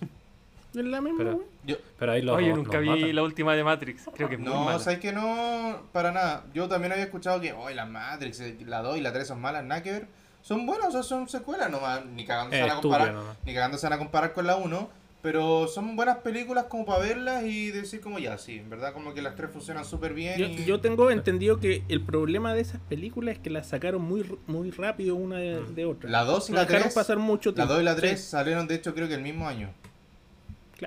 Es 0.74 0.86
la 0.86 1.02
misma, 1.02 1.18
Pero-. 1.20 1.44
Yo, 1.66 1.76
Pero 2.00 2.12
ahí 2.14 2.22
los 2.22 2.36
Oye, 2.38 2.48
los 2.50 2.58
nunca 2.58 2.80
vi 2.80 2.90
matan. 2.90 3.16
la 3.16 3.24
última 3.24 3.56
de 3.56 3.64
Matrix. 3.64 4.04
Creo 4.16 4.30
que 4.30 4.36
es 4.36 4.40
muy 4.42 4.50
no, 4.50 4.66
mala. 4.66 4.80
sabes 4.80 5.00
que 5.00 5.12
no, 5.12 5.82
para 5.92 6.12
nada. 6.12 6.46
Yo 6.54 6.68
también 6.68 6.92
había 6.94 7.04
escuchado 7.06 7.40
que, 7.42 7.54
hoy 7.54 7.74
la 7.74 7.86
Matrix, 7.86 8.40
eh, 8.40 8.58
la 8.66 8.82
2 8.82 8.98
y 8.98 9.02
la 9.02 9.12
3 9.14 9.28
son 9.28 9.42
malas, 9.42 9.64
nada 9.64 9.84
que 9.84 9.92
ver. 9.92 10.08
Son 10.42 10.66
buenas, 10.66 10.88
o 10.88 10.92
sea, 10.92 11.04
son 11.04 11.30
secuelas 11.30 11.70
nomás, 11.70 12.06
ni 12.06 12.26
cagando 12.26 12.52
se 12.52 12.60
Eh, 12.60 12.62
van 12.64 12.72
a 12.72 12.82
comparar, 12.82 13.14
nomás. 13.14 13.38
ni 13.46 13.54
cagando 13.54 13.78
se 13.78 13.86
van 13.86 13.94
a 13.94 13.98
comparar 14.00 14.34
con 14.34 14.48
la 14.48 14.56
1, 14.56 14.90
pero 15.22 15.68
son 15.68 15.96
buenas 15.96 16.18
películas 16.18 16.64
como 16.66 16.84
para 16.84 16.98
verlas 17.00 17.44
y 17.44 17.70
decir 17.70 18.02
como 18.02 18.18
ya, 18.18 18.40
sí, 18.40 18.58
en 18.58 18.68
verdad 18.72 18.92
como 18.94 19.14
que 19.14 19.22
las 19.22 19.36
tres 19.36 19.52
funcionan 19.52 19.86
súper 19.86 20.16
bien. 20.16 20.40
Yo, 20.40 20.48
y- 20.48 20.66
yo 20.66 20.80
tengo 20.82 21.12
entendido 21.12 21.60
que 21.60 21.84
el 21.90 22.02
problema 22.02 22.56
de 22.56 22.62
esas 22.62 22.82
películas 22.82 23.36
es 23.36 23.40
que 23.42 23.52
las 23.52 23.68
sacaron 23.68 24.02
muy, 24.02 24.26
muy 24.48 24.72
rápido 24.72 25.16
una 25.16 25.38
de, 25.38 25.62
de 25.64 25.86
otra. 25.86 26.10
La 26.10 26.24
2 26.24 26.50
y 26.50 26.54
No 26.54 26.56
la 26.56 26.62
dejaron 26.64 26.84
3, 26.86 26.96
pasar 26.96 27.18
mucho 27.18 27.50
la 27.52 27.56
tiempo. 27.58 27.74
2 27.74 27.82
y 27.84 27.86
la 27.86 27.96
3 27.96 28.20
Sí, 28.20 28.28
salieron 28.30 28.68
de 28.68 28.76
hecho 28.76 28.96
creo 28.96 29.08
que 29.08 29.14
el 29.14 29.22
mismo 29.22 29.48
año. 29.48 29.70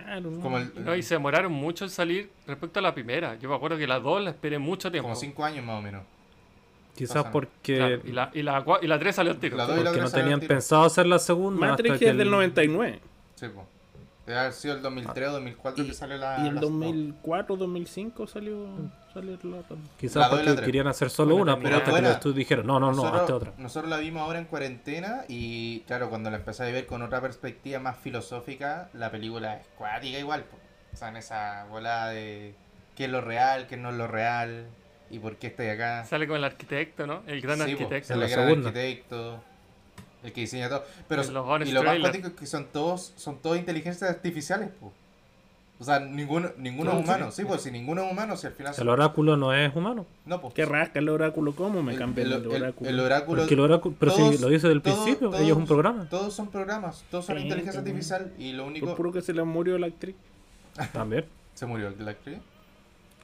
Claro, 0.03 0.31
¿no? 0.31 0.41
Como 0.41 0.59
el, 0.59 0.73
No, 0.85 0.95
y 0.95 1.03
se 1.03 1.15
demoraron 1.15 1.53
mucho 1.53 1.85
en 1.85 1.91
salir 1.91 2.31
respecto 2.47 2.79
a 2.79 2.83
la 2.83 2.93
primera. 2.95 3.37
Yo 3.37 3.49
me 3.49 3.55
acuerdo 3.55 3.77
que 3.79 3.87
la 3.87 4.01
2 4.01 4.23
la 4.23 4.31
esperé 4.31 4.59
mucho 4.59 4.91
tiempo. 4.91 5.05
como 5.09 5.15
5 5.15 5.45
años 5.45 5.65
más 5.65 5.79
o 5.79 5.83
menos. 5.83 6.03
Quizás 6.97 7.17
Pasan. 7.17 7.33
porque, 7.33 7.77
Claro, 7.77 8.01
y, 8.05 8.13
la, 8.13 8.31
y, 8.35 8.43
la, 8.43 8.65
y 8.83 8.87
la 8.87 8.99
3 8.99 9.15
salió 9.17 9.33
al 9.33 9.39
tiro. 9.39 9.57
Porque 9.57 10.01
no 10.01 10.11
tenían 10.11 10.41
pensado 10.41 10.85
hacer 10.85 11.07
la 11.07 11.19
segunda. 11.19 11.67
Matrix 11.69 11.91
hasta 11.95 11.99
que 12.05 12.11
es 12.11 12.17
del 12.17 12.27
el- 12.29 12.31
99. 12.33 13.01
Sí, 13.35 13.49
po. 13.49 13.67
Debe 14.27 14.39
haber 14.39 14.53
sido 14.53 14.75
el 14.75 14.83
2003 14.83 15.29
o 15.29 15.33
2004 15.33 15.85
Y, 15.85 15.87
que 15.89 15.95
salió 15.95 16.17
la. 16.17 16.39
y 16.45 16.49
el 16.49 16.55
la- 16.55 16.61
2004, 16.61 17.57
2005 17.57 18.27
salió, 18.27 18.67
la 19.23 19.39
Quizás 19.99 20.17
la 20.17 20.31
porque 20.31 20.57
querían 20.65 20.87
hacer 20.87 21.11
solo 21.11 21.37
Bueno, 21.37 21.55
una, 21.55 21.63
pero 21.63 21.77
hasta 21.77 21.85
que 21.87 21.91
buena. 21.93 22.09
los 22.09 22.17
estudios 22.17 22.37
dijeron, 22.37 22.67
no, 22.67 22.81
no, 22.81 22.87
no, 22.91 22.97
nosotros, 22.97 23.21
hazte 23.21 23.33
otra. 23.33 23.53
nosotros 23.59 23.91
la 23.91 23.99
vimos 23.99 24.23
ahora 24.23 24.39
en 24.39 24.45
cuarentena 24.47 25.25
y 25.29 25.81
claro, 25.81 26.11
cuando 26.11 26.31
la 26.31 26.37
empecé 26.39 26.65
a 26.65 26.67
ver 26.67 26.87
con 26.87 27.03
otra 27.03 27.21
perspectiva 27.21 27.79
más 27.81 27.97
filosófica, 27.99 28.89
la 28.93 29.11
película 29.11 29.57
es 29.57 29.67
cuática 29.77 30.19
igual. 30.19 30.45
po. 30.45 30.57
O 30.93 30.97
sea, 30.97 31.09
en 31.09 31.17
esa 31.17 31.65
bola 31.71 32.09
de 32.09 32.55
qué 32.97 33.05
es 33.05 33.11
lo 33.11 33.21
real, 33.21 33.67
qué 33.67 33.77
no 33.77 33.91
es 33.91 33.97
lo 33.97 34.07
real 34.07 34.67
y 35.11 35.19
por 35.19 35.37
qué 35.37 35.49
estoy 35.49 35.69
acá. 35.69 36.05
Sale 36.05 36.27
con 36.27 36.37
el 36.37 36.45
arquitecto, 36.45 37.07
¿no? 37.07 37.23
El 37.27 37.41
gran 37.41 37.59
Sí, 37.59 37.65
po, 37.75 37.83
arquitecto. 37.83 38.09
sale 38.09 38.21
la 38.21 38.27
el 38.27 38.33
gran 38.33 38.47
segunda. 38.49 38.69
arquitecto, 38.71 39.45
el 40.23 40.33
que 40.33 40.41
diseña 40.41 40.69
todo. 40.69 40.85
Pero, 41.09 41.23
los 41.23 41.69
y 41.69 41.73
lo 41.73 41.83
más 41.83 41.99
cuático 41.99 42.29
es 42.29 42.35
que 42.35 42.47
son 42.47 42.67
todos, 42.73 43.13
son 43.17 43.41
todos 43.43 43.57
inteligencias 43.59 44.11
artificiales, 44.11 44.71
po. 44.71 44.93
O 45.79 45.85
sea, 45.85 45.99
ninguno, 45.99 46.51
ninguno 46.57 46.93
es 46.93 47.05
humano. 47.05 47.31
Sí, 47.33 47.45
pues 47.45 47.63
si 47.63 47.71
ninguno 47.73 48.05
es 48.05 48.13
humano, 48.13 48.37
si 48.37 48.47
al 48.47 48.53
final 48.53 48.73
El 48.79 48.89
oráculo 48.89 49.37
no 49.37 49.53
es 49.53 49.75
humano. 49.75 50.07
No, 50.25 50.41
pues. 50.41 50.55
¿Qué 50.55 50.65
rasca 50.65 51.01
el 51.01 51.09
oráculo? 51.09 51.55
¿Cómo 51.57 51.83
me 51.83 51.93
el, 51.95 51.99
cambian 51.99 52.29
el- 52.29 52.33
el, 52.35 52.43
el- 52.43 52.63
oráculo? 52.63 52.91
el 52.91 53.01
oráculo. 53.01 53.39
Porque 53.43 53.55
el 53.55 53.61
oráculo, 53.61 53.97
pero 53.99 54.13
todos- 54.13 54.37
si 54.37 54.41
lo 54.43 54.49
dice 54.49 54.69
del 54.69 54.83
todos- 54.83 54.99
principio, 55.01 55.29
todos- 55.31 55.41
ellos 55.43 55.51
es 55.53 55.57
un 55.57 55.67
programa. 55.67 56.09
Todos 56.09 56.33
son 56.33 56.49
programas, 56.49 57.05
todos 57.11 57.27
son 57.27 57.37
Sí, 57.39 57.43
inteligencia 57.43 57.81
también. 57.83 57.97
artificial 57.97 58.33
y 58.39 58.53
lo 58.53 58.67
único. 58.67 58.87
Por 58.87 58.97
puro 58.97 59.13
que 59.13 59.21
se 59.21 59.33
le 59.35 59.43
murió 59.43 59.77
la 59.79 59.89
actriz. 59.89 60.15
También. 60.93 61.25
¿Se 61.55 61.67
murió 61.67 61.93
la 61.99 62.13
actriz? 62.13 62.39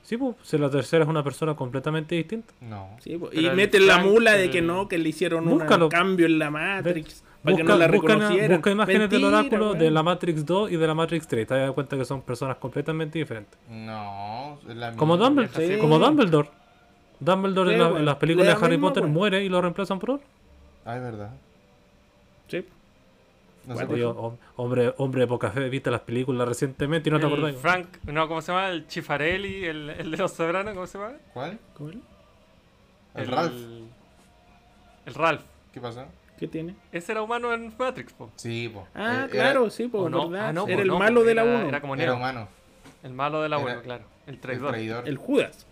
Sí, 0.03 0.16
pues, 0.16 0.34
si 0.42 0.59
la 0.59 0.68
tercera 0.70 1.05
es 1.05 1.09
una 1.11 1.22
persona 1.22 1.55
completamente 1.55 2.16
distinta. 2.16 2.53
No. 2.61 2.96
Sí, 3.01 3.16
Pero 3.16 3.40
y 3.40 3.48
meten 3.55 3.86
la 3.86 3.98
mula 3.98 4.32
de 4.32 4.51
que 4.51 4.61
no, 4.61 4.88
que 4.88 4.98
le 4.98 5.09
hicieron 5.09 5.46
un 5.46 5.61
cambio 5.88 6.26
en 6.26 6.38
la 6.40 6.51
Matrix. 6.51 7.22
Para 7.43 7.57
que 7.57 7.62
Busca, 7.62 7.72
no 7.72 7.78
la 7.78 7.88
busca- 7.88 8.14
reconocieran. 8.14 8.51
busca 8.59 8.70
imágenes 8.70 9.11
del 9.11 9.24
oráculo 9.24 9.72
de 9.74 9.91
la 9.91 10.03
Matrix 10.03 10.45
2 10.45 10.72
y 10.72 10.76
de 10.76 10.86
la 10.86 10.95
Matrix 10.95 11.26
3. 11.26 11.47
Te 11.47 11.55
das 11.55 11.72
cuenta 11.72 11.97
que 11.97 12.05
son 12.05 12.20
personas 12.22 12.59
completamente 12.59 13.18
diferentes. 13.18 13.59
No, 13.70 14.59
es 14.68 14.76
la 14.76 14.93
Como 14.97 15.14
misma. 15.14 15.26
Dumbledore. 15.28 15.66
Sí. 15.74 15.80
Como 15.80 15.99
Dumbledore. 15.99 16.51
Dumbledore 17.18 17.70
Sí, 17.70 17.74
en, 17.74 17.80
la- 17.80 17.86
weón. 17.86 17.99
en 17.99 18.05
las 18.05 18.16
películas 18.16 18.47
La 18.49 18.59
de 18.59 18.64
Harry 18.66 18.76
misma, 18.76 18.88
Potter 18.88 19.07
muere 19.07 19.43
y 19.45 19.49
lo 19.49 19.61
reemplazan 19.62 19.99
por 19.99 20.11
otro. 20.12 20.26
Ah, 20.84 20.97
es 20.97 21.03
verdad. 21.03 21.30
Sí. 22.49 22.66
No 23.66 23.76
sé 23.76 23.84
Bueno, 23.84 24.14
hom- 24.16 24.36
hombre, 24.57 24.95
hombre 24.99 25.20
de 25.22 25.26
poca 25.26 25.51
fe, 25.51 25.68
viste 25.68 25.91
las 25.91 26.01
películas 26.01 26.49
recientemente 26.49 27.09
y 27.09 27.12
no 27.12 27.20
te 27.20 27.26
el 27.26 27.32
acordás. 27.32 27.57
Frank, 27.57 27.86
no, 28.05 28.26
¿cómo 28.28 28.41
se 28.43 28.53
llama? 28.53 28.68
El 28.68 28.86
Chifarelli, 28.86 29.64
el, 29.64 29.91
el 29.91 30.11
de 30.11 30.16
los 30.16 30.32
Sobranos, 30.32 30.74
¿cómo 30.74 30.86
se 30.86 30.99
llama? 30.99 31.12
¿Cuál? 31.34 31.59
¿Cuál? 31.76 32.01
El 33.14 33.26
Ralph. 33.28 33.53
El 35.07 35.14
Ralph. 35.14 35.43
¿Qué 35.72 35.80
pasó? 35.80 36.05
¿Qué 36.41 36.49
tiene? 36.49 36.74
Ese 36.91 37.12
era 37.12 37.20
humano 37.22 37.53
en 37.53 37.72
Matrix, 37.78 38.12
po. 38.14 38.30
Sí, 38.36 38.68
po. 38.72 38.88
Ah, 38.95 39.26
Eh, 39.26 39.30
claro, 39.30 39.62
era- 39.62 39.70
sí, 39.70 39.84
¿O 39.84 39.91
por 39.91 40.11
no? 40.11 40.28
verdad. 40.30 40.49
Ah, 40.49 40.53
no, 40.55 40.64
po, 40.64 40.70
era 40.70 40.82
el 40.82 40.88
no, 40.88 40.99
malo 40.99 41.20
po, 41.20 41.26
de 41.26 41.34
la 41.34 41.43
era- 41.43 41.55
1. 41.59 41.68
Era 41.68 41.80
como 41.82 41.95
Era 41.97 42.14
humano. 42.14 42.49
El 43.03 43.12
malo 43.12 43.43
de 43.43 43.49
la 43.51 43.61
Era- 43.61 43.72
1, 43.74 43.82
claro. 43.82 44.05
El 44.26 44.34
El 44.34 44.41
traidor. 44.41 44.70
traidor. 44.70 45.09
El 45.09 45.16
Judas. 45.18 45.66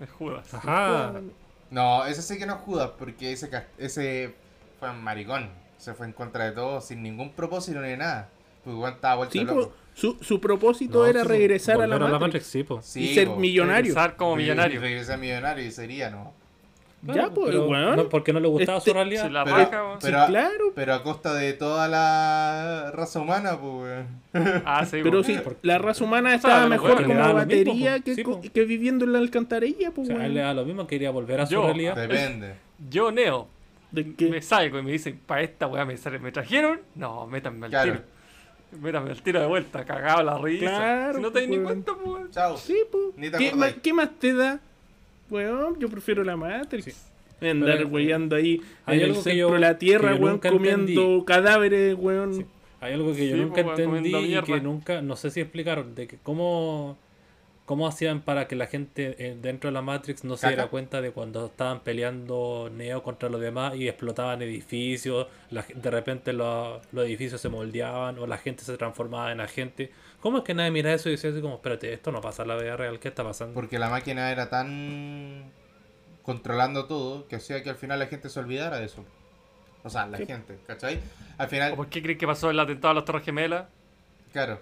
El 0.00 0.08
Judas. 0.08 0.54
Ajá. 0.54 1.12
No, 1.70 2.06
ese 2.06 2.22
sí 2.22 2.38
que 2.38 2.46
no 2.46 2.54
es 2.54 2.60
Judas, 2.60 2.90
porque 2.98 3.32
ese, 3.32 3.50
ese 3.76 4.34
fue 4.80 4.90
un 4.90 5.02
maricón. 5.04 5.50
Se 5.76 5.92
fue 5.94 6.06
en 6.06 6.12
contra 6.12 6.44
de 6.46 6.52
todo, 6.52 6.80
sin 6.80 7.02
ningún 7.02 7.32
propósito 7.32 7.80
ni 7.80 7.96
nada. 7.96 8.28
Porque 8.64 8.76
igual 8.76 8.94
estaba 8.94 9.16
vuelto 9.16 9.32
Sí, 9.32 9.44
loco. 9.44 9.68
po, 9.68 9.74
su, 9.94 10.16
su 10.22 10.40
propósito 10.40 11.00
No, 11.00 11.06
era 11.06 11.20
sí, 11.20 11.26
po, 11.26 11.32
regresar 11.32 11.74
a 11.74 11.86
Volver 11.86 12.00
la 12.10 12.18
Matrix, 12.18 12.46
sí, 12.46 12.62
po. 12.64 12.80
Sí, 12.82 13.10
y 13.10 13.14
ser 13.14 13.28
po. 13.28 13.36
millonario. 13.36 13.82
Regresar 13.94 14.16
como 14.16 14.36
millonario. 14.36 14.80
Regresar 14.80 15.18
millonario 15.18 15.64
y 15.64 15.70
sería, 15.70 16.10
¿no? 16.10 16.32
Ya, 17.02 17.30
pues, 17.30 17.50
pero 17.50 17.68
weón. 17.68 17.96
no, 17.96 18.08
porque 18.08 18.32
no 18.32 18.40
le 18.40 18.48
gustaba 18.48 18.78
Este- 18.78 18.90
su 18.90 18.94
realidad. 18.94 19.22
Se 19.24 19.30
la 19.30 19.44
Pero, 19.44 19.56
weón. 19.86 19.98
pero, 20.02 20.20
a- 20.20 20.26
claro. 20.26 20.72
pero 20.74 20.94
a 20.94 21.02
costa 21.04 21.32
de 21.34 21.52
toda 21.52 21.86
la 21.88 22.90
raza 22.92 23.20
humana, 23.20 23.58
pues, 23.60 23.72
weón. 24.34 24.62
Ah, 24.64 24.84
sí, 24.84 24.98
Pero 25.02 25.22
sí, 25.22 25.38
la 25.62 25.78
raza 25.78 26.02
humana 26.04 26.30
sea, 26.30 26.36
estaba 26.36 26.56
pero 26.58 26.68
mejor 26.70 26.90
bueno, 26.94 27.06
como 27.08 27.18
mismo, 27.20 27.34
batería 27.34 28.00
que, 28.00 28.14
Sí, 28.16 28.24
que 28.52 28.64
viviendo 28.64 29.04
en 29.04 29.12
la 29.12 29.20
alcantarilla, 29.20 29.90
O 29.90 29.92
pues, 29.92 30.08
sea, 30.08 30.16
a 30.16 30.18
él 30.20 30.24
weón. 30.32 30.34
le 30.34 30.40
da 30.40 30.54
lo 30.54 30.64
mismo, 30.64 30.86
quería 30.88 31.10
volver 31.12 31.40
a 31.40 31.46
su 31.46 31.52
Yo, 31.54 31.62
realidad. 31.66 31.94
Depende. 31.96 32.54
Yo, 32.90 33.12
Neo, 33.12 33.48
¿De 33.92 34.14
qué? 34.14 34.28
me 34.28 34.42
salgo 34.42 34.78
y 34.78 34.82
me 34.82 34.90
dicen, 34.92 35.20
para 35.24 35.42
esta 35.42 35.66
weá 35.68 35.84
me, 35.84 35.96
sale- 35.96 36.18
me 36.18 36.32
trajeron, 36.32 36.80
no, 36.96 37.26
métanme 37.28 37.66
al 37.66 37.70
Claro. 37.70 37.92
tiro. 37.92 38.04
Métanme 38.82 39.10
al 39.12 39.22
tiro 39.22 39.40
de 39.40 39.46
vuelta, 39.46 39.84
cagado 39.84 40.22
la 40.24 40.36
risa. 40.36 40.66
Claro, 40.66 41.14
si 41.14 41.22
no 41.22 41.30
te 41.32 41.40
das 41.40 41.48
ni 41.48 41.58
cuenta, 41.58 41.92
pues. 42.04 42.30
Chao. 42.32 42.56
Sí, 42.58 42.76
pues. 42.90 43.04
Ni 43.16 43.30
te 43.30 43.38
¿Qué, 43.38 43.48
acordáis. 43.48 43.76
ma- 43.76 43.82
qué 43.82 43.92
más 43.94 44.10
te 44.18 44.34
da? 44.34 44.60
Weón, 45.30 45.78
yo 45.78 45.88
prefiero 45.88 46.24
la 46.24 46.36
Matrix. 46.36 46.84
Sí. 46.84 47.46
Andar 47.46 47.76
Pero, 47.78 47.88
weyando 47.90 48.34
ahí 48.36 48.60
hay 48.84 49.00
en 49.00 49.10
el 49.10 49.14
centro 49.16 49.52
de 49.52 49.60
la 49.60 49.78
tierra, 49.78 50.14
weón, 50.16 50.38
comiendo 50.38 50.90
entendí. 51.02 51.24
cadáveres, 51.24 51.94
weón. 51.98 52.34
Sí. 52.34 52.46
Hay 52.80 52.94
algo 52.94 53.12
que 53.14 53.28
yo 53.28 53.36
Sí, 53.36 53.42
nunca 53.42 53.62
pues, 53.64 53.78
weón, 53.78 53.96
entendí 54.04 54.34
y 54.36 54.42
que 54.42 54.60
nunca, 54.60 55.02
no 55.02 55.14
sé 55.16 55.30
si 55.30 55.40
explicaron, 55.40 55.94
de 55.94 56.08
que 56.08 56.16
cómo, 56.22 56.96
cómo 57.64 57.86
hacían 57.86 58.22
para 58.22 58.48
que 58.48 58.56
la 58.56 58.66
gente 58.66 59.14
eh, 59.18 59.36
dentro 59.40 59.68
de 59.68 59.74
la 59.74 59.82
Matrix 59.82 60.24
no 60.24 60.36
se 60.36 60.42
Caca. 60.42 60.54
diera 60.56 60.66
cuenta 60.68 61.00
de 61.00 61.10
cuando 61.12 61.46
estaban 61.46 61.80
peleando 61.80 62.70
Neo 62.74 63.02
contra 63.04 63.28
los 63.28 63.40
demás 63.40 63.76
y 63.76 63.86
explotaban 63.88 64.42
edificios, 64.42 65.26
la 65.50 65.64
de 65.74 65.90
repente 65.90 66.32
los, 66.32 66.80
los 66.92 67.04
edificios 67.04 67.40
se 67.40 67.48
moldeaban 67.48 68.18
o 68.18 68.26
la 68.26 68.38
gente 68.38 68.64
se 68.64 68.76
transformaba 68.76 69.30
en 69.30 69.40
agente. 69.40 69.90
¿Cómo 70.20 70.38
es 70.38 70.44
que 70.44 70.54
nadie 70.54 70.70
mira 70.70 70.92
eso 70.92 71.08
y 71.08 71.12
dice 71.12 71.28
así 71.28 71.40
como, 71.40 71.54
espérate, 71.56 71.92
esto 71.92 72.10
no 72.10 72.20
pasa 72.20 72.42
en 72.42 72.48
la 72.48 72.56
vida 72.56 72.76
real, 72.76 72.98
¿qué 72.98 73.08
está 73.08 73.22
pasando? 73.22 73.54
Porque 73.54 73.78
la 73.78 73.88
máquina 73.88 74.32
era 74.32 74.50
tan 74.50 75.52
controlando 76.22 76.86
todo 76.86 77.26
que 77.28 77.36
hacía 77.36 77.62
que 77.62 77.70
al 77.70 77.76
final 77.76 77.98
la 77.98 78.06
gente 78.06 78.28
se 78.28 78.40
olvidara 78.40 78.78
de 78.78 78.86
eso. 78.86 79.04
O 79.84 79.90
sea, 79.90 80.06
la 80.06 80.18
gente, 80.18 80.58
¿cachai? 80.66 81.00
Al 81.38 81.48
final, 81.48 81.72
¿O 81.72 81.76
por 81.76 81.88
qué 81.88 82.02
creen 82.02 82.18
que 82.18 82.26
pasó 82.26 82.50
el 82.50 82.58
atentado 82.58 82.90
a 82.90 82.94
las 82.94 83.04
Torres 83.04 83.24
Gemelas? 83.24 83.66
claro. 84.32 84.60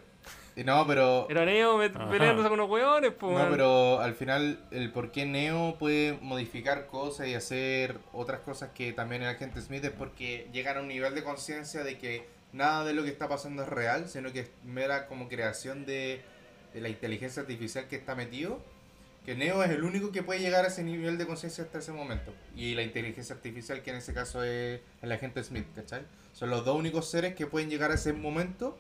Y 0.59 0.64
no, 0.64 0.86
pero 0.86 1.26
Era 1.28 1.44
Neo 1.44 1.78
peleándose 2.11 2.48
con 2.48 2.59
unos 2.59 2.70
weones, 2.70 3.12
pues. 3.12 3.36
No, 3.36 3.50
pero 3.50 4.00
al 4.00 4.14
final 4.14 4.59
el 4.70 4.90
por 4.90 5.12
qué 5.12 5.26
Neo 5.26 5.76
puede 5.78 6.14
modificar 6.22 6.86
cosas 6.86 7.28
y 7.28 7.34
hacer 7.34 7.98
otras 8.14 8.40
cosas 8.40 8.70
que 8.74 8.94
también 8.94 9.22
el 9.22 9.28
agente 9.28 9.61
Smith 9.61 9.84
es 9.84 9.90
porque 9.90 10.48
llegan 10.54 10.78
a 10.78 10.80
un 10.80 10.88
nivel 10.88 11.14
de 11.14 11.22
conciencia 11.22 11.84
de 11.84 11.98
que 11.98 12.26
nada 12.53 12.84
de 12.84 12.94
lo 12.94 13.03
que 13.05 13.11
está 13.11 13.28
pasando 13.28 13.62
es 13.62 13.68
real, 13.68 14.09
sino 14.09 14.32
que 14.32 14.40
es 14.40 14.51
mera 14.64 15.07
como 15.07 15.28
creación 15.28 15.84
de, 15.86 16.20
de 16.74 16.80
la 16.80 16.88
inteligencia 16.88 17.42
artificial 17.42 17.86
que 17.88 17.97
está 17.97 18.14
metido. 18.14 18.61
Que 19.24 19.34
Neo 19.34 19.64
es 19.64 19.70
el 19.70 19.82
único 19.82 20.12
que 20.12 20.22
puede 20.22 20.38
llegar 20.40 20.64
a 20.64 20.68
ese 20.68 20.84
nivel 20.84 21.18
de 21.18 21.26
conciencia 21.26 21.64
hasta 21.64 21.78
ese 21.80 21.90
momento. 21.92 22.32
Y 22.55 22.74
la 22.74 22.82
inteligencia 22.82 23.34
artificial, 23.34 23.82
que 23.82 23.90
en 23.90 23.97
ese 23.97 24.14
caso 24.14 24.44
es 24.44 24.80
el 25.03 25.11
agente 25.12 25.42
Smith, 25.42 25.66
¿cachai? 25.74 26.03
Son 26.32 26.49
los 26.49 26.64
dos 26.64 26.76
únicos 26.78 27.11
seres 27.11 27.34
que 27.34 27.47
pueden 27.47 27.68
llegar 27.68 27.90
a 27.90 27.94
ese 27.94 28.12
momento. 28.12 28.78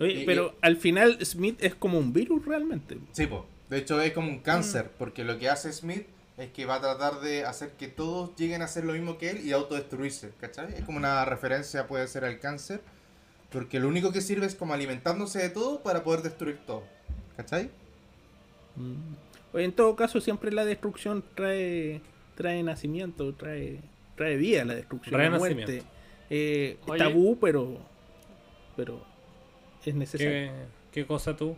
Oye, 0.00 0.22
Y- 0.22 0.26
pero 0.26 0.54
al 0.60 0.76
final 0.76 1.24
Smith 1.24 1.56
es 1.62 1.74
como 1.74 1.98
un 1.98 2.12
virus 2.12 2.44
realmente. 2.44 2.98
Sí, 3.12 3.26
po. 3.26 3.46
De 3.70 3.78
hecho 3.78 4.00
es 4.02 4.12
como 4.12 4.28
un 4.28 4.40
cáncer, 4.40 4.90
porque 4.98 5.24
lo 5.24 5.38
que 5.38 5.48
hace 5.48 5.72
Smith 5.72 6.06
es 6.36 6.50
que 6.50 6.66
va 6.66 6.76
a 6.76 6.80
tratar 6.80 7.20
de 7.20 7.44
hacer 7.44 7.72
que 7.72 7.88
todos 7.88 8.34
lleguen 8.36 8.62
a 8.62 8.64
hacer 8.64 8.84
lo 8.84 8.92
mismo 8.92 9.18
que 9.18 9.30
él 9.30 9.46
y 9.46 9.52
autodestruirse, 9.52 10.32
¿cachai? 10.40 10.74
Es 10.74 10.84
como 10.84 10.98
una 10.98 11.24
referencia 11.24 11.86
puede 11.86 12.06
ser 12.08 12.24
al 12.24 12.40
cáncer, 12.40 12.80
porque 13.50 13.78
lo 13.78 13.86
único 13.88 14.10
que 14.12 14.20
sirve 14.20 14.46
es 14.46 14.54
como 14.56 14.74
alimentándose 14.74 15.38
de 15.40 15.50
todo 15.50 15.82
para 15.82 16.02
poder 16.02 16.22
destruir 16.22 16.58
todo, 16.66 16.82
¿cachai? 17.36 17.70
Oye, 19.52 19.64
en 19.64 19.72
todo 19.72 19.94
caso, 19.94 20.20
siempre 20.20 20.50
la 20.52 20.64
destrucción 20.64 21.24
trae 21.34 22.00
trae 22.34 22.62
nacimiento, 22.64 23.32
trae 23.34 23.80
trae 24.16 24.36
vida 24.36 24.64
la 24.64 24.74
destrucción, 24.74 25.12
Trae 25.14 25.30
la 25.30 25.38
muerte. 25.38 25.60
nacimiento. 25.60 25.88
Eh, 26.30 26.78
tabú, 26.98 27.38
pero 27.40 27.78
pero 28.76 29.00
es 29.84 29.94
necesario. 29.94 30.28
¿Qué, 30.32 30.52
qué 30.90 31.06
cosa 31.06 31.36
tú? 31.36 31.54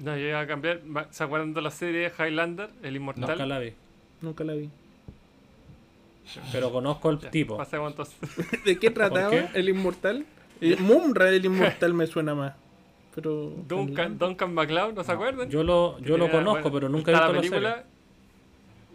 No, 0.00 0.16
yo 0.16 0.26
iba 0.28 0.40
a 0.40 0.46
cambiar. 0.46 0.80
¿Se 1.10 1.22
acuerdan 1.24 1.52
de 1.54 1.62
la 1.62 1.70
serie 1.70 2.10
Highlander, 2.18 2.70
el 2.82 2.96
inmortal? 2.96 3.28
Nunca 3.28 3.46
la 3.46 3.58
vi. 3.58 3.72
Nunca 4.20 4.44
la 4.44 4.54
vi. 4.54 4.70
Pero 6.52 6.70
conozco 6.70 7.10
el 7.10 7.18
Ya, 7.18 7.30
tipo. 7.30 7.58
¿De 8.64 8.78
qué 8.78 8.90
trataba 8.90 9.30
qué? 9.30 9.48
el 9.54 9.68
inmortal? 9.68 10.24
Eh, 10.60 10.76
Mumra 10.78 11.28
el 11.30 11.44
inmortal 11.44 11.94
me 11.94 12.06
suena 12.06 12.34
más. 12.34 12.54
Pero 13.14 13.52
Duncan, 13.66 14.18
Duncan 14.18 14.54
MacLeod, 14.54 14.94
¿no 14.94 15.02
se 15.02 15.12
acuerdan? 15.12 15.50
Yo 15.50 15.64
lo, 15.64 15.98
yo 15.98 16.16
lo 16.16 16.30
conozco, 16.30 16.62
bueno, 16.70 16.74
pero 16.74 16.88
nunca 16.88 17.10
he 17.10 17.14
visto 17.14 17.26
la, 17.26 17.32
la 17.32 17.40
serie. 17.42 17.50
película 17.50 17.84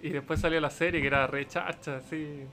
y 0.02 0.10
después 0.10 0.40
salió 0.40 0.62
la 0.62 0.70
serie 0.70 1.02
que 1.02 1.08
era 1.08 1.28
re 1.28 1.48
chacha, 1.48 1.98
así. 1.98 2.44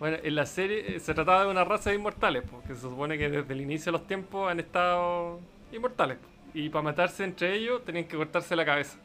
Bueno, 0.00 0.16
en 0.22 0.34
la 0.34 0.46
serie 0.46 0.96
eh, 0.96 1.00
se 1.00 1.14
trataba 1.14 1.44
de 1.44 1.50
una 1.50 1.62
raza 1.62 1.90
de 1.90 1.96
inmortales, 1.96 2.42
porque 2.50 2.74
se 2.74 2.80
supone 2.80 3.18
que 3.18 3.28
desde 3.28 3.52
el 3.52 3.60
inicio 3.60 3.92
de 3.92 3.98
los 3.98 4.06
tiempos 4.06 4.50
han 4.50 4.58
estado 4.58 5.38
inmortales. 5.72 6.18
Y 6.54 6.68
para 6.68 6.82
matarse 6.82 7.24
entre 7.24 7.54
ellos 7.56 7.84
tenían 7.84 8.04
que 8.06 8.16
cortarse 8.16 8.54
la 8.56 8.64
cabeza. 8.64 8.98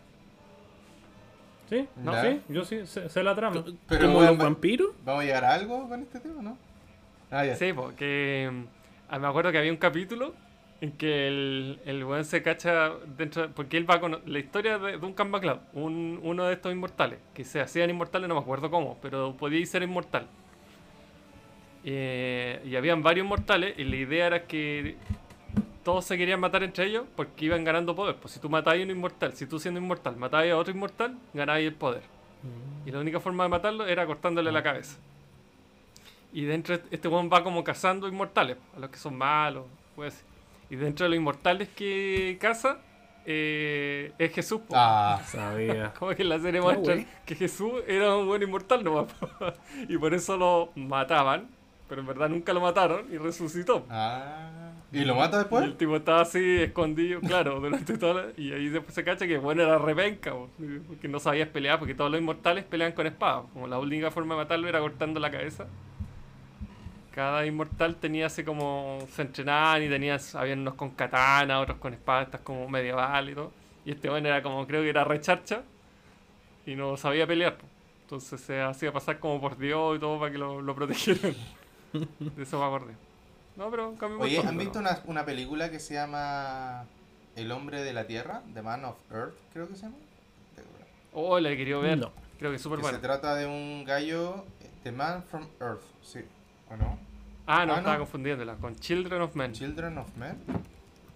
¿Sí? 1.69 1.87
¿No? 1.95 2.13
Ya. 2.13 2.21
Sí, 2.21 2.41
yo 2.49 2.63
sí, 2.63 2.85
sé, 2.85 3.09
sé 3.09 3.23
la 3.23 3.33
trama. 3.35 3.63
Pero 3.87 4.07
como 4.07 4.21
los 4.21 4.39
va- 4.39 4.43
vampiros. 4.43 4.89
¿Vamos 5.03 5.23
a 5.23 5.25
llegar 5.25 5.45
a 5.45 5.53
algo 5.55 5.87
con 5.89 6.01
este 6.01 6.19
tema, 6.19 6.41
no? 6.41 6.57
Ah, 7.31 7.43
ya. 7.45 7.55
Sí, 7.55 7.73
porque 7.73 8.49
mm, 8.51 9.19
me 9.19 9.27
acuerdo 9.27 9.51
que 9.51 9.57
había 9.57 9.71
un 9.71 9.77
capítulo 9.77 10.33
en 10.81 10.91
que 10.91 11.27
el, 11.27 11.79
el 11.85 12.03
weón 12.03 12.23
se 12.25 12.43
cacha 12.43 12.91
dentro. 13.17 13.49
Porque 13.55 13.77
él 13.77 13.89
va 13.89 13.99
con 13.99 14.21
la 14.25 14.39
historia 14.39 14.77
de 14.77 14.97
Duncan 14.97 15.31
MacLeod, 15.31 15.59
un, 15.73 16.19
uno 16.21 16.45
de 16.45 16.53
estos 16.53 16.71
inmortales, 16.71 17.17
que 17.33 17.43
se 17.43 17.61
hacían 17.61 17.89
inmortales, 17.89 18.27
no 18.29 18.35
me 18.35 18.41
acuerdo 18.41 18.69
cómo, 18.69 18.99
pero 19.01 19.35
podía 19.35 19.65
ser 19.65 19.81
inmortal. 19.81 20.27
Eh, 21.83 22.61
y 22.65 22.75
habían 22.75 23.03
varios 23.03 23.25
inmortales, 23.25 23.77
y 23.77 23.83
la 23.83 23.95
idea 23.95 24.27
era 24.27 24.43
que 24.45 24.97
todos 25.85 26.03
se 26.03 26.17
querían 26.17 26.39
matar 26.41 26.63
entre 26.63 26.85
ellos 26.87 27.05
porque 27.15 27.45
iban 27.45 27.63
ganando 27.63 27.95
poder. 27.95 28.17
Pues 28.17 28.33
si 28.33 28.39
tú 28.41 28.49
matabas 28.49 28.79
a 28.79 28.83
un 28.83 28.89
inmortal, 28.89 29.31
si 29.33 29.45
tú 29.45 29.59
siendo 29.59 29.79
inmortal 29.79 30.17
matabas 30.17 30.49
a 30.49 30.57
otro 30.57 30.73
inmortal, 30.73 31.17
ganabas 31.33 31.61
el 31.61 31.73
poder. 31.75 32.01
Y 32.85 32.91
la 32.91 32.99
única 32.99 33.19
forma 33.19 33.43
de 33.43 33.49
matarlo 33.49 33.87
era 33.87 34.05
cortándole 34.05 34.51
la 34.51 34.61
cabeza. 34.61 34.97
Y 36.33 36.43
dentro 36.43 36.77
de 36.77 36.83
este 36.91 37.07
weón 37.07 37.29
va 37.31 37.43
como 37.43 37.63
cazando 37.63 38.07
inmortales, 38.07 38.57
a 38.75 38.79
los 38.79 38.89
que 38.89 38.97
son 38.97 39.15
malos, 39.15 39.65
pues. 39.95 40.23
Y 40.69 40.75
dentro 40.75 41.05
de 41.05 41.09
los 41.11 41.17
inmortales 41.17 41.69
que 41.69 42.37
caza, 42.41 42.79
eh, 43.25 44.11
es 44.17 44.33
Jesús. 44.33 44.61
po. 44.67 44.73
Ah, 44.75 45.21
Sabía. 45.25 45.93
Como 45.99 46.11
que 46.13 46.23
en 46.23 46.29
la 46.29 46.39
serie 46.39 46.59
Ah, 46.59 46.63
muestran 46.63 46.97
wey. 46.99 47.07
que 47.25 47.35
Jesús 47.35 47.71
era 47.87 48.15
un 48.15 48.27
buen 48.27 48.41
inmortal 48.43 48.83
nomás. 48.83 49.11
po. 49.13 49.29
y 49.87 49.97
por 49.97 50.13
eso 50.13 50.35
lo 50.37 50.71
mataban, 50.75 51.47
pero 51.87 52.01
en 52.01 52.07
verdad 52.07 52.29
nunca 52.29 52.53
lo 52.53 52.61
mataron 52.61 53.05
y 53.13 53.17
resucitó. 53.17 53.85
ah. 53.89 54.64
¿Y 54.95 55.05
lo 55.05 55.15
mata 55.15 55.37
Y 55.37 55.39
después? 55.39 55.65
el 55.65 55.75
tipo 55.77 55.95
estaba 55.97 56.21
así 56.21 56.61
escondido, 56.61 57.21
claro, 57.21 57.59
durante 57.61 57.97
toda 57.97 58.13
la... 58.13 58.27
Y 58.37 58.51
ahí 58.53 58.69
después 58.69 58.93
se 58.95 59.03
cacha 59.03 59.27
que 59.27 59.37
bueno 59.37 59.63
era 59.63 59.77
repenca, 59.77 60.31
po, 60.31 60.49
porque 60.87 61.07
no 61.07 61.19
sabías 61.19 61.49
pelear, 61.49 61.79
porque 61.79 61.95
todos 61.95 62.11
los 62.11 62.19
inmortales 62.19 62.63
pelean 62.65 62.93
con 62.93 63.07
espadas. 63.07 63.45
Como 63.53 63.67
la 63.67 63.79
única 63.79 64.11
forma 64.11 64.35
de 64.35 64.41
matarlo 64.41 64.67
era 64.67 64.79
cortando 64.79 65.19
la 65.19 65.31
cabeza. 65.31 65.67
Cada 67.11 67.45
inmortal 67.45 67.95
tenía 67.95 68.27
así 68.27 68.43
como... 68.43 68.99
Se 69.11 69.21
entrenaban 69.21 69.83
y 69.83 69.89
tenían... 69.89 70.19
Habían 70.33 70.59
unos 70.59 70.73
con 70.75 70.91
katana, 70.91 71.59
otros 71.61 71.77
con 71.77 71.93
espadas, 71.93 72.25
estas 72.27 72.41
como 72.41 72.67
medieval 72.69 73.29
y 73.29 73.35
todo. 73.35 73.51
Y 73.85 73.91
este 73.91 74.09
bueno 74.09 74.27
era 74.27 74.41
como, 74.43 74.65
creo 74.67 74.81
que 74.83 74.89
era 74.89 75.03
recharcha. 75.05 75.63
Y 76.65 76.75
no 76.75 76.97
sabía 76.97 77.27
pelear. 77.27 77.57
po. 77.57 77.65
Entonces 78.03 78.41
se 78.41 78.61
hacía 78.61 78.91
pasar 78.91 79.19
como 79.19 79.39
por 79.41 79.57
Dios 79.57 79.97
y 79.97 79.99
todo 79.99 80.19
para 80.19 80.31
que 80.31 80.37
lo, 80.37 80.61
lo 80.61 80.75
protegieran. 80.75 81.35
De 81.93 82.43
eso 82.43 82.59
me 82.59 82.65
acordé. 82.65 82.95
No, 83.55 83.69
pero 83.71 83.95
cambiamos 83.95 84.25
Oye, 84.27 84.39
¿han 84.39 84.57
visto 84.57 84.79
una, 84.79 84.99
una 85.05 85.25
película 85.25 85.69
que 85.71 85.79
se 85.79 85.93
llama 85.93 86.85
El 87.35 87.51
hombre 87.51 87.83
de 87.83 87.93
la 87.93 88.05
tierra? 88.05 88.41
The 88.53 88.61
Man 88.61 88.83
of 88.85 88.97
Earth, 89.11 89.35
creo 89.53 89.67
que 89.67 89.75
se 89.75 89.83
llama. 89.83 89.95
Oh, 91.13 91.39
la 91.39 91.51
he 91.51 91.57
querido 91.57 91.79
ver. 91.81 91.97
No. 91.97 92.11
Creo 92.37 92.51
que 92.51 92.57
es 92.57 92.61
súper 92.61 92.77
Que 92.79 92.81
bueno. 92.83 92.97
se 92.97 93.01
trata 93.01 93.35
de 93.35 93.45
un 93.45 93.85
gallo, 93.85 94.43
The 94.83 94.91
Man 94.91 95.23
from 95.23 95.47
Earth, 95.61 95.83
sí. 96.03 96.19
¿O 96.69 96.75
no? 96.75 96.99
Ah, 97.47 97.65
no, 97.65 97.73
Ah, 97.73 97.77
estaba 97.77 97.93
no. 97.95 97.99
confundiéndola. 98.01 98.55
Con 98.55 98.75
Children 98.75 99.21
of 99.21 99.35
Men. 99.35 99.53
Children 99.53 99.97
of 99.99 100.15
Men. 100.17 100.37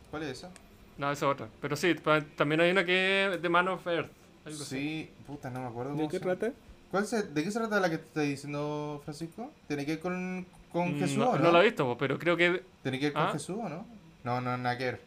¿Cuál 0.10 0.24
es 0.24 0.30
esa? 0.30 0.50
No, 0.98 1.12
esa 1.12 1.26
es 1.26 1.32
otra. 1.34 1.50
Pero 1.62 1.76
sí, 1.76 1.96
también 2.38 2.62
hay 2.62 2.72
una 2.72 2.86
que 2.86 3.34
es 3.34 3.42
The 3.42 3.50
Man 3.50 3.68
of 3.68 3.86
Earth. 3.88 4.12
algo 4.46 4.64
así. 4.64 4.66
Sí, 4.66 5.12
puta, 5.28 5.50
no 5.50 5.60
me 5.60 5.68
acuerdo. 5.68 5.92
¿De 5.92 5.98
cómo 5.98 6.10
qué 6.10 6.20
trata? 6.20 6.52
¿Cuál 6.92 7.06
se- 7.06 7.24
¿De 7.24 7.44
qué 7.44 7.52
se 7.52 7.60
trata 7.60 7.80
la 7.82 7.90
que 7.90 7.98
te 7.98 8.06
estoy 8.06 8.28
diciendo, 8.30 9.02
Francisco? 9.04 9.52
¿Tiene 9.68 9.86
que 9.86 9.92
ver 9.94 10.00
con, 10.00 10.46
con 10.72 10.96
Mm, 10.96 11.00
Jesús 11.00 11.18
no, 11.18 11.34
no? 11.34 11.40
no 11.40 11.52
la 11.52 11.62
he 11.62 11.66
visto, 11.66 11.98
pero 11.98 12.18
creo 12.20 12.36
que. 12.38 12.64
¿Tiene 12.84 13.00
que 13.00 13.06
ver 13.08 13.14
con 13.14 13.24
Ah. 13.24 13.32
Jesús 13.32 13.58
o 13.62 13.70
no? 13.70 13.86
No, 14.24 14.42
no, 14.42 14.58
nada 14.58 14.78
que 14.78 14.86
ver. 14.86 15.02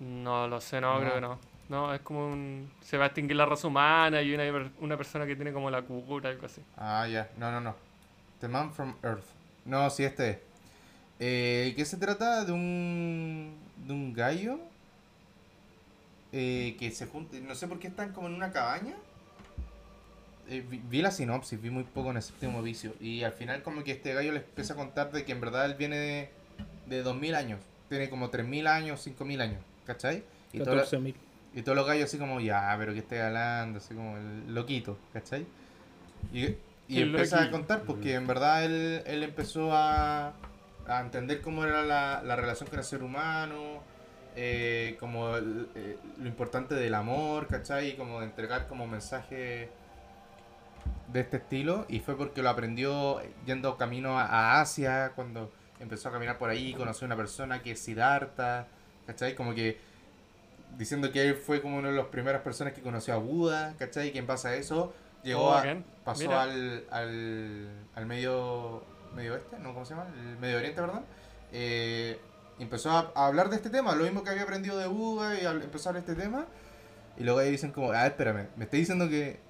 No 0.00 0.46
lo 0.48 0.60
sé, 0.60 0.80
no, 0.80 0.94
No. 0.94 1.00
creo 1.00 1.14
que 1.14 1.20
no. 1.20 1.38
No, 1.68 1.92
es 1.94 2.00
como 2.00 2.28
un. 2.28 2.70
Se 2.80 2.96
va 2.96 3.04
a 3.04 3.06
extinguir 3.08 3.36
la 3.36 3.46
raza 3.46 3.66
humana 3.68 4.22
y 4.22 4.32
una, 4.34 4.70
una 4.80 4.96
persona 4.96 5.26
que 5.26 5.34
tiene 5.36 5.52
como 5.52 5.70
la 5.70 5.82
cura, 5.82 6.30
algo 6.30 6.46
así. 6.46 6.62
Ah, 6.76 7.06
ya. 7.08 7.28
No, 7.38 7.50
no, 7.50 7.60
no. 7.60 7.74
The 8.40 8.48
Man 8.48 8.72
from 8.72 8.94
Earth. 9.02 9.24
No, 9.64 9.88
sí, 9.90 10.04
este 10.04 10.30
es. 10.30 10.38
Eh, 11.18 11.72
¿Qué 11.76 11.84
se 11.84 11.96
trata? 11.96 12.44
De 12.44 12.52
un. 12.52 13.54
de 13.86 13.92
un 13.92 14.12
gallo. 14.12 14.58
eh, 16.32 16.76
que 16.78 16.90
se 16.90 17.06
junta. 17.06 17.36
No 17.38 17.54
sé 17.54 17.66
por 17.66 17.78
qué 17.78 17.88
están 17.88 18.12
como 18.12 18.26
en 18.28 18.34
una 18.34 18.52
cabaña. 18.52 18.94
Eh, 20.48 20.64
vi, 20.68 20.80
vi 20.88 21.02
la 21.02 21.10
sinopsis, 21.10 21.60
vi 21.60 21.70
muy 21.70 21.84
poco 21.84 22.10
en 22.10 22.16
el 22.16 22.22
séptimo 22.22 22.62
vicio. 22.62 22.94
Y 23.00 23.22
al 23.22 23.32
final 23.32 23.62
como 23.62 23.82
que 23.84 23.92
este 23.92 24.14
gallo 24.14 24.32
les 24.32 24.42
empieza 24.44 24.74
a 24.74 24.76
contar 24.76 25.10
de 25.12 25.24
que 25.24 25.32
en 25.32 25.40
verdad 25.40 25.66
él 25.66 25.74
viene 25.74 25.96
de, 25.96 26.30
de 26.86 27.02
2000 27.02 27.34
años. 27.34 27.60
Tiene 27.88 28.08
como 28.10 28.30
3000 28.30 28.66
años, 28.66 29.00
5000 29.02 29.40
años, 29.40 29.60
¿cachai? 29.86 30.24
Y, 30.52 30.58
todo- 30.58 30.76
14.000. 30.82 31.14
y 31.54 31.62
todos 31.62 31.76
los 31.76 31.86
gallos 31.86 32.04
así 32.04 32.18
como, 32.18 32.40
ya, 32.40 32.74
pero 32.78 32.92
que 32.92 33.00
estoy 33.00 33.18
hablando, 33.18 33.78
así 33.78 33.94
como 33.94 34.16
el 34.16 34.54
loquito, 34.54 34.98
¿cachai? 35.12 35.46
Y, 36.32 36.44
y 36.88 37.00
empieza 37.02 37.36
a 37.36 37.50
contar 37.50 37.82
porque 37.82 38.14
en 38.14 38.26
verdad 38.26 38.64
él, 38.64 39.02
él 39.06 39.22
empezó 39.22 39.72
a, 39.72 40.34
a 40.86 41.00
entender 41.00 41.40
cómo 41.40 41.64
era 41.64 41.82
la, 41.82 42.22
la 42.24 42.36
relación 42.36 42.68
con 42.68 42.78
el 42.78 42.84
ser 42.84 43.02
humano, 43.02 43.82
eh, 44.36 44.96
como 45.00 45.36
el- 45.36 45.68
eh, 45.74 45.96
lo 46.18 46.26
importante 46.28 46.74
del 46.74 46.94
amor, 46.94 47.46
¿cachai? 47.48 47.90
Y 47.90 47.92
como 47.94 48.20
de 48.20 48.26
entregar 48.26 48.66
como 48.68 48.86
mensaje 48.86 49.68
de 51.12 51.20
este 51.20 51.38
estilo. 51.38 51.86
Y 51.88 52.00
fue 52.00 52.16
porque 52.16 52.42
lo 52.42 52.50
aprendió 52.50 53.20
yendo 53.44 53.76
camino 53.76 54.18
a, 54.18 54.60
Asia, 54.60 55.12
cuando 55.14 55.52
empezó 55.80 56.08
a 56.08 56.12
caminar 56.12 56.38
por 56.38 56.50
ahí, 56.50 56.74
conoció 56.74 57.04
a 57.04 57.06
una 57.06 57.16
persona 57.16 57.62
que 57.62 57.72
es 57.72 57.80
Siddhartha, 57.80 58.66
¿cachai? 59.06 59.34
Como 59.34 59.54
que 59.54 59.78
diciendo 60.76 61.10
que 61.12 61.28
él 61.28 61.34
fue 61.36 61.62
como 61.62 61.76
una 61.78 61.90
de 61.90 61.96
las 61.96 62.06
primeras 62.06 62.42
personas 62.42 62.72
que 62.72 62.82
conoció 62.82 63.14
a 63.14 63.18
Buda, 63.18 63.74
¿cachai? 63.78 64.08
Y 64.08 64.12
que 64.12 64.18
en 64.18 64.26
base 64.26 64.48
a 64.48 64.54
eso 64.56 64.92
llegó 65.22 65.46
Oh, 65.50 65.54
a, 65.54 65.64
pasó 66.04 66.38
al, 66.38 66.84
al, 66.90 67.68
al 67.94 68.06
medio, 68.06 68.84
medio 69.14 69.34
oeste, 69.34 69.58
¿no? 69.58 69.72
¿Cómo 69.74 69.84
se 69.84 69.94
llama? 69.94 70.06
El 70.18 70.38
medio 70.38 70.58
oriente, 70.58 70.80
perdón. 70.80 71.04
Eh, 71.52 72.18
empezó 72.58 72.90
a, 72.90 73.12
a 73.14 73.26
hablar 73.26 73.48
de 73.50 73.56
este 73.56 73.70
tema, 73.70 73.94
lo 73.94 74.04
mismo 74.04 74.22
que 74.22 74.30
había 74.30 74.42
aprendido 74.42 74.76
de 74.78 74.86
Buda 74.86 75.40
y 75.40 75.44
al- 75.44 75.62
empezó 75.62 75.88
a 75.88 75.90
hablar 75.90 76.04
de 76.04 76.12
este 76.12 76.22
tema. 76.22 76.46
Y 77.16 77.24
luego 77.24 77.38
ahí 77.38 77.50
dicen 77.50 77.72
como, 77.72 77.92
ah, 77.92 78.06
espérame, 78.06 78.48
me 78.56 78.64
está 78.64 78.76
diciendo 78.76 79.08
que 79.08 79.40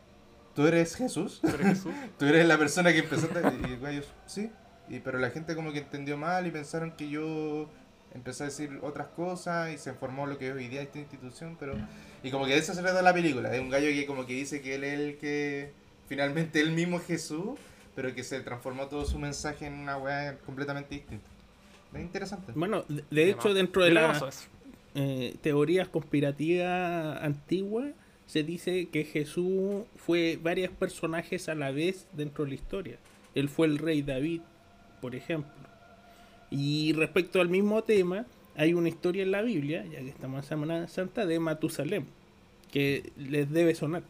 tú 0.57 0.67
eres 0.67 0.97
Jesús, 0.97 1.41
tú 2.19 2.25
eres 2.25 2.49
la 2.49 2.59
persona 2.59 2.93
que 2.93 3.01
empezó 3.01 3.29
a... 3.33 3.53
Y 3.69 3.73
el 3.75 3.79
gallo, 3.81 4.03
sí, 4.27 4.51
y, 4.89 4.99
pero 5.01 5.19
la 5.21 5.31
gente 5.31 5.55
como 5.55 5.73
que 5.73 5.79
entendió 5.79 6.17
mal 6.17 6.47
y 6.47 6.51
pensaron 6.51 6.93
que 6.97 7.09
yo 7.09 7.69
empecé 8.15 8.45
a 8.45 8.47
decir 8.47 8.79
otras 8.83 9.09
cosas 9.09 9.73
y 9.73 9.79
se 9.79 9.93
formó 9.93 10.27
lo 10.27 10.39
que 10.39 10.49
es 10.49 10.55
hoy 10.55 10.67
día 10.69 10.83
esta 10.83 10.99
institución, 10.99 11.57
pero... 11.61 11.75
Y 12.23 12.31
como 12.31 12.47
que 12.47 12.53
de 12.53 12.59
eso 12.59 12.75
se 12.75 12.83
trata 12.83 13.03
la 13.03 13.13
película, 13.15 13.51
de 13.51 13.61
un 13.61 13.71
gallo 13.71 13.89
que 13.89 14.07
como 14.07 14.27
que 14.27 14.33
dice 14.33 14.61
que 14.63 14.75
él 14.75 14.85
es 14.85 14.99
el 14.99 15.19
que... 15.19 15.73
Finalmente 16.09 16.61
él 16.61 16.73
mismo 16.73 16.99
es 16.99 17.05
Jesús, 17.07 17.59
pero 17.95 18.15
que 18.15 18.25
se 18.25 18.41
transformó 18.41 18.87
todo 18.87 19.05
su 19.05 19.19
mensaje 19.19 19.67
en 19.67 19.75
una 19.75 19.97
weá 19.99 20.39
completamente 20.39 20.95
distinta. 20.95 21.27
Es 21.93 22.01
interesante. 22.01 22.53
Bueno, 22.55 22.85
de, 22.89 23.05
de 23.11 23.31
hecho, 23.31 23.53
dentro 23.55 23.83
de 23.83 23.91
Mira 23.91 24.03
la... 24.03 24.07
cómo 24.09 24.13
pasó 24.13 24.29
eso. 24.29 24.49
eh, 24.95 25.37
teorías 25.43 25.89
conspirativas 25.89 27.23
antiguas 27.23 27.89
se 28.27 28.43
dice 28.43 28.87
que 28.89 29.05
Jesús 29.05 29.85
fue 29.97 30.39
varios 30.43 30.71
personajes 30.73 31.49
a 31.49 31.55
la 31.55 31.71
vez 31.71 32.07
dentro 32.13 32.45
de 32.45 32.51
la 32.51 32.55
historia. 32.57 32.97
Él 33.35 33.49
fue 33.49 33.67
el 33.67 33.79
rey 33.79 34.03
David, 34.03 34.41
por 35.01 35.15
ejemplo. 35.15 35.51
Y 36.51 36.93
respecto 36.95 37.41
al 37.41 37.49
mismo 37.49 37.83
tema, 37.85 38.25
hay 38.57 38.73
una 38.75 38.89
historia 38.89 39.23
en 39.23 39.31
la 39.31 39.43
Biblia, 39.43 39.85
ya 39.85 39.99
que 40.01 40.09
estamos 40.09 40.39
en 40.45 40.49
Semana 40.49 40.89
Santa, 40.89 41.27
de 41.27 41.39
Matusalem, 41.39 42.05
que 42.73 43.11
les 43.17 43.51
debe 43.51 43.75
sonar. 43.75 44.03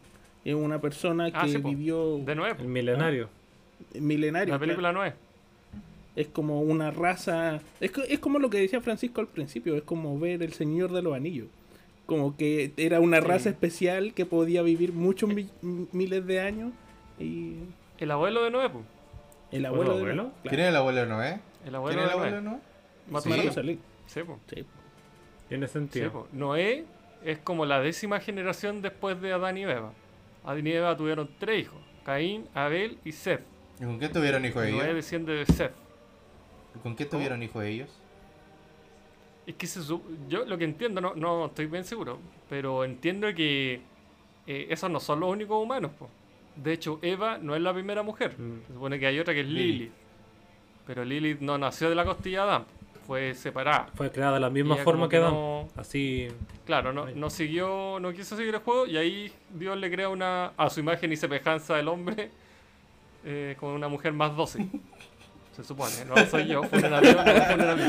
Es 0.45 0.55
una 0.55 0.79
persona 0.79 1.29
que 1.31 1.37
Ah, 1.37 1.47
sí, 1.47 1.57
po. 1.57 1.69
vivió 1.69 2.19
De 2.19 2.35
nuevo. 2.35 2.61
El 2.61 2.67
milenario. 2.69 3.29
milenario. 3.99 4.53
La 4.53 4.59
película 4.59 4.91
no 4.93 5.03
es. 5.03 5.13
Es 6.15 6.27
como 6.27 6.61
una 6.61 6.89
raza. 6.89 7.59
Es, 7.79 7.91
es 8.09 8.19
como 8.19 8.39
lo 8.39 8.49
que 8.49 8.57
decía 8.59 8.81
Francisco 8.81 9.21
al 9.21 9.27
principio. 9.27 9.75
Es 9.75 9.83
como 9.83 10.17
ver 10.17 10.41
el 10.41 10.53
Señor 10.53 10.91
de 10.91 11.01
los 11.01 11.13
Anillos. 11.15 11.47
Como 12.07 12.35
que 12.35 12.73
era 12.77 12.99
una 12.99 13.17
Sí. 13.21 13.23
raza 13.27 13.49
especial 13.49 14.13
que 14.15 14.25
podía 14.25 14.61
vivir 14.63 14.93
muchos 14.93 15.29
mi- 15.29 15.49
miles 15.61 16.25
de 16.25 16.39
años. 16.39 16.71
Y 17.19 17.57
El 17.99 18.09
abuelo 18.11 18.43
de 18.43 18.49
Noé, 18.51 18.69
el 19.51 19.65
abuelo. 19.65 19.93
de- 19.93 19.99
abuelo? 19.99 20.23
claro, 20.23 20.41
¿Quién 20.49 20.61
es 20.61 20.67
el 20.69 20.75
abuelo 20.75 20.99
de 21.01 21.05
Noé? 21.07 21.29
El 21.33 21.39
¿Quién 21.63 21.75
abuelo 21.75 21.99
es 21.99 22.03
el 22.03 22.07
de 22.07 22.13
abuelo 22.13 22.35
de 22.37 22.41
Noé. 22.41 22.51
Noé? 22.53 22.61
Matusalén. 23.11 23.79
Sí, 24.07 24.23
po. 24.23 24.39
Sí. 24.47 24.65
Tiene 25.49 25.67
Sí, 25.67 25.73
sentido. 25.73 26.11
po. 26.11 26.27
Noé 26.31 26.85
es 27.23 27.37
como 27.39 27.65
la 27.65 27.79
décima 27.81 28.19
generación 28.19 28.81
después 28.81 29.21
de 29.21 29.33
Adán 29.33 29.57
y 29.57 29.63
Eva. 29.63 29.91
Adán 30.45 30.65
y 30.65 30.71
Eva 30.71 30.95
tuvieron 30.95 31.29
tres 31.39 31.63
hijos: 31.63 31.79
Caín, 32.05 32.47
Abel 32.53 32.97
y 33.03 33.11
Seth. 33.11 33.41
¿Y 33.79 33.83
con 33.83 33.99
quién 33.99 34.11
tuvieron 34.13 34.45
hijos 34.45 34.65
Y 34.67 34.71
Noé 34.71 34.83
ellos? 34.85 34.95
desciende 34.95 35.33
de 35.33 35.45
Seth. 35.45 35.71
¿Y 36.75 36.79
¿Con 36.79 36.95
quién 36.95 37.09
tuvieron 37.09 37.43
hijos 37.43 37.63
ellos? 37.65 37.89
Es 39.47 39.55
que 39.55 39.65
se 39.65 39.79
yo 40.27 40.45
lo 40.45 40.57
que 40.57 40.65
entiendo, 40.65 40.99
no, 41.01 41.15
no 41.15 41.45
estoy 41.47 41.65
bien 41.67 41.85
seguro, 41.85 42.19
pero 42.49 42.83
entiendo 42.83 43.33
que 43.33 43.79
eh, 44.45 44.67
esos 44.69 44.91
no 44.91 44.99
son 44.99 45.21
los 45.21 45.29
únicos 45.31 45.63
humanos. 45.63 45.91
po. 45.97 46.09
De 46.55 46.73
hecho, 46.73 46.99
Eva 47.01 47.37
no 47.37 47.55
es 47.55 47.61
la 47.61 47.73
primera 47.73 48.03
mujer. 48.03 48.37
Mm. 48.37 48.61
Se 48.67 48.73
supone 48.73 48.99
que 48.99 49.07
hay 49.07 49.19
otra 49.19 49.33
que 49.33 49.39
es 49.41 49.47
Lilith. 49.47 49.71
Lilith. 49.79 49.91
Pero 50.85 51.05
Lilith 51.05 51.39
no 51.39 51.57
nació 51.57 51.87
de 51.89 51.95
la 51.95 52.03
costilla 52.03 52.43
de 52.43 52.49
Adán, 52.49 52.65
fue 53.05 53.33
separada. 53.35 53.87
Fue 53.95 54.11
creada 54.11 54.33
de 54.33 54.39
la 54.41 54.49
misma 54.49 54.75
forma 54.77 55.07
que 55.07 55.17
Adam. 55.17 55.33
no- 55.33 55.67
Así. 55.77 56.27
Claro, 56.65 56.91
no, 56.91 57.05
no 57.07 57.29
siguió, 57.29 57.99
no 58.01 58.11
quiso 58.11 58.35
seguir 58.35 58.53
el 58.53 58.61
juego 58.61 58.85
y 58.85 58.97
ahí 58.97 59.31
Dios 59.49 59.77
le 59.77 59.89
crea 59.89 60.09
una 60.09 60.47
a 60.57 60.69
su 60.69 60.81
imagen 60.81 61.11
y 61.13 61.15
semejanza 61.15 61.75
del 61.77 61.87
hombre 61.87 62.31
eh, 63.23 63.55
con 63.59 63.69
una 63.69 63.87
mujer 63.87 64.11
más 64.11 64.35
dócil. 64.35 64.69
Se 65.57 65.63
supone, 65.63 65.91
no 66.05 66.15
soy 66.27 66.45
yo, 66.47 66.61
funen 66.63 66.93
a 66.93 67.01
Dios, 67.01 67.15
no 67.15 67.69
a 67.71 67.75
mí. 67.75 67.83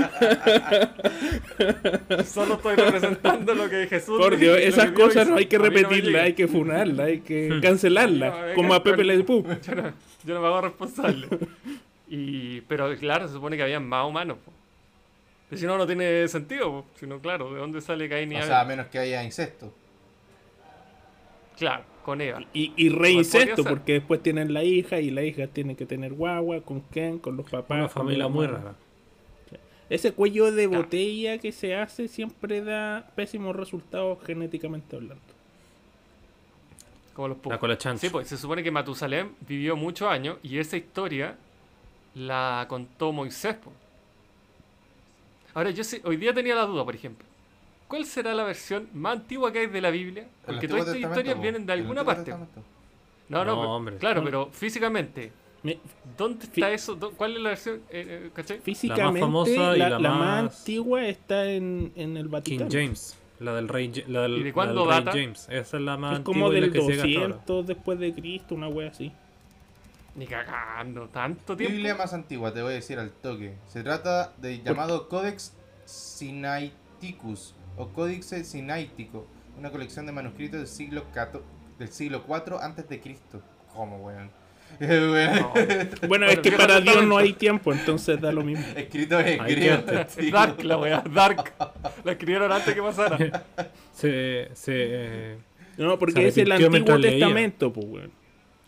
Solo 2.25 2.55
estoy 2.55 2.77
representando 2.77 3.55
lo 3.55 3.69
que 3.69 3.87
Jesús 3.87 4.19
Por 4.19 4.39
dijo 4.39 4.55
Dios, 4.55 4.75
esas 4.75 4.93
cosas 4.93 5.29
no 5.29 5.37
hay 5.37 5.45
que 5.47 5.59
no 5.59 5.65
repetirlas, 5.65 6.23
hay 6.23 6.33
que 6.33 6.49
funarlas, 6.49 7.07
hay 7.07 7.21
que 7.21 7.49
No, 7.51 7.61
cancelarlas. 7.61 8.55
como 8.55 8.73
a 8.73 8.83
Pepe 8.83 9.05
Le. 9.05 9.19
Yo 9.27 9.35
no, 9.75 9.93
yo 10.25 10.35
no 10.35 10.41
me 10.41 10.47
hago 10.47 10.63
responsable. 10.63 11.29
Y, 12.09 12.63
pero 12.63 12.97
claro, 12.97 13.29
se 13.29 13.35
supone 13.35 13.55
que 13.59 13.63
había 13.65 13.81
más 13.81 14.07
humanos. 14.09 14.39
si 15.55 15.67
no, 15.67 15.77
no 15.77 15.87
tiene 15.87 16.27
sentido. 16.29 16.87
Si 16.99 17.07
no, 17.07 17.21
claro, 17.21 17.53
¿de 17.53 17.61
dónde 17.61 17.83
sale 17.83 18.09
Caín 18.09 18.33
y 18.33 18.37
O 18.37 18.39
Abel? 18.39 18.49
sea, 18.49 18.61
a 18.63 18.65
menos 18.65 18.87
que 18.87 18.99
haya 18.99 19.23
incesto. 19.23 19.75
Claro, 21.59 21.85
con 22.09 22.23
Eva. 22.23 22.41
Y, 22.55 22.73
y 22.75 22.89
reincesto, 22.89 23.63
porque 23.65 23.93
después 23.93 24.23
tienen 24.23 24.55
la 24.55 24.65
hija 24.65 24.99
y 24.99 25.11
la 25.11 25.23
hija 25.25 25.47
tiene 25.47 25.77
que 25.77 25.85
tener 25.85 26.15
guagua 26.15 26.63
con 26.63 26.81
Ken, 26.81 27.19
con 27.19 27.37
los 27.37 27.51
papás. 27.51 27.77
Una 27.77 27.89
familia 27.91 28.29
muy 28.29 28.47
rara. 28.47 28.75
Ese 29.91 30.13
cuello 30.13 30.51
de 30.51 30.67
Claro. 30.67 30.85
botella 30.85 31.37
que 31.37 31.53
se 31.53 31.77
hace 31.77 32.09
siempre 32.09 32.63
da 32.63 33.11
pésimos 33.15 33.55
resultados 33.55 34.25
genéticamente 34.25 34.97
hablando. 34.97 35.21
Como 37.13 37.29
los 37.29 37.37
La 37.45 37.59
cola. 37.59 37.77
Sí, 37.99 38.09
pues 38.09 38.27
se 38.27 38.39
supone 38.39 38.63
que 38.63 38.71
Matusalem 38.71 39.33
vivió 39.47 39.77
muchos 39.77 40.09
años 40.09 40.39
y 40.43 40.57
esa 40.57 40.79
historia 40.79 41.37
la 42.15 42.65
contó 42.71 43.13
Moisés. 43.13 43.57
Ahora, 45.53 45.73
yo 45.73 45.85
sé, 45.85 46.01
hoy 46.05 46.17
día 46.17 46.33
tenía 46.33 46.55
la 46.55 46.65
duda, 46.65 46.87
por 46.87 46.95
ejemplo. 46.95 47.28
¿Cuál 47.89 48.05
será 48.05 48.35
la 48.35 48.45
versión 48.45 48.89
más 48.93 49.17
antigua 49.17 49.51
que 49.53 49.61
hay 49.61 49.67
de 49.67 49.81
la 49.81 49.91
Biblia? 49.91 50.29
Porque 50.47 50.69
todas 50.69 50.87
estas 50.89 51.01
historias 51.01 51.35
po. 51.37 51.43
vienen 51.43 51.65
de 51.67 51.73
alguna 51.73 52.05
parte. 52.05 52.31
No, 52.31 52.39
no, 52.39 53.45
No, 53.45 53.45
pero- 53.45 53.71
hombre. 53.71 53.97
claro, 53.97 54.21
No. 54.21 54.25
pero 54.27 54.47
físicamente, 54.53 55.33
Me- 55.63 55.79
¿dónde 56.17 56.45
está 56.45 56.71
eso? 56.71 56.95
¿Dó- 56.95 57.11
¿Cuál 57.13 57.37
es 57.37 57.43
la 57.43 57.49
versión? 57.51 57.81
Eh, 57.91 58.31
eh. 58.37 58.61
Físicamente, 58.63 59.21
famosa 59.21 59.51
la, 59.71 59.77
y 59.77 59.79
la 59.81 59.89
la 59.99 60.11
más... 60.11 60.19
más- 60.45 60.59
antigua 60.61 61.05
está 61.07 61.45
en, 61.51 61.93
en 61.97 62.17
el 62.17 62.25
King 62.25 62.31
Vaticano. 62.31 62.71
James. 62.71 63.19
La 63.41 63.55
del 63.55 63.69
rey, 63.69 63.93
la 64.09 64.23
del, 64.23 64.33
¿Y 64.37 64.39
de 64.41 64.45
la 64.49 64.53
cuándo 64.53 64.81
del 64.83 64.89
rey 64.91 65.05
data? 65.05 65.11
James. 65.19 65.47
Esa 65.51 65.77
es 65.77 65.83
la 65.83 65.97
más 65.97 66.19
Es 66.19 66.25
como 66.25 66.47
antigua 66.47 66.59
y 66.59 66.61
la 66.61 66.67
del 66.67 66.73
que 66.73 66.81
se 66.81 66.87
llega 66.89 67.03
hasta 67.05 67.19
ahora. 67.21 67.29
200 67.47 67.67
después 67.67 67.99
de 67.99 68.13
Cristo, 68.15 68.55
una 68.55 68.69
wea 68.69 68.89
así. 68.91 69.13
Ni 70.17 70.27
cagando, 70.27 71.07
tanto 71.09 71.57
tiempo. 71.57 71.73
Biblia 71.75 71.95
más 71.95 72.13
antigua, 72.13 72.53
te 72.53 72.63
voy 72.63 72.73
a 72.73 72.75
decir 72.77 72.99
al 72.99 73.11
toque. 73.13 73.55
Se 73.69 73.83
trata 73.85 74.33
del 74.39 74.63
llamado 74.65 75.09
Codex 75.09 75.55
Sinaiticus 75.85 77.55
o 77.79 77.89
Códice 77.89 78.45
Sinaítico, 78.45 79.27
una 79.57 79.71
colección 79.71 80.05
de 80.07 80.13
manuscritos 80.13 80.59
del 80.59 80.69
siglo 80.69 81.05
XIV 81.15 81.41
del 81.79 81.89
siglo 81.89 82.25
IV 82.29 82.59
antes 82.61 82.89
de 82.89 83.01
Cristo. 83.01 83.41
¿Cómo, 83.73 83.99
weón? 83.99 84.31
Weón. 84.81 85.35
No. 85.37 86.09
Bueno, 86.09 86.27
es 86.27 86.41
que 86.41 86.53
para 86.53 86.81
Dios 86.81 87.03
no 87.07 87.17
hay 87.17 87.33
tiempo, 87.33 87.73
entonces 87.73 88.21
da 88.21 88.31
lo 88.33 88.43
mismo. 88.43 88.67
Escrito 88.77 89.19
en 89.19 89.39
griego. 89.45 89.83
Dark 90.33 90.63
la 90.63 90.77
wea, 90.77 91.03
Dark. 91.11 91.55
La 92.05 92.13
escribieron 92.13 92.53
antes 92.53 92.75
que 92.75 92.83
pasara. 92.83 93.45
Se, 93.93 94.51
se, 94.53 94.73
eh, 94.75 95.39
No, 95.79 95.99
porque 95.99 96.21
Se 96.21 96.29
es 96.29 96.39
el 96.39 96.53
Antiguo. 96.53 97.01
Testamento, 97.01 97.73
pues, 97.73 97.87
weón. 97.87 98.13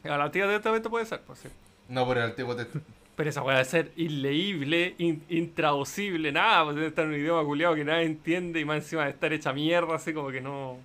A 0.05 0.17
la 0.17 0.31
tía 0.31 0.47
de 0.47 0.55
Testamento 0.55 0.89
puede 0.89 1.05
ser, 1.05 1.21
pues 1.21 1.41
sí. 1.41 1.49
No, 1.89 2.07
por 2.07 2.17
el 2.17 2.25
Antiguo 2.25 2.57
Testamento. 2.57 3.00
Pero 3.21 3.29
esa 3.29 3.43
weá 3.43 3.57
debe 3.57 3.65
ser 3.69 3.93
inleíble, 3.99 4.95
in- 4.97 5.23
intraducible, 5.29 6.33
nada, 6.33 6.65
pues 6.65 6.77
debe 6.77 6.89
estar 6.89 7.05
en 7.05 7.11
un 7.11 7.17
idioma 7.19 7.45
culiado 7.45 7.75
que 7.75 7.85
nadie 7.85 8.07
entiende 8.07 8.61
y 8.61 8.65
más 8.65 8.77
encima 8.79 9.05
de 9.05 9.11
estar 9.11 9.31
hecha 9.31 9.53
mierda, 9.53 9.95
así 9.97 10.15
como 10.15 10.31
que 10.31 10.41
no. 10.41 10.79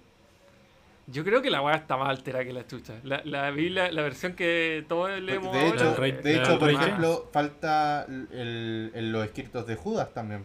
Yo 1.07 1.23
creo 1.23 1.41
que 1.41 1.49
la 1.49 1.61
weá 1.61 1.75
está 1.75 1.95
más 1.95 2.09
alterada 2.09 2.43
que 2.43 2.51
la 2.51 2.67
chucha. 2.67 2.95
La, 3.05 3.21
la 3.23 3.51
Biblia, 3.51 3.89
la 3.89 4.01
versión 4.01 4.33
que 4.33 4.83
todos 4.89 5.17
leemos 5.21 5.53
De 5.53 5.59
ahora, 5.61 5.75
hecho, 5.93 6.03
eh, 6.03 6.11
de 6.11 6.33
el 6.33 6.41
hecho 6.41 6.59
por 6.59 6.69
ejemplo, 6.71 7.29
falta 7.31 8.05
el, 8.09 8.91
el- 8.93 9.11
los 9.13 9.23
escritos 9.23 9.65
de 9.65 9.75
Judas 9.77 10.13
también. 10.13 10.43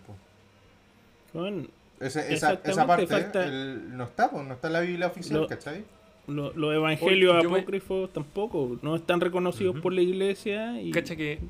Weón, 1.34 1.70
Ese- 1.98 2.20
esa, 2.20 2.30
esa 2.30 2.52
Exactamente, 2.52 2.86
parte 2.86 3.06
falta- 3.08 3.44
el- 3.46 3.96
no 3.96 4.04
está, 4.04 4.30
po, 4.30 4.44
no 4.44 4.54
está 4.54 4.68
en 4.68 4.72
la 4.74 4.80
Biblia 4.82 5.08
oficial, 5.08 5.40
Lo- 5.40 5.48
¿cachai? 5.48 5.84
Lo- 6.28 6.52
los 6.52 6.72
evangelios 6.72 7.34
Oye, 7.34 7.42
yo 7.42 7.50
me- 7.50 7.58
apócrifos 7.58 8.12
tampoco, 8.12 8.78
no 8.80 8.94
están 8.94 9.20
reconocidos 9.20 9.80
por 9.80 9.92
la 9.92 10.02
iglesia 10.02 10.80
y 10.80 10.92
Cacha 10.92 11.16
que 11.16 11.40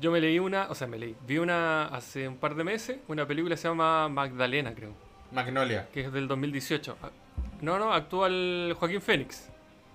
yo 0.00 0.10
me 0.10 0.20
leí 0.20 0.38
una, 0.38 0.68
o 0.68 0.74
sea, 0.74 0.86
me 0.86 0.98
leí, 0.98 1.14
vi 1.26 1.38
una 1.38 1.86
hace 1.86 2.26
un 2.28 2.36
par 2.36 2.54
de 2.54 2.64
meses, 2.64 2.98
una 3.08 3.26
película 3.26 3.54
que 3.54 3.60
se 3.60 3.68
llama 3.68 4.08
Magdalena, 4.08 4.74
creo, 4.74 4.92
Magnolia. 5.32 5.88
que 5.92 6.00
es 6.02 6.12
del 6.12 6.26
2018. 6.28 6.96
Ah, 7.02 7.10
No, 7.60 7.78
no, 7.78 7.92
actúa 7.92 8.26
el 8.28 8.74
Joaquín 8.78 9.00
Fénix. 9.00 9.48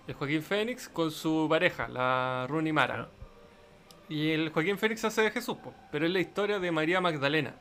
El 0.08 0.16
Joaquín 0.16 0.42
Fénix 0.42 0.90
con 0.90 1.12
su 1.12 1.48
pareja, 1.50 1.88
la 1.88 2.46
Rooney 2.50 2.74
Mara. 2.74 3.08
Y 4.10 4.32
el 4.32 4.50
Joaquín 4.50 4.78
Fénix 4.78 5.04
hace 5.06 5.22
de 5.22 5.32
Jesús, 5.32 5.58
po, 5.58 5.74
pero 5.92 6.06
es 6.06 6.12
la 6.12 6.20
historia 6.20 6.60
de 6.60 6.72
María 6.72 7.00
Magdalena. 7.02 7.54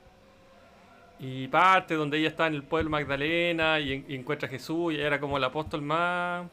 Y 1.18 1.48
parte 1.48 1.94
donde 1.94 2.18
ella 2.18 2.28
está 2.28 2.46
en 2.46 2.54
el 2.54 2.62
pueblo 2.62 2.88
Magdalena 2.90 3.78
y, 3.78 3.92
en- 3.92 4.04
y 4.08 4.14
encuentra 4.14 4.48
a 4.48 4.50
Jesús 4.50 4.92
y 4.92 4.96
ella 4.96 5.06
era 5.08 5.20
como 5.20 5.36
el 5.36 5.44
apóstol 5.44 5.82
más, 5.82 6.46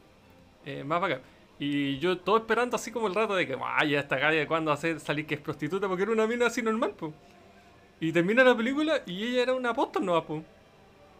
eh, 0.66 0.84
más 0.84 1.00
bacán. 1.00 1.22
Y 1.60 1.98
yo 2.00 2.20
todo 2.20 2.38
esperando 2.38 2.76
así 2.76 2.92
como 2.92 3.08
el 3.08 3.16
rato 3.16 3.36
de 3.36 3.48
que, 3.48 3.58
ay, 3.64 3.92
ya 3.92 4.00
esta 4.00 4.20
calle 4.20 4.38
de 4.40 4.48
cuándo 4.48 4.72
hacer 4.72 5.00
salir 5.00 5.26
que 5.26 5.36
es 5.36 5.42
prostituta 5.42 5.88
porque 5.88 6.04
era 6.04 6.12
una 6.12 6.28
mina 6.28 6.48
así 6.48 6.62
normal, 6.62 6.92
po. 6.92 7.14
Y 8.00 8.12
termina 8.12 8.44
la 8.44 8.56
película 8.58 9.02
y 9.06 9.24
ella 9.26 9.44
era 9.44 9.54
una 9.56 9.72
apóstol 9.72 10.06
no 10.06 10.24
po. 10.26 10.44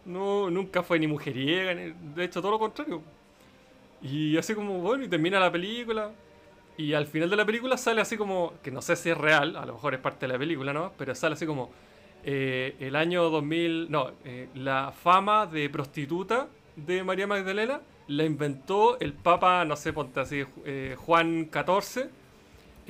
No, 0.06 0.50
nunca 0.50 0.82
fue 0.82 0.98
ni 1.00 1.06
mujeriega, 1.08 1.74
ni- 1.74 1.94
de 2.14 2.24
hecho 2.24 2.40
todo 2.42 2.52
lo 2.52 2.58
contrario. 2.58 3.02
Y 4.02 4.36
así 4.36 4.54
como, 4.54 4.78
bueno, 4.80 5.04
y 5.04 5.08
termina 5.08 5.40
la 5.40 5.50
película. 5.50 6.12
Y 6.76 6.94
al 6.94 7.06
final 7.06 7.30
de 7.30 7.36
la 7.36 7.46
película 7.46 7.76
sale 7.76 8.00
así 8.00 8.16
como, 8.16 8.54
que 8.62 8.70
no 8.70 8.82
sé 8.82 8.96
si 8.96 9.10
es 9.10 9.18
real, 9.18 9.56
a 9.56 9.66
lo 9.66 9.74
mejor 9.74 9.94
es 9.94 10.00
parte 10.00 10.26
de 10.26 10.32
la 10.32 10.38
película, 10.38 10.72
¿no? 10.72 10.92
Pero 10.98 11.14
sale 11.14 11.34
así 11.34 11.46
como, 11.46 11.70
eh, 12.24 12.76
el 12.80 12.96
año 12.96 13.30
2000, 13.30 13.90
no, 13.90 14.12
eh, 14.24 14.48
la 14.54 14.92
fama 14.92 15.46
de 15.46 15.68
prostituta 15.70 16.48
de 16.76 17.02
María 17.04 17.26
Magdalena 17.26 17.80
la 18.08 18.24
inventó 18.24 18.98
el 19.00 19.12
Papa, 19.12 19.64
no 19.64 19.76
sé, 19.76 19.92
ponte 19.92 20.20
así, 20.20 20.44
eh, 20.64 20.96
Juan 20.98 21.50
XIV. 21.52 22.08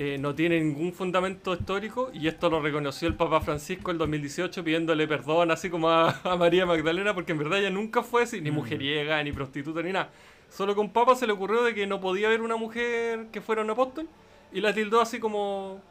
eh, 0.01 0.17
no 0.17 0.33
tiene 0.33 0.61
ningún 0.61 0.93
fundamento 0.93 1.53
histórico 1.53 2.09
y 2.13 2.27
esto 2.29 2.49
lo 2.49 2.61
reconoció 2.61 3.07
el 3.09 3.15
Papa 3.15 3.41
Francisco 3.41 3.91
el 3.91 3.97
2018 3.97 4.63
pidiéndole 4.63 5.05
perdón 5.09 5.51
así 5.51 5.69
como 5.69 5.89
a, 5.89 6.11
a 6.23 6.37
María 6.37 6.65
Magdalena 6.65 7.13
porque 7.13 7.33
en 7.33 7.37
verdad 7.39 7.59
ella 7.59 7.69
nunca 7.69 8.01
fue 8.01 8.23
así, 8.23 8.39
ni 8.39 8.49
mujeriega, 8.49 9.21
ni 9.23 9.33
prostituta, 9.33 9.81
ni 9.81 9.91
nada. 9.91 10.09
Solo 10.49 10.73
que 10.73 10.79
a 10.79 10.83
un 10.83 10.91
Papa 10.93 11.15
se 11.15 11.27
le 11.27 11.33
ocurrió 11.33 11.63
de 11.63 11.75
que 11.75 11.85
no 11.85 11.99
podía 11.99 12.27
haber 12.27 12.39
una 12.41 12.55
mujer 12.55 13.27
que 13.31 13.41
fuera 13.41 13.61
un 13.61 13.69
apóstol 13.71 14.07
y 14.53 14.61
la 14.61 14.73
tildó 14.73 15.01
así 15.01 15.19
como... 15.19 15.81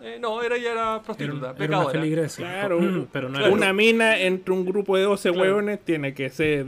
eh, 0.00 0.18
no, 0.20 0.42
era 0.42 0.56
ella 0.56 0.72
era 0.72 0.82
Era, 0.94 1.02
prostituta, 1.02 1.54
era 1.64 1.78
una. 1.78 1.92
Claro, 2.42 2.80
pero 3.12 3.28
no 3.28 3.38
era. 3.38 3.48
una 3.50 3.72
mina 3.72 4.18
entre 4.18 4.52
un 4.52 4.66
grupo 4.66 4.96
de 4.96 5.04
12 5.04 5.30
Claro. 5.30 5.40
hueones 5.50 5.84
tiene 5.84 6.12
que 6.14 6.28
ser. 6.30 6.66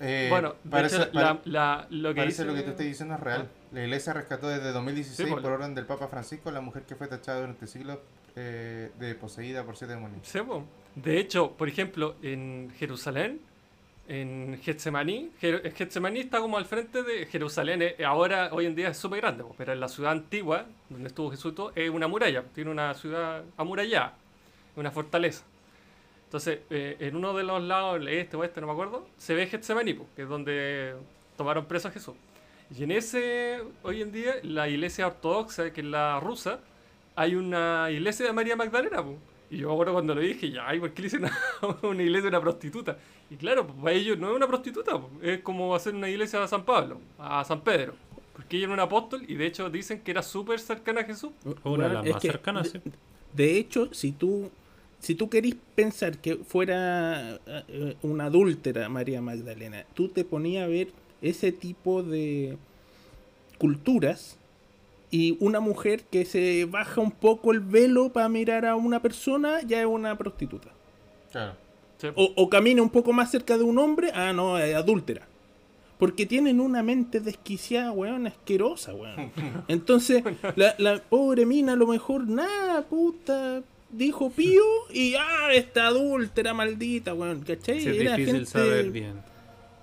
Eh, 0.00 0.28
Bueno, 0.30 0.54
parece, 0.70 0.96
hecho, 0.96 1.12
pare- 1.12 1.24
la, 1.26 1.40
la- 1.44 1.86
lo 1.90 2.10
que 2.10 2.20
parece 2.20 2.42
dice- 2.42 2.44
lo 2.44 2.54
que 2.54 2.62
tú 2.62 2.70
estás 2.70 2.86
diciendo 2.86 3.14
es 3.14 3.20
real. 3.20 3.48
La 3.72 3.82
iglesia 3.84 4.12
rescató 4.12 4.48
desde 4.48 4.72
2016 4.72 5.28
Sí, 5.28 5.34
por 5.34 5.44
orden 5.52 5.74
del 5.74 5.86
Papa 5.86 6.08
Francisco 6.08 6.48
a 6.48 6.52
la 6.52 6.60
mujer 6.60 6.82
que 6.84 6.94
fue 6.94 7.06
tachada 7.08 7.40
durante 7.40 7.66
siglos 7.66 7.98
eh, 8.36 8.92
de 8.98 9.14
poseída 9.16 9.64
por 9.64 9.76
siete 9.76 9.94
demonios. 9.94 10.20
Sí, 10.26 10.38
po. 10.40 10.64
De 10.94 11.18
hecho, 11.18 11.52
por 11.52 11.68
ejemplo, 11.68 12.14
en 12.22 12.72
Jerusalén, 12.78 13.40
en 14.06 14.58
Getsemaní, 14.62 15.30
Jer- 15.42 15.72
Getsemaní 15.74 16.20
está 16.20 16.38
como 16.40 16.56
al 16.56 16.64
frente 16.64 17.02
de 17.02 17.26
Jerusalén. 17.26 17.82
eh, 17.82 17.96
Ahora, 18.06 18.48
hoy 18.52 18.66
en 18.66 18.74
día 18.74 18.88
es 18.88 18.96
súper 18.96 19.20
grande, 19.20 19.42
po, 19.44 19.54
pero 19.58 19.72
en 19.72 19.80
la 19.80 19.88
ciudad 19.88 20.12
antigua, 20.12 20.66
donde 20.88 21.08
estuvo 21.08 21.30
Jesús, 21.30 21.54
todo, 21.54 21.72
es 21.74 21.90
una 21.90 22.06
muralla. 22.08 22.42
Tiene 22.54 22.70
una 22.70 22.94
ciudad 22.94 23.42
amurallada, 23.56 24.14
una 24.76 24.90
fortaleza. 24.90 25.44
Entonces, 26.28 26.58
eh, 26.68 26.98
en 27.00 27.16
uno 27.16 27.32
de 27.32 27.42
los 27.42 27.62
lados, 27.62 27.96
el 27.96 28.06
este 28.08 28.36
o 28.36 28.40
oeste, 28.40 28.60
no 28.60 28.66
me 28.66 28.74
acuerdo, 28.74 29.06
se 29.16 29.34
ve 29.34 29.46
Getsemaní, 29.46 29.98
que 30.14 30.22
es 30.24 30.28
donde 30.28 30.94
tomaron 31.38 31.64
preso 31.64 31.88
a 31.88 31.90
Jesús. 31.90 32.14
Y 32.76 32.84
en 32.84 32.90
ese, 32.90 33.62
hoy 33.82 34.02
en 34.02 34.12
día, 34.12 34.34
la 34.42 34.68
iglesia 34.68 35.06
ortodoxa, 35.06 35.72
que 35.72 35.80
es 35.80 35.86
la 35.86 36.20
rusa, 36.20 36.60
hay 37.16 37.34
una 37.34 37.90
iglesia 37.90 38.26
de 38.26 38.34
María 38.34 38.56
Magdalena, 38.56 39.02
po. 39.02 39.16
Y 39.50 39.56
yo 39.56 39.68
me 39.68 39.72
acuerdo 39.72 39.94
cuando 39.94 40.14
lo 40.14 40.20
dije, 40.20 40.50
ya, 40.50 40.68
ay, 40.68 40.78
¿por 40.78 40.92
qué 40.92 41.00
le 41.00 41.06
hicieron 41.06 41.30
una, 41.62 41.78
una 41.88 42.02
iglesia 42.02 42.24
de 42.24 42.28
una 42.36 42.42
prostituta? 42.42 42.98
Y 43.30 43.36
claro, 43.36 43.66
pues, 43.66 43.78
para 43.78 43.92
ellos 43.92 44.18
no 44.18 44.28
es 44.28 44.36
una 44.36 44.46
prostituta, 44.46 45.00
po. 45.00 45.10
es 45.22 45.40
como 45.40 45.74
hacer 45.74 45.94
una 45.94 46.10
iglesia 46.10 46.44
a 46.44 46.46
San 46.46 46.62
Pablo, 46.62 47.00
a 47.18 47.42
San 47.42 47.62
Pedro. 47.62 47.94
Porque 48.34 48.58
ella 48.58 48.66
era 48.66 48.74
un 48.74 48.80
apóstol 48.80 49.24
y 49.26 49.34
de 49.34 49.46
hecho 49.46 49.70
dicen 49.70 50.02
que 50.02 50.10
era 50.10 50.22
súper 50.22 50.60
cercana 50.60 51.00
a 51.00 51.04
Jesús. 51.04 51.30
Una 51.64 51.88
de 51.88 51.94
las 51.94 52.06
Es 52.06 52.12
más 52.12 52.22
que, 52.22 52.28
cercanas, 52.28 52.70
de, 52.70 52.80
sí. 52.80 52.92
de 53.32 53.58
hecho, 53.58 53.94
si 53.94 54.12
tú 54.12 54.50
si 55.00 55.14
tú 55.14 55.28
querís 55.28 55.56
pensar 55.74 56.18
que 56.18 56.36
fuera 56.36 57.40
eh, 57.46 57.96
una 58.02 58.26
adúltera 58.26 58.88
María 58.88 59.22
Magdalena, 59.22 59.84
tú 59.94 60.08
te 60.08 60.24
ponías 60.24 60.64
a 60.64 60.68
ver 60.68 60.88
ese 61.22 61.52
tipo 61.52 62.02
de 62.02 62.56
culturas 63.58 64.38
y 65.10 65.36
una 65.40 65.60
mujer 65.60 66.04
que 66.04 66.24
se 66.24 66.66
baja 66.66 67.00
un 67.00 67.12
poco 67.12 67.52
el 67.52 67.60
velo 67.60 68.12
para 68.12 68.28
mirar 68.28 68.66
a 68.66 68.76
una 68.76 69.00
persona 69.00 69.62
ya 69.62 69.80
es 69.80 69.86
una 69.86 70.16
prostituta. 70.18 70.68
Claro. 71.32 71.54
Sí. 71.98 72.08
O, 72.14 72.32
o 72.36 72.48
camina 72.48 72.82
un 72.82 72.90
poco 72.90 73.12
más 73.12 73.30
cerca 73.30 73.56
de 73.56 73.64
un 73.64 73.78
hombre, 73.78 74.10
ah, 74.14 74.32
no, 74.32 74.58
es 74.58 74.74
adúltera. 74.74 75.26
Porque 75.98 76.26
tienen 76.26 76.60
una 76.60 76.82
mente 76.82 77.18
desquiciada, 77.18 77.90
weón, 77.90 78.28
asquerosa, 78.28 78.94
weón. 78.94 79.32
Entonces, 79.68 80.22
la, 80.54 80.74
la 80.78 81.02
pobre 81.02 81.44
mina 81.44 81.72
a 81.72 81.76
lo 81.76 81.88
mejor, 81.88 82.28
nada, 82.28 82.82
puta, 82.82 83.62
dijo 83.90 84.30
pío 84.30 84.62
y, 84.92 85.14
ah, 85.14 85.52
esta 85.52 85.86
adúltera 85.88 86.54
maldita, 86.54 87.14
weón, 87.14 87.40
¿cachai? 87.40 87.80
Sí, 87.80 87.88
es 87.88 87.96
Era 87.96 88.16
difícil 88.16 88.34
gente- 88.40 88.50
saber 88.50 88.90
bien. 88.90 89.14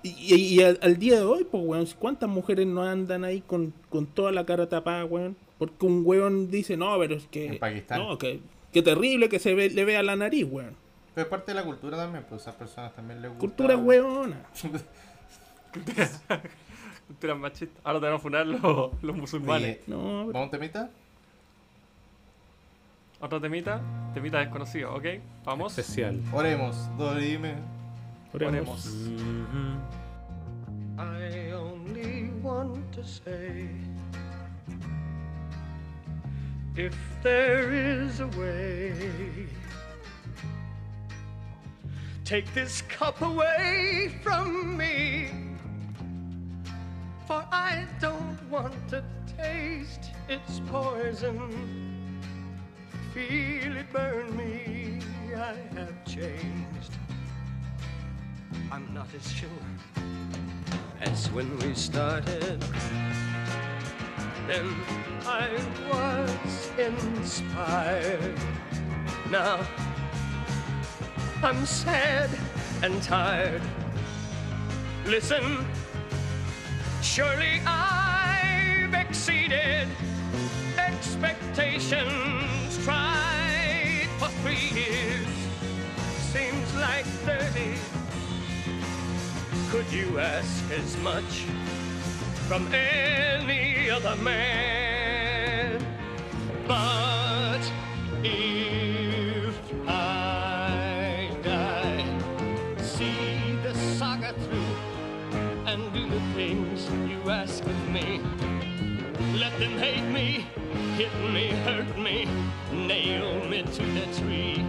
Y, 0.02 0.10
y- 0.34 0.54
y 0.54 0.62
al, 0.62 0.78
al 0.82 0.96
día 0.98 1.16
de 1.16 1.24
hoy, 1.24 1.44
pues, 1.50 1.62
weón, 1.66 1.86
¿cuántas 1.98 2.28
mujeres 2.28 2.66
no 2.66 2.82
andan 2.82 3.24
ahí 3.24 3.40
con, 3.40 3.72
con 3.88 4.06
toda 4.06 4.30
la 4.32 4.46
cara 4.46 4.68
tapada, 4.68 5.04
weón? 5.04 5.36
Porque 5.58 5.86
un 5.86 6.02
weón 6.04 6.50
dice, 6.50 6.76
no, 6.76 6.96
pero 6.98 7.14
es 7.16 7.26
que... 7.26 7.46
En 7.46 7.58
Pakistán. 7.58 7.98
No, 8.00 8.16
que, 8.18 8.40
que 8.72 8.82
terrible 8.82 9.28
que 9.28 9.38
se 9.38 9.54
ve, 9.54 9.70
le 9.70 9.84
vea 9.84 10.02
la 10.02 10.14
nariz, 10.14 10.46
weón. 10.48 10.76
Pero 11.14 11.24
es 11.24 11.30
parte 11.30 11.52
de 11.52 11.54
la 11.56 11.64
cultura 11.64 11.96
también, 11.96 12.24
pues 12.28 12.42
a 12.42 12.50
esas 12.50 12.54
personas 12.56 12.94
también 12.94 13.22
les 13.22 13.30
gusta. 13.30 13.40
Cultura 13.40 13.76
weona. 13.76 14.44
Cultura 17.06 17.34
machista. 17.34 17.80
Ahora 17.84 18.00
te 18.00 18.06
van 18.06 18.14
a 18.14 18.18
funar 18.18 18.46
los, 18.46 18.90
los 19.02 19.16
musulmanes. 19.16 19.78
Oye, 19.78 19.82
No, 19.86 20.26
¿Vamos 20.26 20.48
a 20.48 20.50
temita? 20.50 20.90
Otro 23.20 23.40
temita, 23.40 23.80
temita 24.12 24.38
desconocido, 24.40 24.94
¿ok? 24.94 25.04
Vamos. 25.44 25.76
Especial. 25.78 26.20
Oremos, 26.32 26.76
dorime. 26.98 27.54
Ponemos. 28.30 28.86
Mhm. 28.86 29.78
I 30.98 31.52
only 31.52 32.30
want 32.42 32.90
to 32.94 33.02
say 33.02 33.68
if 36.76 36.94
there 37.22 37.72
is 37.72 38.20
a 38.20 38.26
way, 38.38 39.48
take 42.24 42.44
this 42.52 42.82
cup 42.82 43.20
away 43.22 44.10
from 44.22 44.76
me, 44.76 45.30
for 47.26 47.42
I 47.50 47.86
don't 47.98 48.38
want 48.50 48.74
to 48.90 49.02
taste 49.38 50.12
its 50.28 50.60
poison. 50.70 51.85
Feel 53.16 53.78
it 53.78 53.90
burn 53.94 54.36
me, 54.36 55.00
I 55.34 55.54
have 55.74 56.04
changed. 56.04 56.92
I'm 58.70 58.92
not 58.92 59.08
as 59.14 59.32
sure 59.32 59.48
as 61.00 61.30
when 61.30 61.58
we 61.60 61.72
started. 61.72 62.62
Then 64.46 64.70
I 65.24 65.48
was 65.90 66.70
inspired. 66.78 68.38
Now 69.30 69.66
I'm 71.42 71.64
sad 71.64 72.28
and 72.82 73.02
tired. 73.02 73.62
Listen, 75.06 75.64
surely 77.00 77.62
I've 77.64 78.92
exceeded 78.92 79.88
expectations. 80.76 82.55
Three 84.46 84.80
years, 84.80 85.26
seems 86.32 86.74
like 86.76 87.04
thirty. 87.26 87.74
Could 89.70 89.92
you 89.92 90.20
ask 90.20 90.70
as 90.70 90.96
much 90.98 91.46
from 92.46 92.72
any 92.72 93.90
other 93.90 94.14
man? 94.22 95.84
But 96.68 97.60
if 98.22 99.58
I 99.88 101.28
die, 101.42 102.04
see 102.80 103.58
the 103.64 103.74
saga 103.98 104.32
through 104.32 104.76
and 105.66 105.92
do 105.92 106.08
the 106.08 106.20
things 106.34 106.88
you 107.10 107.28
ask 107.28 107.64
of 107.64 107.88
me. 107.88 108.20
Let 109.40 109.58
them 109.58 109.76
hate 109.76 110.08
me, 110.08 110.46
hit 110.96 111.12
me, 111.32 111.48
hurt 111.64 111.98
me, 111.98 112.28
nail 112.86 113.44
me 113.48 113.62
to 113.62 113.82
the 113.82 114.06
tree. 114.20 114.64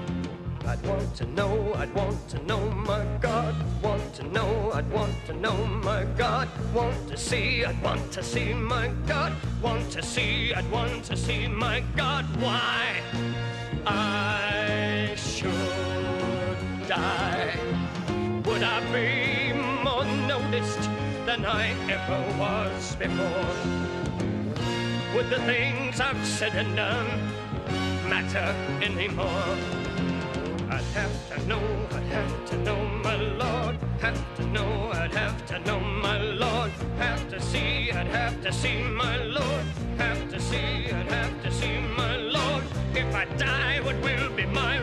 I'd 0.65 0.83
want 0.87 1.15
to 1.15 1.25
know, 1.25 1.73
I'd 1.75 1.93
want 1.93 2.27
to 2.29 2.43
know 2.43 2.59
my 2.71 3.05
God. 3.21 3.55
Want 3.83 4.13
to 4.15 4.23
know, 4.23 4.71
I'd 4.73 4.89
want 4.91 5.13
to 5.27 5.33
know 5.33 5.55
my 5.67 6.03
God. 6.17 6.49
Want 6.73 7.07
to 7.09 7.17
see, 7.17 7.63
I'd 7.63 7.81
want 7.83 8.11
to 8.13 8.23
see 8.23 8.53
my 8.53 8.87
God. 9.05 9.33
Want 9.61 9.89
to 9.91 10.01
see, 10.01 10.53
I'd 10.53 10.69
want 10.71 11.03
to 11.05 11.15
see 11.15 11.47
my 11.47 11.83
God. 11.95 12.25
Why? 12.41 13.01
I 13.85 15.13
should 15.15 15.51
die. 16.87 17.53
Would 18.45 18.63
I 18.63 18.79
be 18.91 19.53
more 19.83 20.05
noticed 20.27 20.89
than 21.27 21.45
I 21.45 21.69
ever 21.87 22.19
was 22.39 22.95
before? 22.95 23.53
Would 25.15 25.29
the 25.29 25.39
things 25.45 25.99
I've 25.99 26.25
said 26.25 26.55
and 26.55 26.75
done 26.75 27.36
matter 28.09 28.55
anymore? 28.81 29.57
I'd 30.69 30.83
have 30.93 31.15
to 31.29 31.47
know, 31.47 31.61
I'd 31.91 32.03
have 32.03 32.45
to 32.49 32.57
know 32.57 32.85
my 33.03 33.15
Lord. 33.15 33.77
Have 33.99 34.35
to 34.37 34.45
know, 34.47 34.91
I'd 34.93 35.13
have 35.13 35.45
to 35.47 35.59
know 35.59 35.79
my 35.79 36.17
Lord. 36.21 36.71
Have 36.97 37.29
to 37.29 37.41
see, 37.41 37.91
I'd 37.91 38.07
have 38.07 38.41
to 38.43 38.51
see 38.53 38.81
my 38.83 39.17
Lord. 39.17 39.65
Have 39.97 40.29
to 40.31 40.39
see, 40.39 40.91
I'd 40.91 41.11
have 41.11 41.43
to 41.43 41.51
see 41.51 41.79
my 41.97 42.17
Lord. 42.17 42.63
If 42.93 43.13
I 43.13 43.25
die, 43.37 43.81
what 43.81 43.99
will 44.01 44.29
be 44.35 44.45
my 44.45 44.79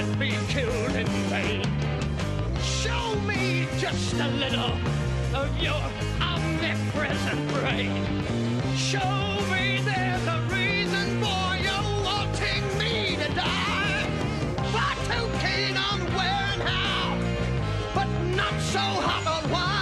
not 0.00 0.18
be 0.18 0.30
killed 0.48 0.96
in 0.96 1.06
vain? 1.28 1.62
Show 2.62 3.14
me 3.20 3.66
just 3.78 4.14
a 4.14 4.28
little 4.28 4.72
of 5.34 5.48
your 5.60 5.82
omnipresent 6.20 7.48
brain. 7.52 7.92
Show 8.76 9.14
me 9.52 9.80
there's 9.84 10.26
a 10.26 10.40
reason 10.50 11.20
for 11.22 11.56
you 11.66 11.78
wanting 12.04 12.64
me 12.78 13.16
to 13.16 13.28
die. 13.34 14.06
Far 14.72 14.94
too 15.08 15.26
keen 15.42 15.76
on 15.76 16.00
where 16.16 16.46
and 16.54 16.62
how, 16.62 17.18
but 17.94 18.08
not 18.36 18.60
so 18.60 18.78
hot 18.78 19.26
on 19.26 19.50
why. 19.50 19.79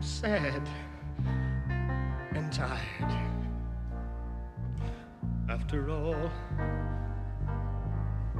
sad 0.00 0.62
and 2.32 2.52
tired. 2.52 3.12
After 5.48 5.90
all, 5.90 6.30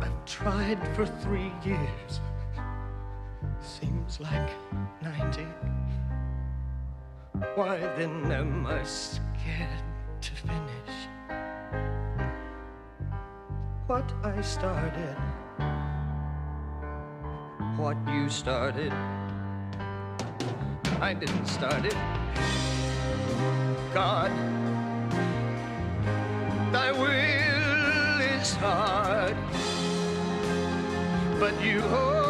I've 0.00 0.24
tried 0.24 0.78
for 0.94 1.04
three 1.04 1.50
years. 1.64 2.20
Seems 3.60 4.20
like 4.20 4.50
90. 5.02 5.44
Why 7.56 7.78
then 7.96 8.30
am 8.30 8.66
I 8.66 8.84
scared 8.84 9.82
to 10.20 10.30
finish 10.30 11.08
what 13.88 14.12
I 14.22 14.40
started? 14.42 15.16
What 17.78 17.96
you 18.08 18.28
started? 18.28 18.92
I 21.00 21.14
didn't 21.14 21.46
start 21.46 21.84
it. 21.84 21.94
God, 23.94 24.32
thy 26.72 26.90
will 26.90 28.20
is 28.20 28.52
hard, 28.54 29.36
but 31.38 31.54
you 31.62 31.80
hold 31.82 32.27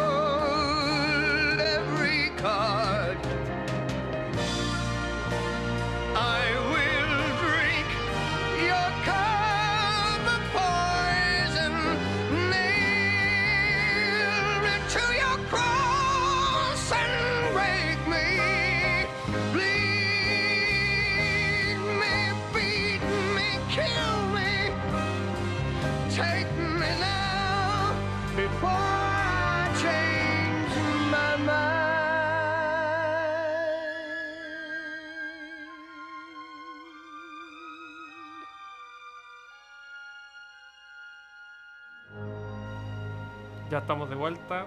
Ya 43.79 43.83
estamos 43.83 44.09
de 44.09 44.15
vuelta 44.15 44.65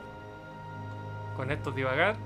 con 1.36 1.50
estos 1.50 1.76
divagar. 1.76 2.16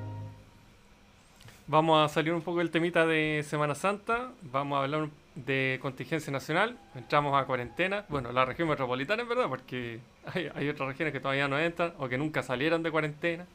Vamos 1.66 1.98
a 1.98 2.14
salir 2.14 2.32
un 2.32 2.42
poco 2.42 2.58
del 2.58 2.70
temita 2.70 3.04
de 3.04 3.44
Semana 3.44 3.74
Santa. 3.74 4.30
Vamos 4.42 4.78
a 4.78 4.84
hablar 4.84 5.08
de 5.34 5.80
contingencia 5.82 6.32
nacional. 6.32 6.78
Entramos 6.94 7.34
a 7.34 7.44
cuarentena. 7.44 8.04
Bueno, 8.08 8.30
la 8.30 8.44
región 8.44 8.68
metropolitana, 8.68 9.22
en 9.22 9.28
verdad, 9.28 9.48
porque 9.48 9.98
hay, 10.32 10.48
hay 10.54 10.68
otras 10.68 10.90
regiones 10.90 11.12
que 11.12 11.18
todavía 11.18 11.48
no 11.48 11.58
entran 11.58 11.92
o 11.98 12.08
que 12.08 12.18
nunca 12.18 12.44
salieron 12.44 12.84
de 12.84 12.92
cuarentena. 12.92 13.46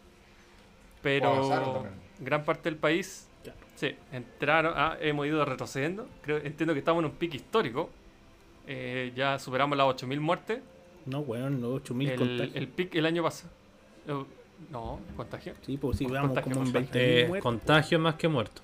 Pero 1.02 1.86
gran 2.20 2.44
parte 2.44 2.70
del 2.70 2.78
país, 2.78 3.30
sí, 3.78 3.96
entraron. 4.12 4.74
ah, 4.76 4.98
hemos 5.00 5.26
ido 5.26 5.46
retrocediendo. 5.46 6.06
Creo, 6.22 6.40
entiendo 6.40 6.74
que 6.74 6.80
estamos 6.80 7.00
en 7.00 7.12
un 7.12 7.16
pico 7.16 7.38
histórico. 7.38 7.90
Eh, 8.68 9.14
ya 9.16 9.40
superamos 9.40 9.78
las 9.78 9.88
8.000 9.88 10.20
muertes. 10.20 10.60
No, 11.06 11.20
weón, 11.20 11.60
no, 11.62 11.70
8000 11.70 12.10
El, 12.10 12.18
contagios. 12.20 12.56
el 12.56 12.68
pic 12.68 12.96
el 12.96 13.06
año 13.06 13.24
pasado. 13.24 13.52
No, 14.72 15.00
contagio. 15.18 15.54
Sí, 15.66 15.78
pues 15.78 15.98
sí, 15.98 16.06
vamos 16.06 16.28
contagio, 16.32 16.54
como 16.54 16.66
en 16.68 16.72
contagio. 16.74 17.02
20.000 17.02 17.24
Eh, 17.24 17.26
muertos. 17.28 17.44
contagio 17.52 18.00
más 18.00 18.16
que 18.16 18.28
muerto. 18.28 18.62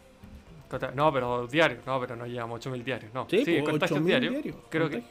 Conta- 0.69 0.91
No, 0.91 1.11
pero 1.11 1.47
diario. 1.47 1.77
No, 1.85 1.99
pero 1.99 2.15
no 2.15 2.25
llevamos 2.27 2.59
8.000 2.65 2.83
diarios. 2.83 3.13
No. 3.13 3.25
Sí, 3.29 3.43
Sí, 3.45 3.57
pues, 3.59 3.69
contagios 3.71 3.99
8.000 3.99 4.05
diarios. 4.05 4.33
diarios, 4.33 4.55
Creo 4.69 4.89
que. 4.89 5.03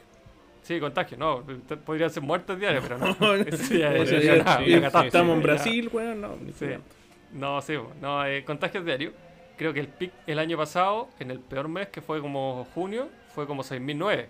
Sí, 0.61 0.79
contagio. 0.79 1.17
No, 1.17 1.43
podrían 1.85 2.09
ser 2.09 2.23
muertes 2.23 2.59
diarios, 2.59 2.83
pero 2.87 2.97
no. 2.97 3.05
Nada, 3.19 3.45
sí, 3.57 3.79
catástrofe. 3.81 5.07
Estamos 5.07 5.35
en. 5.37 5.43
Brasil, 5.43 5.89
weón, 5.91 6.21
no. 6.21 6.35
Sí. 6.57 6.67
No, 7.33 7.61
sí, 7.61 7.73
po. 7.77 7.91
no, 8.01 8.25
eh, 8.25 8.43
contagios 8.45 8.85
diarios. 8.85 9.13
Creo 9.57 9.73
que 9.73 9.79
el 9.79 9.87
pic 9.87 10.11
el 10.27 10.39
año 10.39 10.55
pasado, 10.57 11.09
en 11.19 11.31
el 11.31 11.39
peor 11.39 11.67
mes, 11.67 11.87
que 11.89 12.01
fue 12.01 12.21
como 12.21 12.65
junio, 12.75 13.09
fue 13.33 13.47
como 13.47 13.63
6.009. 13.63 14.27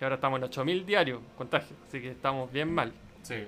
Y 0.00 0.04
ahora 0.04 0.16
estamos 0.16 0.38
en 0.40 0.44
8.000 0.48 0.84
diarios 0.84 1.20
contagios. 1.38 1.78
Así 1.88 2.00
que 2.00 2.10
estamos 2.10 2.50
bien 2.52 2.72
mal. 2.72 2.92
Sí. 3.22 3.44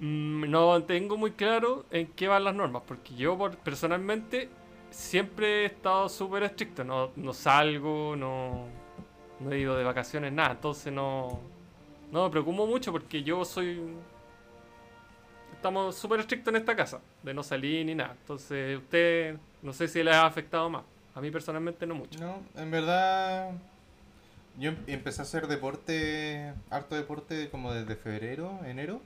Mm, 0.00 0.48
no 0.50 0.82
tengo 0.84 1.16
muy 1.16 1.32
claro 1.32 1.84
en 1.90 2.06
qué 2.08 2.28
van 2.28 2.44
las 2.44 2.54
normas, 2.54 2.82
porque 2.86 3.14
yo 3.16 3.36
por- 3.36 3.56
personalmente 3.56 4.48
siempre 4.90 5.62
he 5.62 5.64
estado 5.66 6.08
súper 6.08 6.44
estricto, 6.44 6.84
no, 6.84 7.10
no 7.16 7.32
salgo, 7.34 8.14
no, 8.16 8.66
no 9.40 9.52
he 9.52 9.58
ido 9.58 9.76
de 9.76 9.82
vacaciones, 9.84 10.32
nada, 10.32 10.52
entonces 10.52 10.92
no, 10.92 11.40
no 12.12 12.24
me 12.24 12.30
preocupo 12.30 12.66
mucho 12.66 12.92
porque 12.92 13.22
yo 13.24 13.44
soy... 13.44 13.82
Estamos 15.52 15.96
súper 15.96 16.20
estrictos 16.20 16.54
en 16.54 16.60
esta 16.60 16.76
casa, 16.76 17.00
de 17.24 17.34
no 17.34 17.42
salir 17.42 17.84
ni 17.84 17.94
nada, 17.96 18.14
entonces 18.20 18.78
usted 18.78 19.36
no 19.62 19.72
sé 19.72 19.88
si 19.88 20.02
le 20.04 20.12
ha 20.12 20.24
afectado 20.24 20.70
más, 20.70 20.84
a 21.14 21.20
mí 21.20 21.30
personalmente 21.32 21.84
no 21.84 21.96
mucho. 21.96 22.20
No, 22.20 22.40
en 22.54 22.70
verdad. 22.70 23.50
Yo 24.58 24.70
em- 24.70 24.84
empecé 24.88 25.22
a 25.22 25.24
hacer 25.24 25.46
deporte, 25.46 26.52
harto 26.70 26.94
deporte 26.96 27.48
como 27.50 27.72
desde 27.72 27.96
febrero, 27.96 28.60
enero. 28.66 29.00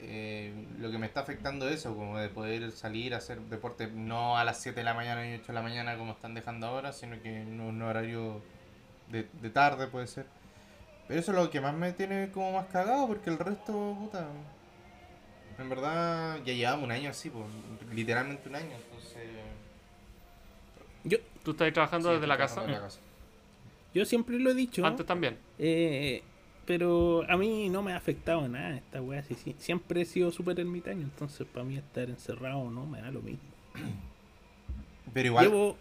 Eh, 0.00 0.52
lo 0.80 0.90
que 0.90 0.98
me 0.98 1.06
está 1.06 1.20
afectando 1.20 1.68
es 1.68 1.76
eso, 1.80 1.94
como 1.94 2.18
de 2.18 2.28
poder 2.28 2.72
salir 2.72 3.14
a 3.14 3.18
hacer 3.18 3.40
deporte 3.42 3.86
no 3.86 4.36
a 4.36 4.44
las 4.44 4.60
7 4.60 4.80
de 4.80 4.84
la 4.84 4.92
mañana 4.94 5.22
ni 5.24 5.34
8 5.34 5.46
de 5.48 5.52
la 5.54 5.62
mañana 5.62 5.96
como 5.96 6.12
están 6.12 6.34
dejando 6.34 6.66
ahora, 6.66 6.92
sino 6.92 7.20
que 7.22 7.42
en 7.42 7.60
un 7.60 7.80
horario 7.80 8.42
de, 9.10 9.28
de 9.40 9.50
tarde 9.50 9.86
puede 9.88 10.06
ser. 10.08 10.26
Pero 11.08 11.20
eso 11.20 11.32
es 11.32 11.38
lo 11.38 11.50
que 11.50 11.60
más 11.60 11.74
me 11.74 11.92
tiene 11.92 12.30
como 12.32 12.52
más 12.52 12.66
cagado 12.68 13.08
porque 13.08 13.30
el 13.30 13.38
resto, 13.38 13.96
puta. 14.00 14.28
En 15.58 15.68
verdad 15.68 16.38
ya 16.44 16.52
llevamos 16.52 16.84
un 16.84 16.90
año 16.92 17.10
así, 17.10 17.30
pues, 17.30 17.46
literalmente 17.92 18.48
un 18.48 18.56
año, 18.56 18.76
entonces... 18.76 19.22
Yo, 21.04 21.18
¿Tú 21.44 21.52
estás 21.52 21.72
trabajando 21.72 22.08
sí, 22.08 22.14
desde 22.14 22.26
la 22.26 22.34
estoy 22.34 22.38
casa? 22.38 22.54
trabajando 22.54 22.72
desde 22.72 22.80
la 22.80 22.80
casa. 22.88 23.00
Yo 23.94 24.04
siempre 24.04 24.38
lo 24.38 24.50
he 24.50 24.54
dicho. 24.54 24.84
Antes 24.84 25.06
también. 25.06 25.38
Eh, 25.58 26.22
pero 26.66 27.24
a 27.28 27.36
mí 27.36 27.68
no 27.68 27.82
me 27.82 27.92
ha 27.92 27.96
afectado 27.96 28.46
nada 28.48 28.76
esta 28.76 29.00
weá. 29.00 29.22
Siempre 29.58 30.02
he 30.02 30.04
sido 30.04 30.30
súper 30.30 30.58
ermitaño, 30.58 31.02
entonces 31.02 31.46
para 31.46 31.64
mí 31.64 31.76
estar 31.76 32.08
encerrado 32.08 32.70
no 32.70 32.86
me 32.86 33.00
da 33.00 33.10
lo 33.10 33.22
mismo. 33.22 33.44
Pero 35.12 35.28
igual... 35.28 35.46
Llevo. 35.46 35.76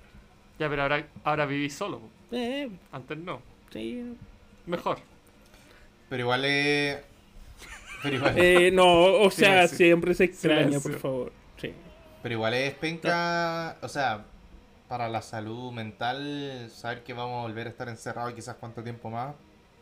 Ya, 0.60 0.70
pero 0.70 0.84
ahora, 0.84 1.08
ahora 1.24 1.48
vivís 1.48 1.74
solo. 1.74 2.00
Eh, 2.32 2.70
antes 2.92 3.18
no. 3.18 3.42
sí, 3.72 4.04
Mejor. 4.68 5.00
Pero 6.10 6.22
igual 6.22 6.46
es. 6.46 7.00
Pero 8.04 8.16
igual, 8.18 8.34
eh, 8.38 8.72
no, 8.72 9.14
o 9.14 9.32
sea, 9.32 9.68
Silencio. 9.68 9.78
siempre 9.78 10.14
se 10.14 10.26
extraña, 10.26 10.66
Silencio. 10.66 10.92
por 10.92 11.00
favor. 11.00 11.34
Sí. 11.58 11.74
pero 12.22 12.36
igual 12.36 12.54
es 12.54 12.76
penca. 12.76 13.78
O 13.82 13.88
sea, 13.88 14.26
para 14.94 15.10
la 15.10 15.24
salud 15.24 15.72
mental, 15.72 16.70
saber 16.72 17.04
que 17.04 17.14
vamos 17.14 17.40
a 17.40 17.48
volver 17.48 17.66
a 17.66 17.72
estar 17.72 17.90
encerrados 17.90 18.32
quizás 18.36 18.58
cuánto 18.60 18.84
tiempo 18.84 19.10
más. 19.10 19.34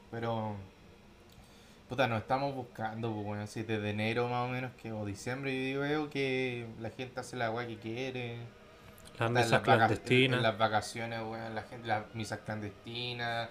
Pero. 0.09 0.55
Puta, 1.89 2.07
nos 2.07 2.21
estamos 2.21 2.55
buscando, 2.55 3.11
pues 3.11 3.25
bueno, 3.25 3.43
así 3.43 3.63
desde 3.63 3.89
enero 3.89 4.29
más 4.29 4.47
o 4.47 4.49
menos, 4.49 4.71
que 4.81 4.93
o 4.93 5.03
diciembre, 5.05 5.73
yo 5.73 5.81
veo 5.81 6.09
que 6.09 6.65
la 6.79 6.91
gente 6.91 7.19
hace 7.19 7.35
la 7.35 7.47
agua 7.47 7.67
que 7.67 7.77
quiere. 7.77 8.38
Las 9.19 9.51
vaca- 9.51 9.63
clandestinas. 9.75 10.38
En 10.38 10.43
las 10.43 10.57
vacaciones, 10.57 11.19
weón, 11.19 11.55
la 11.55 11.63
gente, 11.63 11.88
las 11.89 12.15
misas 12.15 12.39
clandestinas. 12.45 13.49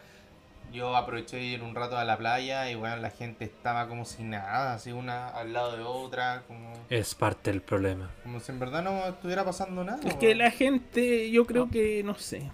Yo 0.73 0.97
aproveché 0.97 1.37
de 1.37 1.43
ir 1.45 1.63
un 1.63 1.75
rato 1.75 1.97
a 1.97 2.05
la 2.05 2.17
playa 2.17 2.71
y 2.71 2.75
bueno, 2.75 2.97
la 2.97 3.11
gente 3.11 3.45
estaba 3.45 3.89
como 3.89 4.05
si 4.05 4.23
nada, 4.23 4.75
así 4.75 4.93
una 4.93 5.29
al 5.29 5.53
lado 5.53 5.77
de 5.77 5.83
otra, 5.83 6.45
como, 6.47 6.73
Es 6.89 7.15
parte 7.15 7.51
del 7.51 7.61
problema. 7.61 8.11
como 8.23 8.41
si 8.41 8.53
en 8.53 8.61
verdad 8.61 8.83
no 8.83 9.07
estuviera 9.07 9.45
pasando 9.45 9.83
nada. 9.85 10.01
Es 10.07 10.15
que 10.15 10.35
la 10.35 10.51
gente, 10.51 11.31
yo 11.31 11.45
creo 11.45 11.69
que, 11.69 12.03
no 12.05 12.15
sé. 12.17 12.51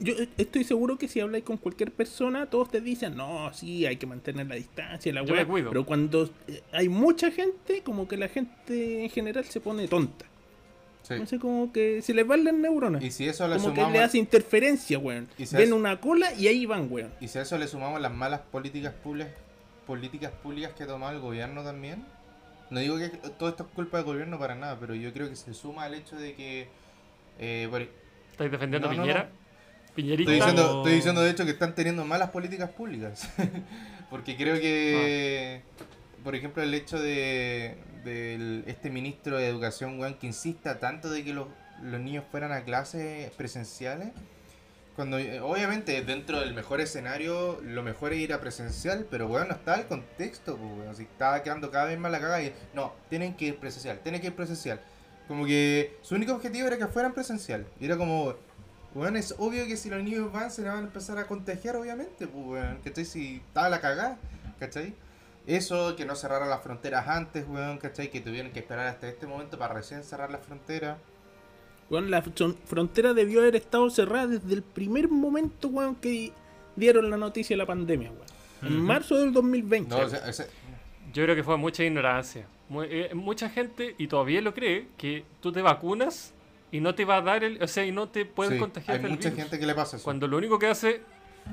Yo 0.00 0.14
estoy 0.36 0.64
seguro 0.64 0.98
que 0.98 1.06
si 1.06 1.20
habláis 1.20 1.44
con 1.44 1.58
cualquier 1.58 1.92
persona, 1.92 2.46
todos 2.46 2.72
te 2.72 2.80
dicen, 2.80 3.16
no, 3.16 3.52
sí, 3.54 3.86
hay 3.86 3.98
que 3.98 4.06
mantener 4.06 4.48
la 4.48 4.56
distancia, 4.56 5.12
la 5.12 5.24
cuido. 5.24 5.70
Pero 5.70 5.86
cuando 5.86 6.28
eh, 6.48 6.60
hay 6.72 6.88
mucha 6.88 7.30
gente, 7.30 7.82
como 7.82 8.08
que 8.08 8.16
la 8.16 8.28
gente 8.28 9.04
en 9.04 9.10
general 9.10 9.44
se 9.44 9.60
pone 9.60 9.86
tonta. 9.86 10.26
Sí. 11.02 11.14
No 11.18 11.26
sé, 11.26 11.38
como 11.38 11.72
que 11.72 12.00
se 12.02 12.14
les 12.14 12.26
van 12.26 12.44
las 12.44 12.54
neuronas. 12.54 13.02
Y 13.02 13.10
si 13.10 13.26
eso 13.28 13.46
le 13.48 13.56
Como 13.56 13.70
que 13.70 13.74
sumamos 13.80 13.92
le 13.92 14.04
hace 14.04 14.18
interferencia, 14.18 14.98
weón. 14.98 15.28
Y 15.36 15.46
Ven 15.54 15.72
una 15.72 16.00
cola 16.00 16.32
y 16.34 16.46
ahí 16.46 16.64
van, 16.64 16.86
weón. 16.90 17.10
y 17.20 17.28
si 17.28 17.38
a 17.38 17.42
eso 17.42 17.58
le 17.58 17.66
sumamos 17.66 18.00
las 18.00 18.12
malas 18.12 18.40
políticas 18.52 18.94
públicas, 18.94 19.32
políticas 19.86 20.30
públicas 20.30 20.72
que 20.78 20.84
toma 20.86 21.10
el 21.10 21.18
gobierno 21.20 21.64
también. 21.64 22.04
No 22.70 22.80
digo 22.80 22.96
que 22.98 23.08
todo 23.38 23.48
esto 23.48 23.64
es 23.64 23.68
culpa 23.74 23.98
del 23.98 24.06
gobierno 24.06 24.38
para 24.38 24.54
nada, 24.54 24.78
pero 24.80 24.94
yo 24.94 25.12
creo 25.12 25.28
que 25.28 25.36
se 25.36 25.52
suma 25.54 25.84
al 25.84 25.94
hecho 25.94 26.16
de 26.16 26.34
que 26.34 26.68
eh, 27.38 27.66
por- 27.70 27.82
¿Estáis 28.30 28.50
defendiendo 28.50 28.86
No, 28.88 28.92
a 28.92 28.96
no, 28.96 29.02
Piñera? 29.02 29.24
no. 29.24 29.42
Piñerita. 29.94 30.30
Estoy 30.32 30.34
diciendo, 30.36 30.72
No. 30.72 30.78
estoy 30.78 30.92
diciendo 30.94 31.20
de 31.22 31.30
hecho 31.32 31.44
que 31.44 31.50
están 31.50 31.74
teniendo 31.74 32.04
malas 32.06 32.30
políticas 32.30 32.70
públicas. 32.70 33.28
Porque 34.10 34.36
creo 34.36 34.54
que, 34.60 35.62
por 36.22 36.34
ejemplo, 36.34 36.62
el 36.62 36.74
hecho 36.74 37.00
de, 37.00 37.76
este 38.66 38.90
ministro 38.90 39.38
de 39.38 39.48
Educación, 39.48 39.98
weón, 39.98 40.14
que 40.14 40.26
insista 40.26 40.78
tanto 40.78 41.10
de 41.10 41.24
que 41.24 41.32
los, 41.32 41.48
niños 41.82 42.24
fueran 42.30 42.52
a 42.52 42.62
clases 42.62 43.30
presenciales, 43.32 44.10
cuando 44.94 45.18
eh, 45.18 45.40
obviamente 45.40 46.02
dentro 46.02 46.40
del 46.40 46.54
mejor 46.54 46.80
escenario 46.80 47.58
lo 47.62 47.82
mejor 47.82 48.12
es 48.12 48.20
ir 48.20 48.32
a 48.32 48.40
presencial, 48.40 49.06
pero 49.10 49.26
weón, 49.26 49.48
no 49.48 49.54
está 49.54 49.76
el 49.76 49.86
contexto, 49.86 50.54
weón, 50.54 50.94
si 50.94 51.04
estaba 51.04 51.42
quedando 51.42 51.70
cada 51.70 51.86
vez 51.86 51.98
más 51.98 52.12
la 52.12 52.20
caga 52.20 52.42
y 52.42 52.52
no, 52.74 52.92
tienen 53.08 53.34
que 53.34 53.46
ir 53.46 53.58
presencial, 53.58 53.98
tienen 54.00 54.20
que 54.20 54.28
ir 54.28 54.34
presencial. 54.36 54.80
Como 55.26 55.46
que 55.46 55.96
su 56.02 56.14
único 56.14 56.34
objetivo 56.34 56.66
era 56.66 56.76
que 56.76 56.88
fueran 56.88 57.14
presencial. 57.14 57.64
Y 57.80 57.86
era 57.86 57.96
como, 57.96 58.34
Weón, 58.94 59.16
es 59.16 59.34
obvio 59.38 59.66
que 59.66 59.76
si 59.76 59.88
los 59.88 60.02
niños 60.02 60.30
van, 60.30 60.50
se 60.50 60.62
le 60.62 60.68
van 60.68 60.78
a 60.78 60.80
empezar 60.82 61.16
a 61.16 61.26
contagiar, 61.26 61.76
obviamente, 61.76 62.26
pues, 62.26 62.46
weón. 62.46 62.78
¿Cachai? 62.84 63.04
Si 63.06 63.36
estaba 63.36 63.70
la 63.70 63.80
cagada, 63.80 64.18
¿cachai? 64.58 64.94
Eso, 65.46 65.96
que 65.96 66.04
no 66.04 66.14
cerraran 66.14 66.48
las 66.48 66.62
fronteras 66.62 67.08
antes, 67.08 67.44
weón, 67.48 67.78
¿cachai? 67.78 68.10
Que 68.10 68.20
tuvieron 68.20 68.52
que 68.52 68.60
esperar 68.60 68.86
hasta 68.86 69.08
este 69.08 69.26
momento 69.26 69.58
para 69.58 69.74
recién 69.74 70.04
cerrar 70.04 70.30
las 70.30 70.44
fronteras. 70.46 70.98
Weón, 71.90 72.10
la 72.10 72.22
fron- 72.22 72.56
frontera 72.64 73.12
debió 73.12 73.40
haber 73.40 73.56
estado 73.56 73.90
cerrada 73.90 74.28
desde 74.28 74.54
el 74.54 74.62
primer 74.62 75.08
momento, 75.08 75.68
weón, 75.68 75.96
que 75.96 76.32
dieron 76.76 77.10
la 77.10 77.16
noticia 77.16 77.54
de 77.54 77.58
la 77.58 77.66
pandemia, 77.66 78.10
weón. 78.10 78.32
En 78.62 78.80
marzo 78.80 79.16
del 79.18 79.32
2020. 79.32 79.90
No, 79.90 80.02
o 80.04 80.08
sea, 80.08 80.28
ese- 80.28 80.46
Yo 81.12 81.24
creo 81.24 81.34
que 81.34 81.42
fue 81.42 81.56
mucha 81.56 81.82
ignorancia. 81.82 82.46
Eh, 82.84 83.10
mucha 83.14 83.50
gente, 83.50 83.94
y 83.98 84.06
todavía 84.06 84.40
lo 84.40 84.54
cree, 84.54 84.86
que 84.96 85.24
tú 85.40 85.50
te 85.52 85.60
vacunas 85.60 86.32
y 86.70 86.80
no 86.80 86.94
te 86.94 87.04
va 87.04 87.16
a 87.16 87.20
dar 87.20 87.44
el... 87.44 87.60
O 87.62 87.66
sea, 87.68 87.84
y 87.84 87.92
no 87.92 88.08
te 88.08 88.24
pueden 88.24 88.54
sí, 88.54 88.58
contagiar 88.60 88.96
hay 88.96 89.02
del 89.02 89.10
mucha 89.10 89.28
virus. 89.28 89.42
gente 89.44 89.58
que 89.58 89.66
le 89.66 89.74
pasa 89.74 89.96
eso. 89.96 90.04
Cuando 90.04 90.26
lo 90.28 90.38
único 90.38 90.58
que 90.58 90.68
hace... 90.68 91.02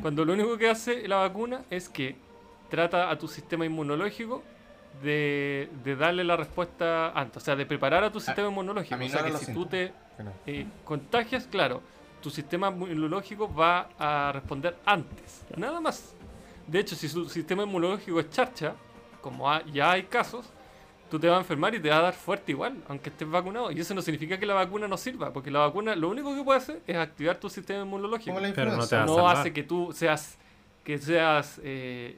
Cuando 0.01 0.23
lo 0.23 0.31
único 0.33 0.57
que 0.57 0.69
hace 0.69 1.07
la 1.07 1.17
vacuna 1.17 1.63
es 1.71 1.89
que 1.89 2.15
trata 2.69 3.09
a 3.09 3.17
tu 3.17 3.27
sistema 3.27 3.65
inmunológico 3.65 4.43
de, 5.03 5.69
de 5.83 5.95
darle 5.95 6.23
la 6.23 6.35
respuesta 6.35 7.11
antes. 7.11 7.37
O 7.37 7.45
sea, 7.45 7.55
de 7.55 7.65
preparar 7.65 8.03
a 8.03 8.11
tu 8.11 8.19
sistema 8.19 8.47
inmunológico. 8.49 8.95
a 8.95 8.97
o 9.05 9.09
sea, 9.09 9.23
que 9.23 9.31
si 9.33 9.45
siento. 9.45 9.63
tú 9.63 9.69
te 9.69 9.93
eh, 10.45 10.65
contagias, 10.83 11.47
claro, 11.47 11.81
tu 12.21 12.29
sistema 12.29 12.67
inmunológico 12.69 13.53
va 13.53 13.89
a 13.97 14.31
responder 14.33 14.75
antes. 14.85 15.45
Nada 15.55 15.79
más. 15.79 16.13
De 16.67 16.79
hecho, 16.79 16.95
si 16.95 17.07
su 17.07 17.27
sistema 17.29 17.63
inmunológico 17.63 18.19
es 18.19 18.29
charcha, 18.29 18.75
como 19.21 19.49
ha- 19.49 19.63
ya 19.65 19.91
hay 19.91 20.03
casos, 20.03 20.45
tú 21.09 21.19
te 21.19 21.27
vas 21.27 21.37
a 21.37 21.39
enfermar 21.41 21.73
y 21.73 21.79
te 21.79 21.89
va 21.89 21.97
a 21.97 22.01
dar 22.01 22.13
fuerte 22.13 22.51
igual, 22.51 22.77
aunque 22.87 23.09
estés 23.09 23.27
vacunado. 23.29 23.71
Y 23.71 23.79
eso 23.79 23.95
no 23.95 24.01
significa 24.01 24.37
que 24.37 24.45
la 24.45 24.53
vacuna 24.53 24.87
no 24.87 24.95
sirva, 24.97 25.33
porque 25.33 25.49
la 25.49 25.59
vacuna 25.59 25.95
lo 25.95 26.09
único 26.09 26.35
que 26.35 26.43
puede 26.43 26.57
hacer 26.59 26.81
es 26.85 26.95
activar 26.97 27.37
tu 27.37 27.49
sistema 27.49 27.81
inmunológico. 27.83 28.35
Pero 28.35 28.41
no 28.41 28.47
influenza. 28.49 28.87
te 28.89 28.95
va 28.97 29.01
a 29.01 29.05
No 29.05 29.15
salvar. 29.15 29.37
hace 29.37 29.53
que 29.53 29.63
tú 29.63 29.91
seas 29.93 30.37
que 30.83 30.97
seas 30.97 31.59
eh, 31.63 32.17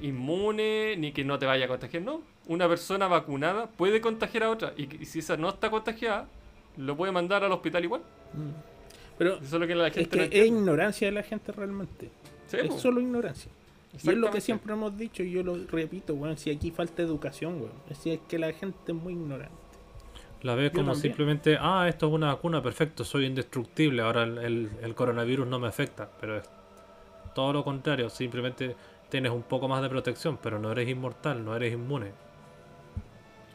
inmune 0.00 0.96
ni 0.96 1.12
que 1.12 1.24
no 1.24 1.38
te 1.38 1.46
vaya 1.46 1.64
a 1.66 1.68
contagiar, 1.68 2.02
no. 2.02 2.22
Una 2.46 2.68
persona 2.68 3.06
vacunada 3.08 3.66
puede 3.66 4.00
contagiar 4.00 4.44
a 4.44 4.50
otra 4.50 4.72
y, 4.76 4.86
si 5.04 5.20
esa 5.20 5.36
no 5.36 5.48
está 5.50 5.70
contagiada, 5.70 6.26
lo 6.76 6.96
puede 6.96 7.12
mandar 7.12 7.44
al 7.44 7.52
hospital 7.52 7.84
igual. 7.84 8.00
Mm. 8.32 8.50
Pero 9.18 9.34
Eso 9.36 9.44
es 9.44 9.52
lo 9.60 9.66
que 9.66 9.74
la 9.74 9.88
es 9.88 9.94
gente 9.94 10.10
que 10.10 10.16
no 10.16 10.22
es 10.22 10.26
entiende. 10.28 10.48
ignorancia 10.60 11.06
de 11.08 11.12
la 11.12 11.22
gente 11.22 11.52
realmente. 11.52 12.10
Sí, 12.48 12.56
es 12.56 12.68
po. 12.68 12.78
solo 12.78 13.00
ignorancia. 13.00 13.50
Y 13.92 14.08
es 14.08 14.16
lo 14.16 14.30
que 14.30 14.40
siempre 14.40 14.72
hemos 14.72 14.96
dicho 14.96 15.22
y 15.22 15.30
yo 15.32 15.42
lo 15.42 15.54
repito, 15.66 16.14
weón. 16.14 16.36
Si 16.38 16.50
aquí 16.50 16.70
falta 16.70 17.02
educación, 17.02 17.56
weón. 17.56 17.72
Es 17.90 17.98
decir, 17.98 18.14
es 18.14 18.20
que 18.26 18.38
la 18.38 18.52
gente 18.52 18.78
es 18.88 18.94
muy 18.94 19.12
ignorante. 19.12 19.54
La 20.42 20.54
ves 20.56 20.70
como 20.72 20.86
también. 20.92 21.02
simplemente, 21.02 21.56
ah, 21.60 21.86
esto 21.88 22.08
es 22.08 22.12
una 22.14 22.28
vacuna, 22.28 22.60
perfecto, 22.62 23.04
soy 23.04 23.26
indestructible, 23.26 24.02
ahora 24.02 24.24
el, 24.24 24.38
el- 24.38 24.70
el 24.82 24.94
coronavirus 24.96 25.46
no 25.46 25.60
me 25.60 25.68
afecta, 25.68 26.10
pero 26.20 26.38
es 26.38 26.48
todo 27.32 27.52
lo 27.52 27.62
contrario, 27.62 28.10
simplemente 28.10 28.74
tienes 29.12 29.30
un 29.30 29.42
poco 29.42 29.68
más 29.68 29.82
de 29.82 29.90
protección, 29.90 30.38
pero 30.42 30.58
no 30.58 30.72
eres 30.72 30.88
inmortal, 30.88 31.44
no 31.44 31.54
eres 31.54 31.74
inmune. 31.74 32.12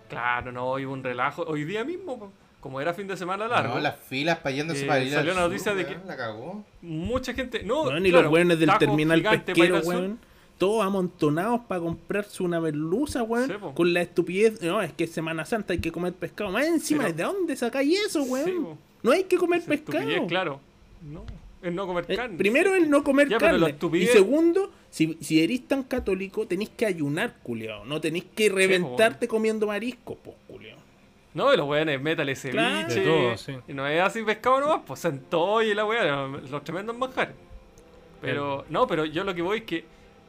Claro, 0.08 0.52
no, 0.52 0.68
hoy 0.68 0.86
un 0.86 1.04
relajo. 1.04 1.44
Hoy 1.48 1.64
día 1.66 1.84
mismo, 1.84 2.32
como 2.60 2.80
era 2.80 2.94
fin 2.94 3.08
de 3.08 3.18
semana 3.18 3.48
largo, 3.48 3.74
No, 3.74 3.80
las 3.82 3.98
filas 4.00 4.38
para 4.38 4.56
yéndose 4.56 4.84
Eh, 4.84 4.88
para 4.88 5.00
ir 5.02 5.08
al 5.10 5.14
salió 5.16 5.34
la 5.34 5.42
sur, 5.42 5.50
noticia 5.50 5.74
de 5.74 5.86
que- 5.88 5.98
La 6.06 6.16
cagó. 6.16 6.64
mucha 6.84 7.34
gente. 7.34 7.64
No, 7.64 7.86
y 7.98 8.10
claro, 8.10 8.24
los 8.26 8.32
weones 8.34 8.60
del 8.60 8.70
terminal 8.78 9.22
pesquero, 9.24 9.80
weón. 9.80 10.20
Todos 10.60 10.84
amontonados 10.86 11.62
para 11.68 11.82
comprarse 11.82 12.42
una 12.44 12.60
merluza, 12.62 13.24
weón. 13.24 13.48
Sí, 13.48 13.54
con 13.74 13.94
la 13.94 14.02
estupidez. 14.02 14.62
No, 14.62 14.80
es 14.82 14.94
que 14.94 15.06
es 15.06 15.12
Semana 15.12 15.44
Santa 15.46 15.74
hay 15.74 15.80
que 15.80 15.92
comer 15.92 16.14
pescado. 16.14 16.52
Más 16.52 16.68
encima, 16.68 17.04
Pero- 17.06 17.16
¿de 17.16 17.24
dónde 17.24 17.56
sacáis 17.56 18.00
eso, 18.08 18.24
weón? 18.24 18.46
Sí, 18.46 18.56
no 19.04 19.12
hay 19.12 19.24
que 19.24 19.38
comer 19.38 19.60
Esa 19.60 19.70
pescado. 19.70 19.98
estupidez, 20.00 20.28
claro. 20.28 20.60
No, 21.02 21.24
es 21.62 21.74
no 21.74 21.86
comer 21.86 22.06
Eh, 22.08 22.16
carne. 22.16 22.38
primero 22.38 22.74
el 22.76 22.90
no 22.90 23.04
comer 23.04 23.28
Ya, 23.30 23.38
carne. 23.40 23.76
Y 23.94 24.06
segundo, 24.08 24.72
Si, 24.98 25.16
si 25.22 25.44
eres 25.44 25.68
tan 25.68 25.84
católico, 25.84 26.48
tenéis 26.48 26.72
que 26.72 26.84
ayunar, 26.84 27.36
culiao. 27.44 27.86
No 27.86 28.02
tenéis 28.02 28.26
que 28.36 28.50
reventarte 28.50 29.28
comiendo 29.28 29.68
marisco, 29.68 30.16
pues, 30.16 30.36
culiao. 30.48 30.80
No, 31.36 31.54
y 31.54 31.58
los 31.58 31.68
weones, 31.68 32.02
métale 32.02 32.36
ceviche. 32.36 32.58
Claro. 32.58 32.88
De 32.92 33.02
todo, 33.02 33.38
sí. 33.38 33.56
Y 33.68 33.74
no 33.74 33.86
es 33.86 34.02
así 34.02 34.24
pescado 34.24 34.60
nomás, 34.60 34.82
pues 34.88 35.00
centolla 35.00 35.70
y 35.70 35.76
la 35.76 35.86
weá, 35.86 36.26
los 36.26 36.64
tremendos 36.64 36.98
manjares. 36.98 37.36
Pero, 38.22 38.66
no, 38.70 38.88
pero 38.88 39.06
yo 39.06 39.24
lo 39.24 39.36
que 39.36 39.44
voy 39.44 39.60
es 39.60 39.64
que, 39.66 39.86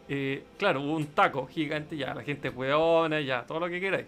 eh, 0.07 0.45
claro, 0.59 0.83
hubo 0.83 0.97
un 0.97 1.07
taco 1.07 1.47
gigante, 1.47 1.97
ya, 1.97 2.13
la 2.13 2.23
gente 2.23 2.51
weona, 2.51 3.23
ya, 3.23 3.47
todo 3.47 3.61
lo 3.61 3.71
que 3.71 3.81
queráis. 3.81 4.05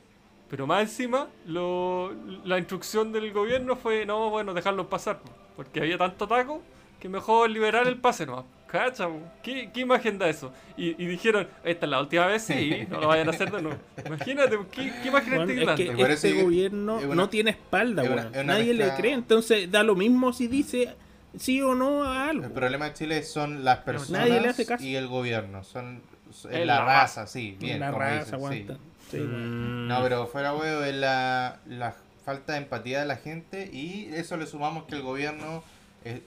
Pero 0.50 0.66
más 0.66 0.82
encima, 0.82 1.28
lo, 1.46 2.12
la 2.44 2.58
instrucción 2.58 3.12
del 3.12 3.32
gobierno 3.32 3.76
fue, 3.76 4.04
no, 4.04 4.28
bueno, 4.28 4.52
dejarlos 4.52 4.88
pasar, 4.88 5.20
po, 5.20 5.30
porque 5.56 5.80
había 5.80 5.96
tanto 5.96 6.28
taco 6.28 6.60
que 7.00 7.08
mejor 7.08 7.48
liberar 7.48 7.86
el 7.86 7.96
pase 7.96 8.26
nomás. 8.26 8.44
Cacha. 8.70 9.08
¿Qué, 9.42 9.70
¿Qué 9.72 9.80
imagen 9.80 10.18
da 10.18 10.28
eso? 10.28 10.52
Y, 10.76 10.90
y 11.02 11.06
dijeron, 11.06 11.48
esta 11.64 11.86
es 11.86 11.90
la 11.90 12.00
última 12.00 12.26
vez, 12.26 12.42
sí, 12.42 12.86
no 12.88 13.00
lo 13.00 13.08
vayan 13.08 13.28
a 13.28 13.30
hacer 13.32 13.50
de 13.50 13.62
nuevo. 13.62 13.78
Imagínate, 14.06 14.58
¿qué, 14.72 14.92
qué 15.02 15.08
imagen 15.08 15.32
estoy 15.40 15.62
es 15.62 15.70
que 15.76 15.90
Me 15.92 15.98
parece 16.02 16.28
este 16.28 16.38
que 16.38 16.42
gobierno 16.44 16.98
es 16.98 17.04
una- 17.06 17.14
no 17.14 17.28
tiene 17.28 17.50
espalda, 17.50 18.02
es 18.04 18.10
una- 18.10 18.22
es 18.22 18.28
una 18.32 18.42
Nadie 18.44 18.74
le 18.74 18.84
mezcla- 18.84 18.96
cree, 18.96 19.12
entonces 19.12 19.70
da 19.70 19.82
lo 19.82 19.94
mismo 19.96 20.32
si 20.32 20.46
dice 20.48 20.94
sí 21.36 21.60
o 21.62 21.74
no 21.74 22.04
a 22.04 22.28
algo. 22.28 22.44
El 22.46 22.52
problema 22.52 22.86
de 22.86 22.94
Chile 22.94 23.22
son 23.22 23.64
las 23.64 23.78
personas 23.78 24.22
Nadie 24.28 24.40
le 24.40 24.48
hace 24.48 24.66
caso. 24.66 24.84
y 24.84 24.96
el 24.96 25.06
gobierno. 25.08 25.62
Son, 25.64 26.02
es 26.30 26.44
Es 26.44 26.66
la, 26.66 26.76
la 26.76 26.84
raza, 26.84 27.26
sí, 27.26 27.56
bien. 27.60 27.80
la 27.80 27.86
como 27.90 27.98
raza 28.00 28.18
dicen, 28.18 28.28
sí. 28.28 28.34
aguanta. 28.34 28.76
Sí. 29.10 29.16
Mm, 29.18 29.88
No, 29.88 30.02
pero 30.02 30.26
fuera 30.28 30.54
huevo 30.54 30.82
es 30.84 30.94
la, 30.94 31.58
la 31.66 31.94
falta 32.24 32.52
de 32.52 32.58
empatía 32.58 33.00
de 33.00 33.06
la 33.06 33.16
gente 33.16 33.68
y 33.72 34.08
eso 34.14 34.36
le 34.36 34.46
sumamos 34.46 34.84
que 34.84 34.94
el 34.94 35.02
gobierno, 35.02 35.64
eh, 36.04 36.22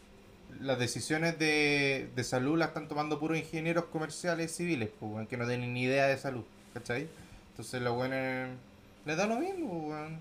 las 0.62 0.80
decisiones 0.80 1.38
de, 1.40 2.10
de 2.16 2.24
salud 2.24 2.58
las 2.58 2.70
están 2.70 2.88
tomando 2.88 3.20
puros 3.20 3.38
ingenieros 3.38 3.86
comerciales 3.86 4.56
civiles, 4.56 4.90
pues, 5.00 5.12
weón, 5.12 5.28
que 5.28 5.38
no 5.38 5.48
tienen 5.48 5.74
ni 5.74 5.84
idea 5.84 6.08
de 6.08 6.18
salud, 6.18 6.44
¿cachai? 6.74 7.08
Entonces 7.52 7.82
los 7.82 7.96
buenos 7.96 8.50
les 9.06 9.18
da 9.18 9.28
lo 9.28 9.40
mismo, 9.40 9.90
weón. 9.90 10.20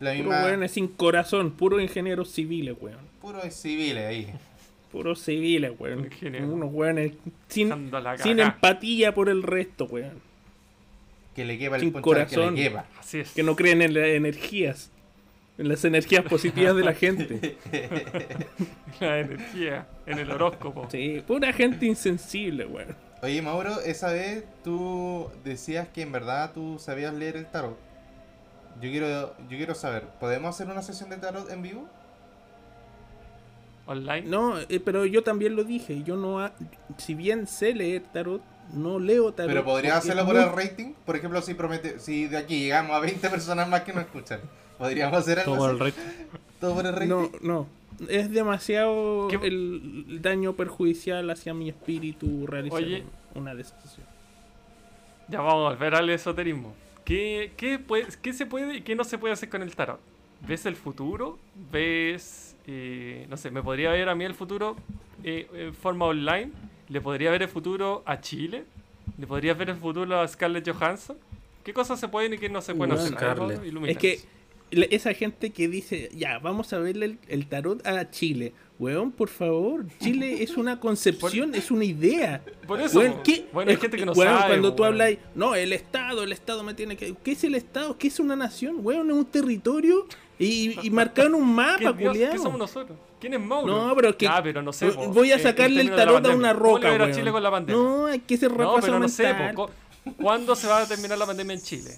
La 0.00 0.12
Puro 0.12 0.24
misma, 0.30 0.44
weones 0.44 0.70
sin 0.72 0.86
corazón, 0.88 1.50
puros 1.52 1.82
ingenieros 1.82 2.30
civiles, 2.30 2.76
weón. 2.80 3.00
puros 3.20 3.52
civiles 3.54 4.04
ahí. 4.06 4.32
Puros 4.92 5.20
civiles, 5.22 5.72
weón. 5.78 6.04
Ingeniero. 6.06 6.46
Unos 6.48 6.70
weones 6.72 7.12
sin, 7.48 7.72
sin 8.22 8.40
empatía 8.40 9.12
por 9.14 9.28
el 9.28 9.42
resto, 9.42 9.84
weón. 9.86 10.20
Que 11.34 11.44
le 11.44 11.58
quepa 11.58 11.76
el 11.76 11.80
Sin 11.82 11.88
al 11.90 11.94
que 11.96 12.00
corazón. 12.02 12.54
le 12.54 12.62
quepa. 12.62 12.86
Así 12.98 13.18
es. 13.20 13.30
Que 13.32 13.42
no 13.42 13.54
creen 13.54 13.82
en 13.82 13.94
las 13.94 14.06
energías. 14.08 14.90
En 15.58 15.68
las 15.68 15.84
energías 15.84 16.24
positivas 16.24 16.74
de 16.76 16.84
la 16.84 16.94
gente. 16.94 17.56
La 19.00 19.18
energía 19.20 19.86
en 20.06 20.18
el 20.18 20.30
horóscopo. 20.30 20.88
Sí, 20.90 21.22
pura 21.26 21.52
gente 21.52 21.84
insensible, 21.86 22.64
weón. 22.66 22.94
Oye, 23.22 23.42
Mauro, 23.42 23.80
esa 23.80 24.12
vez 24.12 24.44
tú 24.62 25.28
decías 25.44 25.88
que 25.88 26.02
en 26.02 26.12
verdad 26.12 26.52
tú 26.52 26.78
sabías 26.78 27.12
leer 27.14 27.36
el 27.36 27.46
tarot. 27.46 27.76
Yo 28.80 28.90
quiero, 28.90 29.36
yo 29.48 29.56
quiero 29.56 29.74
saber, 29.74 30.04
¿podemos 30.20 30.54
hacer 30.54 30.68
una 30.68 30.82
sesión 30.82 31.10
de 31.10 31.16
tarot 31.16 31.50
en 31.50 31.62
vivo? 31.62 31.88
Online. 33.86 34.22
No, 34.22 34.58
eh, 34.60 34.80
pero 34.84 35.06
yo 35.06 35.22
también 35.24 35.56
lo 35.56 35.64
dije. 35.64 36.02
Yo 36.04 36.16
no. 36.16 36.40
ha- 36.40 36.52
Si 36.98 37.14
bien 37.14 37.46
sé 37.46 37.74
leer 37.74 38.02
tarot, 38.12 38.42
no 38.72 38.98
leo 38.98 39.32
tarot. 39.32 39.50
Pero 39.50 39.64
podrías 39.64 39.94
porque 40.00 40.10
hacerlo 40.12 40.26
por 40.26 40.34
muy- 40.36 40.44
el 40.44 40.52
rating. 40.70 40.92
Por 41.06 41.16
ejemplo, 41.16 41.40
si 41.42 41.54
promete, 41.54 41.98
si 41.98 42.26
de 42.28 42.36
aquí 42.36 42.60
llegamos 42.60 42.94
a 42.96 43.00
20 43.00 43.28
personas 43.30 43.68
más 43.68 43.82
que 43.82 43.92
nos 43.92 44.04
escuchan, 44.04 44.40
¿podríamos 44.78 45.18
hacer 45.18 45.40
algo 45.40 45.54
todo 45.56 45.64
así? 45.66 45.72
el 45.74 45.80
rey. 45.80 45.92
¿Todo 46.60 46.74
por 46.74 46.86
el 46.86 46.92
rating? 46.92 47.08
No, 47.08 47.30
no. 47.42 47.66
Es 48.08 48.30
demasiado 48.30 49.28
¿Qué- 49.28 49.46
el, 49.46 50.18
daño 50.22 50.52
perjudicial 50.54 51.28
hacia 51.30 51.52
mi 51.54 51.68
espíritu 51.68 52.46
realizar 52.46 52.78
Oye. 52.78 53.04
una 53.34 53.54
decisión. 53.54 54.06
Ya 55.28 55.40
vamos 55.40 55.66
a 55.66 55.74
volver 55.74 55.94
al 55.94 56.08
esoterismo. 56.10 56.74
¿Qué, 57.04 57.52
qué, 57.56 57.78
puede- 57.78 58.06
qué 58.22 58.32
se 58.32 58.46
puede 58.46 58.76
y 58.76 58.80
qué 58.82 58.94
no 58.94 59.04
se 59.04 59.18
puede 59.18 59.34
hacer 59.34 59.48
con 59.48 59.62
el 59.62 59.74
tarot? 59.74 60.00
¿Ves 60.46 60.66
el 60.66 60.76
futuro? 60.76 61.38
¿Ves, 61.72 62.56
eh, 62.66 63.26
no 63.28 63.36
sé, 63.36 63.50
me 63.50 63.62
podría 63.62 63.90
ver 63.90 64.08
a 64.08 64.14
mí 64.14 64.24
el 64.24 64.34
futuro 64.34 64.76
eh, 65.24 65.48
en 65.52 65.74
forma 65.74 66.06
online? 66.06 66.52
¿Le 66.88 67.00
podría 67.00 67.30
ver 67.30 67.42
el 67.42 67.48
futuro 67.48 68.02
a 68.06 68.20
Chile? 68.20 68.64
¿Le 69.18 69.26
podría 69.26 69.54
ver 69.54 69.70
el 69.70 69.76
futuro 69.76 70.20
a 70.20 70.28
Scarlett 70.28 70.68
Johansson? 70.70 71.16
¿Qué 71.64 71.72
cosas 71.74 71.98
se 71.98 72.08
pueden 72.08 72.34
y 72.34 72.38
qué 72.38 72.48
no 72.48 72.60
se 72.62 72.74
pueden 72.74 72.94
Bueno, 72.96 73.02
hacer? 73.02 73.14
Scarlett. 73.18 73.88
Es 73.88 73.98
que 73.98 74.20
esa 74.70 75.14
gente 75.14 75.50
que 75.50 75.68
dice, 75.68 76.10
ya, 76.14 76.38
vamos 76.38 76.72
a 76.72 76.78
verle 76.78 77.06
el, 77.06 77.18
el 77.28 77.46
tarot 77.46 77.86
a 77.86 78.10
Chile. 78.10 78.52
Weón, 78.78 79.10
por 79.10 79.28
favor, 79.28 79.86
Chile 80.00 80.42
es 80.42 80.56
una 80.56 80.78
concepción, 80.78 81.54
es 81.54 81.70
una 81.70 81.84
idea. 81.84 82.42
Por 82.66 82.80
eso, 82.80 82.98
Weón, 83.00 83.22
¿qué? 83.24 83.46
bueno, 83.52 83.70
hay 83.72 83.76
gente 83.76 83.96
que 83.96 84.06
no 84.06 84.12
weón, 84.12 84.32
sabe. 84.32 84.48
Cuando 84.50 84.74
tú 84.74 84.82
weón. 84.82 84.94
hablas, 84.94 85.14
no, 85.34 85.54
el 85.56 85.72
Estado, 85.72 86.22
el 86.22 86.32
Estado 86.32 86.62
me 86.62 86.74
tiene 86.74 86.96
que... 86.96 87.14
¿Qué 87.24 87.32
es 87.32 87.42
el 87.44 87.54
Estado? 87.56 87.98
¿Qué 87.98 88.06
es 88.08 88.20
una 88.20 88.36
nación? 88.36 88.76
Weón, 88.80 89.10
es 89.10 89.16
un 89.16 89.24
territorio 89.24 90.06
y, 90.38 90.78
y 90.86 90.90
marcaron 90.90 91.34
un 91.34 91.40
¿Qué, 91.48 91.54
mapa, 91.54 91.92
Dios, 91.92 92.12
culiao. 92.12 92.32
¿Qué 92.32 92.38
somos 92.38 92.58
nosotros? 92.58 92.96
¿Quién 93.20 93.34
es 93.34 93.40
Mauro? 93.40 93.88
No, 93.88 93.96
pero 93.96 94.16
que 94.16 94.28
Ah, 94.28 94.40
pero 94.42 94.62
no 94.62 94.72
sé. 94.72 94.92
po, 94.92 95.08
voy 95.08 95.32
a 95.32 95.40
sacarle 95.40 95.80
el 95.80 95.90
tarot 95.96 96.24
a 96.24 96.30
una 96.30 96.54
¿Cómo 96.54 96.78
le 96.78 96.98
roca, 96.98 97.04
a? 97.04 97.10
Chile 97.12 97.32
con 97.32 97.42
la 97.42 97.50
pandemia? 97.50 97.82
No, 97.82 98.06
hay 98.06 98.20
que 98.20 98.36
ser 98.36 98.52
No, 98.56 98.76
pero 98.80 99.00
no 99.00 99.08
sé, 99.08 99.34
po, 99.54 99.70
¿cuándo 100.20 100.54
se 100.54 100.68
va 100.68 100.82
a 100.82 100.86
terminar 100.86 101.18
la 101.18 101.26
pandemia 101.26 101.54
en 101.54 101.62
Chile? 101.62 101.90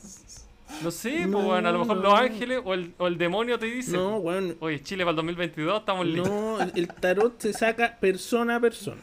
No 0.83 0.91
sé, 0.91 1.27
No, 1.27 1.39
pues 1.39 1.45
bueno, 1.45 1.69
a 1.69 1.73
lo 1.73 1.79
mejor 1.81 1.97
no. 1.99 2.03
Los 2.03 2.15
Ángeles 2.15 2.61
o 2.65 2.75
el, 2.75 2.95
o 2.99 3.07
el 3.07 3.19
demonio 3.19 3.59
te 3.59 3.67
dice. 3.67 3.93
No, 3.93 4.17
weón. 4.19 4.57
Oye, 4.61 4.83
Chile 4.83 5.05
para 5.05 5.11
el 5.11 5.17
2022 5.17 5.81
estamos 5.81 6.07
listos. 6.07 6.29
No, 6.29 6.61
el, 6.61 6.89
tarot 6.89 7.41
se 7.41 7.53
saca 7.53 7.99
persona 7.99 8.57
a 8.57 8.61
persona. 8.61 9.03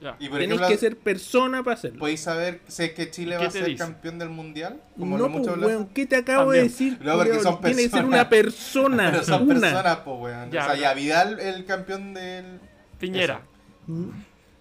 Ya. 0.00 0.16
Y 0.18 0.28
Tenéis 0.30 0.52
ejemplo, 0.52 0.68
que 0.68 0.76
ser 0.78 0.96
persona 0.96 1.62
para 1.62 1.74
hacerlo. 1.74 1.98
¿podéis 1.98 2.20
saber 2.20 2.62
es 2.66 2.92
que 2.92 3.10
Chile 3.10 3.32
¿Qué 3.32 3.42
va 3.42 3.48
a 3.48 3.50
ser 3.50 3.66
dice? 3.66 3.76
campeón 3.76 4.18
del 4.18 4.30
mundial? 4.30 4.80
Como 4.98 5.18
No, 5.18 5.24
lo 5.24 5.28
mucho 5.28 5.54
pues, 5.54 5.66
weón, 5.66 5.88
¿qué 5.88 6.06
te 6.06 6.16
acabo 6.16 6.52
de 6.52 6.62
decir? 6.62 6.98
No, 7.02 7.16
porque 7.16 7.32
culiao? 7.32 7.42
son 7.52 7.60
Tiene 7.60 7.82
que 7.82 7.88
ser 7.90 8.04
una 8.06 8.28
persona. 8.28 9.10
Pero 9.12 9.24
son 9.24 9.42
una. 9.42 9.60
personas, 9.60 9.98
pues, 9.98 10.16
weón. 10.18 10.50
Ya, 10.50 10.62
o 10.62 10.66
sea, 10.68 10.76
ya 10.76 10.94
Vidal, 10.94 11.38
el 11.38 11.66
campeón 11.66 12.14
del... 12.14 12.60
Piñera. 12.98 13.42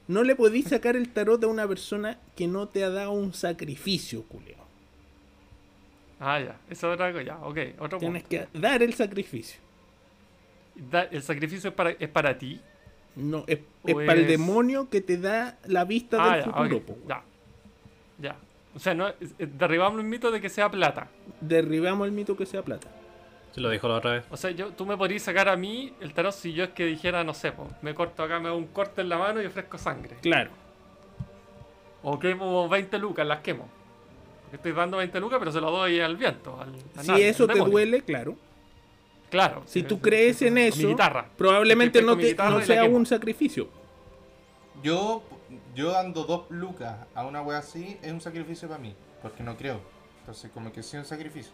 No 0.07 0.23
le 0.23 0.35
podéis 0.35 0.67
sacar 0.67 0.95
el 0.95 1.07
tarot 1.09 1.41
a 1.43 1.47
una 1.47 1.67
persona 1.67 2.17
que 2.35 2.47
no 2.47 2.67
te 2.67 2.83
ha 2.83 2.89
dado 2.89 3.11
un 3.11 3.33
sacrificio, 3.33 4.23
culeo. 4.23 4.68
Ah, 6.19 6.39
ya. 6.39 6.57
Eso 6.69 6.87
es 6.89 6.93
otra 6.95 7.11
cosa. 7.11 7.23
Ya, 7.23 7.37
ok. 7.37 7.57
Otro 7.79 7.97
Tienes 7.99 8.23
punto. 8.23 8.29
que 8.51 8.59
dar 8.59 8.83
el 8.83 8.93
sacrificio. 8.93 9.59
Da- 10.75 11.03
¿El 11.11 11.21
sacrificio 11.23 11.69
es 11.69 11.75
para, 11.75 11.91
es 11.91 12.09
para 12.09 12.37
ti? 12.37 12.59
No, 13.15 13.43
es, 13.47 13.59
para 13.83 14.13
el 14.13 14.27
demonio 14.27 14.89
que 14.89 15.01
te 15.01 15.17
da 15.17 15.57
la 15.65 15.83
vista 15.85 16.17
Ah, 16.19 16.35
del 16.35 16.45
ya, 16.45 16.51
futuro. 16.51 16.77
ok, 16.77 16.83
po, 16.83 16.93
weón. 16.93 17.07
ya. 17.07 17.23
Ya. 18.19 18.35
O 18.75 18.79
sea, 18.79 18.93
no, 18.93 19.07
derribamos 19.39 19.99
el 19.99 20.05
mito 20.05 20.29
de 20.31 20.39
que 20.39 20.49
sea 20.49 20.69
plata. 20.69 21.07
Derribamos 21.41 22.05
el 22.07 22.11
mito 22.13 22.37
que 22.37 22.45
sea 22.45 22.61
plata. 22.61 22.87
Se 23.51 23.61
lo 23.61 23.69
dijo 23.69 23.87
la 23.87 23.95
otra 23.95 24.11
vez. 24.13 24.25
O 24.29 24.37
sea, 24.37 24.51
yo, 24.51 24.71
tú 24.73 24.85
me 24.85 24.95
podrías 24.95 25.23
sacar 25.23 25.49
a 25.49 25.55
mí 25.57 25.91
el 26.01 26.13
tarot 26.13 26.31
si 26.33 26.53
yo 26.53 26.65
es 26.65 26.69
que 26.69 26.85
dijera, 26.85 27.23
no 27.23 27.33
sé, 27.33 27.51
po, 27.51 27.67
me 27.81 27.95
corto 27.95 28.21
acá, 28.23 28.39
me 28.39 28.47
hago 28.49 28.57
un 28.57 28.67
corte 28.67 29.01
en 29.01 29.09
la 29.09 29.17
mano 29.17 29.41
y 29.41 29.45
ofrezco 29.47 29.77
sangre. 29.77 30.17
Claro. 30.21 30.51
O 32.03 32.19
quemo 32.19 32.69
20 32.69 32.97
lucas, 32.99 33.25
las 33.25 33.39
quemo. 33.39 33.67
Estoy 34.51 34.71
dando 34.71 34.97
20 34.97 35.19
lucas, 35.19 35.39
pero 35.39 35.51
se 35.51 35.61
lo 35.61 35.71
doy 35.71 35.99
al 35.99 36.17
viento. 36.17 36.59
Al, 36.59 36.73
a 36.95 37.03
Si 37.03 37.07
nadie, 37.07 37.29
eso 37.29 37.45
te 37.47 37.53
demonio. 37.53 37.71
duele, 37.71 38.01
claro. 38.01 38.35
Claro. 39.29 39.61
Si 39.65 39.81
sí, 39.81 39.85
tú 39.85 39.99
crees 39.99 40.41
en 40.41 40.57
eso, 40.57 40.79
Mi 40.79 40.85
guitarra. 40.87 41.29
probablemente 41.37 42.01
no, 42.01 42.17
te, 42.17 42.27
guitarra 42.29 42.49
no 42.49 42.61
sea 42.61 42.83
un 42.85 43.05
sacrificio. 43.05 43.69
Yo, 44.81 45.21
yo 45.75 45.91
dando 45.91 46.23
dos 46.23 46.49
lucas 46.49 46.95
a 47.13 47.25
una 47.25 47.41
wea 47.41 47.59
así 47.59 47.97
es 48.01 48.11
un 48.11 48.21
sacrificio 48.21 48.67
para 48.67 48.79
mí, 48.79 48.95
porque 49.21 49.43
no 49.43 49.55
creo. 49.55 49.81
Entonces, 50.21 50.49
como 50.51 50.71
que 50.71 50.81
sí 50.81 50.97
es 50.97 51.03
un 51.03 51.05
sacrificio. 51.05 51.51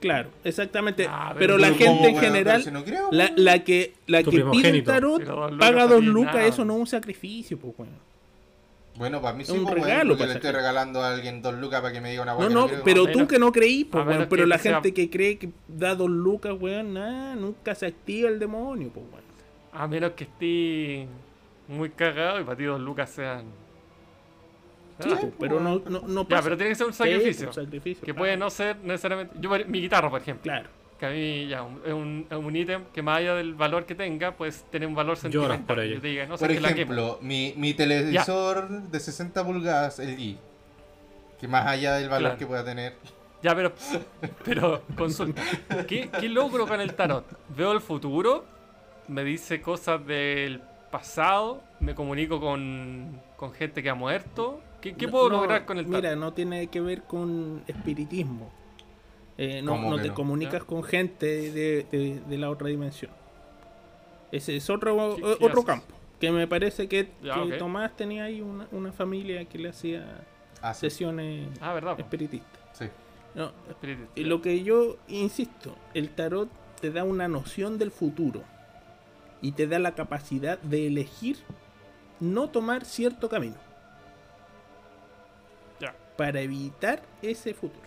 Claro, 0.00 0.30
exactamente. 0.44 1.06
Ah, 1.08 1.34
pero, 1.38 1.56
pero 1.56 1.58
la 1.58 1.68
gente 1.68 1.86
¿cómo, 1.86 2.06
en 2.06 2.18
general, 2.18 2.62
Pero 2.62 2.64
si 2.64 2.70
no 2.70 2.84
creo, 2.84 3.08
la, 3.10 3.32
la 3.34 3.64
que, 3.64 3.94
la 4.06 4.22
que 4.22 4.30
pide 4.30 4.44
primogénito. 4.44 4.92
tarot, 4.92 5.58
paga 5.58 5.86
dos 5.86 6.04
lucas, 6.04 6.34
nada. 6.34 6.46
eso 6.46 6.64
no 6.64 6.74
es 6.74 6.80
un 6.80 6.86
sacrificio, 6.86 7.58
pues 7.58 7.76
bueno. 7.76 7.92
Bueno, 8.98 9.22
para 9.22 9.36
mí 9.36 9.44
sí, 9.44 9.52
un 9.52 9.62
pues, 9.64 9.74
regalo 9.76 10.14
le 10.16 10.32
estoy 10.32 10.50
regalando 10.50 11.00
a 11.02 11.14
alguien 11.14 11.40
dos 11.40 11.54
lucas 11.54 11.80
para 11.80 11.92
que 11.92 12.00
me 12.00 12.10
diga 12.10 12.22
una 12.22 12.32
No, 12.32 12.38
wea 12.40 12.48
que 12.48 12.54
no, 12.54 12.66
creo. 12.66 12.82
pero 12.84 13.02
tú 13.04 13.08
menos- 13.20 13.28
que 13.28 13.38
no 13.38 13.52
creí, 13.52 13.84
pues 13.84 14.04
weón. 14.06 14.26
Pero 14.28 14.44
la 14.46 14.58
sea- 14.58 14.74
gente 14.74 14.92
que 14.92 15.08
cree 15.08 15.38
que 15.38 15.50
da 15.68 15.94
dos 15.94 16.10
lucas, 16.10 16.54
weón, 16.58 16.94
nada, 16.94 17.36
nunca 17.36 17.74
se 17.74 17.86
activa 17.86 18.28
el 18.28 18.38
demonio, 18.38 18.90
pues 18.92 19.06
weón. 19.10 19.24
A 19.72 19.86
menos 19.86 20.12
que 20.12 20.24
esté 20.24 21.06
muy 21.68 21.90
cagado 21.90 22.40
y 22.40 22.44
para 22.44 22.56
ti 22.56 22.64
dos 22.64 22.80
lucas 22.80 23.08
sean. 23.10 23.44
Sí, 25.00 25.08
Ah, 25.12 25.18
pues, 25.20 25.32
pero 25.38 25.60
no, 25.60 25.80
no, 25.88 26.00
no 26.08 26.22
Ya, 26.24 26.28
pasa. 26.28 26.42
pero 26.42 26.56
tiene 26.56 26.70
que 26.70 26.74
ser 26.74 26.86
un 26.88 26.92
Sí, 26.92 26.98
sacrificio. 26.98 27.46
pues, 27.46 27.54
sacrificio, 27.54 28.00
que 28.00 28.06
claro. 28.06 28.18
puede 28.18 28.36
no 28.36 28.50
ser 28.50 28.76
necesariamente. 28.82 29.34
Yo, 29.38 29.48
mi 29.68 29.80
guitarra, 29.80 30.10
por 30.10 30.20
ejemplo. 30.20 30.42
Claro. 30.42 30.68
Que 30.98 31.06
a 31.06 31.10
mí 31.10 31.46
ya 31.46 31.62
un- 31.62 31.80
es 31.86 31.92
un, 31.92 32.26
es 32.28 32.36
un 32.36 32.56
ítem 32.56 32.84
que 32.92 33.02
más 33.02 33.18
allá 33.18 33.34
del 33.36 33.54
valor 33.54 33.86
que 33.86 33.94
tenga, 33.94 34.32
pues 34.32 34.64
tener 34.70 34.88
un 34.88 34.94
valor 34.96 35.16
sentimental. 35.16 35.62
por 35.64 35.78
ello. 35.78 36.00
Diga, 36.00 36.26
no 36.26 36.36
Por 36.36 36.48
que 36.48 36.54
la 36.60 36.68
quemo. 36.70 36.74
ejemplo, 36.94 37.18
mi, 37.22 37.54
mi 37.56 37.72
televisor 37.74 38.68
de 38.68 38.98
60 39.00 39.44
pulgadas, 39.44 40.00
el 40.00 40.16
G, 40.18 40.36
que 41.40 41.46
más 41.46 41.66
allá 41.66 41.94
del 41.94 42.08
valor 42.08 42.22
Claro. 42.30 42.38
que 42.38 42.46
pueda 42.46 42.64
tener, 42.64 42.94
Ya, 43.42 43.54
pero, 43.54 43.72
pero 44.44 44.82
consulta. 44.96 45.40
¿Qué, 45.86 46.08
¿Qué 46.20 46.28
logro 46.28 46.66
con 46.66 46.80
el 46.80 46.94
tarot? 46.94 47.24
Veo 47.56 47.70
el 47.70 47.80
futuro, 47.80 48.44
me 49.06 49.22
dice 49.22 49.60
cosas 49.62 50.04
del 50.04 50.60
pasado, 50.90 51.62
me 51.80 51.94
comunico 51.94 52.40
con 52.40 53.20
con 53.36 53.52
gente 53.52 53.84
que 53.84 53.90
ha 53.90 53.94
muerto. 53.94 54.60
¿Qué, 54.80 54.94
qué 54.94 55.06
puedo 55.06 55.28
no, 55.28 55.36
lograr 55.36 55.64
con 55.64 55.78
el 55.78 55.84
tarot? 55.86 56.02
Mira, 56.02 56.16
no 56.16 56.32
tiene 56.32 56.66
que 56.66 56.80
ver 56.80 57.02
con 57.04 57.62
espiritismo. 57.68 58.50
Eh, 59.38 59.62
no 59.62 59.72
¿Cómo 59.72 59.90
no 59.90 59.96
que 59.96 60.02
te 60.02 60.08
no? 60.08 60.14
comunicas 60.14 60.60
¿Ya? 60.62 60.66
con 60.66 60.82
gente 60.82 61.26
de, 61.52 61.86
de- 61.90 62.20
de 62.26 62.38
la 62.38 62.50
otra 62.50 62.68
dimensión. 62.68 63.10
Ese 64.32 64.56
es 64.56 64.68
otro, 64.68 65.16
¿Qué- 65.16 65.22
o- 65.24 65.38
qué 65.38 65.44
otro 65.44 65.62
campo. 65.64 65.94
Que 66.20 66.32
me 66.32 66.46
parece 66.48 66.88
que, 66.88 67.10
Ya, 67.22 67.34
que 67.34 67.40
ok. 67.52 67.58
Tomás 67.58 67.96
tenía 67.96 68.24
ahí 68.24 68.40
una, 68.40 68.66
una 68.72 68.90
familia 68.92 69.44
que 69.44 69.58
le 69.58 69.68
hacía 69.68 70.04
Ah, 70.60 70.74
sí. 70.74 70.80
sesiones 70.90 71.48
Ah, 71.60 71.72
verdad. 71.72 71.98
espiritistas. 72.00 72.60
Sí. 72.72 72.86
No, 73.36 73.52
Espíritu. 73.70 74.02
y 74.16 74.24
lo 74.24 74.42
que 74.42 74.62
yo 74.64 74.96
insisto, 75.06 75.76
el 75.94 76.10
tarot 76.10 76.48
te 76.80 76.90
da 76.90 77.04
una 77.04 77.28
noción 77.28 77.78
del 77.78 77.92
futuro 77.92 78.42
y 79.40 79.52
te 79.52 79.68
da 79.68 79.78
la 79.78 79.94
capacidad 79.94 80.58
de 80.60 80.88
elegir 80.88 81.36
no 82.18 82.48
tomar 82.50 82.84
cierto 82.84 83.28
camino 83.28 83.54
Ya. 85.80 85.94
para 86.16 86.40
evitar 86.40 87.02
ese 87.22 87.54
futuro. 87.54 87.86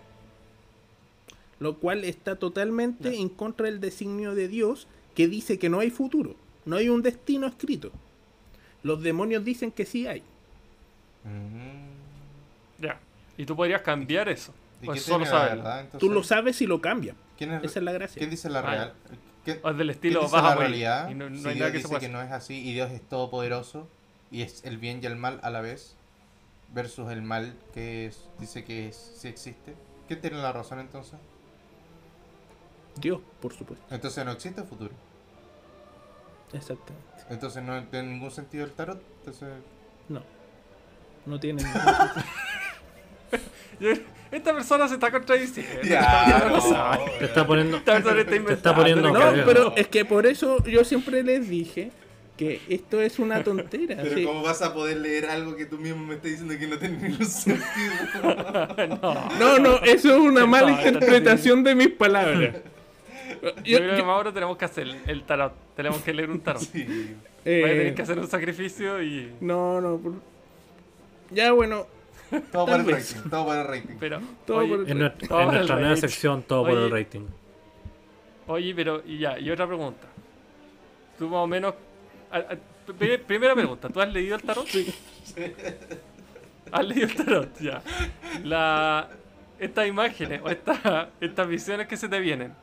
Lo 1.62 1.78
cual 1.78 2.04
está 2.04 2.36
totalmente 2.38 3.16
en 3.16 3.30
contra 3.30 3.68
del 3.68 3.80
designio 3.80 4.36
de 4.36 4.50
Dios 4.50 4.88
que 5.16 5.28
dice 5.30 5.58
que 5.60 5.70
no 5.70 5.80
hay 5.80 5.92
futuro, 5.92 6.36
no 6.66 6.76
hay 6.76 6.90
un 6.90 7.02
destino 7.04 7.46
escrito. 7.48 7.92
Los 8.84 9.02
demonios 9.04 9.46
dicen 9.46 9.72
que 9.72 9.86
sí 9.86 10.08
hay. 10.08 10.24
Mm. 11.24 12.82
Ya. 12.84 13.00
Y 13.38 13.46
tú 13.46 13.56
podrías 13.56 13.82
cambiar 13.84 14.28
eso. 14.28 14.54
¿Y 14.82 14.88
Pues 14.88 15.04
solo 15.04 15.24
verdad, 15.26 15.82
entonces? 15.82 16.00
Tú 16.00 16.10
lo 16.10 16.24
sabes 16.24 16.60
y 16.62 16.68
lo 16.68 16.82
cambias. 16.82 17.16
¿Quién 17.38 17.54
es, 17.54 17.64
Esa 17.64 17.80
es 17.80 17.86
la 17.86 17.92
gracia. 17.92 18.18
¿Quién 18.20 18.30
dice 18.32 18.50
la 18.50 18.60
Ah, 18.60 18.62
real? 18.72 18.94
¿Quién, 19.46 19.60
O 19.64 19.70
es 19.70 19.78
del 19.78 19.90
estilo 19.92 20.22
dice 20.22 20.36
la 20.38 20.56
realidad? 20.56 21.10
Y 21.10 21.14
no, 21.14 21.30
no 21.30 21.38
si 21.38 21.48
hay 21.48 21.54
Dios 21.54 21.60
nada 21.60 21.72
que 21.72 21.78
se 21.78 21.78
dice 21.78 21.88
pueda 21.90 22.00
que 22.00 22.06
hacer. 22.08 22.16
no 22.18 22.22
es 22.24 22.32
así 22.32 22.68
y 22.68 22.74
Dios 22.74 22.92
es 22.92 23.02
todopoderoso 23.08 23.88
y 24.32 24.42
es 24.42 24.64
el 24.66 24.78
bien 24.80 25.00
y 25.04 25.06
el 25.06 25.16
mal 25.16 25.40
a 25.44 25.52
la 25.52 25.62
vez 25.62 25.96
versus 26.74 27.12
el 27.12 27.22
mal 27.22 27.54
que 27.74 28.08
es- 28.08 28.26
dice 28.40 28.64
que 28.64 28.88
es- 28.88 29.14
sí 29.18 29.28
existe. 29.28 29.76
¿Quién 30.08 30.22
tiene 30.22 30.38
la 30.38 30.52
razón 30.52 30.80
entonces? 30.80 31.20
Dios, 32.96 33.20
por 33.42 33.54
supuesto. 33.54 33.86
Entonces 33.90 34.24
no 34.26 34.32
existe 34.32 34.64
futuro. 34.64 34.92
Exactamente. 36.54 37.08
Entonces 37.30 37.64
no 37.64 37.82
tiene 37.86 38.10
ningún 38.10 38.32
sentido 38.32 38.66
el 38.66 38.72
tarot. 38.72 39.02
Entonces 39.20 39.50
No. 40.10 40.22
No 41.26 41.40
tiene 41.40 41.64
ningún 41.64 41.82
sentido. 41.82 42.26
Esta 44.32 44.54
persona 44.54 44.88
se 44.88 44.94
está 44.96 45.12
contradiciendo. 45.12 45.82
Ya, 45.84 46.46
no. 46.48 46.54
persona- 46.54 47.00
Te 47.20 47.26
está 47.26 47.46
poniendo. 47.48 47.78
esta 47.78 47.94
persona 47.94 48.12
está 48.12 48.16
Te 48.16 48.22
está 48.22 48.36
inventando. 48.36 48.80
poniendo 48.82 49.12
No, 49.12 49.32
No, 49.36 49.46
pero 49.46 49.74
es 49.76 49.88
que 49.88 50.06
por 50.06 50.26
eso 50.26 50.64
yo 50.66 50.84
siempre 50.86 51.24
les 51.24 51.50
dije 51.50 51.92
que 52.38 52.62
esto 52.70 53.02
es 53.02 53.20
una 53.20 53.44
tontera. 53.44 53.98
Pero 54.02 54.16
sí. 54.16 54.24
¿cómo 54.24 54.42
vas 54.42 54.62
a 54.62 54.74
poder 54.74 54.98
leer 54.98 55.26
algo 55.30 55.56
que 55.56 55.66
tú 55.66 55.78
mismo 55.78 56.06
me 56.06 56.16
estás 56.16 56.32
diciendo 56.32 56.58
que 56.58 56.68
no 56.68 56.78
tiene 56.78 56.98
ningún 57.10 57.26
sentido? 57.26 57.64
no. 59.02 59.30
No, 59.38 59.60
no, 59.60 59.78
eso 59.84 60.14
es 60.16 60.20
una 60.20 60.46
mala 60.46 60.72
No, 60.72 60.88
interpretación 60.88 61.64
de 61.64 61.76
mis 61.76 61.90
palabras. 61.90 62.56
Yo, 63.42 63.50
Yo- 63.64 63.78
creo 63.80 63.92
que 63.92 63.98
yo- 63.98 64.06
Mauro 64.06 64.32
tenemos 64.34 64.56
que 64.58 64.66
hacer 64.66 64.88
el 65.08 65.24
tarot. 65.24 65.54
Tenemos 65.76 66.02
que 66.02 66.14
leer 66.14 66.30
un 66.30 66.42
tarot. 66.42 66.62
sí. 66.62 67.16
eh, 67.46 67.62
Vaya 67.64 67.74
a 67.74 67.78
tener 67.78 67.96
que 67.96 68.02
hacer 68.04 68.20
un 68.20 68.28
sacrificio 68.28 69.02
y. 69.02 69.34
No, 69.42 69.82
no. 69.82 69.98
por- 69.98 70.14
Ya, 71.32 71.52
bueno. 71.52 71.86
Todo 72.52 72.66
para 72.66 72.78
el 72.78 72.86
rating. 72.92 73.30
Todo 73.30 73.46
para 73.48 73.62
el 73.62 73.68
rating. 73.68 73.96
Pero. 74.00 74.22
Todo 74.46 74.58
oye, 74.60 74.76
por- 74.78 74.90
En, 74.90 75.00
nuestra- 75.00 75.28
Todo 75.28 75.40
en 75.40 75.46
por 75.46 75.54
el 75.54 75.60
nuestra 75.60 75.76
nueva 75.78 75.90
rating. 75.90 76.02
sección, 76.02 76.44
todo 76.44 76.66
por 76.66 76.78
el 76.78 76.92
rating. 76.92 77.22
Oye, 78.48 78.74
pero. 78.76 79.02
Y 79.06 79.18
ya, 79.18 79.40
y 79.40 79.50
otra 79.50 79.66
pregunta. 79.68 80.08
Tú 81.18 81.28
más 81.28 81.40
o 81.40 81.48
menos. 81.48 81.74
a- 82.32 82.38
a- 82.38 82.58
pri- 82.98 83.18
primera 83.18 83.54
pregunta, 83.56 83.90
¿tú 83.90 84.00
has 84.02 84.12
leído 84.14 84.36
el 84.36 84.42
tarot? 84.44 84.66
Sí. 84.68 84.94
¿Has 86.72 86.86
leído 86.86 87.08
el 87.08 87.16
tarot? 87.16 87.60
Ya. 87.60 87.82
La, 88.44 89.10
estas 89.60 89.88
imágenes 89.88 90.42
o 90.44 90.50
esta- 90.50 91.10
estas 91.20 91.48
visiones 91.48 91.88
que 91.88 91.98
se 91.98 92.08
te 92.08 92.20
vienen. 92.20 92.54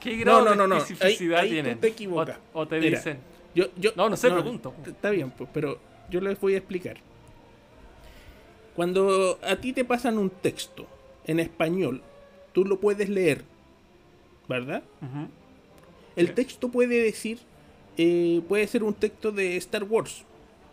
¿Qué 0.00 0.16
grado 0.16 0.44
no, 0.44 0.54
no, 0.54 0.66
no. 0.66 0.74
de 0.76 0.80
especificidad 0.82 1.38
Ahí- 1.40 1.42
ahí 1.44 1.48
tú 1.48 1.54
tienen? 1.54 1.80
te 1.80 1.86
equivocas. 1.88 2.38
O, 2.54 2.60
o 2.60 2.68
te 2.68 2.80
Mira. 2.80 2.98
dicen. 2.98 3.18
Yo, 3.54 3.66
yo, 3.76 3.90
No, 3.96 4.08
no 4.08 4.16
sé, 4.16 4.30
pregunto. 4.30 4.72
Está 4.86 5.10
bien, 5.10 5.30
pues, 5.30 5.48
pero 5.52 5.78
yo 6.08 6.20
les 6.20 6.38
voy 6.40 6.54
a 6.54 6.58
explicar. 6.58 6.96
Cuando 8.76 9.38
a 9.42 9.56
ti 9.56 9.72
te 9.72 9.84
pasan 9.84 10.16
un 10.18 10.30
texto 10.30 10.86
en 11.26 11.40
español, 11.40 12.02
tú 12.52 12.64
lo 12.64 12.80
puedes 12.80 13.08
leer, 13.08 13.42
¿verdad? 14.48 14.82
El 16.16 16.32
texto 16.34 16.70
puede 16.70 17.02
decir, 17.02 17.38
eh, 17.96 18.40
puede 18.48 18.66
ser 18.66 18.82
un 18.84 18.94
texto 18.94 19.32
de 19.32 19.56
Star 19.56 19.84
Wars, 19.84 20.24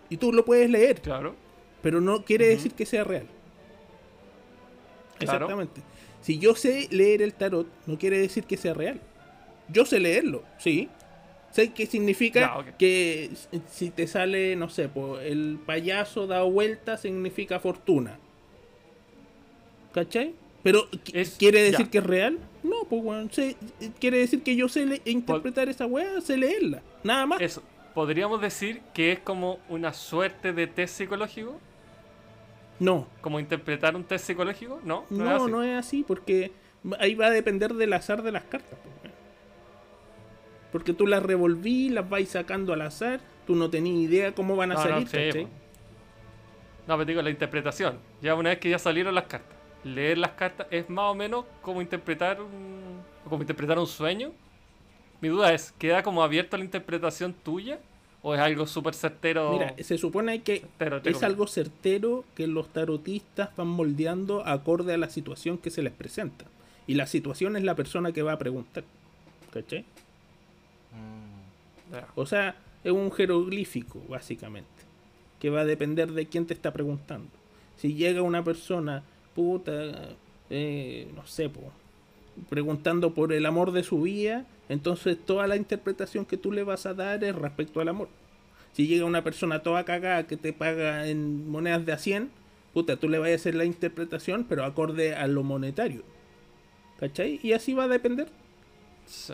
y 0.10 0.18
tú 0.18 0.32
lo 0.32 0.46
puedes 0.46 0.70
leer, 0.70 1.02
Claro. 1.02 1.36
pero 1.82 2.00
no 2.00 2.24
quiere 2.24 2.48
decir 2.48 2.74
que 2.74 2.86
sea 2.86 3.04
real. 3.04 3.28
Claro. 5.20 5.46
Exactamente. 5.46 5.82
Si 6.22 6.38
yo 6.40 6.56
sé 6.56 6.88
leer 6.92 7.22
el 7.22 7.34
tarot, 7.34 7.68
no 7.88 7.98
quiere 7.98 8.20
decir 8.20 8.44
que 8.46 8.58
sea 8.58 8.74
real. 8.74 9.00
Yo 9.70 9.86
sé 9.86 10.00
leerlo, 10.00 10.44
sí. 10.58 10.90
Sé 11.52 11.74
qué 11.74 11.86
significa 11.86 12.66
que 12.78 13.32
si 13.72 13.90
te 13.90 14.06
sale, 14.08 14.56
no 14.56 14.70
sé, 14.70 14.90
po, 14.90 15.18
el 15.20 15.58
payaso 15.66 16.28
da 16.28 16.44
vuelta 16.44 16.98
significa 16.98 17.60
fortuna. 17.60 18.20
¿Cachai? 19.94 20.34
Pero 20.64 20.90
¿qu- 20.92 21.12
Es- 21.14 21.36
¿quiere 21.38 21.62
decir 21.64 21.90
que 21.90 22.00
es 22.00 22.04
real? 22.04 22.38
No, 22.64 22.84
pues 22.90 23.02
weón. 23.04 23.32
sé- 23.32 23.56
quiere 24.00 24.18
decir 24.20 24.44
que 24.44 24.56
yo 24.56 24.68
sé 24.68 24.86
le- 24.86 25.02
interpretar 25.06 25.70
esa 25.70 25.86
weá, 25.86 26.20
sé 26.22 26.38
leerla. 26.38 26.82
Nada 27.04 27.26
más. 27.26 27.42
Eso. 27.42 27.64
¿Podríamos 27.94 28.42
decir 28.42 28.82
que 28.94 29.14
es 29.14 29.20
como 29.20 29.60
una 29.70 29.94
suerte 29.94 30.54
de 30.54 30.68
test 30.68 30.96
psicológico? 30.98 31.60
No, 32.80 33.08
¿Como 33.22 33.40
interpretar 33.40 33.96
un 33.96 34.04
test 34.04 34.28
psicológico? 34.28 34.80
No, 34.84 35.06
no, 35.10 35.24
es 35.24 35.30
no, 35.32 35.36
así. 35.44 35.52
no 35.52 35.64
es 35.64 35.80
así, 35.80 36.04
porque 36.08 36.52
ahí 37.00 37.16
va 37.16 37.28
a 37.28 37.32
depender 37.32 37.74
del 37.74 37.94
azar 37.94 38.22
de 38.22 38.32
las 38.32 38.44
cartas. 38.44 38.78
pues. 38.84 38.96
Porque 40.72 40.94
tú 40.94 41.08
las 41.08 41.24
revolví, 41.24 41.90
las 41.90 42.10
vais 42.10 42.30
sacando 42.30 42.74
al 42.74 42.82
azar, 42.82 43.20
tú 43.46 43.56
no 43.56 43.70
tenías 43.70 44.10
idea 44.10 44.32
cómo 44.34 44.56
van 44.56 44.72
a 44.72 44.76
No, 44.76 44.84
no, 44.84 44.90
salir, 44.90 45.08
sí, 45.08 45.18
¿cachai? 45.18 45.44
po. 45.46 45.50
No, 46.88 46.96
pero 46.96 47.06
digo, 47.06 47.22
la 47.22 47.30
interpretación. 47.30 47.98
Ya 48.22 48.36
una 48.36 48.50
vez 48.50 48.60
que 48.60 48.70
ya 48.70 48.80
salieron 48.80 49.14
las 49.16 49.26
cartas, 49.26 49.58
leer 49.84 50.18
las 50.18 50.32
cartas 50.32 50.68
es 50.72 50.90
más 50.90 51.12
o 51.12 51.16
menos 51.16 51.46
como 51.62 51.82
interpretar 51.82 52.42
un, 52.42 53.02
como 53.24 53.42
interpretar 53.44 53.78
un 53.80 53.88
sueño. 53.88 54.32
Mi 55.20 55.30
duda 55.30 55.54
es, 55.54 55.74
¿queda 55.78 56.04
como 56.04 56.24
abierto 56.24 56.56
a 56.56 56.60
la 56.60 56.66
interpretación 56.66 57.34
tuya? 57.34 57.80
¿O 58.22 58.34
es 58.34 58.40
algo 58.40 58.66
súper 58.68 58.94
certero? 58.94 59.52
Mira, 59.52 59.76
se 59.80 59.98
supone 59.98 60.42
que 60.42 60.66
certero, 60.78 61.02
es 61.18 61.24
algo 61.24 61.48
certero 61.48 62.26
que 62.36 62.48
los 62.48 62.68
tarotistas 62.70 63.56
van 63.56 63.68
moldeando 63.68 64.46
acorde 64.46 64.94
a 64.94 64.98
la 64.98 65.10
situación 65.10 65.58
que 65.58 65.70
se 65.70 65.82
les 65.82 65.94
presenta. 65.94 66.46
Y 66.88 66.96
la 66.96 67.06
situación 67.06 67.56
es 67.58 67.64
la 67.64 67.76
persona 67.76 68.12
que 68.12 68.22
va 68.24 68.34
a 68.34 68.38
preguntar. 68.38 68.84
¿Cachai? 69.52 69.86
O 72.16 72.26
sea, 72.26 72.56
es 72.84 72.92
un 72.92 73.12
jeroglífico, 73.12 74.02
básicamente. 74.08 74.68
Que 75.40 75.50
va 75.50 75.62
a 75.62 75.66
depender 75.66 76.12
de 76.12 76.26
quién 76.26 76.46
te 76.46 76.54
está 76.54 76.72
preguntando. 76.72 77.30
Si 77.78 77.94
llega 77.94 78.22
una 78.22 78.44
persona, 78.44 79.04
puta, 79.36 79.72
eh, 80.50 81.08
no 81.16 81.26
sé, 81.28 81.50
po, 81.50 81.72
preguntando 82.50 83.14
por 83.14 83.34
el 83.34 83.46
amor 83.46 83.72
de 83.72 83.84
su 83.84 84.02
vida, 84.02 84.46
entonces 84.70 85.18
toda 85.26 85.48
la 85.48 85.56
interpretación 85.56 86.26
que 86.26 86.38
tú 86.38 86.52
le 86.52 86.64
vas 86.64 86.86
a 86.86 86.94
dar 86.94 87.24
es 87.24 87.36
respecto 87.36 87.80
al 87.80 87.90
amor. 87.90 88.10
Si 88.74 88.88
llega 88.88 89.06
una 89.06 89.24
persona 89.24 89.64
toda 89.64 89.86
cagada 89.86 90.28
que 90.28 90.38
te 90.38 90.54
paga 90.54 91.08
en 91.08 91.50
monedas 91.50 91.86
de 91.86 91.94
a 91.94 91.98
100, 91.98 92.30
puta, 92.74 92.98
tú 92.98 93.10
le 93.10 93.18
vas 93.18 93.32
a 93.32 93.36
hacer 93.36 93.56
la 93.56 93.66
interpretación, 93.66 94.46
pero 94.48 94.64
acorde 94.64 95.16
a 95.16 95.28
lo 95.28 95.44
monetario. 95.44 96.04
¿Cachai? 97.00 97.40
Y 97.44 97.54
así 97.54 97.74
va 97.74 97.86
a 97.86 97.88
depender. 97.88 98.28
Sí. 99.06 99.34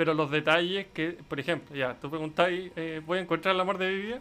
Pero 0.00 0.14
los 0.14 0.30
detalles 0.30 0.86
que, 0.94 1.10
por 1.28 1.38
ejemplo, 1.38 1.76
ya, 1.76 1.92
tú 2.00 2.08
preguntáis, 2.08 2.72
eh, 2.74 3.02
¿voy 3.04 3.18
a 3.18 3.20
encontrar 3.20 3.54
el 3.54 3.60
amor 3.60 3.76
de 3.76 3.90
mi 3.92 4.00
vida? 4.00 4.20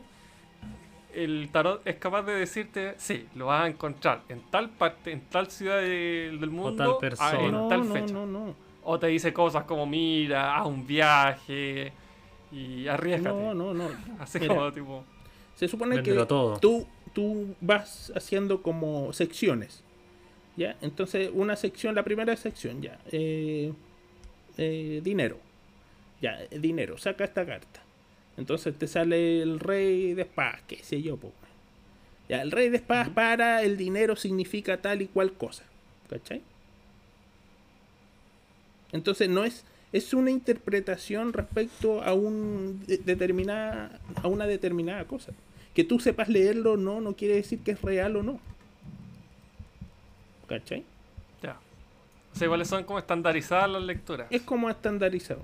El 1.13 1.47
tarot 1.53 1.87
es 1.87 1.95
capaz 1.95 2.23
de 2.23 2.33
decirte, 2.33 2.95
sí, 2.97 3.27
lo 3.33 3.45
vas 3.45 3.63
a 3.63 3.67
encontrar 3.69 4.23
en 4.27 4.41
tal 4.51 4.71
parte, 4.71 5.13
en 5.13 5.21
tal 5.21 5.49
ciudad 5.49 5.77
de- 5.77 6.35
del 6.37 6.49
mundo, 6.49 6.97
a- 6.97 6.99
persona. 6.99 7.39
en 7.45 7.51
No, 7.53 7.67
tal 7.69 7.85
fecha. 7.85 8.13
no, 8.13 8.25
no. 8.25 8.55
O 8.83 8.99
te 8.99 9.07
dice 9.07 9.31
cosas 9.31 9.63
como, 9.63 9.85
mira, 9.85 10.57
haz 10.57 10.67
un 10.67 10.85
viaje 10.85 11.93
y 12.51 12.85
arriesgate. 12.89 13.41
No, 13.41 13.53
no, 13.53 13.73
no. 13.73 13.87
Así 14.19 14.37
Mira, 14.37 14.55
como 14.55 14.73
tipo... 14.73 15.05
Se 15.55 15.69
supone 15.69 15.95
Véndelo 15.95 16.23
que 16.23 16.27
todo. 16.27 16.59
Tú, 16.59 16.85
tú 17.13 17.55
vas 17.61 18.11
haciendo 18.13 18.61
como 18.61 19.13
secciones. 19.13 19.81
¿Ya? 20.57 20.75
Entonces, 20.81 21.31
una 21.33 21.55
sección, 21.55 21.95
la 21.95 22.03
primera 22.03 22.35
sección, 22.35 22.81
ya. 22.81 22.99
eh, 23.13 23.71
eh, 24.57 24.99
dinero. 25.01 25.37
Ya, 26.21 26.37
dinero. 26.51 26.97
Saca 26.97 27.23
esta 27.23 27.45
carta. 27.45 27.81
Entonces 28.37 28.77
te 28.77 28.87
sale 28.87 29.41
el 29.41 29.59
rey 29.59 30.13
de 30.13 30.21
espadas, 30.23 30.61
qué 30.67 30.77
sé 30.83 31.01
yo, 31.01 31.17
po. 31.17 31.31
Ya, 32.29 32.41
el 32.41 32.51
rey 32.51 32.69
de 32.69 32.77
espadas 32.77 33.09
para 33.09 33.63
el 33.63 33.75
dinero 33.77 34.15
significa 34.15 34.77
tal 34.77 35.01
y 35.01 35.07
cual 35.07 35.33
cosa. 35.33 35.63
¿Cachai? 36.09 36.41
Entonces 38.91 39.29
no 39.29 39.43
es. 39.43 39.63
Es 39.91 40.13
una 40.13 40.29
interpretación 40.29 41.33
respecto 41.33 42.03
a 42.03 42.13
un 42.13 42.83
de- 42.85 42.97
determinada. 42.99 43.99
a 44.21 44.27
una 44.27 44.45
determinada 44.45 45.05
cosa. 45.05 45.31
Que 45.73 45.83
tú 45.83 45.99
sepas 45.99 46.29
leerlo 46.29 46.73
o 46.73 46.77
no, 46.77 47.01
no 47.01 47.13
quiere 47.15 47.35
decir 47.35 47.59
que 47.59 47.71
es 47.71 47.81
real 47.81 48.15
o 48.15 48.23
no. 48.23 48.39
¿Cachai? 50.47 50.83
Ya. 51.41 51.57
O 52.33 52.37
sea, 52.37 52.45
iguales 52.45 52.67
son 52.67 52.83
como 52.83 52.99
estandarizadas 52.99 53.69
las 53.69 53.83
lecturas. 53.83 54.27
Es 54.29 54.41
como 54.43 54.69
estandarizado. 54.69 55.41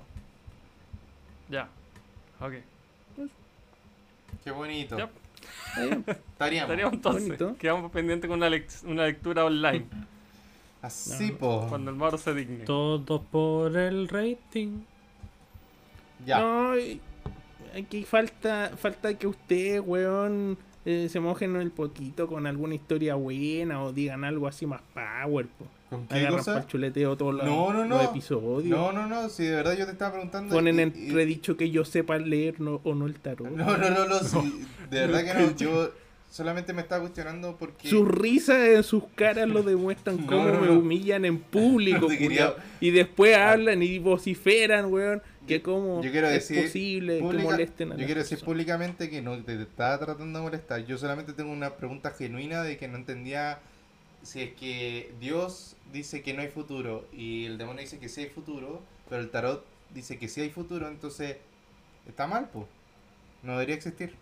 Ya. 1.48 1.68
Ok. 2.40 2.52
Qué 4.44 4.50
bonito. 4.50 4.96
Ya. 4.98 5.10
Estaríamos. 5.76 6.08
Estaríamos 6.62 6.92
entonces. 6.94 7.24
Bonito. 7.24 7.56
Quedamos 7.58 7.90
pendientes 7.90 8.28
con 8.28 8.38
una, 8.38 8.48
lec- 8.48 8.84
una 8.84 9.04
lectura 9.06 9.44
online. 9.44 9.86
Así, 10.82 11.32
po. 11.32 11.66
cuando 11.68 11.90
el 11.90 11.96
Mauro 11.96 12.18
se 12.18 12.32
digne. 12.34 12.64
Todo 12.64 13.22
por 13.22 13.76
el 13.76 14.08
rating. 14.08 14.80
Ya. 16.24 16.38
No, 16.40 16.72
aquí 17.76 18.04
falta, 18.04 18.72
falta 18.76 19.14
que 19.18 19.26
ustedes, 19.26 19.82
weón, 19.84 20.56
eh, 20.84 21.08
se 21.10 21.20
mojen 21.20 21.56
el 21.56 21.70
poquito 21.70 22.26
con 22.28 22.46
alguna 22.46 22.74
historia 22.74 23.14
buena 23.16 23.82
o 23.82 23.92
digan 23.92 24.24
algo 24.24 24.46
así 24.46 24.66
más 24.66 24.80
power, 24.94 25.46
po. 25.46 25.66
¿Con 25.90 26.06
qué 26.08 26.26
Agarran 26.26 26.66
chuleteo 26.66 27.16
todos 27.16 27.34
los, 27.34 27.44
No, 27.44 27.72
no, 27.72 27.80
los 27.84 27.88
no. 27.88 28.02
episodios. 28.10 28.64
No, 28.76 28.90
no, 28.92 29.06
no. 29.06 29.28
Si 29.28 29.44
de 29.44 29.52
verdad 29.56 29.76
yo 29.76 29.84
te 29.86 29.92
estaba 29.92 30.12
preguntando. 30.12 30.54
Ponen 30.54 30.78
y- 30.78 30.82
en 30.82 30.92
y- 30.96 31.06
entredicho 31.06 31.56
que 31.56 31.70
yo 31.70 31.84
sepa 31.84 32.18
leer 32.18 32.60
no, 32.60 32.80
o 32.84 32.94
no 32.94 33.06
el 33.06 33.14
tarot. 33.20 33.48
No, 33.50 33.76
no, 33.76 33.90
no, 33.90 34.04
no. 34.06 34.18
sí, 34.18 34.66
de 34.90 35.06
verdad 35.06 35.24
que 35.24 35.34
no. 35.42 35.56
Yo 35.56 35.92
solamente 36.28 36.72
me 36.72 36.82
estaba 36.82 37.02
cuestionando 37.02 37.56
porque. 37.56 37.88
Sus 37.88 38.06
risas 38.08 38.58
en 38.68 38.82
sus 38.82 39.04
caras 39.14 39.48
lo 39.48 39.62
demuestran 39.62 40.16
No, 40.22 40.26
cómo 40.26 40.48
no, 40.48 40.60
me 40.60 40.70
humillan 40.70 41.24
en 41.24 41.38
público. 41.38 42.08
Quería-. 42.18 42.54
Y 42.80 42.90
después 42.90 43.36
hablan 43.36 43.80
y 43.82 44.00
vociferan, 44.00 44.86
weón, 44.92 45.22
que 45.46 45.62
cómo 45.62 46.02
Yo 46.02 46.10
quiero 46.10 46.26
es 46.26 46.48
decir. 46.48 46.64
posible 46.64 47.20
pública- 47.20 47.44
que 47.44 47.48
molesten 47.52 47.92
a 47.92 47.96
Yo 47.96 48.04
quiero 48.06 48.18
decir 48.22 48.38
personas. 48.38 48.44
públicamente 48.52 49.08
que 49.08 49.22
no 49.22 49.40
te 49.44 49.62
estaba 49.62 49.98
tratando 50.00 50.40
de 50.40 50.44
molestar. 50.44 50.84
Yo 50.84 50.98
solamente 50.98 51.32
tengo 51.32 51.52
una 51.52 51.76
pregunta 51.76 52.10
genuina 52.10 52.64
de 52.64 52.76
que 52.76 52.88
no 52.88 52.96
entendía 52.96 53.60
si 54.26 54.40
es 54.42 54.52
que 54.54 55.12
Dios 55.20 55.76
dice 55.92 56.22
que 56.22 56.34
no 56.34 56.42
hay 56.42 56.48
futuro 56.48 57.06
y 57.12 57.44
el 57.46 57.58
demonio 57.58 57.82
dice 57.82 57.98
que 57.98 58.08
sí 58.08 58.22
hay 58.22 58.28
futuro, 58.28 58.82
pero 59.08 59.22
el 59.22 59.30
tarot 59.30 59.64
dice 59.94 60.18
que 60.18 60.28
sí 60.28 60.40
hay 60.40 60.50
futuro, 60.50 60.88
entonces 60.88 61.36
está 62.08 62.26
mal, 62.26 62.50
pues. 62.52 62.66
No 63.42 63.52
debería 63.52 63.76
existir. 63.76 64.14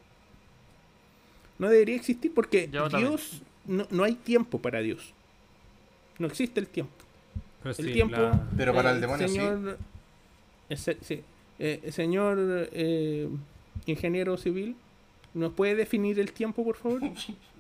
No 1.58 1.68
debería 1.68 1.96
existir 1.96 2.32
porque 2.34 2.68
Yo. 2.70 2.88
Dios, 2.88 3.42
no, 3.64 3.86
no 3.90 4.04
hay 4.04 4.14
tiempo 4.14 4.60
para 4.60 4.80
Dios. 4.80 5.12
No 6.18 6.26
existe 6.26 6.60
el 6.60 6.66
tiempo. 6.68 6.92
Pero 7.62 7.74
El 7.78 7.84
sí, 7.86 7.92
tiempo. 7.92 8.16
la- 8.20 8.46
Pero 8.56 8.74
para 8.74 8.90
eh, 8.90 8.94
el 8.94 9.00
demonio 9.00 9.26
sí. 9.28 9.34
señor, 9.34 9.78
ese- 10.68 10.98
sí. 11.00 11.22
Eh, 11.58 11.90
señor 11.92 12.36
eh, 12.72 13.28
ingeniero 13.86 14.36
civil, 14.36 14.76
¿nos 15.32 15.52
puede 15.52 15.74
definir 15.76 16.18
el 16.20 16.32
tiempo, 16.32 16.62
por 16.64 16.76
favor? 16.76 17.00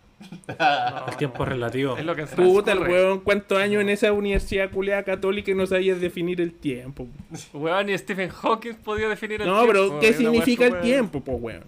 No, 0.58 1.06
el 1.08 1.16
tiempo 1.16 1.42
es 1.42 1.48
relativo. 1.48 1.96
Es 1.96 2.04
lo 2.04 2.14
que 2.14 2.24
Puta, 2.26 2.72
el 2.72 2.78
weón, 2.80 3.20
¿cuántos 3.20 3.58
años 3.58 3.82
en 3.82 3.88
esa 3.90 4.12
universidad 4.12 4.70
culeada 4.70 5.02
católica 5.02 5.50
y 5.50 5.54
no 5.54 5.66
sabías 5.66 6.00
definir 6.00 6.40
el 6.40 6.52
tiempo? 6.52 7.06
Weón, 7.52 7.90
y 7.90 7.98
Stephen 7.98 8.30
Hawking 8.30 8.74
podía 8.74 9.08
definir 9.08 9.42
el 9.42 9.48
No, 9.48 9.62
tiempo. 9.64 9.72
pero 9.72 10.00
¿qué 10.00 10.08
es 10.08 10.18
una 10.20 10.30
significa 10.30 10.66
el 10.66 10.80
tiempo, 10.80 11.20
pues, 11.22 11.38
weón? 11.40 11.64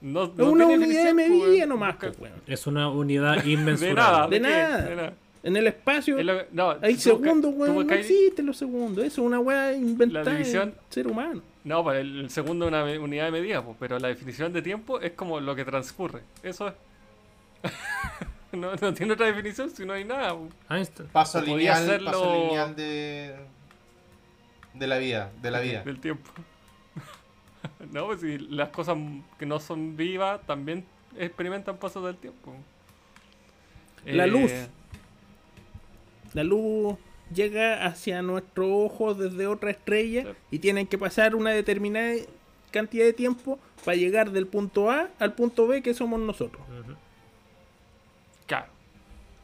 No, 0.00 0.24
Es 0.24 0.30
no 0.36 0.50
una 0.50 0.66
tiene 0.66 0.84
unidad 0.84 1.04
de 1.04 1.14
medida 1.14 1.66
nomás, 1.66 1.96
pues, 1.96 2.18
weón. 2.18 2.34
Es 2.46 2.66
una 2.66 2.88
unidad 2.90 3.42
De 3.42 3.50
inmensurable. 3.50 3.94
nada. 3.94 4.28
De 4.28 4.40
nada. 4.40 4.82
De 4.88 4.96
nada. 4.96 5.12
En 5.44 5.56
el 5.56 5.66
espacio 5.66 6.18
Es 6.18 6.26
no, 6.52 6.76
hay 6.80 6.94
segundos, 6.96 7.52
weón. 7.56 7.74
No 7.74 7.80
buscas- 7.82 7.98
existen 7.98 8.46
los 8.46 8.56
segundos. 8.56 9.04
Eso 9.04 9.22
es 9.22 9.26
una 9.26 9.40
weá 9.40 9.72
inventada 9.72 10.24
La 10.26 10.30
división- 10.32 10.70
del 10.70 10.78
ser 10.88 11.06
humano. 11.08 11.42
No, 11.64 11.82
pues 11.84 11.98
el 12.00 12.20
el 12.20 12.30
segundo 12.30 12.66
es 12.66 12.68
una 12.72 12.84
unidad 12.84 13.24
de 13.26 13.30
medida, 13.32 13.62
pues, 13.64 13.76
pero 13.80 13.98
la 13.98 14.08
definición 14.08 14.52
de 14.52 14.62
tiempo 14.62 15.00
es 15.00 15.12
como 15.12 15.40
lo 15.40 15.54
que 15.56 15.64
transcurre. 15.64 16.20
Eso 16.42 16.68
es. 16.68 16.74
no, 18.52 18.74
no 18.74 18.94
tiene 18.94 19.12
otra 19.14 19.26
definición 19.26 19.70
si 19.70 19.84
no 19.84 19.92
hay 19.92 20.04
nada. 20.04 20.36
Einstein. 20.68 21.08
Paso 21.10 21.40
lineal, 21.40 21.82
hacerlo- 21.84 22.10
paso 22.10 22.34
lineal 22.34 22.76
de. 22.76 23.36
De 24.74 24.86
la 24.86 24.98
vida, 24.98 25.30
de 25.42 25.50
la 25.50 25.60
vida. 25.66 25.82
Del 25.82 26.00
tiempo. 26.00 26.30
no, 27.92 28.06
pues 28.06 28.20
si 28.20 28.38
las 28.38 28.70
cosas 28.70 28.96
que 29.38 29.46
no 29.46 29.60
son 29.60 29.96
vivas 29.96 30.40
también 30.46 30.84
experimentan 31.18 31.76
pasos 31.76 32.04
del 32.04 32.16
tiempo. 32.16 32.54
La 34.04 34.24
Eh, 34.24 34.28
luz. 34.28 34.50
La 36.34 36.42
luz 36.44 36.96
llega 37.32 37.84
hacia 37.86 38.22
nuestro 38.22 38.74
ojo 38.78 39.14
desde 39.14 39.46
otra 39.46 39.70
estrella 39.70 40.22
Sí. 40.24 40.28
y 40.52 40.58
tienen 40.58 40.86
que 40.86 40.98
pasar 40.98 41.34
una 41.34 41.50
determinada 41.50 42.14
cantidad 42.70 43.04
de 43.04 43.12
tiempo 43.12 43.58
para 43.84 43.96
llegar 43.96 44.30
del 44.30 44.46
punto 44.46 44.90
A 44.90 45.10
al 45.18 45.34
punto 45.34 45.66
B 45.66 45.82
que 45.82 45.92
somos 45.92 46.18
nosotros. 46.20 46.62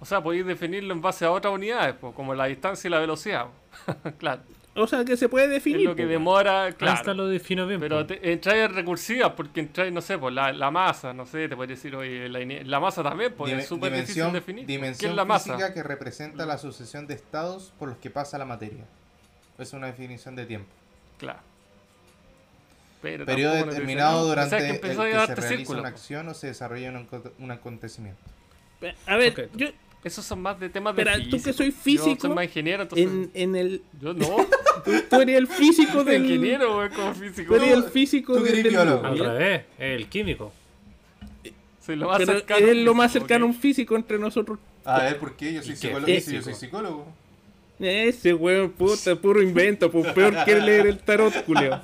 O 0.00 0.04
sea, 0.04 0.20
podéis 0.22 0.46
definirlo 0.46 0.92
en 0.94 1.00
base 1.00 1.24
a 1.24 1.30
otras 1.32 1.52
unidades, 1.52 1.94
pues, 2.00 2.14
como 2.14 2.34
la 2.34 2.44
distancia 2.46 2.86
y 2.88 2.90
la 2.90 3.00
velocidad. 3.00 3.46
claro. 4.18 4.42
O 4.76 4.86
sea 4.86 5.04
que 5.04 5.16
se 5.16 5.28
puede 5.28 5.46
Es 5.46 5.50
definir. 5.50 5.88
lo 5.88 5.96
que 5.96 6.04
po, 6.04 6.08
demora, 6.08 6.70
claro. 6.72 7.12
lo 7.14 7.26
defino 7.26 7.66
bien. 7.66 7.80
Pero 7.80 7.98
po. 7.98 8.06
te, 8.06 8.32
entráis 8.32 8.62
en 8.66 8.74
recursivas 8.76 9.32
porque 9.32 9.58
entráis, 9.58 9.92
no 9.92 10.00
sé, 10.00 10.16
pues 10.18 10.32
la, 10.32 10.52
la 10.52 10.70
masa, 10.70 11.12
no 11.12 11.26
sé, 11.26 11.48
te 11.48 11.56
podría 11.56 11.74
decir, 11.74 11.96
oye, 11.96 12.28
la, 12.28 12.78
masa 12.78 13.02
también, 13.02 13.34
pues 13.36 13.50
Dime- 13.50 13.62
es 13.62 13.66
súper 13.68 13.90
difícil 13.92 14.14
dimensión 14.14 14.32
definir. 14.32 14.66
¿Qué 14.66 14.72
dimensión 14.72 15.10
es 15.10 15.16
la 15.16 15.24
masa? 15.24 15.54
física 15.56 15.74
que 15.74 15.82
representa 15.82 16.46
la 16.46 16.58
sucesión 16.58 17.08
de 17.08 17.14
estados 17.14 17.72
por 17.76 17.88
los 17.88 17.98
que 17.98 18.08
pasa 18.10 18.38
la 18.38 18.44
materia. 18.44 18.84
Es 19.58 19.72
una 19.72 19.88
definición 19.88 20.36
de 20.36 20.46
tiempo. 20.46 20.68
Claro. 21.18 21.40
Pero 23.02 23.26
Periodo 23.26 23.54
determinado 23.54 24.26
durante 24.28 24.56
o 24.56 24.58
sea, 24.58 24.68
que 24.68 24.74
el 24.76 24.80
que 24.80 24.88
se 24.94 24.94
darte 25.10 25.34
realiza 25.34 25.56
círculo. 25.56 25.80
una 25.80 25.88
acción 25.88 26.28
o 26.28 26.34
se 26.34 26.48
desarrolla 26.48 26.90
un, 26.90 27.08
acon- 27.08 27.32
un 27.38 27.50
acontecimiento. 27.50 28.20
A 29.06 29.16
ver, 29.16 29.50
yo 29.54 29.68
Esos 30.04 30.24
son 30.24 30.40
más 30.40 30.58
de 30.60 30.68
temas 30.68 30.94
de 30.94 31.02
Espera, 31.02 31.18
tú 31.18 31.30
física. 31.32 31.44
que 31.44 31.52
soy 31.52 31.70
Yo 31.70 31.76
físico, 31.76 32.20
soy 32.20 32.30
más 32.30 32.44
ingeniero, 32.44 32.82
entonces... 32.84 33.06
en, 33.06 33.30
en 33.34 33.56
el. 33.56 33.82
Yo 34.00 34.14
no, 34.14 34.36
Tú 35.10 35.20
eres 35.20 35.36
el 35.36 35.46
físico 35.48 36.04
del. 36.04 36.24
ingeniero, 36.24 36.76
güey, 36.76 36.88
como 36.90 37.14
físico. 37.14 37.48
Tú 37.56 37.62
eres 37.62 37.74
el 37.74 37.84
físico 37.84 38.34
tú 38.36 38.44
del, 38.44 38.58
eres 38.60 38.72
del 38.72 38.88
Al 38.88 39.18
revés, 39.18 39.62
el 39.78 40.06
químico. 40.08 40.52
Soy 41.84 41.96
lo 41.96 42.08
más 42.08 42.18
Pero 42.18 42.32
cercano. 42.34 42.66
es 42.66 42.76
lo 42.76 42.94
más 42.94 43.12
cercano 43.12 43.44
a 43.44 43.48
un 43.48 43.54
físico 43.54 43.96
entre 43.96 44.18
nosotros. 44.18 44.58
A 44.84 45.00
ver, 45.02 45.18
¿por 45.18 45.34
qué? 45.36 45.54
Yo 45.54 45.62
soy 45.62 45.72
¿Y 45.72 45.76
psicólogo. 45.76 46.06
físico? 46.06 46.30
Sí, 46.30 46.36
yo 46.36 46.42
soy 46.42 46.54
psicólogo. 46.54 47.06
Ese 47.80 48.34
weón, 48.34 48.70
puta, 48.70 49.14
puro 49.16 49.40
invento, 49.42 49.90
pues 49.90 50.12
peor 50.12 50.44
que 50.44 50.56
leer 50.60 50.86
el 50.88 50.98
tarot, 50.98 51.44
culeo. 51.44 51.80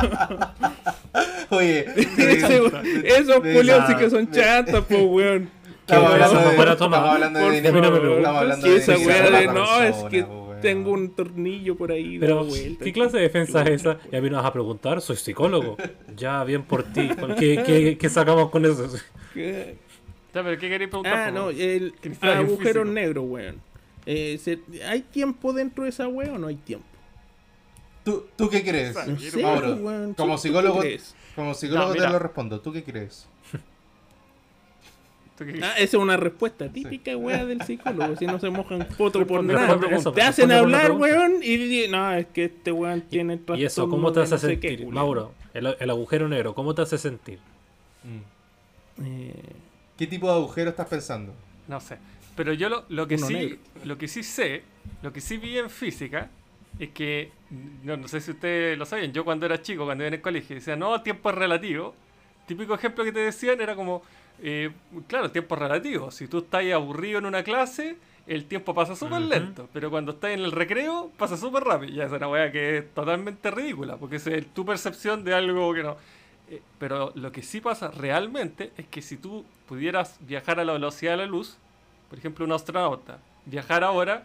Oye, 1.50 1.86
Ese 1.96 2.62
Esos 3.04 3.36
culeos 3.36 3.84
sí 3.88 3.94
que 3.96 4.10
son 4.10 4.30
chatas, 4.30 4.84
pues 4.88 5.00
weón. 5.02 5.50
Estamos 5.90 6.14
Eso 6.14 7.10
hablando 7.10 7.40
no 7.40 7.48
de, 7.50 7.54
dinero. 7.56 7.78
A 7.78 7.80
mí 7.80 7.80
no 7.80 7.90
me 7.92 7.98
favor, 7.98 8.00
preocupa. 8.00 8.18
Estamos 8.20 8.40
hablando 8.40 8.64
que 8.66 8.70
de 8.72 8.76
esa 8.78 8.98
weá 8.98 9.30
de 9.30 9.46
no, 9.46 9.82
es 9.82 9.96
que 10.10 10.22
weón. 10.22 10.60
tengo 10.60 10.90
un 10.92 11.10
tornillo 11.14 11.76
por 11.76 11.92
ahí 11.92 12.18
Pero, 12.18 12.36
dando 12.36 12.50
vueltas. 12.50 12.84
¿qué 12.84 12.92
clase 12.92 13.16
de 13.16 13.22
defensa 13.24 13.62
es 13.62 13.68
esa? 13.82 13.98
Y 14.12 14.16
a 14.16 14.20
mí 14.20 14.30
nos 14.30 14.38
vas 14.42 14.46
a 14.46 14.52
preguntar, 14.52 15.00
soy 15.00 15.16
psicólogo. 15.16 15.76
Ya, 16.16 16.44
bien 16.44 16.62
por 16.62 16.84
ti. 16.84 17.08
¿Qué, 17.38 17.62
qué, 17.64 17.98
qué 17.98 18.08
sacamos 18.08 18.50
con 18.50 18.64
eso? 18.64 18.88
¿Qué? 19.34 19.76
Pero 20.32 20.50
¿qué 20.58 20.68
queréis 20.68 20.90
preguntar? 20.90 21.14
Ah, 21.14 21.30
no, 21.30 21.50
el 21.50 21.92
un 22.22 22.28
agujero 22.28 22.82
físico. 22.82 22.84
negro, 22.84 23.22
weón. 23.22 23.56
Eh, 24.06 24.38
se- 24.42 24.60
¿Hay 24.86 25.00
tiempo 25.02 25.52
dentro 25.52 25.84
de 25.84 25.90
esa 25.90 26.06
weá 26.08 26.32
o 26.32 26.38
no 26.38 26.46
hay 26.46 26.56
tiempo? 26.56 26.86
¿Tú, 28.04 28.24
¿Tú 28.36 28.48
qué 28.48 28.62
crees? 28.62 28.94
No 29.06 29.18
sé, 29.18 29.42
Mauro, 29.42 29.74
weón. 29.74 30.14
como 30.14 30.36
¿Tú 30.36 30.42
qué 30.42 30.48
psicólogo, 30.48 30.80
crees? 30.80 31.14
como 31.36 31.52
psicólogo 31.54 31.94
Ya, 31.94 32.06
te 32.06 32.12
lo 32.12 32.18
respondo. 32.18 32.60
¿Tú 32.60 32.72
qué 32.72 32.82
crees? 32.82 33.28
¿Tú 35.40 35.46
qué- 35.46 35.60
Ah, 35.64 35.72
esa 35.78 35.82
es 35.82 35.94
una 35.94 36.18
respuesta 36.18 36.68
típica, 36.70 37.16
weá, 37.16 37.46
del 37.46 37.62
psicólogo. 37.62 38.14
Si 38.16 38.26
no 38.26 38.38
se 38.38 38.50
mojan 38.50 38.86
poto 38.98 39.26
por 39.26 39.42
nada. 39.42 39.68
responde, 39.68 39.96
eso, 39.96 40.12
Te 40.12 40.20
hacen 40.20 40.52
hablar, 40.52 40.92
weón, 40.92 41.36
y 41.42 41.56
di- 41.56 41.88
no, 41.88 42.12
es 42.12 42.26
que 42.26 42.44
este 42.44 42.70
weón 42.72 43.00
tiene 43.08 43.40
¿Y 43.56 43.64
eso 43.64 43.88
cómo 43.88 44.12
te 44.12 44.20
hace 44.20 44.34
no 44.34 44.38
sé 44.38 44.60
qué, 44.60 44.68
sentir? 44.68 44.86
Mauro, 44.88 45.32
el, 45.54 45.74
el 45.80 45.88
agujero 45.90 46.28
negro, 46.28 46.54
¿cómo 46.54 46.74
te 46.74 46.82
hace 46.82 46.98
sentir? 46.98 47.38
Eh, 49.02 49.32
¿Qué 49.96 50.06
tipo 50.06 50.26
de 50.26 50.34
agujero 50.34 50.70
estás 50.70 50.88
pensando? 50.88 51.32
No 51.68 51.80
sé. 51.80 51.96
Pero 52.36 52.52
yo 52.52 52.68
lo, 52.68 52.84
lo 52.90 53.06
que 53.08 53.16
Uno 53.16 53.26
sí, 53.26 53.34
negro. 53.34 53.56
lo 53.84 53.98
que 53.98 54.08
sí 54.08 54.22
sé, 54.22 54.62
lo 55.02 55.12
que 55.12 55.20
sí 55.20 55.36
vi 55.38 55.58
en 55.58 55.70
física, 55.70 56.28
es 56.78 56.90
que, 56.90 57.30
no, 57.82 57.96
no 57.96 58.08
sé 58.08 58.20
si 58.20 58.30
ustedes 58.30 58.78
lo 58.78 58.86
saben, 58.86 59.12
yo 59.12 59.24
cuando 59.24 59.46
era 59.46 59.60
chico, 59.60 59.84
cuando 59.84 60.04
iba 60.04 60.08
en 60.08 60.14
el 60.14 60.20
colegio, 60.20 60.54
decía, 60.56 60.76
no, 60.76 61.02
tiempo 61.02 61.30
es 61.30 61.34
relativo. 61.36 61.94
Típico 62.46 62.74
ejemplo 62.74 63.04
que 63.04 63.12
te 63.12 63.20
decían 63.20 63.60
era 63.60 63.74
como, 63.76 64.02
eh, 64.42 64.70
claro, 65.06 65.30
tiempo 65.30 65.56
relativo. 65.56 66.10
Si 66.10 66.28
tú 66.28 66.38
estás 66.38 66.64
aburrido 66.72 67.18
en 67.18 67.26
una 67.26 67.42
clase, 67.42 67.96
el 68.26 68.44
tiempo 68.46 68.74
pasa 68.74 68.94
súper 68.94 69.22
lento. 69.22 69.68
Pero 69.72 69.90
cuando 69.90 70.12
estás 70.12 70.30
en 70.30 70.40
el 70.40 70.52
recreo, 70.52 71.10
pasa 71.16 71.36
súper 71.36 71.64
rápido. 71.64 71.92
Ya 71.92 72.04
es 72.04 72.12
una 72.12 72.28
weá 72.28 72.50
que 72.52 72.78
es 72.78 72.94
totalmente 72.94 73.50
ridícula, 73.50 73.96
porque 73.96 74.16
es 74.16 74.54
tu 74.54 74.64
percepción 74.64 75.24
de 75.24 75.34
algo 75.34 75.74
que 75.74 75.82
no. 75.82 75.96
Eh, 76.48 76.62
pero 76.78 77.12
lo 77.14 77.30
que 77.32 77.42
sí 77.42 77.60
pasa 77.60 77.90
realmente 77.90 78.72
es 78.76 78.86
que 78.86 79.02
si 79.02 79.16
tú 79.16 79.44
pudieras 79.66 80.18
viajar 80.20 80.58
a 80.58 80.64
la 80.64 80.72
velocidad 80.72 81.12
de 81.12 81.18
la 81.18 81.26
luz, 81.26 81.56
por 82.08 82.18
ejemplo, 82.18 82.44
un 82.44 82.52
astronauta, 82.52 83.18
viajar 83.46 83.84
ahora, 83.84 84.24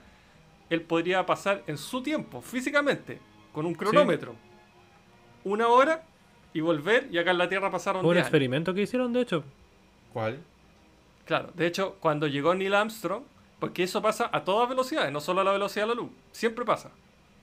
él 0.69 0.81
podría 0.81 1.25
pasar 1.25 1.63
en 1.67 1.77
su 1.77 2.01
tiempo, 2.01 2.41
físicamente, 2.41 3.19
con 3.53 3.65
un 3.65 3.75
cronómetro, 3.75 4.35
una 5.43 5.67
hora 5.67 6.03
y 6.53 6.61
volver, 6.61 7.07
y 7.11 7.17
acá 7.17 7.31
en 7.31 7.37
la 7.37 7.47
Tierra 7.47 7.69
pasaron 7.69 8.03
un 8.03 8.11
10 8.11 8.15
años. 8.15 8.27
experimento 8.27 8.73
que 8.73 8.81
hicieron, 8.81 9.13
de 9.13 9.21
hecho. 9.21 9.43
¿Cuál? 10.15 10.39
Claro, 11.25 11.49
de 11.55 11.67
hecho, 11.67 11.97
cuando 11.99 12.25
llegó 12.27 12.55
Neil 12.55 12.73
Armstrong, 12.73 13.23
porque 13.59 13.83
eso 13.83 14.01
pasa 14.01 14.29
a 14.31 14.45
todas 14.45 14.69
velocidades, 14.69 15.11
no 15.11 15.19
solo 15.19 15.41
a 15.41 15.43
la 15.43 15.51
velocidad 15.51 15.83
de 15.83 15.89
la 15.89 16.01
luz, 16.01 16.09
siempre 16.31 16.63
pasa. 16.63 16.89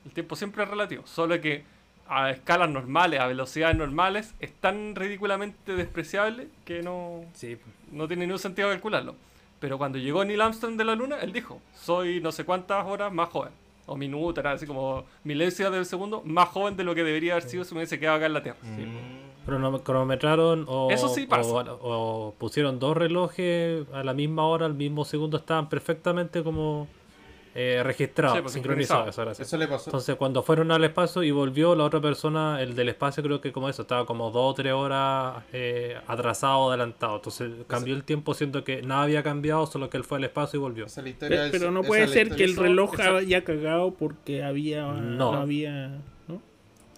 El 0.07 0.13
tiempo 0.13 0.37
siempre 0.37 0.63
es 0.63 0.71
relativo, 0.71 1.03
solo 1.07 1.39
que 1.39 1.65
a 2.09 2.31
escalas 2.31 2.71
normales, 2.71 3.21
a 3.21 3.27
velocidades 3.27 3.77
normales, 3.77 4.35
es 4.41 4.55
tan 4.55 4.95
ridículamente 4.97 5.75
despreciable 5.77 6.49
que 6.65 6.81
no, 6.83 7.27
Sí. 7.35 7.59
no 7.91 8.09
tiene 8.09 8.25
ningún 8.27 8.39
sentido 8.39 8.71
calcularlo. 8.71 9.17
Pero 9.61 9.77
cuando 9.77 9.99
llegó 9.99 10.25
Neil 10.25 10.41
Armstrong 10.41 10.77
de 10.79 10.85
la 10.85 10.95
Luna, 10.95 11.19
él 11.21 11.31
dijo, 11.35 11.61
soy 11.75 12.21
no 12.23 12.33
sé 12.33 12.45
cuántas 12.47 12.87
horas 12.87 13.13
más 13.13 13.29
joven. 13.29 13.53
O 13.85 13.97
minutos, 13.97 14.39
era 14.43 14.53
así 14.53 14.67
como 14.67 15.05
milésimas 15.25 15.73
del 15.73 15.85
segundo, 15.85 16.23
más 16.25 16.49
joven 16.49 16.75
de 16.75 16.85
lo 16.85 16.95
que 16.95 17.05
debería 17.05 17.33
haber 17.35 17.45
sido 17.49 17.65
si 17.65 17.75
me 17.75 17.81
hubiese 17.81 17.99
quedado 18.01 18.17
acá 18.17 18.27
en 18.27 18.33
la 18.33 18.43
Tierra. 18.43 18.59
Mm. 18.63 18.77
Crono- 18.77 19.32
cronometraron 19.45 20.65
o, 20.69 20.91
Eso 20.91 21.09
sí 21.09 21.27
pasa. 21.27 21.51
o- 21.53 22.29
o 22.29 22.35
pusieron 22.39 22.79
dos 22.79 22.97
relojes 22.97 23.87
a 23.93 24.03
la 24.05 24.15
misma 24.15 24.47
hora, 24.47 24.67
al 24.67 24.75
mismo 24.75 25.05
segundo, 25.05 25.37
estaban 25.37 25.69
perfectamente 25.69 26.43
como 26.43 26.89
eh, 27.55 27.83
registrados, 27.85 28.39
Sí, 28.39 28.41
pues, 28.43 28.55
sincronizados. 28.55 29.15
sincronizado. 29.15 29.43
eso 29.45 29.57
le 29.59 29.69
pasó. 29.69 29.91
Entonces, 29.91 30.17
cuando 30.17 30.43
fueron 30.43 30.71
al 30.73 30.83
espacio 30.85 31.23
y 31.23 31.33
volvió 31.33 31.75
la 31.75 31.85
otra 31.85 32.01
persona, 32.01 32.63
el 32.63 32.75
del 32.75 32.89
espacio, 32.89 33.23
creo 33.23 33.43
que 33.43 33.53
como 33.53 33.69
eso, 33.69 33.83
estaba 33.83 34.07
como 34.07 34.31
dos 34.31 34.53
o 34.53 34.55
tres 34.55 34.73
horas 34.73 35.43
eh, 35.53 35.99
atrasado 36.07 36.61
o 36.61 36.69
adelantado. 36.71 37.17
Entonces, 37.17 37.51
cambió 37.67 37.95
el 37.95 38.05
tiempo, 38.05 38.33
siendo 38.33 38.65
que 38.65 38.81
nada 38.81 39.03
había 39.03 39.23
cambiado, 39.23 39.67
solo 39.67 39.91
que 39.91 39.99
él 39.99 40.05
fue 40.05 40.17
al 40.17 40.25
espacio 40.25 40.57
y 40.57 40.61
volvió. 40.63 40.87
Esa 40.87 41.03
es 41.03 41.05
la 41.05 41.05
Pe- 41.05 41.11
historia 41.11 41.49
Pero, 41.53 41.71
no 41.71 41.83
puede 41.83 42.09
ser 42.09 42.35
que 42.35 42.45
el 42.45 42.57
reloj 42.57 42.99
haya 42.99 43.45
cagado 43.45 43.91
porque 43.93 44.43
había. 44.43 44.91
No. 44.91 45.33
No, 45.33 45.39
había. 45.39 45.99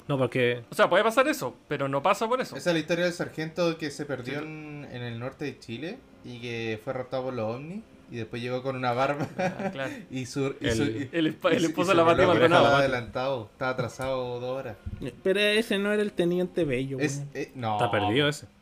¿No? 0.09 0.19
Porque 0.19 0.63
O 0.71 0.75
sea, 0.75 0.89
puede 0.89 1.03
pasar 1.05 1.27
eso, 1.29 1.55
pero 1.69 1.89
no 1.89 2.03
pasa 2.03 2.29
por 2.29 2.41
eso. 2.41 2.57
Esa 2.57 2.71
es 2.71 2.75
la 2.75 2.81
historia 2.81 3.05
del 3.05 3.15
sargento 3.15 3.77
que 3.79 3.91
se 3.91 4.05
perdió 4.05 4.39
en, 4.41 4.87
en 4.91 5.03
el 5.03 5.19
norte 5.19 5.45
de 5.47 5.59
Chile 5.59 5.99
y 6.25 6.41
que 6.41 6.81
fue 6.83 6.93
raptado 6.93 7.25
por 7.25 7.35
los 7.35 7.55
ovnis 7.57 7.83
y 8.11 8.17
después 8.17 8.43
llegó 8.43 8.63
con 8.63 8.77
una 8.77 8.93
barba 8.93 9.27
Ah, 9.39 9.71
claro. 9.73 9.93
y 10.11 10.27
su, 10.27 10.55
y 10.61 10.67
El- 10.69 10.77
su- 10.77 10.85
y- 10.85 11.09
El, 11.13 11.27
esposo 11.65 11.91
de 11.91 11.97
la 11.97 12.05
Pati 12.05 12.23
Maldonado. 12.27 12.65
estaba 12.65 12.79
adelantado, 12.79 13.49
estaba 13.53 13.71
atrasado 13.73 14.41
dos 14.41 14.59
horas. 14.59 14.77
Pero 15.23 15.41
ese 15.41 15.79
no 15.79 15.93
era 15.93 16.03
el 16.03 16.13
teniente 16.13 16.65
Bello. 16.65 16.99
Es, 17.01 17.23
eh, 17.35 17.51
no. 17.55 17.75
está 17.75 17.91
perdido 17.91 18.29
ese. 18.29 18.47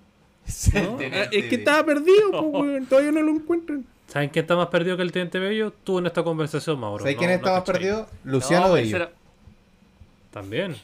Ah, 0.74 1.28
es 1.31 1.44
que 1.47 1.55
estaba 1.56 1.85
perdido, 1.85 2.31
pues, 2.31 2.43
weón, 2.52 2.86
todavía 2.86 3.12
no 3.12 3.23
lo 3.23 3.31
encuentran. 3.32 3.85
¿Saben 4.09 4.28
quién 4.28 4.43
está 4.44 4.56
más 4.56 4.66
perdido 4.69 4.97
que 4.97 5.02
el 5.05 5.12
Teniente 5.12 5.39
Bello? 5.39 5.73
Tú 5.85 5.98
en 5.98 6.06
esta 6.06 6.23
conversación, 6.23 6.78
Mauro. 6.81 6.98
¿Sabes 7.05 7.14
No- 7.14 7.19
quién 7.19 7.31
no 7.31 7.36
está 7.36 7.52
más 7.52 7.62
perdido? 7.62 8.09
Luciano 8.24 8.69
No, 8.69 8.73
Bello. 8.74 8.97
era- 8.97 9.12
También. 10.32 10.77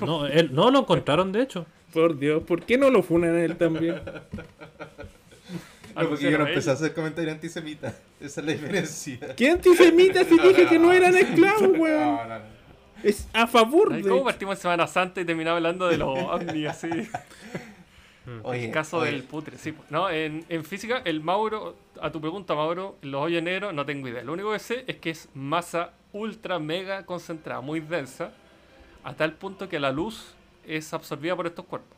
No, 0.06 0.26
él, 0.26 0.50
no 0.52 0.70
lo 0.70 0.80
encontraron, 0.80 1.32
de 1.32 1.42
hecho. 1.42 1.66
Por 1.92 2.18
Dios, 2.18 2.42
¿por 2.42 2.62
qué 2.62 2.76
no 2.76 2.90
lo 2.90 3.02
funan 3.02 3.34
a 3.36 3.42
él 3.44 3.56
también? 3.56 4.00
No, 5.94 6.10
porque 6.10 6.30
yo 6.30 6.36
no 6.36 6.46
empecé 6.46 6.68
a 6.68 6.74
hacer 6.74 6.92
comentarios 6.92 7.32
antisemitas. 7.32 7.94
Esa 8.20 8.40
es 8.42 8.46
la 8.46 8.52
diferencia. 8.52 9.18
¿Qué 9.34 9.48
antisemita 9.48 10.24
si 10.24 10.38
dije 10.38 10.66
que 10.66 10.78
no 10.78 10.92
eran 10.92 11.16
esclavos, 11.16 11.68
weón? 11.78 12.00
No, 12.04 12.24
no, 12.26 12.38
no. 12.38 12.44
Es 13.02 13.26
a 13.32 13.46
favor 13.46 13.94
de. 13.94 14.02
¿Cómo 14.02 14.24
partimos 14.24 14.56
en 14.58 14.60
Semana 14.62 14.86
Santa 14.86 15.22
y 15.22 15.24
terminamos 15.24 15.56
hablando 15.56 15.88
de 15.88 15.96
los 15.96 16.18
ovnis 16.18 16.68
así? 16.68 16.88
Oye, 18.42 18.66
El 18.66 18.72
caso 18.72 18.98
oye, 18.98 19.12
del 19.12 19.22
putre, 19.22 19.56
sí. 19.56 19.72
pues. 19.72 19.90
No, 19.90 20.10
en, 20.10 20.44
en 20.50 20.64
física, 20.64 21.00
el 21.04 21.22
Mauro, 21.22 21.76
a 22.00 22.10
tu 22.10 22.20
pregunta, 22.20 22.54
Mauro, 22.54 22.98
los 23.00 23.22
hoyos 23.22 23.42
negros 23.42 23.72
no 23.72 23.86
tengo 23.86 24.06
idea. 24.08 24.22
Lo 24.22 24.34
único 24.34 24.52
que 24.52 24.58
sé 24.58 24.84
es 24.88 24.96
que 24.96 25.10
es 25.10 25.30
masa 25.32 25.92
ultra 26.12 26.58
mega 26.58 27.06
concentrada, 27.06 27.60
muy 27.62 27.80
densa, 27.80 28.32
a 29.06 29.14
tal 29.14 29.34
punto 29.34 29.68
que 29.68 29.78
la 29.78 29.92
luz 29.92 30.34
es 30.66 30.92
absorbida 30.92 31.36
por 31.36 31.46
estos 31.46 31.64
cuerpos. 31.64 31.96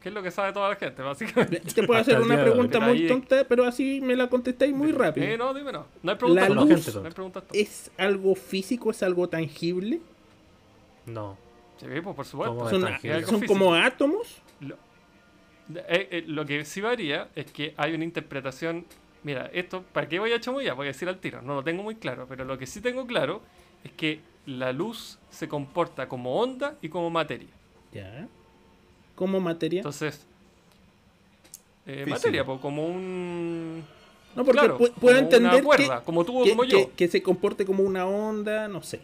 Que 0.00 0.10
es 0.10 0.14
lo 0.14 0.22
que 0.22 0.30
sabe 0.30 0.52
toda 0.52 0.68
la 0.68 0.76
gente, 0.76 1.02
básicamente. 1.02 1.60
Te 1.74 1.82
puedo 1.82 1.98
Hasta 2.00 2.12
hacer 2.12 2.22
el 2.22 2.30
una 2.32 2.40
pregunta 2.40 2.78
Pero 2.78 2.94
muy 2.94 3.06
tonta, 3.08 3.44
pero 3.48 3.64
así 3.64 4.00
me 4.00 4.14
la 4.14 4.28
contestáis 4.28 4.72
muy 4.72 4.92
rápido. 4.92 5.26
Eh, 5.26 5.36
no, 5.36 5.52
dime 5.52 5.72
no. 5.72 5.86
No 6.04 6.12
hay 6.12 6.16
preguntas 6.16 6.48
La 6.48 6.54
luz- 6.54 6.94
No 6.94 7.04
hay 7.04 7.12
preguntas 7.12 7.42
tontas. 7.42 7.58
¿Es 7.60 7.90
algo 7.98 8.36
físico? 8.36 8.92
¿Es 8.92 9.02
algo 9.02 9.28
tangible? 9.28 10.00
No. 11.06 11.36
Sí, 11.78 11.86
pues 12.00 12.14
por 12.14 12.24
supuesto. 12.24 12.54
¿Cómo 12.56 12.70
¿Son, 12.70 13.46
como 13.46 13.74
átomos? 13.74 14.40
Lo, 14.60 14.76
eh, 15.74 16.08
eh, 16.12 16.24
lo 16.28 16.46
que 16.46 16.64
sí 16.64 16.80
varía 16.80 17.28
es 17.34 17.50
que 17.50 17.74
hay 17.76 17.92
una 17.92 18.04
interpretación. 18.04 18.86
Mira, 19.24 19.50
esto, 19.52 19.82
¿para 19.92 20.08
qué 20.08 20.20
voy 20.20 20.32
a 20.32 20.40
chamulla? 20.40 20.74
Voy 20.74 20.86
a 20.86 20.92
decir 20.92 21.08
al 21.08 21.18
tiro, 21.18 21.42
no 21.42 21.56
lo 21.56 21.64
tengo 21.64 21.82
muy 21.82 21.96
claro, 21.96 22.26
pero 22.28 22.44
lo 22.44 22.56
que 22.56 22.66
sí 22.66 22.80
tengo 22.80 23.04
claro 23.06 23.42
es 23.82 23.90
que 23.92 24.20
la 24.46 24.72
luz 24.72 25.18
se 25.30 25.48
comporta 25.48 26.08
como 26.08 26.36
onda 26.40 26.76
y 26.82 26.88
como 26.88 27.10
materia. 27.10 27.48
Ya. 27.92 28.28
¿Como 29.14 29.40
materia? 29.40 29.80
Entonces, 29.80 30.26
eh, 31.86 32.06
materia, 32.08 32.44
pues 32.44 32.60
como 32.60 32.86
un. 32.86 33.84
No, 34.34 34.44
porque 34.44 34.58
claro, 34.60 34.78
pu- 34.78 34.92
puedo 34.94 35.16
como 35.16 35.18
entender 35.18 35.52
una 35.54 35.62
cuerda, 35.62 35.98
que, 36.00 36.04
como 36.04 36.24
tú 36.24 36.40
o 36.40 36.44
que, 36.44 36.50
como 36.50 36.64
yo. 36.64 36.78
que- 36.88 36.90
que 36.92 37.08
se 37.08 37.22
comporte 37.22 37.64
como 37.66 37.82
una 37.82 38.06
onda, 38.06 38.68
no 38.68 38.82
sé. 38.82 39.00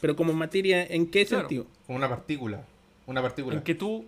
Pero 0.00 0.14
como 0.14 0.32
materia, 0.32 0.84
¿en 0.86 1.10
qué 1.10 1.26
Claro. 1.26 1.42
sentido? 1.44 1.66
Como 1.86 1.96
una 1.98 2.08
partícula. 2.08 2.64
Una 3.06 3.22
partícula. 3.22 3.56
En 3.56 3.62
que 3.62 3.74
tú, 3.74 4.04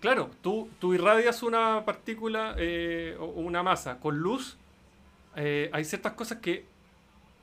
claro, 0.00 0.28
tú, 0.42 0.68
tú 0.80 0.92
irradias 0.92 1.42
una 1.44 1.84
partícula 1.84 2.56
eh, 2.58 3.16
o 3.18 3.26
una 3.26 3.62
masa 3.62 3.98
con 4.00 4.18
luz. 4.18 4.56
eh, 5.36 5.70
hay 5.72 5.84
ciertas 5.84 6.14
cosas 6.14 6.38
que, 6.38 6.64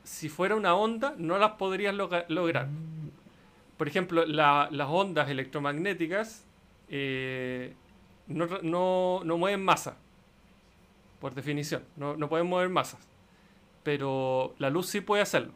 si 0.08 0.30
fuera 0.30 0.56
una 0.56 0.74
onda, 0.74 1.14
no 1.18 1.38
las 1.38 1.52
podrías 1.54 1.94
lograr. 1.94 2.68
Por 3.78 3.88
ejemplo, 3.88 4.26
la- 4.26 4.70
las 4.72 4.88
ondas 4.90 5.30
electromagnéticas 5.30 6.46
eh, 6.90 7.74
no, 8.28 8.46
re- 8.46 8.60
no- 8.64 9.22
no 9.26 9.38
mueven 9.38 9.64
masa, 9.64 9.98
por 11.20 11.36
definición. 11.36 11.84
No, 11.98 12.16
no 12.16 12.30
pueden 12.30 12.48
mover 12.48 12.70
masas. 12.70 13.02
Pero 13.84 14.56
la 14.60 14.70
luz 14.70 14.88
sí 14.88 15.02
puede 15.02 15.22
hacerlo. 15.22 15.52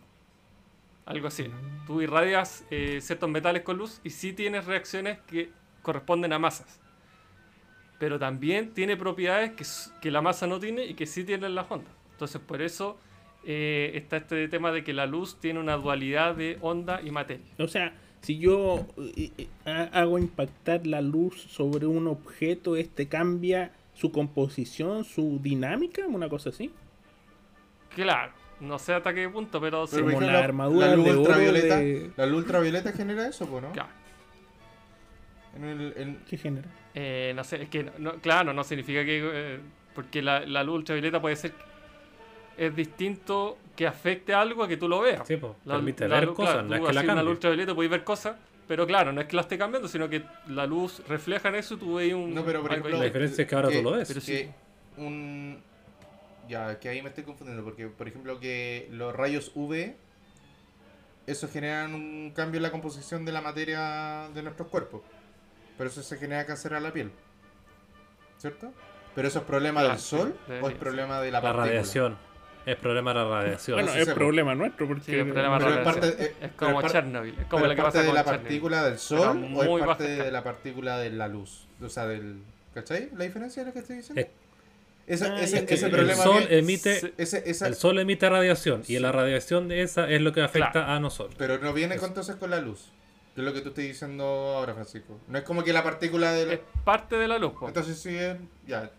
Algo 1.06 1.28
así. 1.28 1.50
Tú 1.88 2.02
irradias 2.02 2.66
eh, 2.70 3.00
ciertos 3.02 3.30
metales 3.30 3.64
con 3.64 3.78
luz 3.78 4.02
y 4.04 4.10
sí 4.10 4.34
tienes 4.34 4.66
reacciones 4.66 5.20
que 5.28 5.50
corresponden 5.82 6.34
a 6.34 6.40
masas. 6.40 6.80
Pero 8.00 8.20
también 8.20 8.74
tiene 8.74 8.98
propiedades 8.98 9.52
que, 9.52 9.66
que 10.02 10.12
la 10.12 10.22
masa 10.22 10.48
no 10.48 10.60
tiene 10.60 10.86
y 10.86 10.94
que 10.96 11.06
sí 11.06 11.24
tienen 11.24 11.56
las 11.56 11.70
ondas. 11.72 11.94
Entonces 12.12 12.42
por 12.42 12.62
eso 12.62 12.98
eh, 13.46 13.92
está 13.96 14.18
este 14.18 14.48
tema 14.48 14.72
de 14.72 14.84
que 14.84 14.94
la 14.94 15.06
luz 15.06 15.38
tiene 15.40 15.60
una 15.60 15.76
dualidad 15.78 16.36
de 16.36 16.58
onda 16.62 17.02
y 17.04 17.12
materia. 17.12 17.46
O 17.60 17.68
sea, 17.68 17.94
si 18.22 18.38
yo 18.38 18.86
eh, 19.18 19.32
eh, 19.38 19.48
ha- 19.66 19.90
hago 20.00 20.20
impactar 20.20 20.86
la 20.86 21.02
luz 21.02 21.42
sobre 21.42 21.86
un 21.88 22.08
objeto, 22.08 22.76
este 22.76 23.08
cambia 23.08 23.72
su 23.94 24.12
composición, 24.12 25.04
su 25.04 25.40
dinámica, 25.42 26.06
una 26.08 26.30
cosa 26.30 26.50
así. 26.50 26.72
Claro, 27.96 28.32
no 28.60 28.80
sé 28.80 28.94
hasta 28.94 29.14
qué 29.14 29.28
punto, 29.30 29.60
pero 29.60 29.86
sí. 29.88 29.96
Pero, 29.98 30.06
por 30.06 30.14
Como 30.16 30.28
la 30.28 30.40
armadura 30.40 30.88
la 30.88 30.96
luz 30.96 31.06
de 31.06 31.18
ultravioleta, 31.18 31.78
de- 31.80 32.12
La 32.16 32.26
luz 32.26 32.40
ultravioleta 32.44 32.92
genera 32.94 33.28
eso, 33.28 33.46
pues, 33.48 33.64
¿no? 33.64 33.72
Claro. 33.72 33.90
En 35.56 35.64
el- 35.66 35.94
en- 35.98 36.20
¿Qué 36.30 36.38
genera? 36.38 36.68
Eh, 36.94 37.34
no 37.36 37.44
sé, 37.44 37.64
es 37.64 37.70
que, 37.70 37.84
no- 37.84 37.92
no- 38.00 38.14
claro, 38.16 38.54
no 38.54 38.64
significa 38.64 39.04
que. 39.04 39.20
eh, 39.24 39.60
porque 39.94 40.22
la, 40.22 40.46
la 40.46 40.64
luz 40.64 40.78
ultravioleta 40.78 41.20
puede 41.22 41.36
ser. 41.36 41.54
Es 42.62 42.76
distinto 42.76 43.58
que 43.76 43.88
afecte 43.88 44.34
algo 44.36 44.64
a 44.64 44.68
que 44.68 44.78
tú 44.78 44.88
lo 44.88 45.00
veas. 45.02 45.28
Sí, 45.28 45.36
pues, 45.38 45.54
La- 45.66 45.76
permite 45.76 46.08
la 46.08 46.20
ver 46.20 46.30
cosas, 46.30 46.54
claro, 46.54 46.68
no 46.68 46.76
es 46.76 46.82
que 46.82 46.94
la 46.94 47.00
así 47.00 47.06
una 47.06 47.14
luz 47.16 47.18
cambie. 47.18 47.32
ultravioleta 47.34 47.74
podéis 47.76 47.92
ver 47.92 48.04
cosas, 48.04 48.36
pero 48.68 48.86
claro, 48.86 49.12
no 49.12 49.22
es 49.22 49.28
que 49.28 49.36
la 49.36 49.42
esté 49.42 49.58
cambiando, 49.58 49.88
sino 49.88 50.08
que 50.10 50.24
la 50.48 50.68
luz 50.68 51.02
refleja 51.08 51.50
en 51.50 51.56
eso 51.56 51.74
y 51.74 51.78
tú 51.78 51.96
veis 51.96 52.14
un. 52.14 52.36
No, 52.36 52.46
pero 52.46 52.62
por 52.62 52.72
algo 52.72 52.88
ejemplo. 52.88 53.00
La 53.00 53.06
diferencia 53.06 53.42
es 53.42 53.48
que 53.50 53.56
ahora 53.56 53.70
tú 53.70 53.82
lo 53.82 53.92
ves. 53.94 54.08
Pero 54.08 54.22
sí. 54.22 54.48
un. 54.98 55.60
Ya, 56.48 56.78
que 56.80 56.90
ahí 56.90 57.02
me 57.02 57.10
estoy 57.10 57.24
confundiendo. 57.24 57.64
Porque, 57.64 57.88
por 57.88 58.08
ejemplo, 58.08 58.40
que 58.40 58.88
los 58.92 59.16
rayos 59.16 59.52
UV. 59.56 59.96
Eso 61.28 61.48
generan 61.48 61.94
un 61.96 62.32
cambio 62.36 62.58
en 62.58 62.64
la 62.64 62.72
composición 62.72 63.26
de 63.26 63.32
la 63.32 63.42
materia 63.42 64.30
de 64.34 64.44
nuestros 64.44 64.68
cuerpos. 64.68 65.02
Pero 65.78 65.90
eso 65.90 66.04
se 66.04 66.18
genera 66.18 66.46
cáncer 66.46 66.74
a 66.74 66.80
la 66.80 66.92
piel. 66.94 67.12
¿Cierto? 68.38 68.72
Pero 69.16 69.28
eso 69.28 69.40
es 69.40 69.46
problema 69.46 69.82
Ah, 69.82 69.84
del 69.90 69.98
sí, 70.00 70.16
sol 70.18 70.36
o 70.62 70.70
es 70.70 70.76
problema 70.76 71.22
de 71.22 71.32
la, 71.32 71.38
La 71.40 71.42
partícula? 71.42 71.66
radiación. 71.68 72.18
Es 72.66 72.76
problema 72.78 73.14
de 73.14 73.20
la 73.20 73.26
radiación. 73.30 73.78
Bueno, 73.78 73.92
sí 73.92 74.00
es 74.00 74.10
problema 74.10 74.54
nuestro, 74.56 74.88
porque 74.88 75.04
Sí, 75.04 75.16
es 75.16 75.24
problema 75.26 75.58
Pero 75.58 75.72
de 75.72 75.80
es 75.80 75.86
radiación. 75.86 76.10
parte- 76.12 76.24
eh, 76.26 76.36
Es 76.42 76.52
como 76.52 76.72
es 76.80 76.82
par- 76.84 76.92
Chernobyl. 76.92 77.30
Es 77.40 77.46
como 77.46 77.50
¿Pero 77.50 77.66
lo 77.66 77.72
es 77.72 77.76
que 77.76 77.82
parte 77.82 77.98
pasa 77.98 78.02
de 78.02 78.06
con 78.08 78.16
la 78.16 78.24
Chernobyl. 78.24 78.42
partícula 78.48 78.84
del 78.84 78.98
sol 79.00 79.20
o 79.56 79.62
es 79.64 79.70
baja 79.70 79.86
parte 79.86 80.04
de 80.04 80.12
escala. 80.14 80.32
la 80.32 80.44
partícula 80.44 80.98
de 81.00 81.10
la 81.10 81.28
luz? 81.28 81.68
O 81.82 81.90
sea, 81.90 82.06
del. 82.08 82.38
¿Cachai? 82.74 83.10
¿La 83.18 83.24
diferencia 83.26 83.64
de 83.64 83.68
lo 83.70 83.74
que 83.74 83.80
estoy 83.80 83.98
diciendo? 83.98 84.22
Es- 84.22 84.28
Esa- 85.08 85.34
Ah, 85.34 85.42
ese, 85.42 85.58
ya 85.58 85.64
ese 85.64 85.76
entendí. 85.88 85.92
problema 85.96 86.12
el 86.12 86.18
sol 86.30 86.38
viene- 86.40 86.58
emite, 86.60 87.00
Sí. 87.00 87.14
ese- 87.18 87.44
esa- 87.50 87.68
el 87.68 87.76
sol 87.76 88.00
emite 88.00 88.30
radiación 88.30 88.84
y 88.88 89.00
la 89.00 89.12
radiación 89.12 89.68
de 89.68 89.82
esa 89.82 90.08
es 90.10 90.22
lo 90.22 90.32
que 90.32 90.42
afecta 90.42 90.72
Claro. 90.72 90.92
a 90.92 91.00
nosotros. 91.00 91.36
Pero 91.38 91.58
no 91.58 91.74
viene 91.74 91.98
con, 91.98 92.10
entonces 92.10 92.36
con 92.36 92.50
la 92.52 92.62
luz. 92.62 92.92
Que 93.36 93.42
es 93.42 93.46
lo 93.46 93.54
que 93.54 93.62
tú 93.62 93.70
estás 93.70 93.84
diciendo 93.84 94.24
ahora, 94.24 94.74
Francisco. 94.74 95.20
No 95.28 95.38
es 95.38 95.44
como 95.44 95.64
que 95.64 95.74
la 95.74 95.84
partícula 95.84 96.32
de 96.34 96.46
la... 96.46 96.54
Es 96.54 96.60
parte 96.86 97.18
de 97.18 97.28
la 97.28 97.40
luz. 97.40 97.54
po. 97.60 97.68
Entonces 97.68 97.98
sí 98.00 98.16
es... 98.16 98.38
Ya. 98.68 98.90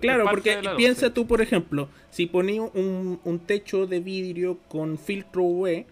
Claro, 0.00 0.24
porque 0.30 0.60
piensa 0.76 1.12
tú, 1.12 1.26
por 1.26 1.40
ejemplo, 1.40 1.88
si 2.10 2.26
ponías 2.26 2.70
un, 2.74 3.20
un 3.24 3.38
techo 3.40 3.86
de 3.86 4.00
vidrio 4.00 4.58
con 4.68 4.98
filtro 4.98 5.42
UV, 5.42 5.84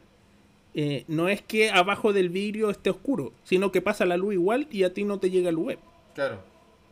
eh, 0.74 1.04
no 1.08 1.28
es 1.28 1.42
que 1.42 1.70
abajo 1.70 2.12
del 2.14 2.30
vidrio 2.30 2.70
esté 2.70 2.90
oscuro, 2.90 3.32
sino 3.44 3.70
que 3.70 3.82
pasa 3.82 4.06
la 4.06 4.16
luz 4.16 4.34
igual 4.34 4.66
y 4.70 4.84
a 4.84 4.94
ti 4.94 5.04
no 5.04 5.18
te 5.18 5.30
llega 5.30 5.50
luz 5.52 5.66
web. 5.66 5.78
Claro. 6.14 6.38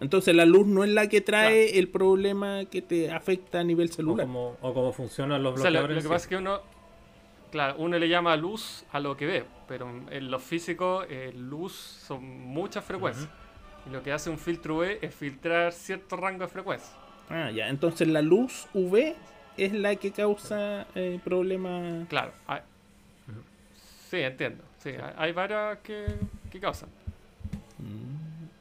Entonces 0.00 0.34
la 0.34 0.44
luz 0.46 0.66
no 0.66 0.84
es 0.84 0.90
la 0.90 1.08
que 1.08 1.20
trae 1.20 1.78
el 1.78 1.88
problema 1.88 2.64
que 2.66 2.82
te 2.82 3.10
afecta 3.10 3.60
a 3.60 3.64
nivel 3.64 3.88
O 3.90 3.92
celular. 3.92 4.26
como, 4.26 4.56
o 4.60 4.74
como 4.74 4.92
funcionan 4.92 5.42
los 5.42 5.54
O 5.54 5.56
sea, 5.58 5.70
lo, 5.70 5.78
bloqueadores. 5.80 6.04
lo 6.04 6.08
que 6.10 6.14
pasa 6.14 6.24
es 6.24 6.28
que 6.28 6.36
uno, 6.36 6.60
claro, 7.50 7.74
uno 7.78 7.98
le 7.98 8.08
llama 8.08 8.36
luz 8.36 8.84
a 8.92 9.00
lo 9.00 9.16
que 9.16 9.26
ve, 9.26 9.44
pero 9.68 9.88
en 10.10 10.30
lo 10.30 10.38
físico, 10.38 11.04
eh, 11.08 11.32
luz 11.36 11.72
son 11.72 12.22
muchas 12.24 12.84
frecuencias. 12.84 13.28
Y 13.86 13.90
lo 13.90 14.02
que 14.02 14.12
hace 14.12 14.30
un 14.30 14.38
filtro 14.38 14.76
UV 14.76 14.98
es 15.02 15.14
filtrar 15.14 15.72
cierto 15.72 16.16
rango 16.16 16.44
de 16.44 16.48
frecuencia. 16.48 16.92
Ah, 17.28 17.50
ya. 17.50 17.68
Entonces 17.68 18.08
la 18.08 18.22
luz 18.22 18.66
UV 18.74 19.14
es 19.56 19.72
la 19.72 19.96
que 19.96 20.10
causa 20.12 20.86
eh, 20.94 21.18
problemas. 21.24 22.06
Claro. 22.08 22.32
hay- 22.46 22.60
Sí, 24.10 24.16
entiendo. 24.18 24.64
Sí, 24.78 24.88
hay, 24.90 25.12
hay 25.16 25.32
varias 25.32 25.78
que, 25.78 26.06
que 26.50 26.58
causan. 26.60 26.88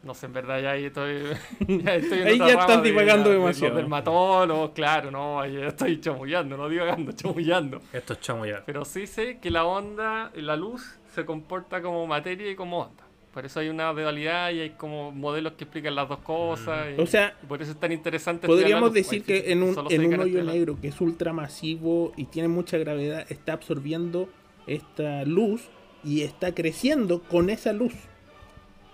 No 0.02 0.14
sé, 0.14 0.28
en 0.28 0.34
verdad 0.34 0.62
ya 0.62 0.72
ahí 0.72 0.86
estoy. 0.86 1.24
ya 1.68 1.96
estoy 1.96 2.20
en 2.20 2.24
Mm. 2.26 2.28
Ahí 2.28 2.38
ya 2.40 2.48
estás 2.62 2.82
divagando 2.84 3.30
de 3.30 3.36
demasiado. 3.38 3.74
Los 3.74 3.84
dermatólogos, 3.84 4.72
claro, 4.72 5.12
no, 5.12 5.40
ahí 5.41 5.58
estoy 5.58 6.00
chamullando, 6.00 6.56
no 6.56 6.70
divagando, 6.70 7.12
chamullando. 7.16 7.82
Esto 7.91 8.14
es 8.14 8.22
chamullado. 8.22 8.64
Pero 8.66 8.86
sí 8.86 9.06
sé 9.08 9.40
que 9.40 9.52
la 9.52 9.66
onda, 9.66 10.32
la 10.36 10.56
luz, 10.56 10.98
se 11.14 11.26
comporta 11.26 11.82
como 11.82 12.08
materia 12.08 12.50
y 12.50 12.56
como 12.56 12.80
onda. 12.80 13.04
Por 13.34 13.45
eso 13.45 13.60
hay 13.60 13.69
una 13.69 13.91
dualidad 13.93 14.49
y 14.51 14.60
hay 14.61 14.69
como 14.72 15.11
modelos 15.11 15.53
que 15.53 15.64
explican 15.65 15.93
las 15.95 16.10
dos 16.10 16.19
cosas. 16.19 16.88
y- 16.97 17.01
O 17.01 17.06
sea, 17.06 17.35
y 17.43 17.45
por 17.45 17.61
eso 17.61 17.72
es 17.72 17.80
tan 17.80 17.91
interesante. 17.91 18.47
Podríamos 18.47 18.91
decir 18.91 19.23
que 19.23 19.51
en 19.51 19.61
un, 19.64 19.76
en 19.89 20.06
un 20.14 20.19
hoyo 20.19 20.43
negro 20.43 20.77
que 20.81 20.88
es 20.88 20.99
ultramasivo 20.99 22.11
y 22.18 22.26
tiene 22.26 22.47
mucha 22.47 22.77
gravedad, 22.80 23.26
está 23.30 23.53
absorbiendo 23.53 24.30
esta 24.65 25.23
luz 25.26 25.69
y 26.03 26.22
está 26.23 26.56
creciendo 26.56 27.22
con 27.22 27.49
esa 27.51 27.72
luz. 27.72 27.93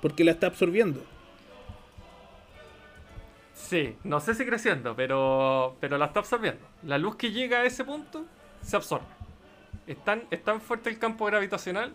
Porque 0.01 0.23
la 0.25 0.31
está 0.31 0.47
absorbiendo. 0.47 1.01
Sí, 3.53 3.95
no 4.03 4.19
sé 4.19 4.35
si 4.35 4.45
creciendo, 4.45 4.95
pero, 4.95 5.75
pero 5.79 5.97
la 5.97 6.05
está 6.05 6.19
absorbiendo. 6.19 6.61
La 6.83 6.97
luz 6.97 7.15
que 7.15 7.31
llega 7.31 7.59
a 7.61 7.65
ese 7.65 7.83
punto 7.83 8.25
se 8.61 8.75
absorbe. 8.75 9.05
Es 9.87 9.97
tan, 10.03 10.23
es 10.29 10.43
tan 10.43 10.61
fuerte 10.61 10.89
el 10.89 10.99
campo 10.99 11.25
gravitacional 11.25 11.93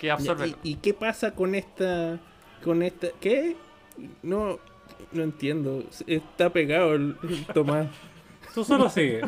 que. 0.00 0.54
¿Y, 0.64 0.70
y 0.72 0.74
qué 0.76 0.94
pasa 0.94 1.34
con 1.34 1.54
esta. 1.54 2.18
con 2.64 2.82
esta. 2.82 3.08
¿Qué? 3.20 3.56
No. 4.22 4.58
No 5.12 5.22
entiendo. 5.22 5.84
Está 6.06 6.50
pegado 6.50 6.94
el, 6.94 7.16
el 7.22 7.46
Tomás. 7.46 7.88
Tú 8.54 8.64
solo 8.64 8.88
sigue. 8.90 9.20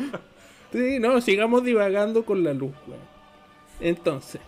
Sí, 0.71 0.97
no, 0.99 1.21
sigamos 1.21 1.63
divagando 1.63 2.25
con 2.25 2.43
la 2.43 2.53
luz, 2.53 2.73
weón. 2.87 2.99
Entonces. 3.79 4.41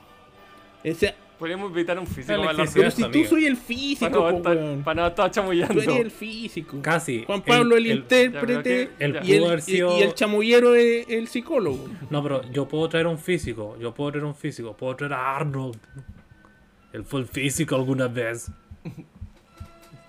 O 0.84 0.94
sea, 0.94 1.16
Podríamos 1.40 1.70
invitar 1.70 1.98
a 1.98 2.00
un 2.00 2.08
físico 2.08 2.32
La 2.32 2.38
para 2.38 2.50
hablar 2.52 2.70
pero 2.74 2.92
si 2.92 3.04
amigo. 3.04 3.24
tú 3.24 3.30
soy 3.30 3.46
el 3.46 3.56
para 3.58 3.66
físico, 3.68 4.10
no 4.10 4.22
po, 4.22 4.30
estar, 4.38 4.84
para 4.86 5.02
no 5.02 5.08
estar 5.08 5.32
chamullando. 5.32 5.74
Tú 5.74 5.80
eres 5.82 5.98
el 6.00 6.12
físico. 6.12 6.78
Casi. 6.82 7.24
Juan 7.26 7.42
Pablo 7.42 7.76
el, 7.76 7.86
el- 7.88 7.98
intérprete 7.98 8.90
El 9.00 9.20
y, 9.26 9.34
el, 9.34 9.62
sido- 9.62 9.98
y 10.00 10.04
el 10.04 10.14
chamullero 10.14 10.76
es 10.76 11.10
el 11.10 11.28
psicólogo. 11.28 11.90
No, 12.10 12.24
pero 12.24 12.42
yo 12.52 12.68
puedo 12.70 12.88
traer 12.88 13.08
un 13.08 13.18
físico. 13.20 13.76
Yo 13.80 13.94
puedo 13.94 14.12
traer 14.12 14.24
un 14.26 14.36
físico. 14.36 14.78
Puedo 14.78 14.96
traer 14.96 15.12
a 15.14 15.36
Arnold. 15.36 15.78
Él 16.96 17.04
fue 17.04 17.20
el 17.20 17.28
físico 17.28 17.76
alguna 17.76 18.08
vez. 18.08 18.50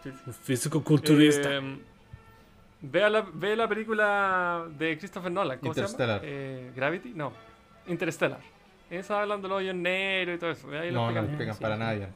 Un 0.04 0.32
físico 0.34 0.84
culturista. 0.84 1.56
Eh, 1.56 1.78
vea, 2.80 3.10
la, 3.10 3.26
ve 3.32 3.56
la 3.56 3.66
película 3.68 4.66
de 4.78 4.96
Christopher 4.96 5.32
Nolan. 5.32 5.58
¿Cómo 5.58 5.74
se 5.74 5.80
llama? 5.80 5.90
Interstellar. 5.90 6.20
Eh, 6.22 6.70
Gravity, 6.76 7.12
no. 7.12 7.32
Interstellar. 7.88 8.38
Esa 8.88 9.20
hablando 9.20 9.48
de 9.48 9.54
los 9.54 9.58
hoyos 9.58 9.74
negros 9.74 10.36
y 10.36 10.38
todo 10.38 10.50
eso. 10.50 10.70
Ahí 10.70 10.92
lo 10.92 11.00
No, 11.00 11.10
no 11.10 11.20
le 11.22 11.26
explican 11.26 11.54
sí, 11.56 11.60
para 11.60 11.92
bien. 11.94 12.08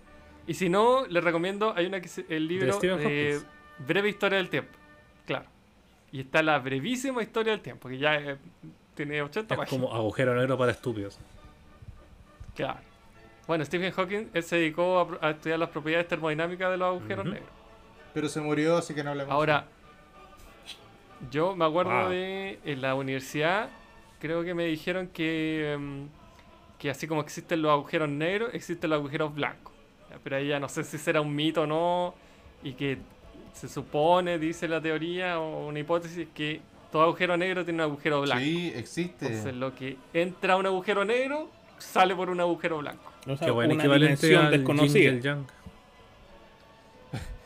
Y 0.47 0.55
si 0.55 0.69
no, 0.69 1.05
les 1.09 1.25
recomiendo, 1.25 1.75
hay 1.77 1.87
una 1.87 2.01
que 2.01 2.07
se- 2.09 2.27
el 2.29 2.47
libro 2.47 2.73
Stephen 2.75 3.01
eh. 3.03 3.41
Breve 3.79 4.09
Historia 4.09 4.39
del 4.39 4.51
Tiempo. 4.51 4.79
Claro. 5.27 5.47
Y 6.13 6.21
está 6.21 6.43
la 6.45 6.61
brevísima 6.61 7.23
historia 7.25 7.53
del 7.53 7.61
tiempo, 7.61 7.89
que 7.89 7.99
ya 7.99 8.15
eh, 8.17 8.37
tiene 8.95 9.21
80 9.21 9.55
Es 9.55 9.59
páginas. 9.59 9.69
como 9.69 9.93
agujero 9.95 10.35
negro 10.37 10.57
para 10.57 10.71
estúpidos. 10.71 11.19
Claro. 12.55 12.79
Bueno, 13.51 13.65
Stephen 13.65 13.91
Hawking 13.91 14.29
él 14.33 14.45
se 14.45 14.55
dedicó 14.55 15.19
a, 15.21 15.31
estudiar 15.31 15.59
las 15.59 15.71
propiedades 15.71 16.07
termodinámicas 16.07 16.71
de 16.71 16.77
los 16.77 16.87
agujeros 16.87 17.25
negros. 17.25 17.49
Pero 18.15 18.29
se 18.29 18.41
murió, 18.41 18.77
así 18.77 18.95
que 18.95 19.03
no 19.03 19.11
hablemos. 19.11 19.33
Ahora, 19.33 19.65
yo 21.33 21.57
me 21.57 21.65
acuerdo 21.65 21.91
Wow. 21.91 22.11
de 22.11 22.61
en 22.65 22.81
la 22.81 22.95
universidad, 22.95 23.69
creo 24.21 24.45
que 24.45 24.55
me 24.55 24.67
dijeron 24.67 25.09
que, 25.09 25.73
em, 25.73 26.07
que 26.79 26.91
así 26.91 27.09
como 27.09 27.23
existen 27.23 27.61
los 27.61 27.73
agujeros 27.73 28.09
negros, 28.09 28.51
existen 28.55 28.89
los 28.89 29.01
agujeros 29.01 29.35
blancos. 29.35 29.75
Pero 30.23 30.37
ahí 30.37 30.47
ya 30.47 30.61
no 30.61 30.69
sé 30.69 30.85
si 30.85 30.97
será 30.97 31.21
un 31.21 31.35
mito 31.35 31.63
o 31.63 31.67
no, 31.67 32.15
y 32.63 32.75
que 32.75 32.99
se 33.53 33.69
supone, 33.69 34.39
dice 34.39 34.69
la 34.69 34.81
teoría 34.81 35.41
o 35.41 35.67
una 35.67 35.81
hipótesis, 35.81 36.29
que 36.33 36.61
todo 36.93 37.03
agujero 37.03 37.37
negro 37.37 37.65
tiene 37.65 37.83
un 37.83 37.91
agujero 37.91 38.21
blanco. 38.21 38.45
Sí, 38.45 38.73
existe. 38.77 39.27
Entonces 39.27 39.55
lo 39.57 39.75
que 39.75 39.97
entra 40.15 40.53
a 40.53 40.57
un 40.57 40.67
agujero 40.67 41.05
negro 41.05 41.51
sale 41.81 42.15
por 42.15 42.31
un 42.31 42.41
agujero 42.41 42.79
blanco. 42.79 43.11
O 43.27 43.37
sea, 43.37 43.47
Qué 43.47 43.51
buen 43.51 43.71
una 43.73 43.83
equivalente 43.83 44.27
dimensión 44.27 44.51
desconocida. 44.51 45.39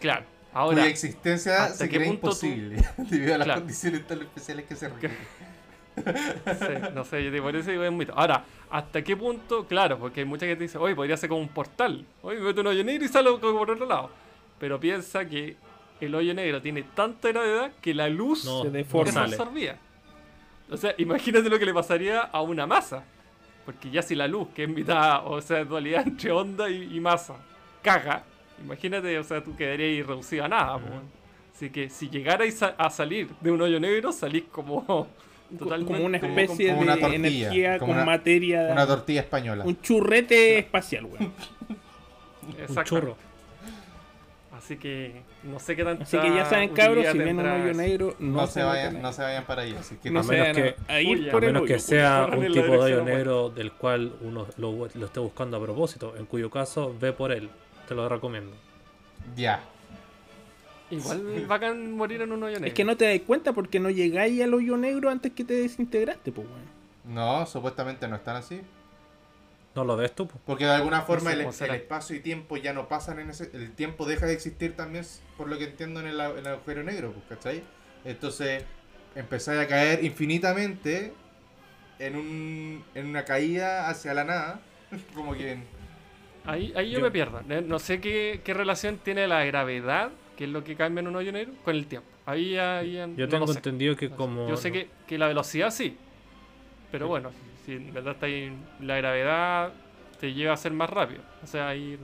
Claro. 0.00 0.24
Cuya 0.52 0.60
Ahora, 0.60 0.86
existencia 0.86 1.64
¿hasta 1.64 1.78
se 1.78 1.88
qué 1.88 1.96
cree 1.96 2.08
punto 2.08 2.30
tú- 2.30 2.46
imposible 2.46 2.84
debido 3.10 3.34
a 3.34 3.38
las 3.38 3.44
Claro. 3.46 3.60
condiciones 3.62 4.06
tan 4.06 4.20
especiales 4.22 4.66
que 4.66 4.76
se 4.76 4.88
requieren. 4.88 5.18
Sí, 5.96 6.90
no 6.94 7.04
sé, 7.04 7.24
yo 7.24 7.32
te- 7.32 7.42
por 7.42 7.56
eso 7.56 7.70
digo 7.70 7.82
es 7.82 7.90
un 7.90 7.96
mito. 7.96 8.12
Ahora, 8.16 8.44
¿hasta 8.70 9.02
qué 9.02 9.16
punto? 9.16 9.66
Claro, 9.66 9.98
porque 9.98 10.20
hay 10.20 10.26
mucha 10.26 10.46
gente 10.46 10.58
que 10.58 10.64
dice, 10.64 10.78
oye, 10.78 10.94
podría 10.94 11.16
ser 11.16 11.28
como 11.28 11.40
un 11.40 11.48
portal. 11.48 12.04
Oye, 12.22 12.38
mete 12.40 12.60
un 12.60 12.66
hoyo 12.68 12.84
negro 12.84 13.04
y 13.04 13.08
sale 13.08 13.30
como 13.40 13.58
por 13.58 13.70
otro 13.72 13.86
lado. 13.86 14.10
Pero 14.60 14.78
piensa 14.78 15.24
que 15.24 15.56
el 16.00 16.14
hoyo 16.14 16.34
negro 16.34 16.60
tiene 16.62 16.82
tanta 16.82 17.28
gravedad 17.30 17.72
que 17.80 17.94
la 17.94 18.08
luz 18.08 18.44
No, 18.44 18.62
Se 18.62 18.70
deforma. 18.70 19.22
absorbida. 19.24 19.76
O 20.70 20.76
sea, 20.76 20.94
imagínate 20.98 21.48
lo 21.48 21.58
que 21.58 21.66
le 21.66 21.74
pasaría 21.74 22.20
a 22.20 22.40
una 22.42 22.66
masa. 22.66 23.02
Porque 23.64 23.90
ya 23.90 24.02
si 24.02 24.14
la 24.14 24.28
luz, 24.28 24.48
que 24.54 24.64
es 24.64 24.68
mitad, 24.68 25.26
o 25.26 25.40
sea, 25.40 25.64
dualidad 25.64 26.06
entre 26.06 26.30
onda 26.32 26.68
y, 26.68 26.96
y 26.96 27.00
masa, 27.00 27.34
caga, 27.82 28.22
imagínate, 28.62 29.18
o 29.18 29.24
sea, 29.24 29.42
tú 29.42 29.56
quedarías 29.56 30.06
reducido 30.06 30.44
a 30.44 30.48
nada. 30.48 30.78
po. 30.78 30.86
Así 31.54 31.70
que 31.70 31.88
si 31.88 32.08
llegarais 32.10 32.62
a, 32.62 32.68
a 32.76 32.90
salir 32.90 33.28
de 33.40 33.50
un 33.50 33.62
hoyo 33.62 33.78
negro, 33.80 34.12
salís 34.12 34.44
como 34.50 34.82
totalmente... 35.58 35.92
Como 35.94 36.04
una 36.04 36.16
especie 36.18 36.68
como 36.70 36.82
una 36.82 36.94
de 36.96 37.00
tortilla, 37.00 37.16
energía 37.28 37.78
como 37.78 37.92
con 37.92 37.96
una- 38.02 38.04
materia. 38.06 38.68
Una 38.72 38.86
tortilla 38.86 39.20
española. 39.20 39.64
un 39.64 39.80
churrete 39.80 40.58
espacial, 40.58 41.04
weón. 41.06 41.32
Un 42.46 42.50
Exacto. 42.60 42.82
churro. 42.84 43.16
Así 44.64 44.78
que 44.78 45.20
no 45.42 45.58
sé 45.60 45.76
qué 45.76 45.84
tanta 45.84 46.04
Así 46.04 46.16
que 46.18 46.34
ya 46.34 46.46
saben, 46.46 46.70
cabros, 46.70 47.06
si 47.12 47.18
ven 47.18 47.38
un 47.38 47.46
hoyo 47.46 47.74
negro, 47.74 48.16
no, 48.18 48.36
No, 48.40 48.46
se, 48.46 48.62
vayan, 48.62 49.02
no 49.02 49.12
se 49.12 49.20
vayan 49.20 49.44
para 49.44 49.60
ahí. 49.60 49.76
Así 49.78 49.96
que 49.96 50.10
No 50.10 50.20
A 50.20 50.22
menos 50.22 50.56
que- 50.56 50.74
a, 50.88 50.92
a 50.94 51.00
ir 51.02 51.26
a 51.26 51.28
A 51.28 51.32
por 51.32 51.44
el 51.44 51.48
menos 51.50 51.62
hoyo, 51.64 51.74
que 51.74 51.80
sea 51.80 52.26
un 52.32 52.46
tipo 52.46 52.62
de 52.62 52.78
hoyo 52.78 53.04
negro 53.04 53.50
del 53.50 53.72
cual 53.72 54.14
uno 54.22 54.46
lo, 54.56 54.88
lo 54.94 55.06
esté 55.06 55.20
buscando 55.20 55.58
a 55.58 55.60
propósito, 55.62 56.14
en 56.16 56.24
cuyo 56.24 56.48
caso 56.50 56.94
ve 56.98 57.12
por 57.12 57.30
él. 57.30 57.50
Te 57.86 57.94
lo 57.94 58.08
recomiendo. 58.08 58.56
ya. 59.36 59.60
Igual 60.90 61.44
bacán 61.46 61.92
morir 61.96 62.22
en 62.22 62.32
un 62.32 62.42
hoyo 62.42 62.54
negro. 62.54 62.68
Es 62.68 62.74
que 62.74 62.84
no 62.84 62.96
te 62.96 63.06
das 63.06 63.20
cuenta 63.26 63.52
porque 63.52 63.80
no 63.80 63.90
llegáis 63.90 64.40
al 64.42 64.54
hoyo 64.54 64.76
negro 64.76 65.10
antes 65.10 65.32
que 65.32 65.44
te 65.44 65.54
desintegraste, 65.54 66.30
pues, 66.32 66.46
weón. 66.46 67.14
No, 67.14 67.44
supuestamente 67.46 68.06
no 68.06 68.16
están 68.16 68.36
así. 68.36 68.60
¿No 69.74 69.84
lo 69.84 69.96
ves 69.96 70.14
tú? 70.14 70.28
po? 70.28 70.38
Porque 70.46 70.64
de 70.64 70.72
alguna 70.72 71.02
forma 71.02 71.30
sé 71.52 71.64
el, 71.66 71.74
espacio 71.74 72.14
y 72.16 72.20
tiempo 72.20 72.56
ya 72.56 72.72
no 72.72 72.88
pasan 72.88 73.18
en 73.18 73.30
ese. 73.30 73.50
El 73.54 73.72
tiempo 73.72 74.06
deja 74.06 74.26
de 74.26 74.32
existir 74.32 74.76
también, 74.76 75.04
por 75.36 75.48
lo 75.48 75.58
que 75.58 75.64
entiendo, 75.64 76.00
en 76.00 76.06
el, 76.06 76.20
en 76.20 76.38
el 76.38 76.46
agujero 76.46 76.82
negro, 76.84 77.12
pues, 77.12 77.24
¿cachai? 77.38 77.62
Entonces 78.04 78.64
empezáis 79.16 79.60
a 79.60 79.66
caer 79.66 80.04
infinitamente 80.04 81.12
en, 81.98 82.16
un, 82.16 82.84
en 82.94 83.06
una 83.06 83.24
caída 83.24 83.88
hacia 83.88 84.14
la 84.14 84.24
nada. 84.24 84.60
Como 85.14 85.34
que. 85.34 85.52
en- 85.52 85.64
Ahí, 86.46 86.72
ahí 86.76 86.90
yo, 86.90 86.98
Yo- 86.98 87.04
me 87.06 87.10
pierdo. 87.10 87.40
No- 87.42 87.78
sé 87.78 88.00
qué, 88.00 88.42
qué 88.44 88.52
relación 88.54 88.98
tiene 88.98 89.26
la 89.26 89.42
gravedad, 89.44 90.10
que 90.36 90.44
es 90.44 90.50
lo 90.50 90.62
que 90.62 90.76
cambia 90.76 91.00
en 91.00 91.08
un 91.08 91.16
hoyo 91.16 91.32
negro, 91.32 91.54
con 91.64 91.74
el 91.74 91.86
tiempo. 91.86 92.06
Ahí 92.26 92.52
ya, 92.52 92.78
ahí 92.78 92.92
Yo 92.94 93.06
no 93.26 93.28
tengo 93.28 93.46
sé. 93.46 93.54
entendido 93.58 93.96
que 93.96 94.10
como... 94.10 94.46
Yo 94.48 94.56
sé 94.58 94.70
que, 94.70 94.88
que 95.06 95.16
la 95.16 95.26
velocidad 95.26 95.70
sí. 95.70 95.96
Pero 96.92 97.08
bueno, 97.08 97.30
si 97.64 97.72
en 97.72 97.92
verdad 97.94 98.14
está 98.14 98.26
ahí, 98.26 98.52
la 98.80 98.96
gravedad 98.96 99.72
te 100.20 100.32
lleva 100.32 100.52
a 100.54 100.56
ser 100.56 100.72
más 100.72 100.90
rápido. 100.90 101.20
O 101.42 101.46
sea, 101.46 101.68
ahí 101.68 101.98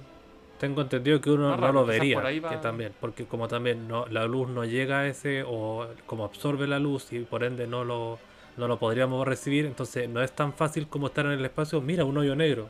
Tengo 0.58 0.82
entendido 0.82 1.20
que 1.20 1.30
uno 1.30 1.48
no 1.50 1.56
rápido, 1.56 1.72
lo 1.72 1.86
vería, 1.86 2.14
por 2.14 2.26
ahí 2.26 2.38
va- 2.40 2.50
que 2.50 2.56
también, 2.56 2.92
porque 3.00 3.24
como 3.24 3.48
también 3.48 3.88
no, 3.88 4.06
la 4.06 4.26
luz 4.26 4.48
no 4.48 4.64
llega 4.64 5.00
a 5.00 5.06
ese, 5.08 5.42
o 5.46 5.86
como 6.06 6.24
absorbe 6.24 6.66
la 6.66 6.78
luz 6.78 7.12
y 7.12 7.20
por 7.20 7.44
ende 7.44 7.66
no 7.66 7.82
lo, 7.84 8.18
no 8.58 8.68
lo 8.68 8.78
podríamos 8.78 9.26
recibir, 9.26 9.64
entonces 9.64 10.06
no 10.08 10.22
es 10.22 10.32
tan 10.32 10.52
fácil 10.52 10.86
como 10.88 11.06
estar 11.06 11.24
en 11.24 11.32
el 11.32 11.44
espacio, 11.44 11.80
mira 11.80 12.04
un 12.04 12.18
hoyo 12.18 12.36
negro, 12.36 12.68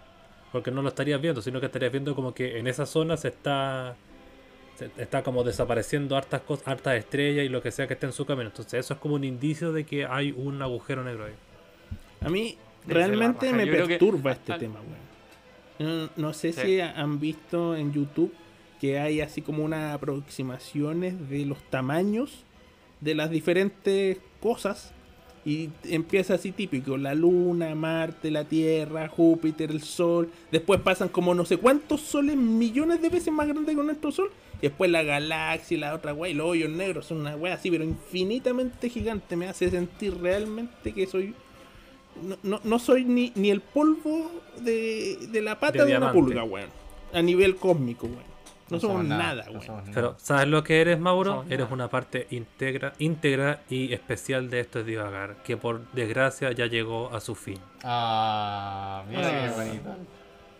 porque 0.53 0.71
no 0.71 0.83
lo 0.83 0.89
estarías 0.89 1.21
viendo, 1.21 1.43
sino 1.43 1.59
que 1.59 1.67
estarías 1.67 1.91
viendo 1.91 2.15
como 2.15 2.33
que 2.33 2.59
en 2.59 2.69
esa 2.69 2.87
zona 2.87 3.17
se 3.17 3.29
está 3.29 3.97
se- 4.77 4.91
está 4.97 5.23
como 5.23 5.43
desapareciendo 5.45 6.17
hartas 6.17 6.41
cosas, 6.43 6.69
hartas 6.69 6.95
estrellas 6.95 7.45
y 7.45 7.49
lo 7.49 7.61
que 7.61 7.71
sea 7.71 7.87
que 7.87 7.95
esté 7.95 8.07
en 8.07 8.13
su 8.13 8.25
camino, 8.25 8.49
entonces 8.49 8.75
eso 8.81 8.95
es 8.95 9.01
como 9.01 9.17
un 9.17 9.25
indicio 9.25 9.73
de 9.73 9.85
que 9.85 10.07
hay 10.07 10.33
un 10.37 10.63
agujero 10.63 11.03
negro 11.05 11.25
ahí. 11.27 11.35
A 12.23 12.31
mí 12.31 12.57
realmente 12.87 13.53
me 13.53 13.67
Yo 13.67 13.73
creo 13.73 13.87
que 13.87 13.99
perturba 13.99 14.33
este 14.33 14.53
al- 14.53 14.59
tema, 14.61 14.81
weón. 14.81 15.11
No, 15.79 16.11
no 16.17 16.33
sé 16.35 16.53
Sí. 16.53 16.61
si 16.63 16.81
han 16.81 17.21
visto 17.21 17.75
en 17.77 17.93
YouTube 17.93 18.33
que 18.81 18.99
hay 18.99 19.21
así 19.21 19.43
como 19.43 19.65
unas 19.65 19.95
aproximaciones 19.95 21.29
de 21.29 21.45
los 21.47 21.59
tamaños 21.71 22.45
de 23.01 23.15
las 23.15 23.31
diferentes 23.31 24.19
cosas. 24.41 24.93
Y 25.43 25.71
empieza 25.85 26.35
así 26.35 26.53
típico, 26.53 26.99
la 26.99 27.15
luna, 27.15 27.75
Marte, 27.75 28.31
la 28.31 28.45
Tierra, 28.45 29.09
Júpiter, 29.09 29.71
el 29.71 29.81
Sol. 29.81 30.29
Después 30.53 30.81
pasan 30.83 31.09
como 31.09 31.35
no 31.35 31.47
sé 31.47 31.57
cuántos 31.57 32.03
soles, 32.03 32.37
millones 32.37 33.01
de 33.01 33.09
veces 33.09 33.33
más 33.33 33.49
grandes 33.49 33.75
que 33.75 33.83
nuestro 33.83 34.13
Sol. 34.13 34.31
Y 34.59 34.69
después 34.69 34.91
la 34.91 35.03
galaxia 35.03 35.77
y 35.79 35.81
la 35.81 35.95
otra 35.95 36.13
wea, 36.13 36.31
y 36.31 36.35
los 36.35 36.47
hoyos 36.47 36.69
negros 36.71 37.07
son 37.07 37.21
una 37.23 37.37
wea 37.37 37.55
así, 37.55 37.71
pero 37.71 37.85
infinitamente 37.85 38.91
gigante. 38.91 39.35
Me 39.35 39.49
hace 39.49 39.71
sentir 39.71 40.15
realmente 40.21 40.93
que 40.93 41.07
soy... 41.07 41.35
No, 42.23 42.37
no, 42.43 42.61
no 42.65 42.79
soy 42.79 43.05
ni, 43.05 43.33
ni 43.35 43.51
el 43.51 43.61
polvo 43.61 44.31
de, 44.61 45.17
de 45.31 45.41
la 45.43 45.59
pata 45.59 45.85
De 45.85 45.93
de, 45.93 45.97
una 45.99 46.13
pulga, 46.13 46.45
weón. 46.45 46.69
A 47.13 47.23
nivel 47.23 47.57
cósmico, 47.57 48.07
weón. 48.07 48.31
No, 48.69 48.79
somos, 48.79 49.05
nada, 49.05 49.45
no 49.47 49.53
weón. 49.53 49.63
somos 49.63 49.83
nada. 49.83 49.95
Pero, 49.95 50.15
¿sabes 50.19 50.47
lo 50.47 50.63
que 50.63 50.81
eres, 50.81 50.99
Mauro? 51.01 51.45
Eres 51.49 51.61
nada. 51.61 51.75
una 51.75 51.89
parte 51.89 52.27
íntegra, 52.31 52.93
íntegra 52.99 53.63
y 53.69 53.93
especial 53.93 54.49
de 54.51 54.61
esto 54.61 54.81
es 54.81 54.87
divagar, 54.87 55.37
que 55.43 55.57
por 55.57 55.81
desgracia 55.93 56.53
ya 56.53 56.67
llegó 56.67 57.13
a 57.15 57.21
su 57.21 57.35
fin. 57.35 57.59
Ah, 57.83 59.03
mira 59.09 59.27
Ah. 59.29 59.49
qué 59.57 59.63
bonito. 59.65 59.97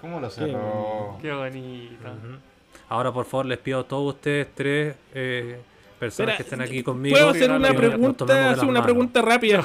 ¿Cómo 0.01 0.19
lo 0.19 0.31
cerró? 0.31 1.19
Qué 1.21 1.31
bonita. 1.33 2.09
Ujú. 2.11 2.37
Ahora, 2.89 3.13
por 3.13 3.27
favor, 3.27 3.47
les 3.47 3.59
pido 3.59 3.81
a 3.81 3.85
todos 3.85 4.15
ustedes 4.15 4.49
tres 4.55 4.97
eh, 5.15 5.61
personas 6.01 6.33
Espera, 6.33 6.37
que 6.37 6.43
estén 6.43 6.61
aquí 6.63 6.83
conmigo. 6.83 7.15
¿Puedo 7.17 7.29
hacer 7.31 7.51
una 7.51 7.73
pregunta, 7.75 8.51
hacer 8.51 8.65
una 8.69 8.83
pregunta 8.83 9.23
rápida? 9.23 9.65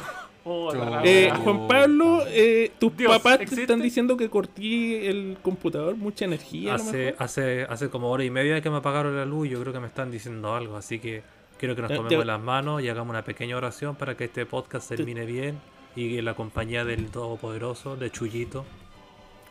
Eh. 1.04 1.32
Juan 1.44 1.68
Pablo, 1.68 2.24
eh, 2.28 2.72
tus 2.80 2.96
Dios, 2.96 3.12
papás 3.18 3.40
te 3.40 3.62
están 3.62 3.82
diciendo 3.82 4.16
que 4.16 4.30
corté 4.30 5.10
el 5.10 5.38
computador, 5.42 5.96
mucha 5.96 6.26
energía. 6.26 6.76
Hace, 6.76 7.16
hace, 7.18 7.64
hace 7.64 7.90
como 7.90 8.12
hora 8.12 8.24
y 8.24 8.30
media 8.30 8.62
que 8.62 8.70
me 8.70 8.78
apagaron 8.78 9.16
la 9.16 9.26
luz, 9.26 9.50
yo 9.50 9.60
creo 9.62 9.74
que 9.74 9.80
me 9.80 9.88
están 9.88 10.12
diciendo 10.12 10.54
algo, 10.54 10.78
así 10.78 11.00
que 11.00 11.24
quiero 11.58 11.76
que 11.76 11.82
nos 11.82 11.90
tomemos 11.90 12.10
te- 12.20 12.26
las 12.26 12.40
manos 12.42 12.82
y 12.84 12.90
hagamos 12.90 13.10
una 13.10 13.24
pequeña 13.24 13.58
oración 13.58 13.96
para 13.96 14.16
que 14.16 14.26
este 14.26 14.46
podcast 14.46 14.88
termine 14.90 15.26
bien 15.26 15.58
y 15.96 16.18
en 16.18 16.26
la 16.26 16.36
compañía 16.36 16.86
del 16.86 17.08
Todopoderoso, 17.08 17.96
de 17.96 18.12
Chuyito. 18.12 18.66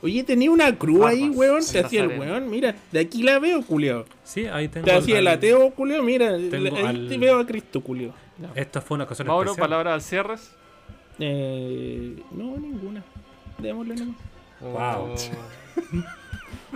Oye, 0.02 0.22
tenía 0.22 0.50
una 0.50 0.76
cruz 0.78 1.06
ahí, 1.06 1.30
weón. 1.30 1.62
Te 1.64 1.78
hacía 1.80 2.02
el 2.02 2.18
weón. 2.18 2.50
Mira, 2.50 2.74
de 2.92 3.00
aquí 3.00 3.22
la 3.22 3.38
veo, 3.38 3.62
culio. 3.62 4.04
Sí, 4.22 4.44
ahí 4.46 4.68
tengo. 4.68 4.84
Te 4.84 4.92
hacía 4.92 5.18
el 5.18 5.26
ateo, 5.26 5.70
culio. 5.70 6.02
Mira, 6.02 6.36
Tengo 6.36 6.76
ahí 6.76 6.84
al- 6.84 7.08
te 7.08 7.16
veo 7.16 7.38
a 7.38 7.46
Cristo, 7.46 7.80
culio. 7.80 8.12
Esta 8.54 8.82
fue 8.82 8.96
una 8.96 9.04
ocasión 9.04 9.26
Mauro, 9.28 9.52
especial. 9.52 9.64
palabras 9.70 9.94
al 9.94 10.02
cierre. 10.02 10.34
Eh, 11.18 12.22
no, 12.32 12.56
ninguna. 12.56 13.02
Démosle 13.58 13.94
nomás. 13.94 14.16
Wow. 14.60 15.14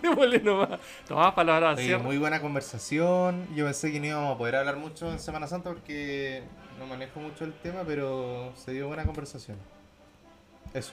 Démosle 0.03 0.41
nomás. 0.41 0.81
Tomás 1.07 1.35
palabras 1.35 1.71
al 1.71 1.77
Oye, 1.77 1.87
cierre. 1.87 2.03
muy 2.03 2.19
buena 2.19 2.41
conversación. 2.41 3.47
Yo 3.55 3.65
pensé 3.65 3.91
que 3.93 4.01
no 4.01 4.07
íbamos 4.07 4.35
a 4.35 4.39
poder 4.39 4.57
hablar 4.57 4.77
mucho 4.77 5.11
en 5.11 5.19
Semana 5.19 5.47
Santa 5.47 5.71
porque 5.71 6.43
no 6.79 6.87
manejo 6.87 7.21
mucho 7.21 7.45
el 7.45 7.53
tema, 7.53 7.83
pero 7.87 8.53
se 8.57 8.73
dio 8.73 8.87
buena 8.87 9.05
conversación. 9.05 9.57
Eso. 10.73 10.93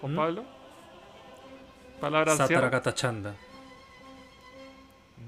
Juan 0.00 0.12
¿Mm? 0.12 0.16
Pablo. 0.16 0.44
Palabras 2.00 2.38
al 2.40 2.46
cierre. 2.46 2.62
Sataracatachanda. 2.64 3.34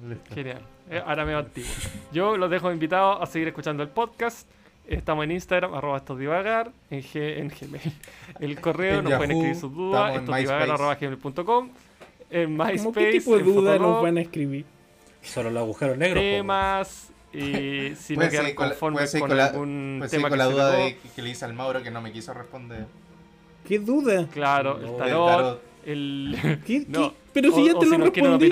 Listo. 0.06 0.35
Genial. 0.35 0.62
Eh, 0.90 1.02
ahora 1.05 1.24
me 1.24 1.35
antiguo. 1.35 1.70
Yo 2.12 2.36
los 2.36 2.51
dejo 2.51 2.70
invitados 2.70 3.18
a 3.20 3.26
seguir 3.26 3.48
escuchando 3.48 3.82
el 3.82 3.89
podcast. 3.89 4.48
Estamos 4.89 5.24
en 5.24 5.32
Instagram, 5.32 5.74
arroba 5.74 5.98
estos 5.98 6.19
divagar, 6.19 6.73
en, 6.90 7.02
G- 7.02 7.39
en 7.39 7.48
Gmail. 7.51 7.93
El 8.40 8.60
correo 8.60 8.98
En 8.98 9.05
nos 9.05 9.15
pueden 9.15 9.31
Yahoo, 9.31 9.43
escribir 9.43 9.60
sus 9.60 9.74
dudas, 9.74 10.16
estos 10.16 10.36
divagar, 10.36 10.70
arroba 10.70 10.94
gmail.com. 10.94 11.70
En 12.31 12.56
¿Cómo 12.56 12.65
MySpace, 12.70 12.93
qué 13.06 13.12
tipo 13.19 13.35
de 13.36 13.40
en 13.40 13.47
duda 13.47 13.78
nos 13.78 14.02
van 14.02 14.16
a 14.19 14.20
escribir? 14.23 14.65
Solo 15.23 15.51
los 15.51 15.62
agujeros 15.62 15.98
negros. 15.98 16.23
temas. 16.23 17.10
Y 17.32 17.94
si 17.97 18.16
no 18.16 18.28
quedan 18.31 18.55
conformes 18.55 19.10
con, 19.12 19.20
con 19.28 19.36
la- 19.36 19.47
algún 19.47 20.05
tema 20.10 20.28
con 20.31 20.39
que 20.39 20.44
la 20.44 20.44
duda 20.51 20.70
de 20.73 20.97
que, 21.15 21.23
le 21.23 21.31
hice 21.31 21.44
al 21.44 21.52
Mauro 21.55 21.82
que 21.82 21.90
no 21.90 22.01
me 22.01 22.10
quiso 22.12 22.32
responder. 22.32 22.86
¿Qué 23.66 23.78
duda? 23.78 24.27
Claro, 24.32 24.78
No, 24.78 24.86
el 24.86 24.93
el 24.93 24.97
tarot, 24.98 25.27
tarot. 25.28 25.60
el... 25.85 26.60
¿Qué, 26.66 26.85
No. 26.89 27.10
qué? 27.10 27.16
Pero 27.35 27.52
si 27.52 27.60
o, 27.60 27.66
ya 27.66 27.74
o 27.77 27.78
te 27.78 27.85
si 27.86 27.93
lo 27.93 27.98
nos 27.98 28.10
quieren 28.10 28.32
respondí. 28.32 28.48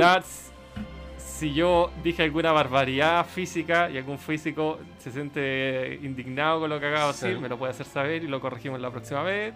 Si 1.39 1.53
yo 1.53 1.91
dije 2.03 2.23
alguna 2.23 2.51
barbaridad 2.53 3.27
física 3.27 3.91
y 3.91 3.99
algún 3.99 4.19
físico 4.19 4.79
se 4.99 5.11
siente 5.11 5.99
indignado 6.03 6.61
con 6.61 6.71
lo 6.71 6.81
que 6.81 6.87
acabo 6.87 7.09
de 7.09 7.13
Sí. 7.15 7.27
decir, 7.27 7.41
me 7.43 7.49
lo 7.49 7.59
puede 7.59 7.73
hacer 7.73 7.87
saber 7.87 8.25
y 8.25 8.27
lo 8.29 8.41
corregimos 8.41 8.81
la 8.81 8.91
próxima 8.91 9.23
vez. 9.23 9.53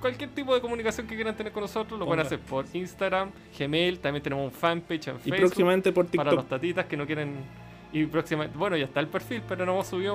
Cualquier 0.00 0.30
tipo 0.30 0.54
de 0.54 0.60
comunicación 0.60 1.06
que 1.06 1.14
quieran 1.14 1.36
tener 1.36 1.52
con 1.52 1.62
nosotros 1.62 1.98
lo 2.00 2.06
pueden 2.06 2.24
hacer 2.26 2.40
por 2.40 2.64
Instagram, 2.72 3.30
Gmail, 3.58 4.00
también 4.00 4.22
tenemos 4.22 4.44
un 4.46 4.50
fanpage 4.52 5.08
en 5.08 5.16
Y 5.16 5.18
Facebook 5.18 5.36
próximamente 5.38 5.92
por 5.92 6.06
para 6.06 6.32
los 6.32 6.40
TikTok. 6.44 6.48
tatitas 6.48 6.86
que 6.86 6.96
no 6.96 7.06
quieren... 7.06 7.36
Y 7.94 8.06
próximamente, 8.06 8.56
bueno, 8.56 8.74
ya 8.78 8.86
está 8.86 9.00
el 9.00 9.06
perfil, 9.08 9.42
pero 9.46 9.66
no 9.66 9.72
hemos 9.72 9.86
subido 9.86 10.14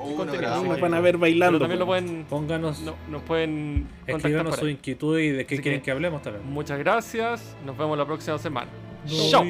uno 0.00 0.16
contenido. 0.16 0.52
así 0.54 0.68
Nos 0.68 0.80
van 0.80 0.92
a 0.92 1.00
ver 1.00 1.12
pero 1.12 1.20
bailando. 1.20 1.58
también 1.60 1.78
lo 1.78 1.86
pues. 1.86 2.02
pueden, 2.02 2.24
Pónganos, 2.24 2.80
no, 2.80 2.96
nos 3.08 3.22
pueden 3.22 3.86
por 4.08 4.52
su 4.56 4.68
inquietud 4.68 5.16
y 5.20 5.28
de 5.30 5.46
qué 5.46 5.54
Así 5.54 5.62
quieren 5.62 5.80
que- 5.80 5.84
que 5.84 5.90
hablemos 5.92 6.20
también. 6.22 6.44
Muchas 6.52 6.80
gracias, 6.80 7.56
nos 7.64 7.78
vemos 7.78 7.96
la 7.96 8.04
próxima 8.06 8.38
semana. 8.38 8.68
Chao. 9.30 9.44